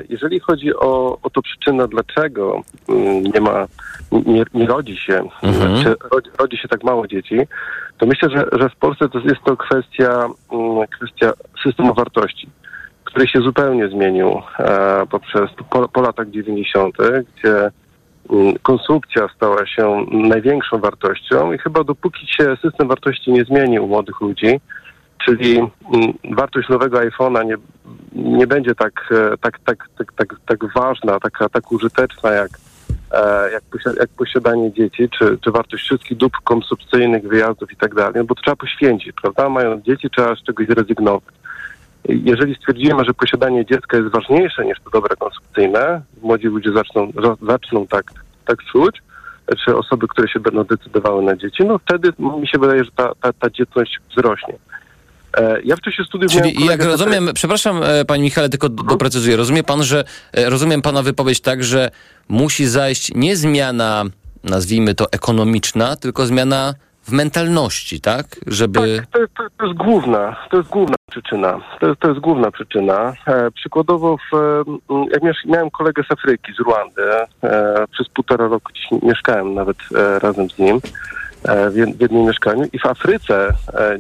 jeżeli 0.09 0.41
chodzi 0.41 0.75
o, 0.75 1.19
o 1.23 1.31
to 1.31 1.43
przyczynę, 1.43 1.89
dlaczego 1.89 2.63
mm, 2.89 3.23
nie 3.23 3.41
ma, 3.41 3.67
nie, 4.13 4.45
nie 4.55 4.67
rodzi 4.67 4.97
się, 4.97 5.23
Mhm. 5.43 5.85
czy 5.85 5.95
rodzi, 6.13 6.31
rodzi 6.39 6.57
się 6.57 6.69
tak 6.69 6.85
mało 6.85 7.07
dzieci, 7.07 7.37
to 8.01 8.07
myślę, 8.07 8.31
że, 8.31 8.47
że 8.53 8.69
w 8.69 8.77
Polsce 8.77 9.09
to 9.09 9.19
jest 9.19 9.43
to 9.45 9.57
kwestia, 9.57 10.27
mm, 10.53 10.87
kwestia 10.87 11.33
systemu 11.65 11.95
wartości, 11.95 12.49
który 13.05 13.29
się 13.29 13.41
zupełnie 13.41 13.89
zmienił 13.89 14.29
e, 14.59 15.07
poprzez 15.11 15.51
po, 15.71 15.89
po 15.89 16.01
latach 16.01 16.31
90., 16.31 16.97
gdzie 16.97 17.71
mm, 18.31 18.55
konsumpcja 18.63 19.29
stała 19.37 19.67
się 19.67 20.07
największą 20.13 20.79
wartością 20.79 21.53
i 21.53 21.59
chyba 21.59 21.85
dopóki 21.85 22.27
się 22.27 22.57
system 22.63 22.89
wartości 22.89 23.33
nie 23.33 23.45
zmieni 23.45 23.81
u 23.81 23.87
młodych 23.87 24.21
ludzi, 24.21 24.61
czyli 25.25 25.59
mm, 25.59 25.69
wartość 26.31 26.69
nowego 26.69 26.99
iPhone'a 26.99 27.47
nie, 27.47 27.57
nie 28.13 28.47
będzie 28.47 28.75
tak, 28.75 28.93
e, 29.11 29.37
tak, 29.39 29.59
tak, 29.65 29.89
tak, 29.99 30.13
tak, 30.17 30.37
tak 30.47 30.73
ważna, 30.75 31.21
taka, 31.21 31.49
tak 31.49 31.73
użyteczna 31.73 32.31
jak, 32.31 32.51
jak, 33.53 33.63
posi- 33.73 33.99
jak 34.01 34.09
posiadanie 34.11 34.73
dzieci, 34.73 35.09
czy, 35.19 35.39
czy 35.45 35.51
wartość 35.51 35.85
wszystkich 35.85 36.17
dóbr 36.19 36.39
konsumpcyjnych, 36.45 37.23
wyjazdów 37.29 37.73
i 37.73 37.77
tak 37.77 37.95
dalej, 37.95 38.13
no 38.17 38.25
bo 38.25 38.35
to 38.35 38.43
trzeba 38.43 38.57
poświęcić, 38.57 39.13
prawda? 39.23 39.49
Mając 39.49 39.85
dzieci 39.85 40.11
trzeba 40.11 40.35
z 40.35 40.43
czegoś 40.43 40.67
zrezygnować. 40.67 41.35
Jeżeli 42.09 42.55
stwierdzimy, 42.55 43.05
że 43.05 43.15
posiadanie 43.15 43.67
dziecka 43.67 43.97
jest 43.97 44.09
ważniejsze 44.11 44.65
niż 44.65 44.79
to 44.85 44.91
dobra 44.91 45.17
konsumpcyjne, 45.17 46.03
młodzi 46.23 46.47
ludzie 46.47 46.73
zaczną, 46.73 47.13
za- 47.23 47.47
zaczną 47.47 47.87
tak, 47.87 48.05
tak 48.45 48.59
czuć, 48.73 49.03
czy 49.65 49.77
osoby, 49.77 50.09
które 50.09 50.29
się 50.29 50.41
będą 50.41 50.65
decydowały 50.65 51.23
na 51.23 51.37
dzieci, 51.37 51.65
no 51.65 51.79
wtedy 51.79 52.13
mi 52.19 52.49
się 52.49 52.59
wydaje, 52.59 52.85
że 52.85 52.91
ta, 52.97 53.13
ta, 53.21 53.33
ta 53.33 53.51
dzietność 53.51 53.99
wzrośnie. 54.11 54.55
E, 55.37 55.61
Ja 55.65 55.77
w 55.77 55.81
czasie 55.81 56.05
studiów 56.05 56.33
Czyli 56.33 56.67
jak 56.67 56.85
rozumiem, 56.85 57.31
przepraszam 57.35 57.83
e, 57.83 58.05
panie 58.05 58.23
Michale, 58.23 58.49
tylko 58.49 58.69
do- 58.69 58.83
doprecyzuję, 58.83 59.37
rozumie 59.37 59.63
pan, 59.63 59.83
że, 59.83 60.05
e, 60.33 60.51
rozumiem 60.51 60.83
pana 60.83 61.03
wypowiedź 61.03 61.41
tak, 61.41 61.65
że 61.65 61.91
musi 62.29 62.67
zajść 62.67 63.13
nie 63.15 63.37
zmiana, 63.37 64.05
nazwijmy 64.45 64.95
to 64.95 65.07
ekonomiczna, 65.13 65.97
tylko 65.97 66.27
zmiana 66.27 66.75
w 67.03 67.13
mentalności, 67.13 68.01
tak? 68.01 68.27
Żeby... 68.47 68.79
To 68.79 68.87
jest, 69.21 69.33
to, 69.37 69.43
to 69.59 69.67
jest 69.67 69.79
główna, 69.79 70.37
to 70.51 70.57
jest 70.57 70.69
główna 70.69 70.97
przyczyna. 71.11 71.61
To 71.81 71.89
jest, 71.89 72.01
to 72.01 72.09
jest 72.09 72.21
główna 72.21 72.51
przyczyna. 72.51 73.13
E, 73.27 73.51
przykładowo, 73.51 74.17
w, 74.33 74.35
e, 74.35 74.63
jak 75.13 75.23
miałem 75.47 75.71
kolegę 75.71 76.03
z 76.09 76.13
Afryki, 76.13 76.53
z 76.55 76.59
Ruandy, 76.59 77.03
e, 77.43 77.85
przez 77.93 78.09
półtora 78.09 78.49
roku 78.49 78.73
mieszkałem 79.03 79.55
nawet 79.55 79.77
e, 79.95 80.19
razem 80.19 80.51
z 80.51 80.59
nim 80.59 80.81
w, 81.71 81.77
jed, 81.77 81.97
w 81.97 82.01
jednym 82.01 82.25
mieszkaniu 82.25 82.65
i 82.73 82.79
w 82.79 82.87
Afryce 82.87 83.49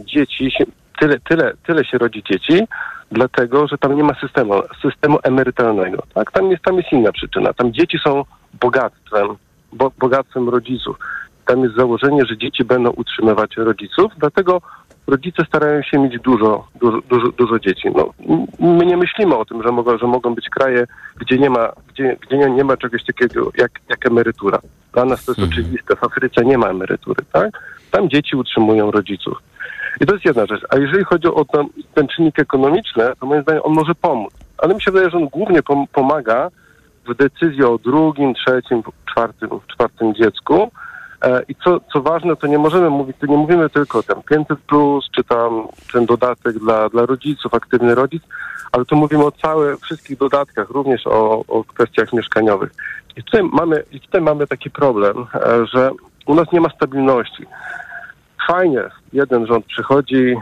dzieci, 0.04 0.50
się, 0.50 0.64
tyle, 1.00 1.20
tyle, 1.20 1.52
tyle 1.66 1.84
się 1.84 1.98
rodzi 1.98 2.22
dzieci, 2.22 2.64
dlatego, 3.12 3.66
że 3.68 3.78
tam 3.78 3.96
nie 3.96 4.04
ma 4.04 4.14
systemu, 4.14 4.54
systemu 4.82 5.18
emerytalnego. 5.22 6.02
Tak? 6.14 6.32
Tam, 6.32 6.50
jest, 6.50 6.62
tam 6.62 6.76
jest 6.76 6.92
inna 6.92 7.12
przyczyna. 7.12 7.52
Tam 7.52 7.72
dzieci 7.72 7.98
są 8.04 8.24
bogactwem, 8.60 9.28
bo, 9.72 9.92
bogactwem 9.98 10.48
rodziców. 10.48 10.96
Tam 11.46 11.62
jest 11.62 11.76
założenie, 11.76 12.26
że 12.26 12.38
dzieci 12.38 12.64
będą 12.64 12.90
utrzymywać 12.90 13.56
rodziców, 13.56 14.12
dlatego 14.18 14.60
rodzice 15.06 15.44
starają 15.44 15.82
się 15.82 15.98
mieć 15.98 16.18
dużo, 16.22 16.68
dużo, 16.80 16.98
dużo, 17.08 17.28
dużo 17.28 17.58
dzieci. 17.58 17.88
No, 17.96 18.10
my 18.58 18.86
nie 18.86 18.96
myślimy 18.96 19.36
o 19.36 19.44
tym, 19.44 19.62
że 19.62 19.72
mogą, 19.72 19.98
że 19.98 20.06
mogą 20.06 20.34
być 20.34 20.48
kraje, 20.48 20.84
gdzie 21.16 21.38
nie 21.38 21.50
ma, 21.50 21.72
gdzie, 21.88 22.16
gdzie 22.20 22.38
nie, 22.38 22.50
nie 22.50 22.64
ma 22.64 22.76
czegoś 22.76 23.04
takiego 23.04 23.50
jak, 23.58 23.70
jak 23.88 24.06
emerytura. 24.06 24.58
Dla 24.92 25.04
nas 25.04 25.24
to 25.24 25.32
jest 25.32 25.52
oczywiste. 25.52 25.96
W 25.96 26.04
Afryce 26.04 26.44
nie 26.44 26.58
ma 26.58 26.68
emerytury, 26.68 27.24
tak? 27.32 27.50
Tam 27.90 28.10
dzieci 28.10 28.36
utrzymują 28.36 28.90
rodziców. 28.90 29.38
I 30.00 30.06
to 30.06 30.12
jest 30.12 30.24
jedna 30.24 30.46
rzecz. 30.46 30.62
A 30.70 30.76
jeżeli 30.76 31.04
chodzi 31.04 31.28
o 31.28 31.44
ten, 31.44 31.66
ten 31.94 32.08
czynnik 32.08 32.38
ekonomiczny, 32.38 33.04
to 33.20 33.26
moim 33.26 33.42
zdaniem 33.42 33.62
on 33.64 33.72
może 33.72 33.94
pomóc. 33.94 34.34
Ale 34.58 34.74
mi 34.74 34.82
się 34.82 34.90
wydaje, 34.90 35.10
że 35.10 35.16
on 35.16 35.28
głównie 35.28 35.62
pom- 35.62 35.86
pomaga 35.92 36.50
w 37.08 37.14
decyzji 37.14 37.64
o 37.64 37.78
drugim, 37.78 38.34
trzecim, 38.34 38.82
czwartym, 39.06 39.50
czwartym 39.66 40.14
dziecku, 40.14 40.70
E, 41.24 41.42
I 41.48 41.54
co, 41.54 41.80
co 41.92 42.02
ważne, 42.02 42.36
to 42.36 42.46
nie 42.46 42.58
możemy 42.58 42.90
mówić, 42.90 43.16
nie 43.28 43.36
mówimy 43.36 43.70
tylko 43.70 43.98
o 43.98 44.02
tym 44.02 44.22
500 44.22 44.58
plus, 44.58 45.08
czy 45.16 45.24
tam 45.24 45.68
ten 45.92 46.06
dodatek 46.06 46.58
dla, 46.58 46.88
dla 46.88 47.06
rodziców, 47.06 47.54
aktywny 47.54 47.94
rodzic, 47.94 48.22
ale 48.72 48.84
tu 48.84 48.96
mówimy 48.96 49.24
o 49.24 49.32
całych, 49.32 49.80
wszystkich 49.80 50.18
dodatkach, 50.18 50.70
również 50.70 51.06
o, 51.06 51.44
o 51.48 51.64
kwestiach 51.64 52.12
mieszkaniowych. 52.12 52.70
I 53.16 53.24
tutaj 53.24 53.42
mamy, 53.52 53.84
i 53.92 54.00
tutaj 54.00 54.20
mamy 54.20 54.46
taki 54.46 54.70
problem, 54.70 55.26
e, 55.34 55.66
że 55.66 55.90
u 56.26 56.34
nas 56.34 56.52
nie 56.52 56.60
ma 56.60 56.68
stabilności. 56.68 57.46
Fajnie, 58.46 58.82
jeden 59.12 59.46
rząd 59.46 59.66
przychodzi, 59.66 60.36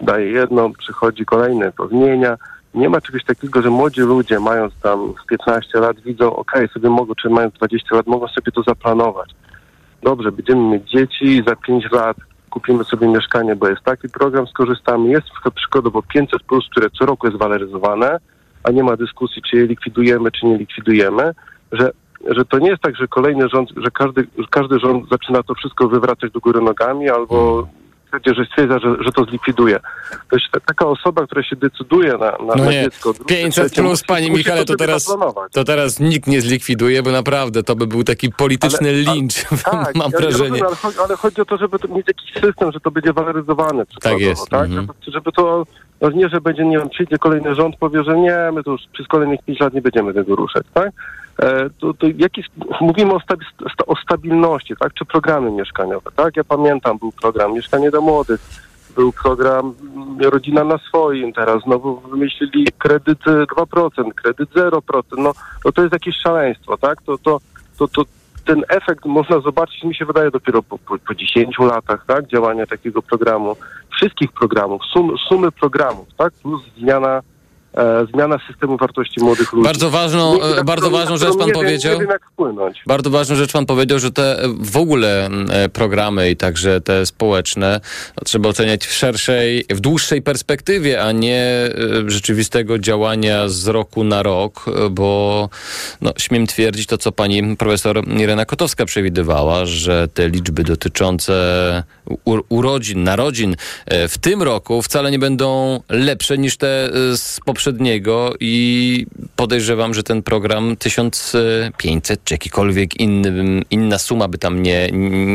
daje 0.00 0.30
jedno, 0.30 0.70
przychodzi 0.78 1.24
kolejny, 1.24 1.72
to 1.78 1.88
zmienia. 1.88 2.36
Nie 2.74 2.88
ma 2.88 3.00
czegoś 3.00 3.24
takiego, 3.24 3.62
że 3.62 3.70
młodzi 3.70 4.00
ludzie 4.00 4.40
mając 4.40 4.74
tam 4.82 5.14
15 5.28 5.80
lat 5.80 6.00
widzą, 6.00 6.36
ok, 6.36 6.52
sobie 6.74 6.90
mogą, 6.90 7.14
czy 7.14 7.30
mając 7.30 7.54
20 7.54 7.96
lat, 7.96 8.06
mogą 8.06 8.28
sobie 8.28 8.52
to 8.52 8.62
zaplanować. 8.62 9.30
Dobrze, 10.02 10.32
będziemy 10.32 10.60
mieć 10.60 10.90
dzieci 10.90 11.42
za 11.46 11.56
5 11.56 11.90
lat 11.92 12.16
kupimy 12.50 12.84
sobie 12.84 13.08
mieszkanie, 13.08 13.56
bo 13.56 13.68
jest 13.68 13.82
taki 13.82 14.08
program, 14.08 14.46
skorzystamy. 14.46 15.08
Jest 15.08 15.26
przykładowo 15.54 16.02
500 16.02 16.42
plus, 16.42 16.68
które 16.70 16.90
co 16.90 17.06
roku 17.06 17.26
jest 17.26 17.38
waloryzowane, 17.38 18.18
a 18.62 18.70
nie 18.70 18.82
ma 18.82 18.96
dyskusji, 18.96 19.42
czy 19.42 19.56
je 19.56 19.66
likwidujemy, 19.66 20.30
czy 20.30 20.46
nie 20.46 20.58
likwidujemy, 20.58 21.32
że, 21.72 21.90
że 22.36 22.44
to 22.44 22.58
nie 22.58 22.68
jest 22.70 22.82
tak, 22.82 22.96
że 22.96 23.08
kolejny 23.08 23.48
rząd, 23.48 23.70
że 23.76 23.90
każdy, 23.90 24.26
każdy 24.50 24.78
rząd 24.78 25.08
zaczyna 25.10 25.42
to 25.42 25.54
wszystko 25.54 25.88
wywracać 25.88 26.32
do 26.32 26.40
góry 26.40 26.60
nogami 26.60 27.08
albo 27.10 27.66
stwierdzi, 28.06 28.40
że 28.40 28.44
stwierdza, 28.46 28.78
że, 28.78 28.96
że 29.04 29.12
to 29.12 29.24
zlikwiduje. 29.24 29.80
To 30.30 30.36
jest 30.36 30.46
ta- 30.52 30.60
taka 30.60 30.86
osoba, 30.86 31.26
która 31.26 31.42
się 31.42 31.56
decyduje 31.56 32.12
na, 32.12 32.18
na, 32.18 32.36
No 32.56 32.64
na 32.64 32.72
dziecko. 32.72 33.12
drugie, 33.12 33.34
500 33.36 33.66
trzecie, 33.66 33.82
plus, 33.82 34.02
panie 34.02 34.30
Michale, 34.30 34.64
to 34.64 34.76
teraz, 34.76 35.04
zaplanować. 35.04 35.52
to 35.52 35.64
teraz 35.64 36.00
nikt 36.00 36.26
nie 36.26 36.40
zlikwiduje, 36.40 37.02
bo 37.02 37.10
naprawdę 37.10 37.62
to 37.62 37.76
by 37.76 37.86
był 37.86 38.04
taki 38.04 38.32
polityczny 38.32 38.88
Ale- 38.88 39.14
lincz, 39.14 39.34
Tak, 39.64 39.94
mam 39.94 40.10
ja 40.12 40.18
wrażenie. 40.18 40.60
Rozumiem, 40.60 40.66
ale, 40.66 40.76
chodzi, 40.76 40.98
ale 40.98 41.16
chodzi 41.16 41.40
o 41.40 41.44
to, 41.44 41.56
żeby 41.56 41.78
to 41.78 41.88
mieć 41.88 42.08
jakiś 42.08 42.32
system, 42.32 42.72
że 42.72 42.80
to 42.80 42.90
będzie 42.90 43.12
waloryzowane 43.12 43.86
przykładowo, 43.86 44.20
jest, 44.24 44.48
tak? 44.48 44.64
mhm. 44.66 44.86
Żeby, 44.86 45.12
żeby 45.14 45.32
to, 45.32 45.66
no 46.00 46.10
nie, 46.10 46.28
że 46.28 46.40
będzie, 46.40 46.64
nie 46.64 46.78
wiem, 46.78 46.88
przyjdzie 46.88 47.18
kolejny 47.18 47.54
rząd, 47.54 47.76
powie, 47.76 48.04
że 48.04 48.18
nie, 48.18 48.36
my 48.52 48.62
to 48.62 48.70
już 48.70 48.80
przez 48.92 49.06
kolejnych 49.06 49.40
5 49.44 49.60
lat 49.60 49.74
nie 49.74 49.82
będziemy 49.82 50.14
tego 50.14 50.36
ruszać, 50.36 50.62
tak? 50.74 50.90
E, 51.42 51.70
to, 51.78 51.94
to 51.94 52.06
jaki, 52.16 52.44
mówimy 52.80 53.14
o, 53.14 53.20
stabi, 53.20 53.46
sta- 53.72 53.86
o 53.86 53.96
stabilności, 53.96 54.74
tak? 54.80 54.94
Czy 54.94 55.04
programy 55.04 55.50
mieszkaniowe, 55.50 56.10
tak? 56.16 56.36
Ja 56.36 56.44
pamiętam, 56.44 56.98
był 56.98 57.12
program 57.12 57.52
Mieszkanie 57.52 57.90
dla 57.90 58.00
Młodych, 58.00 58.40
był 58.96 59.12
program 59.12 59.74
mm, 59.96 60.30
Rodzina 60.30 60.64
na 60.64 60.78
swoim, 60.78 61.32
teraz 61.32 61.62
znowu 61.62 62.00
wymyślili 62.00 62.66
kredyt 62.78 63.28
e, 63.28 63.30
2%, 63.30 63.90
kredyt 64.14 64.50
0%, 64.50 65.02
no, 65.18 65.32
no 65.64 65.72
to 65.72 65.82
jest 65.82 65.92
jakieś 65.92 66.16
szaleństwo, 66.16 66.76
tak? 66.76 67.02
To, 67.02 67.18
to, 67.18 67.40
to, 67.78 67.88
to 67.88 68.04
ten 68.44 68.64
efekt 68.68 69.04
można 69.04 69.40
zobaczyć, 69.40 69.84
mi 69.84 69.94
się 69.94 70.04
wydaje, 70.04 70.30
dopiero 70.30 70.62
po, 70.62 70.78
po, 70.78 70.98
po 70.98 71.14
10 71.14 71.58
latach, 71.58 72.04
tak? 72.06 72.26
Działania 72.26 72.66
takiego 72.66 73.02
programu, 73.02 73.56
wszystkich 73.96 74.32
programów, 74.32 74.82
sum, 74.92 75.18
sumy 75.28 75.52
programów, 75.52 76.08
tak? 76.16 76.32
Plus 76.42 76.62
zmiana, 76.78 77.16
e, 77.18 77.22
zmiana 78.14 78.38
systemu 78.46 78.76
wartości 78.76 79.20
młodych 79.20 79.52
ludzi. 79.52 79.64
Bardzo 79.64 79.90
ważną, 79.90 80.42
e, 80.42 80.64
bardzo 80.64 80.90
ważną 80.90 81.16
rzecz 81.16 81.36
pan 81.38 81.50
powiedział. 81.50 81.98
Wiem. 81.98 82.08
Bardzo 82.86 83.10
ważną 83.10 83.36
rzecz 83.36 83.52
pan 83.52 83.66
powiedział, 83.66 83.98
że 83.98 84.10
te 84.10 84.42
e, 84.42 84.48
w 84.60 84.76
ogóle 84.76 85.28
e, 85.50 85.68
programy 85.68 86.30
i 86.30 86.36
także 86.36 86.80
te 86.80 87.06
społeczne 87.06 87.80
no, 88.16 88.24
trzeba 88.24 88.48
oceniać 88.48 88.86
w 88.86 88.92
szerszej, 88.92 89.64
w 89.70 89.80
dłuższej 89.80 90.22
perspektywie, 90.22 91.02
a 91.02 91.12
nie 91.12 91.44
e, 91.44 91.70
rzeczywistego 92.06 92.78
działania 92.78 93.48
z 93.48 93.66
roku 93.66 94.04
na 94.04 94.22
rok, 94.22 94.64
e, 94.68 94.90
bo 94.90 95.48
no, 96.00 96.12
śmiem 96.18 96.46
twierdzić 96.46 96.86
to, 96.86 96.98
co 96.98 97.12
pani 97.12 97.56
profesor 97.56 98.08
Irena 98.08 98.44
Kotowska 98.44 98.84
przewidywała, 98.84 99.66
że 99.66 100.08
te 100.08 100.28
liczby 100.28 100.64
dotyczące 100.64 101.82
urodzin, 102.48 103.04
narodzin 103.04 103.56
e, 103.86 104.08
w 104.08 104.18
tym 104.18 104.42
roku 104.42 104.82
wcale 104.82 105.10
nie 105.10 105.18
będą 105.18 105.80
lepsze 105.88 106.38
niż 106.38 106.56
te 106.56 106.84
e, 106.84 107.16
z 107.16 107.40
poprzedniego 107.44 107.59
i 108.40 109.06
podejrzewam, 109.36 109.94
że 109.94 110.02
ten 110.02 110.22
program 110.22 110.76
1500 110.76 112.24
czy 112.24 112.34
jakikolwiek 112.34 113.00
inny, 113.00 113.62
inna 113.70 113.98
suma 113.98 114.28
by 114.28 114.38
tam 114.38 114.62
nie, 114.62 114.90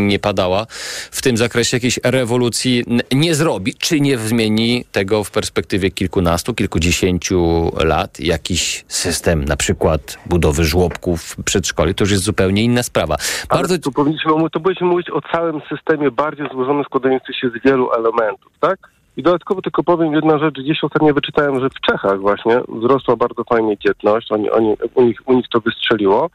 nie 0.07 0.19
padała, 0.19 0.65
w 1.11 1.21
tym 1.21 1.37
zakresie 1.37 1.77
jakiejś 1.77 1.99
rewolucji 2.03 2.83
nie 3.11 3.35
zrobi, 3.35 3.73
czy 3.73 3.99
nie 3.99 4.17
zmieni 4.17 4.85
tego 4.91 5.23
w 5.23 5.31
perspektywie 5.31 5.91
kilkunastu, 5.91 6.53
kilkudziesięciu 6.53 7.71
lat. 7.83 8.19
Jakiś 8.19 8.85
system, 8.87 9.45
na 9.45 9.57
przykład 9.57 10.17
budowy 10.25 10.63
żłobków, 10.63 11.35
przedszkoli, 11.45 11.95
to 11.95 12.03
już 12.03 12.11
jest 12.11 12.23
zupełnie 12.23 12.63
inna 12.63 12.83
sprawa. 12.83 13.15
Ale 13.49 13.79
tu 13.79 13.91
powinniśmy, 13.91 14.31
tu 14.51 14.61
powinniśmy 14.61 14.87
mówić 14.87 15.09
o 15.09 15.21
całym 15.21 15.61
systemie 15.69 16.11
bardziej 16.11 16.47
złożonym, 16.51 16.83
składającym 16.83 17.33
się 17.33 17.49
z 17.49 17.63
wielu 17.65 17.91
elementów, 17.91 18.51
tak? 18.59 18.94
I 19.17 19.23
dodatkowo 19.23 19.61
tylko 19.61 19.83
powiem 19.83 20.13
jedną 20.13 20.39
rzecz. 20.39 20.55
Gdzieś 20.55 20.83
ostatnio 20.83 21.13
wyczytałem, 21.13 21.59
że 21.59 21.69
w 21.69 21.79
Czechach 21.79 22.19
właśnie 22.19 22.61
wzrosła 22.67 23.15
bardzo 23.15 23.43
fajnie 23.43 23.77
dzietność. 23.77 24.31
Oni, 24.31 24.49
oni, 24.49 24.75
u, 24.93 25.01
nich, 25.01 25.19
u 25.25 25.33
nich 25.33 25.45
to 25.49 25.59
wystrzeliło. 25.59 26.29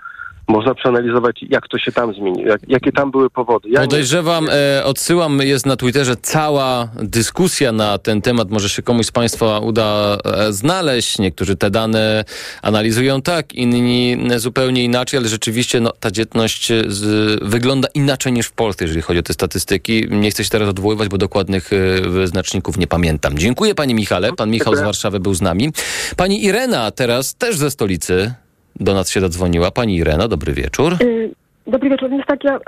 Można 0.51 0.75
przeanalizować, 0.75 1.45
jak 1.49 1.69
to 1.69 1.79
się 1.79 1.93
tam 1.93 2.15
zmieniło, 2.15 2.49
jak, 2.49 2.61
jakie 2.69 2.93
tam 2.93 3.11
były 3.11 3.31
powody. 3.31 3.69
Ja 3.69 3.81
nie- 3.81 3.87
Podejrzewam, 3.87 4.49
e, 4.53 4.85
odsyłam, 4.85 5.39
jest 5.39 5.67
na 5.67 5.77
Twitterze 5.77 6.17
cała 6.17 6.89
dyskusja 7.03 7.73
na 7.73 7.99
ten 7.99 8.23
temat. 8.23 8.51
Może 8.51 8.69
się 8.69 8.83
komuś 8.83 9.07
z 9.07 9.11
Państwa 9.11 9.59
uda 9.59 10.19
e, 10.25 10.53
znaleźć. 10.53 11.19
Niektórzy 11.19 11.57
te 11.57 11.71
dane 11.71 12.25
analizują 12.63 13.23
tak, 13.23 13.53
inni 13.53 14.17
zupełnie 14.37 14.85
inaczej, 14.85 15.19
ale 15.19 15.29
rzeczywiście 15.29 15.81
no, 15.81 15.93
ta 16.01 16.11
dzietność 16.11 16.71
e, 16.71 16.83
z, 16.89 17.39
wygląda 17.43 17.89
inaczej 17.95 18.33
niż 18.33 18.47
w 18.47 18.53
Polsce, 18.53 18.85
jeżeli 18.85 19.03
chodzi 19.03 19.21
o 19.21 19.23
te 19.23 19.33
statystyki. 19.33 20.07
Nie 20.11 20.31
chcę 20.31 20.45
się 20.45 20.51
teraz 20.51 20.69
odwoływać, 20.69 21.09
bo 21.09 21.19
dokładnych 21.19 21.71
wyznaczników 22.09 22.79
nie 22.79 22.87
pamiętam. 22.87 23.39
Dziękuję 23.39 23.75
Panie 23.75 23.95
Michale. 23.95 24.33
Pan 24.33 24.51
Michał 24.51 24.77
z. 24.77 24.81
Warszawy 24.81 25.21
był 25.21 25.35
z 25.35 25.41
nami. 25.41 25.73
Pani 26.17 26.45
Irena 26.45 26.91
teraz 26.91 27.35
też 27.35 27.57
ze 27.57 27.71
stolicy 27.71 28.35
do 28.81 28.95
nas 28.95 29.11
się 29.11 29.21
zadzwoniła. 29.21 29.71
Pani 29.71 29.97
Irena, 29.97 30.29
dobry 30.29 30.53
wieczór. 30.53 30.93
Y, 31.03 31.31
Dobry 31.67 31.91
wieczór. 31.91 32.11
Więc 32.11 32.27
tak, 32.27 32.45
ja 32.45 32.57
e, 32.57 32.61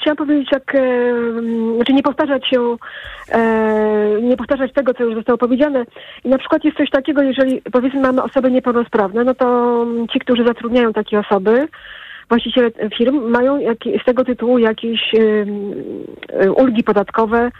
chciałam 0.00 0.16
powiedzieć, 0.16 0.48
jak, 0.52 0.74
e, 0.74 1.12
znaczy 1.76 1.92
nie 1.92 2.02
powtarzać 2.02 2.48
się, 2.48 2.76
e, 3.28 4.20
nie 4.22 4.36
powtarzać 4.36 4.72
tego, 4.72 4.94
co 4.94 5.04
już 5.04 5.14
zostało 5.14 5.38
powiedziane. 5.38 5.84
I 6.24 6.28
na 6.28 6.38
przykład 6.38 6.64
jest 6.64 6.76
coś 6.76 6.90
takiego, 6.90 7.22
jeżeli 7.22 7.62
powiedzmy 7.72 8.00
mamy 8.00 8.22
osoby 8.22 8.50
niepełnosprawne, 8.50 9.24
no 9.24 9.34
to 9.34 9.86
ci, 10.12 10.18
którzy 10.18 10.44
zatrudniają 10.44 10.92
takie 10.92 11.18
osoby, 11.18 11.68
właściciele 12.28 12.70
firm 12.98 13.30
mają 13.30 13.58
jak, 13.58 13.78
z 14.02 14.04
tego 14.04 14.24
tytułu 14.24 14.58
jakieś 14.58 15.14
y, 15.14 16.52
ulgi 16.56 16.82
podatkowe, 16.82 17.50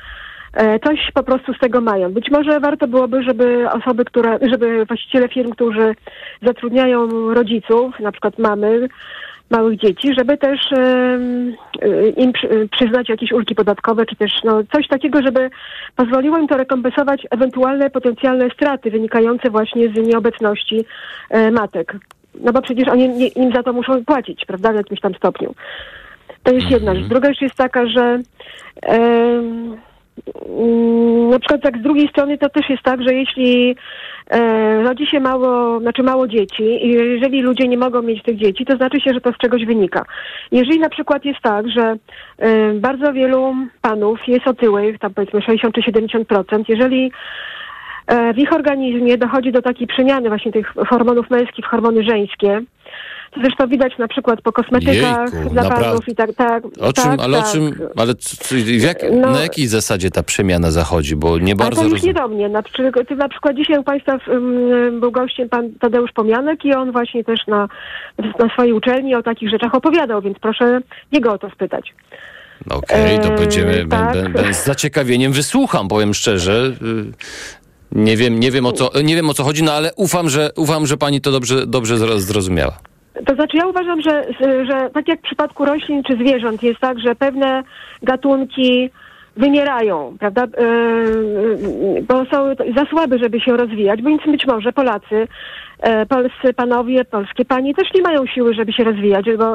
coś 0.85 1.11
po 1.15 1.23
prostu 1.23 1.55
z 1.55 1.59
tego 1.59 1.81
mają. 1.81 2.13
Być 2.13 2.31
może 2.31 2.61
warto 2.61 2.89
byłoby, 2.89 3.23
żeby 3.23 3.71
osoby, 3.71 4.05
które, 4.05 4.39
żeby 4.53 4.85
właściciele 4.85 5.29
firm, 5.29 5.51
którzy 5.51 5.95
zatrudniają 6.43 7.09
rodziców, 7.35 8.01
na 8.01 8.13
przykład 8.13 8.39
mamy, 8.39 8.89
małych 9.51 9.79
dzieci, 9.79 10.15
żeby 10.19 10.39
też 10.39 10.73
y, 10.73 12.15
im 12.17 12.33
y, 12.45 12.69
przyznać 12.69 13.09
jakieś 13.09 13.33
ulgi 13.33 13.55
podatkowe, 13.55 14.07
czy 14.07 14.17
też 14.17 14.33
no, 14.45 14.63
coś 14.73 14.89
takiego, 14.89 15.23
żeby 15.23 15.51
pozwoliło 15.97 16.39
im 16.39 16.49
to 16.49 16.57
rekompensować 16.57 17.27
ewentualne 17.31 17.91
potencjalne 17.91 18.51
straty 18.51 18.91
wynikające 18.91 19.51
właśnie 19.51 19.89
z 19.89 20.09
nieobecności 20.09 20.85
e, 21.31 21.51
matek. 21.51 21.97
No 22.41 22.53
bo 22.53 22.63
przecież 22.63 22.89
oni 22.89 23.31
im 23.39 23.53
za 23.53 23.63
to 23.63 23.73
muszą 23.73 24.05
płacić, 24.05 24.45
prawda, 24.47 24.73
w 24.73 24.77
jakimś 24.77 25.01
tam 25.01 25.15
stopniu. 25.15 25.55
To 26.43 26.53
jest 26.53 26.71
jedna 26.71 26.95
rzecz. 26.95 27.07
Druga 27.07 27.29
rzecz 27.29 27.41
jest 27.41 27.55
taka, 27.55 27.87
że 27.87 28.21
na 31.31 31.39
przykład 31.39 31.63
tak 31.63 31.79
z 31.79 31.83
drugiej 31.83 32.09
strony 32.09 32.39
to 32.39 32.49
też 32.49 32.71
jest 32.71 32.83
tak, 32.83 33.03
że 33.03 33.15
jeśli 33.15 33.77
e, 34.31 34.83
rodzi 34.83 35.07
się 35.07 35.21
mało, 35.21 35.81
znaczy 35.81 36.03
mało 36.03 36.29
dzieci 36.29 36.87
i 36.87 36.89
jeżeli 36.89 37.43
ludzie 37.43 37.69
nie 37.69 37.79
mogą 37.79 38.03
mieć 38.03 38.23
tych 38.23 38.37
dzieci, 38.37 38.65
to 38.65 38.77
znaczy 38.77 39.01
się, 39.01 39.15
że 39.15 39.21
to 39.21 39.33
z 39.33 39.39
czegoś 39.39 39.65
wynika. 39.65 40.05
Jeżeli 40.53 40.81
na 40.81 40.89
przykład 40.89 41.25
jest 41.25 41.41
tak, 41.43 41.69
że 41.69 41.97
e, 42.39 42.73
bardzo 42.75 43.13
wielu 43.13 43.55
panów 43.83 44.19
jest 44.29 44.49
otyłych, 44.49 44.99
tam 44.99 45.15
powiedzmy 45.15 45.43
60 45.43 45.75
czy 45.75 45.81
70%, 45.81 46.65
jeżeli 46.69 47.13
e, 48.07 48.35
w 48.35 48.39
ich 48.39 48.53
organizmie 48.53 49.19
dochodzi 49.19 49.53
do 49.53 49.63
takiej 49.63 49.87
przemiany 49.87 50.29
właśnie 50.29 50.53
tych 50.53 50.73
hormonów 50.89 51.31
męskich 51.31 51.65
w 51.65 51.69
hormony 51.69 52.03
żeńskie, 52.03 52.61
to 53.31 53.41
zresztą 53.41 53.69
widać 53.69 53.99
na 53.99 54.09
przykład 54.09 54.43
po 54.43 54.53
kosmetykach 54.53 55.33
Jejku, 55.35 55.55
i 56.09 56.15
tak, 56.15 56.31
tak. 56.37 56.63
O 56.81 56.93
czym, 56.93 57.05
tak, 57.05 57.21
ale 57.21 57.39
tak. 57.39 57.47
o 57.49 57.53
czym, 57.53 57.75
ale 57.97 58.15
jak, 58.79 58.99
No- 59.13 59.31
na 59.31 59.41
jakiej 59.41 59.67
zasadzie 59.67 60.11
ta 60.11 60.23
przemiana 60.23 60.71
zachodzi, 60.71 61.17
bo 61.17 61.39
nie 61.39 61.53
Ale 61.53 61.55
bardzo 61.55 61.83
to 61.83 61.89
już 61.89 62.03
nie 62.03 62.15
do 62.15 62.29
mnie. 62.29 62.49
Na, 62.49 62.63
na 63.17 63.29
przykład 63.29 63.57
dzisiaj 63.57 63.79
u 63.79 63.83
Państwa 63.83 64.19
um, 64.29 65.01
był 65.01 65.11
gościem 65.13 65.49
pan 65.49 65.71
Tadeusz 65.81 66.13
Pomianek 66.13 66.65
i 66.65 66.75
on 66.75 66.93
właśnie 66.93 67.25
też 67.25 67.41
na, 67.47 67.69
na 68.39 68.49
swojej 68.53 68.73
uczelni 68.73 69.15
o 69.15 69.23
takich 69.23 69.51
rzeczach 69.51 69.75
opowiadał, 69.75 70.23
więc 70.23 70.39
proszę 70.39 70.81
jego 71.13 71.33
o 71.33 71.39
to 71.39 71.51
spytać. 71.51 71.95
Okej, 72.71 73.19
to 73.19 73.29
Eee, 73.33 73.39
będziemy, 73.39 73.87
tak. 73.91 74.13
ben, 74.15 74.33
ben, 74.33 74.55
z 74.55 74.65
zaciekawieniem 74.65 75.33
wysłucham, 75.33 75.89
powiem 75.89 76.15
szczerze. 76.15 76.73
Y, 76.83 77.13
Nie 77.93 78.17
wiem, 78.17 78.41
nie 78.41 78.51
wiem 78.51 78.67
o 78.67 78.73
co, 78.73 78.91
nie 79.03 79.15
wiem 79.17 79.31
o 79.31 79.35
co 79.35 79.45
chodzi, 79.45 79.63
no 79.63 79.73
ale 79.73 79.95
ufam, 79.95 80.29
że, 80.31 80.51
ufam, 80.57 80.87
że 80.87 80.97
pani 80.97 81.21
to 81.21 81.33
dobrze, 81.33 81.67
dobrze 81.67 81.97
zro- 81.97 82.19
zrozumiała. 82.19 82.79
To 83.27 83.35
znaczy 83.35 83.57
ja 83.57 83.67
uważam, 83.67 84.01
że, 84.01 84.25
że 84.41 84.91
tak 84.95 85.09
jak 85.09 85.19
w 85.19 85.23
przypadku 85.23 85.65
roślin 85.65 86.03
czy 86.03 86.15
zwierząt 86.15 86.63
jest 86.63 86.81
tak, 86.81 87.01
że 87.01 87.15
pewne 87.15 87.63
gatunki 88.03 88.91
wymierają, 89.37 90.17
prawda, 90.19 90.47
yy, 90.59 92.03
bo 92.03 92.25
są 92.25 92.55
za 92.77 92.85
słabe, 92.91 93.19
żeby 93.19 93.41
się 93.41 93.57
rozwijać, 93.57 94.03
bo 94.03 94.09
więc 94.09 94.23
być 94.27 94.47
może 94.47 94.73
Polacy, 94.73 95.17
e, 95.17 95.27
polscy 96.09 96.55
panowie, 96.57 97.05
polskie 97.05 97.45
panie 97.45 97.75
też 97.75 97.89
nie 97.95 98.03
mają 98.03 98.27
siły, 98.27 98.55
żeby 98.55 98.73
się 98.73 98.85
rozwijać, 98.85 99.27
bo, 99.39 99.55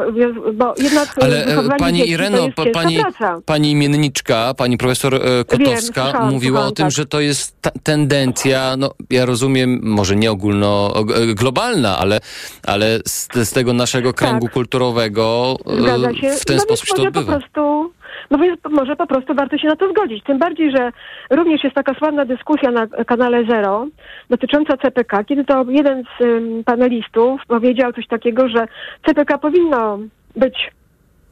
bo 0.53 0.73
jednak 0.77 1.15
Ale 1.21 1.45
e, 1.45 1.77
pani 1.79 2.09
Ireno, 2.09 2.37
pa- 2.55 2.65
pani, 2.73 2.99
praca. 2.99 3.41
pani 3.45 3.71
imienniczka, 3.71 4.53
pani 4.57 4.77
profesor 4.77 5.15
e, 5.15 5.19
Kotowska 5.45 6.03
słyszałam, 6.03 6.33
mówiła 6.33 6.65
o 6.65 6.71
tym, 6.71 6.85
tak. 6.85 6.91
że 6.91 7.05
to 7.05 7.19
jest 7.19 7.61
ta 7.61 7.71
tendencja, 7.83 8.77
no 8.77 8.91
ja 9.09 9.25
rozumiem, 9.25 9.79
może 9.83 10.15
nie 10.15 10.31
ogólno, 10.31 10.93
e, 11.29 11.33
globalna, 11.35 11.97
ale, 11.97 12.19
ale 12.63 12.99
z, 13.07 13.29
z 13.33 13.51
tego 13.51 13.73
naszego 13.73 14.13
kręgu 14.13 14.47
kulturowego 14.49 15.55
e, 15.65 16.01
Tak. 16.01 16.15
Się. 16.17 16.29
w 16.29 16.45
ten 16.45 16.55
no 16.57 16.61
sposób 16.63 16.87
się 16.87 16.93
to 16.95 17.01
może 17.01 17.11
po 17.11 17.19
odbywa. 17.19 17.39
prostu, 17.39 17.91
no 18.31 18.37
więc 18.37 18.59
może 18.69 18.95
po 18.95 19.07
prostu 19.07 19.35
warto 19.35 19.57
się 19.57 19.67
na 19.67 19.75
to 19.75 19.89
zgodzić. 19.89 20.23
Tym 20.23 20.39
bardziej, 20.39 20.71
że 20.71 20.91
również 21.29 21.63
jest 21.63 21.75
taka 21.75 21.93
sławna 21.93 22.25
dyskusja 22.25 22.71
na 22.71 22.87
kanale 22.87 23.45
Zero 23.45 23.87
dotycząca 24.29 24.77
CPK, 24.77 25.23
kiedy 25.23 25.45
to 25.45 25.65
jeden 25.69 26.03
z 26.03 26.21
ym, 26.21 26.63
panelistów 26.63 27.41
powiedział 27.47 27.93
coś 27.93 28.07
takiego, 28.07 28.49
że 28.49 28.67
CPK 29.05 29.37
powinno 29.37 29.99
być 30.35 30.71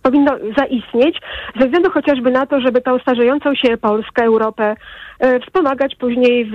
powinno 0.04 0.32
zaistnieć 0.58 1.22
ze 1.60 1.66
względu 1.66 1.92
chociażby 1.92 2.32
na 2.32 2.46
to, 2.46 2.62
żeby 2.62 2.82
tą 2.82 3.00
starzejącą 3.00 3.56
się 3.56 3.78
Polskę, 3.78 4.24
Europę 4.24 4.76
e, 5.20 5.40
wspomagać 5.40 5.96
później 5.96 6.46
w, 6.46 6.54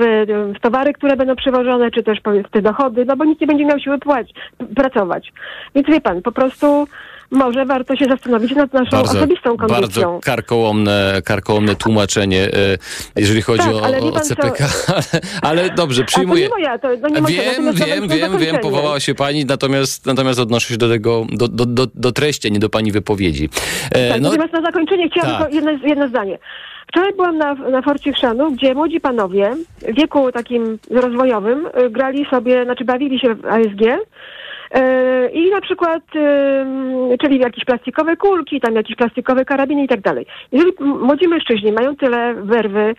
w 0.57 0.61
towary, 0.61 0.93
które 0.93 1.17
będą 1.17 1.37
przywożone, 1.37 1.91
czy 1.91 2.03
też 2.03 2.19
w 2.21 2.51
te 2.51 2.63
dochody, 2.63 3.05
no 3.05 3.17
bo 3.17 3.25
nikt 3.25 3.41
nie 3.41 3.47
będzie 3.47 3.65
miał 3.65 3.79
siły 3.79 3.99
płacić, 3.99 4.37
pracować. 4.77 5.33
Więc 5.75 5.89
wie 5.89 6.01
pan, 6.01 6.23
po 6.23 6.33
prostu 6.33 6.87
może 7.31 7.65
warto 7.65 7.97
się 7.97 8.05
zastanowić 8.05 8.55
nad 8.55 8.73
naszą 8.73 8.91
Bardzo, 8.91 9.19
osobistą 9.19 9.57
kondycją. 9.57 9.81
bardzo 9.81 10.21
karkołomne, 10.23 11.23
karkołomne 11.25 11.75
tłumaczenie, 11.75 12.43
e, 12.45 12.51
jeżeli 13.17 13.43
chodzi 13.43 13.65
Tak, 13.65 13.75
o, 13.75 13.85
ale 13.85 13.99
o 14.01 14.21
CPK, 14.21 14.67
ale, 14.97 15.05
ale 15.43 15.71
dobrze, 15.71 16.05
przyjmuję. 16.05 16.43
nie 16.43 16.49
moja, 16.49 16.79
to, 16.79 16.89
no 17.03 17.09
nie 17.09 17.21
moja. 17.21 17.43
Wiem, 17.43 17.73
wiem, 17.75 18.09
wiem, 18.09 18.39
wiem, 18.39 18.59
powołała 18.59 19.01
się 19.01 19.15
pani, 19.15 19.45
natomiast, 19.45 20.07
natomiast 20.07 20.41
odnoszę 20.41 20.69
się 20.69 20.77
do 20.79 20.89
tego, 20.89 21.27
do, 21.33 21.49
do, 21.49 21.67
do, 21.67 21.87
do 21.95 22.13
treści, 22.13 22.49
a 22.49 22.51
nie 22.51 22.59
do 22.59 22.69
pani 22.69 22.93
wypowiedzi. 22.93 23.49
E, 23.93 24.09
Tak, 24.09 24.21
no, 24.21 24.29
natomiast 24.31 24.53
na 24.53 24.63
zakończenie 24.63 25.09
chciałam 25.11 25.43
tak. 25.43 25.55
jedno, 25.55 25.71
jedno 25.71 26.09
zdanie. 26.09 26.39
Wczoraj 26.89 27.13
byłam 27.13 27.39
na, 27.39 27.55
na 27.55 27.83
Forcie 27.83 28.13
gdzie 28.53 28.75
młodzi 28.75 29.01
panowie 29.01 29.57
w 29.89 29.95
wieku 29.97 30.33
takim 30.33 30.79
rozwojowym 30.91 31.67
y, 31.67 31.91
grali 31.91 32.27
sobie, 32.31 32.65
znaczy 32.65 32.85
bawili 32.85 33.19
się 33.19 33.35
w 33.35 33.47
ASG 33.47 33.83
i 35.33 35.51
na 35.51 35.61
przykład, 35.61 36.03
czyli 37.21 37.39
jakieś 37.39 37.65
plastikowe 37.65 38.17
kulki, 38.17 38.61
tam 38.61 38.75
jakieś 38.75 38.97
plastikowe 38.97 39.45
karabiny 39.45 39.85
i 39.85 39.89
tak 39.89 40.01
dalej. 40.01 40.27
Jeżeli 40.53 40.73
młodzi 40.81 41.29
mężczyźni 41.29 41.73
mają 41.73 41.97
tyle 41.97 42.35
werwy, 42.35 42.95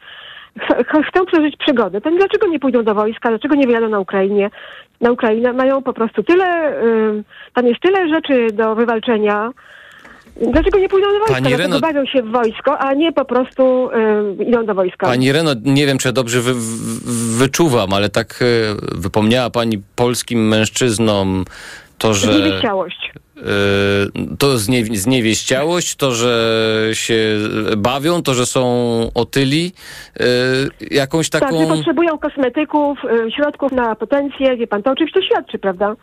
ch- 0.59 0.87
ch- 0.87 1.07
chcą 1.07 1.25
przeżyć 1.25 1.57
przygodę, 1.57 2.01
to 2.01 2.11
dlaczego 2.11 2.47
nie 2.47 2.59
pójdą 2.59 2.83
do 2.83 2.95
wojska, 2.95 3.29
dlaczego 3.29 3.55
nie 3.55 3.67
wyjadą 3.67 3.89
na 3.89 3.99
Ukrainie? 3.99 4.49
Na 5.01 5.11
Ukrainę 5.11 5.53
mają 5.53 5.81
po 5.81 5.93
prostu 5.93 6.23
tyle, 6.23 6.73
tam 7.53 7.67
jest 7.67 7.81
tyle 7.81 8.09
rzeczy 8.09 8.47
do 8.53 8.75
wywalczenia, 8.75 9.51
Dlaczego 10.41 10.79
nie 10.79 10.89
pójdą 10.89 11.07
do 11.07 11.13
wojska? 11.19 11.33
Pani 11.33 11.47
Dlaczego 11.47 11.63
Reno- 11.63 11.79
bawią 11.81 12.05
się 12.05 12.21
w 12.23 12.31
wojsko, 12.31 12.77
a 12.79 12.93
nie 12.93 13.11
po 13.13 13.25
prostu 13.25 13.89
y, 14.39 14.43
idą 14.43 14.65
do 14.65 14.73
wojska? 14.75 15.07
Pani 15.07 15.31
Reno, 15.31 15.51
nie 15.65 15.85
wiem, 15.85 15.97
czy 15.97 16.07
ja 16.07 16.11
dobrze 16.11 16.41
wy, 16.41 16.53
wy, 16.53 17.37
wyczuwam, 17.37 17.93
ale 17.93 18.09
tak 18.09 18.39
e, 18.41 18.45
wypomniała 18.99 19.49
pani 19.49 19.81
polskim 19.95 20.47
mężczyznom 20.47 21.45
to, 21.97 22.13
że... 22.13 22.33
Zniewieściałość. 22.33 23.11
e, 23.37 23.41
To 24.39 24.57
znie, 24.57 24.85
zniewieściałość, 24.85 25.95
to, 25.95 26.11
że 26.11 26.73
się 26.93 27.37
bawią, 27.77 28.21
to, 28.23 28.33
że 28.33 28.45
są 28.45 28.63
otyli, 29.15 29.71
e, 30.19 30.23
jakąś 30.91 31.29
Tak, 31.29 31.41
taką... 31.41 31.59
że 31.61 31.67
potrzebują 31.67 32.17
kosmetyków, 32.17 32.97
y, 33.27 33.31
środków 33.31 33.71
na 33.71 33.95
potencję, 33.95 34.57
wie 34.57 34.67
pan, 34.67 34.83
to 34.83 34.91
oczywiście 34.91 35.21
świadczy, 35.23 35.59
prawda? 35.59 35.95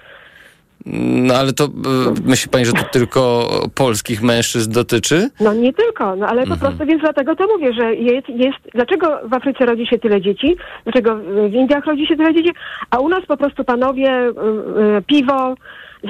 No 0.87 1.35
ale 1.35 1.53
to 1.53 1.65
e, 1.65 1.69
myśli 2.25 2.51
pani, 2.51 2.65
że 2.65 2.73
to 2.73 2.83
tylko 2.93 3.49
polskich 3.75 4.23
mężczyzn 4.23 4.73
dotyczy? 4.73 5.31
No 5.41 5.55
nie 5.55 5.73
tylko, 5.73 6.17
no 6.17 6.27
ale 6.27 6.43
Mhm. 6.43 6.59
po 6.59 6.67
prostu, 6.67 6.87
więc 6.87 7.01
dlatego 7.01 7.37
to 7.37 7.47
mówię, 7.47 7.73
że 7.73 7.95
jest, 7.95 8.29
jest, 8.29 8.59
dlaczego 8.75 9.21
w 9.25 9.35
Afryce 9.35 9.67
rodzi 9.67 9.87
się 9.87 9.99
tyle 9.99 10.21
dzieci, 10.21 10.57
dlaczego 10.85 11.17
w 11.51 11.55
Indiach 11.55 11.87
rodzi 11.87 12.07
się 12.07 12.17
tyle 12.17 12.35
dzieci, 12.35 12.51
a 12.91 12.99
u 12.99 13.09
nas 13.09 13.27
po 13.27 13.37
prostu 13.37 13.65
panowie, 13.65 14.11
y, 14.13 14.31
y, 14.99 15.03
piwo, 15.07 15.55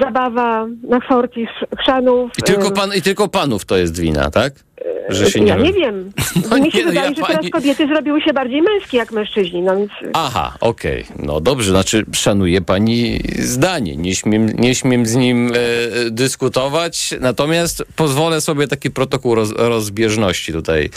zabawa 0.01 0.67
na 0.89 0.99
forci, 0.99 1.41
sz- 1.41 1.79
chrzanów. 1.79 2.31
I 2.39 2.43
tylko, 2.43 2.71
pan, 2.71 2.89
I 2.95 3.01
tylko 3.01 3.27
panów 3.27 3.65
to 3.65 3.77
jest 3.77 3.99
wina, 3.99 4.31
tak? 4.31 4.53
Że 5.09 5.31
się 5.31 5.43
ja 5.45 5.55
nie... 5.55 5.63
nie 5.63 5.73
wiem. 5.73 6.11
No 6.49 6.57
Mi 6.57 6.71
się 6.71 6.77
nie, 6.77 6.83
no 6.83 6.89
wydaje, 6.89 7.09
ja 7.09 7.15
że 7.15 7.21
pani- 7.21 7.35
teraz 7.35 7.51
kobiety 7.51 7.87
zrobiły 7.87 8.21
się 8.21 8.33
bardziej 8.33 8.61
męskie 8.61 8.97
jak 8.97 9.11
mężczyźni, 9.11 9.61
no 9.61 9.77
więc... 9.77 9.91
Aha, 10.13 10.53
okej. 10.59 11.05
No 11.19 11.41
dobrze, 11.41 11.71
znaczy 11.71 12.05
szanuje 12.13 12.61
pani 12.61 13.19
zdanie. 13.39 13.95
Nie 13.97 14.15
śmiem, 14.15 14.49
nie 14.49 14.75
śmiem 14.75 15.05
z 15.05 15.15
nim 15.15 15.51
e, 15.51 15.57
e, 15.57 16.11
dyskutować, 16.11 17.13
natomiast 17.21 17.83
pozwolę 17.95 18.41
sobie 18.41 18.67
taki 18.67 18.91
protokół 18.91 19.35
roz, 19.35 19.51
rozbieżności 19.57 20.53
tutaj 20.53 20.89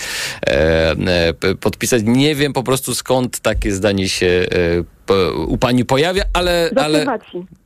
e, 0.46 0.90
e, 0.90 1.54
podpisać. 1.60 2.02
Nie 2.06 2.34
wiem 2.34 2.52
po 2.52 2.62
prostu 2.62 2.94
skąd 2.94 3.40
takie 3.40 3.72
zdanie 3.72 4.08
się 4.08 4.26
e, 4.26 4.46
u 5.46 5.58
pani 5.58 5.84
pojawia, 5.84 6.22
ale, 6.32 6.70
ale 6.76 7.06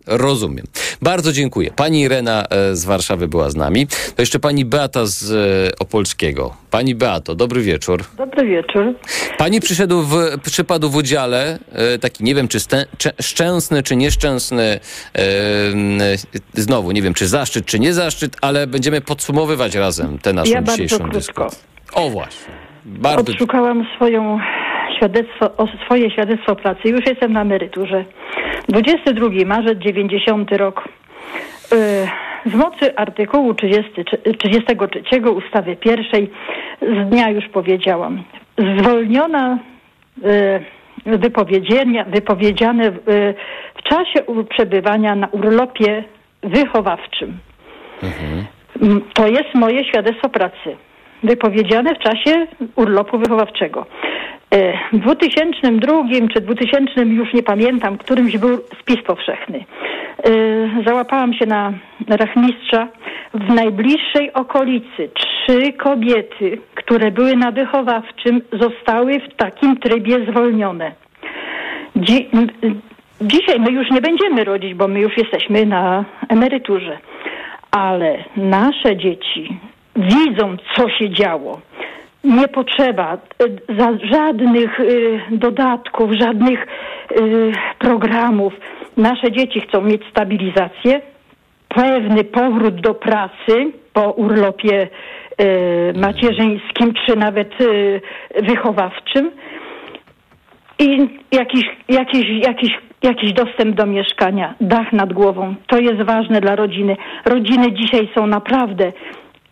rozumiem. 0.06 0.66
Bardzo 1.02 1.32
dziękuję. 1.32 1.70
Pani 1.76 2.00
Irena 2.00 2.44
e, 2.50 2.76
z 2.76 2.84
Warszawy 2.84 3.28
była 3.28 3.50
z 3.50 3.56
nami. 3.56 3.86
To 3.86 4.22
jeszcze 4.22 4.38
pani 4.38 4.64
Beata 4.64 5.06
z 5.06 5.32
e, 5.32 5.78
Opolskiego. 5.78 6.54
Pani 6.70 6.94
Beato, 6.94 7.34
dobry 7.34 7.62
wieczór. 7.62 8.04
Dobry 8.18 8.46
wieczór. 8.46 8.94
Pani 9.38 9.60
przyszedł 9.60 10.02
w, 10.02 10.16
przypadł 10.42 10.90
w 10.90 10.96
udziale, 10.96 11.58
e, 11.72 11.98
taki 11.98 12.24
nie 12.24 12.34
wiem, 12.34 12.48
czy 12.48 12.58
szczęsny, 13.20 13.82
czy 13.82 13.96
nieszczęsny, 13.96 14.80
znowu 16.54 16.92
nie 16.92 17.02
wiem, 17.02 17.14
czy 17.14 17.28
zaszczyt, 17.28 17.66
czy 17.66 17.80
nie 17.80 17.94
zaszczyt, 17.94 18.36
ale 18.40 18.66
będziemy 18.66 19.00
podsumowywać 19.00 19.74
razem 19.74 20.18
tę 20.18 20.32
naszą 20.32 20.50
Ja 20.50 20.62
dzisiejszą 20.62 21.08
dyskusję. 21.08 21.58
O 21.92 22.10
właśnie. 22.10 22.54
Bardzo 22.84 23.32
Odszukałam 23.32 23.86
swoją 23.96 24.38
świadectwo, 25.09 25.51
o 25.56 25.66
swoje 25.85 26.10
świadectwo 26.10 26.56
pracy. 26.56 26.89
Już 26.89 27.06
jestem 27.06 27.32
na 27.32 27.40
emeryturze. 27.43 28.05
22 28.68 29.26
marzec 29.47 29.78
90 29.78 30.52
rok. 30.52 30.89
Yy, 31.72 32.51
Z 32.51 32.55
mocy 32.55 32.97
artykułu 32.97 33.55
30, 33.55 33.90
33 34.39 35.31
ustawy 35.31 35.76
pierwszej 35.76 36.31
z 36.82 37.09
dnia 37.10 37.31
już 37.31 37.48
powiedziałam. 37.48 38.22
Zwolniona 38.78 39.59
yy, 41.06 41.18
wypowiedzenia, 41.18 42.05
wypowiedziane 42.05 42.90
w, 42.90 42.98
w 43.78 43.82
czasie 43.82 44.44
przebywania 44.51 45.14
na 45.14 45.26
urlopie 45.28 46.05
wychowawczym. 46.43 47.39
Mm, 48.82 49.01
To 49.14 49.26
jest 49.26 49.55
moje 49.55 49.85
świadectwo 49.85 50.28
pracy. 50.28 50.76
Wypowiedziane 51.22 51.94
w 51.94 51.98
czasie 51.98 52.47
urlopu 52.76 53.18
wychowawczego. 53.18 53.86
E, 54.55 54.72
W 54.93 54.98
2002 54.98 56.02
czy 56.35 56.40
2000 56.40 57.01
już 57.06 57.32
nie 57.32 57.43
pamiętam, 57.43 57.98
którymś 57.98 58.36
był 58.39 58.59
spis 58.81 59.02
powszechny. 59.06 59.64
E, 60.24 60.31
Załapałam 60.86 61.35
się 61.35 61.47
na 61.47 61.72
rachmistrza. 62.09 62.89
W 63.35 63.55
najbliższej 63.55 64.32
okolicy 64.32 65.10
trzy 65.14 65.72
kobiety, 65.72 66.59
które 66.74 67.10
były 67.10 67.36
na 67.36 67.51
wychowawczym, 67.51 68.40
zostały 68.52 69.20
w 69.20 69.35
takim 69.36 69.76
trybie 69.76 70.26
zwolnione. 70.31 70.93
Dzi- 71.97 72.28
dzisiaj 73.20 73.60
my 73.60 73.70
już 73.72 73.90
nie 73.90 74.01
będziemy 74.01 74.44
rodzić, 74.44 74.74
bo 74.74 74.89
my 74.89 75.01
już 75.01 75.16
jesteśmy 75.16 75.66
na 75.66 76.05
emeryturze. 76.28 76.98
Ale 77.70 78.24
nasze 78.36 78.97
dzieci 78.97 79.56
widzą, 79.97 80.56
co 80.76 80.89
się 80.89 81.10
działo. 81.10 81.60
Nie 82.24 82.48
potrzeba 82.48 83.18
za 83.78 83.88
żadnych 84.12 84.80
y, 84.80 85.20
dodatków, 85.30 86.12
żadnych 86.12 86.66
y, 87.20 87.52
programów. 87.78 88.52
Nasze 88.96 89.32
dzieci 89.32 89.60
chcą 89.60 89.80
mieć 89.80 90.02
stabilizację, 90.10 91.01
pewny 91.68 92.24
powrót 92.24 92.80
do 92.80 92.94
pracy 92.94 93.72
po 93.92 94.10
urlopie 94.10 94.88
macierzyńskim 95.94 96.92
czy 97.06 97.16
nawet 97.16 97.55
wychowawczym 98.42 99.30
i 100.78 101.09
jakiś, 101.32 101.64
jakiś, 101.88 102.46
jakiś, 102.46 102.70
jakiś 103.02 103.32
dostęp 103.32 103.76
do 103.76 103.86
mieszkania, 103.86 104.55
dach 104.60 104.92
nad 104.92 105.12
głową. 105.12 105.55
To 105.66 105.78
jest 105.78 106.02
ważne 106.02 106.40
dla 106.40 106.56
rodziny. 106.56 106.96
Rodziny 107.24 107.72
dzisiaj 107.72 108.09
są 108.14 108.26
naprawdę 108.26 108.92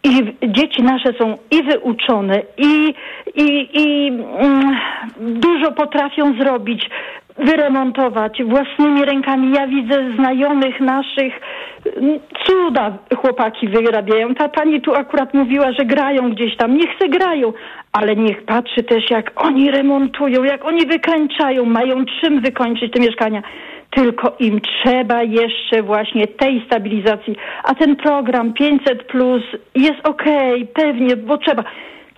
i 0.04 0.36
dzieci 0.48 0.82
nasze 0.82 1.12
są 1.18 1.38
i 1.50 1.62
wyuczone, 1.62 2.42
i, 2.58 2.94
i, 3.34 3.68
i 3.74 4.08
mm, 4.08 4.76
dużo 5.20 5.72
potrafią 5.72 6.34
zrobić, 6.40 6.90
wyremontować 7.38 8.42
własnymi 8.44 9.04
rękami. 9.04 9.52
Ja 9.52 9.66
widzę 9.66 10.12
znajomych 10.16 10.80
naszych, 10.80 11.40
Cuda 12.46 12.98
chłopaki 13.16 13.68
wyrabiają. 13.68 14.34
Ta 14.34 14.48
pani 14.48 14.80
tu 14.80 14.94
akurat 14.94 15.34
mówiła, 15.34 15.72
że 15.72 15.84
grają 15.84 16.30
gdzieś 16.30 16.56
tam. 16.56 16.76
Niech 16.76 16.90
se 17.00 17.08
grają, 17.08 17.52
ale 17.92 18.16
niech 18.16 18.44
patrzy 18.44 18.82
też, 18.82 19.10
jak 19.10 19.44
oni 19.44 19.70
remontują, 19.70 20.44
jak 20.44 20.64
oni 20.64 20.86
wykańczają, 20.86 21.64
mają 21.64 22.04
czym 22.20 22.40
wykończyć 22.40 22.92
te 22.92 23.00
mieszkania. 23.00 23.42
Tylko 23.94 24.36
im 24.38 24.60
trzeba 24.60 25.22
jeszcze 25.22 25.82
właśnie 25.82 26.26
tej 26.26 26.62
stabilizacji. 26.66 27.36
A 27.64 27.74
ten 27.74 27.96
program 27.96 28.52
500 28.52 29.04
plus 29.04 29.42
jest 29.74 30.08
okej, 30.08 30.66
pewnie, 30.66 31.16
bo 31.16 31.38
trzeba. 31.38 31.64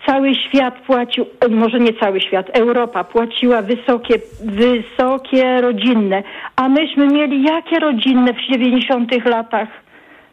Cały 0.06 0.34
świat 0.34 0.74
płacił, 0.86 1.26
e, 1.40 1.48
może 1.48 1.80
nie 1.80 1.92
cały 1.92 2.20
świat, 2.20 2.59
Europa 2.59 3.05
płaciła 3.05 3.62
wysokie, 3.62 4.14
wysokie 4.44 5.60
rodzinne, 5.60 6.22
a 6.56 6.68
myśmy 6.68 7.06
mieli 7.06 7.42
jakie 7.42 7.78
rodzinne 7.78 8.32
w 8.32 8.52
90 8.52 9.24
latach? 9.24 9.84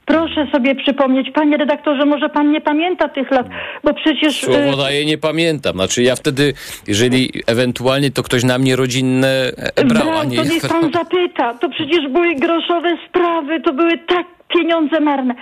Proszę 0.05 0.47
sobie 0.51 0.75
przypomnieć, 0.75 1.31
panie 1.31 1.57
redaktorze, 1.57 2.05
może 2.05 2.29
pan 2.29 2.51
nie 2.51 2.61
pamięta 2.61 3.09
tych 3.09 3.31
lat, 3.31 3.47
bo 3.83 3.93
przecież... 3.93 4.41
Słowo 4.41 4.77
daję, 4.77 5.05
nie 5.05 5.17
pamiętam. 5.17 5.75
Znaczy 5.75 6.03
ja 6.03 6.15
wtedy, 6.15 6.53
jeżeli 6.87 7.29
ewentualnie 7.47 8.11
to 8.11 8.23
ktoś 8.23 8.43
na 8.43 8.57
mnie 8.57 8.75
rodzinne 8.75 9.51
e, 9.75 9.85
brał, 9.85 10.09
a 10.09 10.11
Brał, 10.11 10.23
nie... 10.23 10.37
to 10.37 10.43
niech 10.43 10.67
pan 10.67 10.91
zapyta. 10.93 11.53
To 11.53 11.69
przecież 11.69 12.07
były 12.09 12.35
groszowe 12.35 12.97
sprawy, 13.09 13.61
to 13.61 13.73
były 13.73 13.97
tak 13.97 14.25
pieniądze 14.47 14.99
marne. 14.99 15.35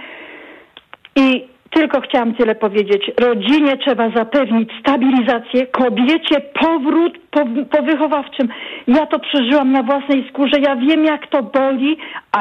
I 1.16 1.48
tylko 1.70 2.02
chciałam 2.02 2.36
tyle 2.36 2.56
powiedzieć. 2.56 3.12
Rodzinie 3.20 3.78
trzeba 3.78 4.10
zapewnić 4.10 4.70
stabilizację, 4.80 5.68
kobiecie 5.68 6.42
powrót 6.62 7.14
po, 7.32 7.40
po 7.72 7.84
wychowawczym. 7.84 8.48
Ja 8.88 9.06
to 9.06 9.20
przeżyłam 9.20 9.72
na 9.72 9.84
własnej 9.84 10.30
skórze, 10.30 10.60
ja 10.60 10.76
wiem 10.76 11.06
jak 11.06 11.28
to 11.28 11.44
boli, 11.44 11.98
a 12.32 12.40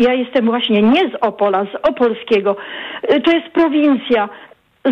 ja 0.00 0.14
jestem 0.14 0.44
właśnie 0.44 0.82
nie 0.82 1.00
z 1.10 1.14
Opola, 1.20 1.64
z 1.64 1.88
Opolskiego. 1.88 2.56
Y, 3.14 3.20
To 3.20 3.30
jest 3.32 3.48
prowincja, 3.48 4.28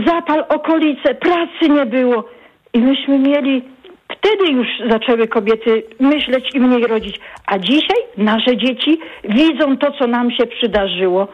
zapal 0.06 0.44
okolice, 0.48 1.14
pracy 1.14 1.68
nie 1.70 1.86
było. 1.86 2.24
I 2.72 2.78
myśmy 2.78 3.18
mieli 3.18 3.62
Wtedy 4.16 4.52
już 4.52 4.66
zaczęły 4.90 5.28
kobiety 5.28 5.82
myśleć 6.00 6.54
i 6.54 6.60
mniej 6.60 6.86
rodzić. 6.86 7.20
A 7.46 7.58
dzisiaj 7.58 7.96
nasze 8.16 8.56
dzieci 8.56 9.00
widzą 9.24 9.76
to, 9.76 9.92
co 9.92 10.06
nam 10.06 10.30
się 10.30 10.46
przydarzyło. 10.46 11.28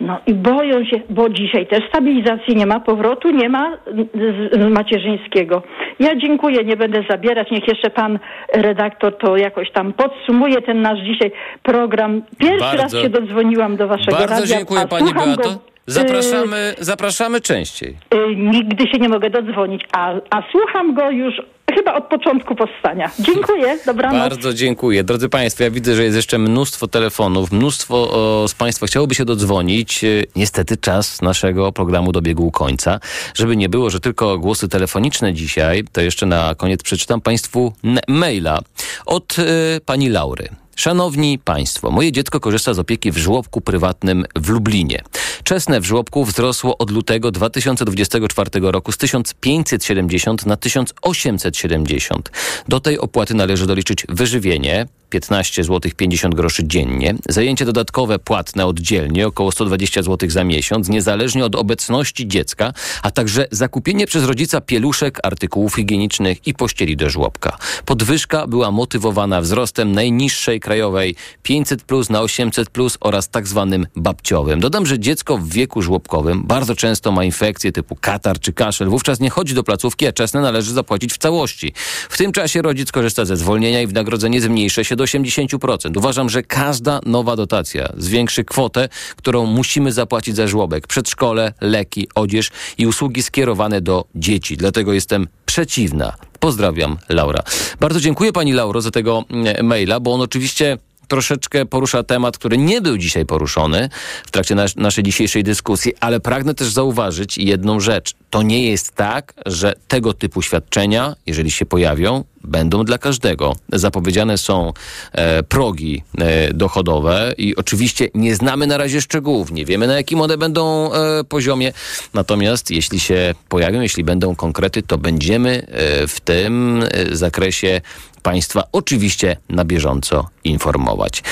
No 0.00 0.18
i 0.26 0.34
boją 0.34 0.84
się, 0.84 1.00
bo 1.10 1.28
dzisiaj 1.28 1.66
też 1.66 1.88
stabilizacji 1.88 2.56
nie 2.56 2.66
ma, 2.66 2.80
powrotu 2.80 3.30
nie 3.30 3.48
ma 3.48 3.76
z, 4.14 4.72
macierzyńskiego. 4.72 5.62
Ja 6.00 6.16
dziękuję, 6.16 6.64
nie 6.64 6.76
będę 6.76 7.04
zabierać. 7.10 7.50
Niech 7.50 7.68
jeszcze 7.68 7.90
pan 7.90 8.18
redaktor 8.54 9.18
to 9.18 9.36
jakoś 9.36 9.70
tam 9.70 9.92
podsumuje 9.92 10.62
ten 10.62 10.82
nasz 10.82 10.98
dzisiaj 11.00 11.32
program. 11.62 12.22
Pierwszy 12.38 12.58
Bardzo- 12.60 12.82
raz 12.82 13.02
się 13.02 13.08
dodzwoniłam 13.10 13.76
do 13.76 13.88
waszego 13.88 14.16
Bardzo 14.16 14.34
radia. 14.34 14.46
dziękuję 14.56 14.86
pani 14.88 15.14
Beato. 15.14 15.42
go, 15.42 15.58
Zapraszamy, 15.86 16.74
zapraszamy 16.78 17.40
częściej. 17.40 17.96
y, 18.14 18.16
y, 18.18 18.36
nigdy 18.36 18.84
się 18.86 18.98
nie 18.98 19.08
mogę 19.08 19.30
dodzwonić, 19.30 19.82
a, 19.92 20.12
a 20.30 20.42
słucham 20.52 20.94
go 20.94 21.10
już 21.10 21.34
chyba 21.74 21.94
od 21.94 22.04
początku 22.04 22.54
powstania. 22.54 23.10
Dziękuję, 23.18 23.78
dobranoc. 23.86 24.18
Bardzo 24.18 24.54
dziękuję. 24.54 25.04
Drodzy 25.04 25.28
Państwo, 25.28 25.64
ja 25.64 25.70
widzę, 25.70 25.94
że 25.94 26.04
jest 26.04 26.16
jeszcze 26.16 26.38
mnóstwo 26.38 26.88
telefonów, 26.88 27.52
mnóstwo 27.52 27.94
o, 28.42 28.48
z 28.48 28.54
Państwa 28.54 28.86
chciałoby 28.86 29.14
się 29.14 29.24
dodzwonić. 29.24 30.04
E, 30.04 30.08
Niestety 30.36 30.76
czas 30.76 31.22
naszego 31.22 31.72
programu 31.72 32.12
dobiegł 32.12 32.50
końca. 32.50 33.00
Żeby 33.34 33.56
nie 33.56 33.68
było, 33.68 33.90
że 33.90 34.00
tylko 34.00 34.38
głosy 34.38 34.68
telefoniczne 34.68 35.32
dzisiaj, 35.34 35.84
to 35.92 36.00
jeszcze 36.00 36.26
na 36.26 36.54
koniec 36.54 36.82
przeczytam 36.82 37.20
Państwu 37.20 37.72
maila 38.08 38.58
od 39.06 39.36
e, 39.38 39.42
pani 39.80 40.08
Laury. 40.08 40.48
Szanowni 40.76 41.38
Państwo, 41.38 41.90
moje 41.90 42.12
dziecko 42.12 42.40
korzysta 42.40 42.74
z 42.74 42.78
opieki 42.78 43.12
w 43.12 43.16
żłobku 43.16 43.60
prywatnym 43.60 44.24
w 44.36 44.48
Lublinie. 44.48 45.02
Czesne 45.44 45.80
w 45.80 45.84
żłobku 45.84 46.24
wzrosło 46.24 46.78
od 46.78 46.90
lutego 46.90 47.30
2024 47.30 48.50
roku 48.60 48.92
z 48.92 48.96
1570 48.96 50.46
na 50.46 50.56
1870. 50.56 52.30
Do 52.68 52.80
tej 52.80 52.98
opłaty 52.98 53.34
należy 53.34 53.66
doliczyć 53.66 54.06
wyżywienie 54.08 54.86
15 55.14 55.64
zł 55.64 55.92
50 55.96 56.34
groszy 56.34 56.66
dziennie, 56.66 57.14
zajęcie 57.28 57.64
dodatkowe 57.64 58.18
płatne 58.18 58.66
oddzielnie 58.66 59.26
około 59.26 59.52
120 59.52 60.02
zł 60.02 60.30
za 60.30 60.44
miesiąc, 60.44 60.88
niezależnie 60.88 61.44
od 61.44 61.54
obecności 61.54 62.28
dziecka, 62.28 62.72
a 63.02 63.10
także 63.10 63.46
zakupienie 63.50 64.06
przez 64.06 64.24
rodzica 64.24 64.60
pieluszek, 64.60 65.18
artykułów 65.22 65.74
higienicznych 65.74 66.46
i 66.46 66.54
pościeli 66.54 66.96
do 66.96 67.10
żłobka. 67.10 67.58
Podwyżka 67.84 68.46
była 68.46 68.70
motywowana 68.70 69.40
wzrostem 69.40 69.92
najniższej 69.92 70.60
krajowej 70.64 71.14
500 71.42 71.82
plus 71.82 72.10
na 72.10 72.20
800 72.20 72.70
plus 72.70 72.98
oraz 73.00 73.28
tak 73.28 73.46
zwanym 73.48 73.86
babciowym. 73.96 74.60
Dodam, 74.60 74.86
że 74.86 74.98
dziecko 74.98 75.38
w 75.38 75.48
wieku 75.48 75.82
żłobkowym 75.82 76.42
bardzo 76.46 76.74
często 76.74 77.12
ma 77.12 77.24
infekcje 77.24 77.72
typu 77.72 77.96
katar 78.00 78.40
czy 78.40 78.52
kaszel. 78.52 78.88
Wówczas 78.88 79.20
nie 79.20 79.30
chodzi 79.30 79.54
do 79.54 79.62
placówki, 79.62 80.06
a 80.06 80.12
czesne 80.12 80.40
należy 80.40 80.72
zapłacić 80.72 81.12
w 81.12 81.18
całości. 81.18 81.72
W 82.08 82.18
tym 82.18 82.32
czasie 82.32 82.62
rodzic 82.62 82.92
korzysta 82.92 83.24
ze 83.24 83.36
zwolnienia 83.36 83.82
i 83.82 83.86
wynagrodzenie 83.86 84.40
zmniejszy 84.40 84.84
się 84.84 84.96
do 84.96 85.04
80%. 85.04 85.98
Uważam, 85.98 86.30
że 86.30 86.42
każda 86.42 87.00
nowa 87.06 87.36
dotacja 87.36 87.92
zwiększy 87.96 88.44
kwotę, 88.44 88.88
którą 89.16 89.46
musimy 89.46 89.92
zapłacić 89.92 90.36
za 90.36 90.46
żłobek, 90.46 90.86
przedszkole, 90.86 91.52
leki, 91.60 92.08
odzież 92.14 92.50
i 92.78 92.86
usługi 92.86 93.22
skierowane 93.22 93.80
do 93.80 94.04
dzieci. 94.14 94.56
Dlatego 94.56 94.92
jestem 94.92 95.26
przeciwna. 95.46 96.16
Pozdrawiam, 96.40 96.98
Laura. 97.08 97.42
Bardzo 97.80 98.00
dziękuję 98.00 98.32
pani 98.32 98.52
Lauro 98.52 98.80
za 98.80 98.90
tego 98.90 99.24
mm, 99.30 99.66
maila, 99.66 100.00
bo 100.00 100.12
on 100.12 100.20
oczywiście 100.20 100.78
troszeczkę 101.08 101.66
porusza 101.66 102.02
temat, 102.02 102.38
który 102.38 102.58
nie 102.58 102.80
był 102.80 102.98
dzisiaj 102.98 103.26
poruszony 103.26 103.88
w 104.26 104.30
trakcie 104.30 104.54
nas- 104.54 104.76
naszej 104.76 105.04
dzisiejszej 105.04 105.44
dyskusji, 105.44 105.92
ale 106.00 106.20
pragnę 106.20 106.54
też 106.54 106.68
zauważyć 106.68 107.38
jedną 107.38 107.80
rzecz. 107.80 108.14
To 108.30 108.42
nie 108.42 108.70
jest 108.70 108.94
tak, 108.94 109.34
że 109.46 109.74
tego 109.88 110.12
typu 110.14 110.42
świadczenia, 110.42 111.16
jeżeli 111.26 111.50
się 111.50 111.66
pojawią, 111.66 112.24
będą 112.44 112.84
dla 112.84 112.98
każdego. 112.98 113.56
Zapowiedziane 113.72 114.38
są 114.38 114.72
e, 115.12 115.42
progi 115.42 116.02
e, 116.18 116.54
dochodowe 116.54 117.34
i 117.38 117.56
oczywiście 117.56 118.08
nie 118.14 118.36
znamy 118.36 118.66
na 118.66 118.76
razie 118.76 119.00
szczegółów, 119.00 119.52
nie 119.52 119.64
wiemy 119.64 119.86
na 119.86 119.94
jakim 119.94 120.20
one 120.20 120.38
będą 120.38 120.92
e, 120.92 121.24
poziomie. 121.24 121.72
Natomiast 122.14 122.70
jeśli 122.70 123.00
się 123.00 123.34
pojawią, 123.48 123.80
jeśli 123.80 124.04
będą 124.04 124.36
konkrety, 124.36 124.82
to 124.82 124.98
będziemy 124.98 125.66
e, 125.66 126.06
w 126.06 126.20
tym 126.20 126.84
e, 126.90 127.16
zakresie 127.16 127.80
Państwa 128.24 128.62
oczywiście 128.72 129.36
na 129.48 129.64
bieżąco 129.64 130.28
informować. 130.44 131.22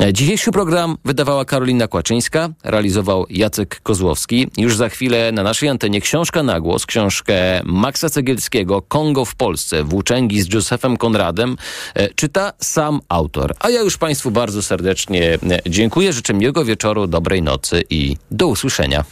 E, 0.00 0.12
Dzisiejszy 0.12 0.52
program 0.52 0.96
wydawała 1.04 1.44
Karolina 1.44 1.88
Kłaczyńska, 1.88 2.48
realizował 2.64 3.26
Jacek 3.30 3.80
Kozłowski. 3.82 4.48
Już 4.56 4.76
za 4.76 4.88
chwilę 4.88 5.32
na 5.32 5.42
naszej 5.42 5.68
antenie 5.68 6.00
książka 6.00 6.42
na 6.42 6.60
głos, 6.60 6.86
książkę 6.86 7.60
Maxa 7.64 8.10
Cegielskiego 8.10 8.82
Kongo 8.82 9.24
w 9.24 9.34
Polsce, 9.34 9.84
włóczęgi 9.84 10.42
z 10.42 10.54
Józefem 10.54 10.96
Konradem, 10.96 11.56
e, 11.94 12.08
czyta 12.14 12.52
sam 12.58 13.00
autor. 13.08 13.54
A 13.60 13.70
ja 13.70 13.80
już 13.80 13.98
Państwu 13.98 14.30
bardzo 14.30 14.62
serdecznie 14.62 15.34
e, 15.34 15.38
dziękuję, 15.66 16.12
życzę 16.12 16.34
miłego 16.34 16.64
wieczoru, 16.64 17.06
dobrej 17.06 17.42
nocy 17.42 17.84
i 17.90 18.16
do 18.30 18.46
usłyszenia. 18.46 19.04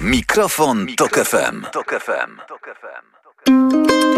Mikrofon, 0.00 0.86
Tok 0.96 1.14
FM. 1.16 1.64
Tok 1.72 1.94
FM. 2.04 2.58
Kiedy 3.44 4.17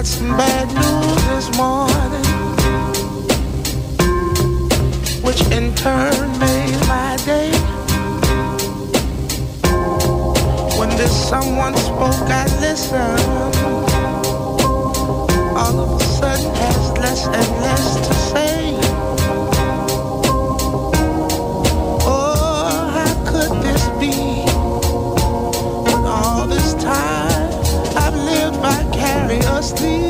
Got 0.00 0.06
some 0.06 0.34
bad 0.34 0.66
news 0.72 1.22
this 1.28 1.56
morning, 1.58 2.24
which 5.22 5.42
in 5.52 5.74
turn 5.74 6.38
made 6.38 6.80
my 6.88 7.18
day. 7.26 7.50
When 10.78 10.88
this 10.96 11.12
someone 11.28 11.76
spoke, 11.76 12.30
I 12.30 12.46
listened. 12.60 13.56
All 15.54 15.78
of 15.78 16.00
a 16.00 16.04
sudden, 16.04 16.54
has 16.54 16.92
less 16.96 17.26
and 17.26 17.50
less 17.60 18.08
to 18.08 18.14
say. 18.32 18.78
Oh, 22.08 22.90
how 22.94 23.12
could 23.30 23.62
this 23.62 23.84
be? 24.00 24.16
When 25.92 26.04
all 26.06 26.46
this 26.46 26.72
time 26.82 27.19
carry 29.30 29.46
us. 29.46 30.09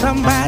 Somebody 0.00 0.45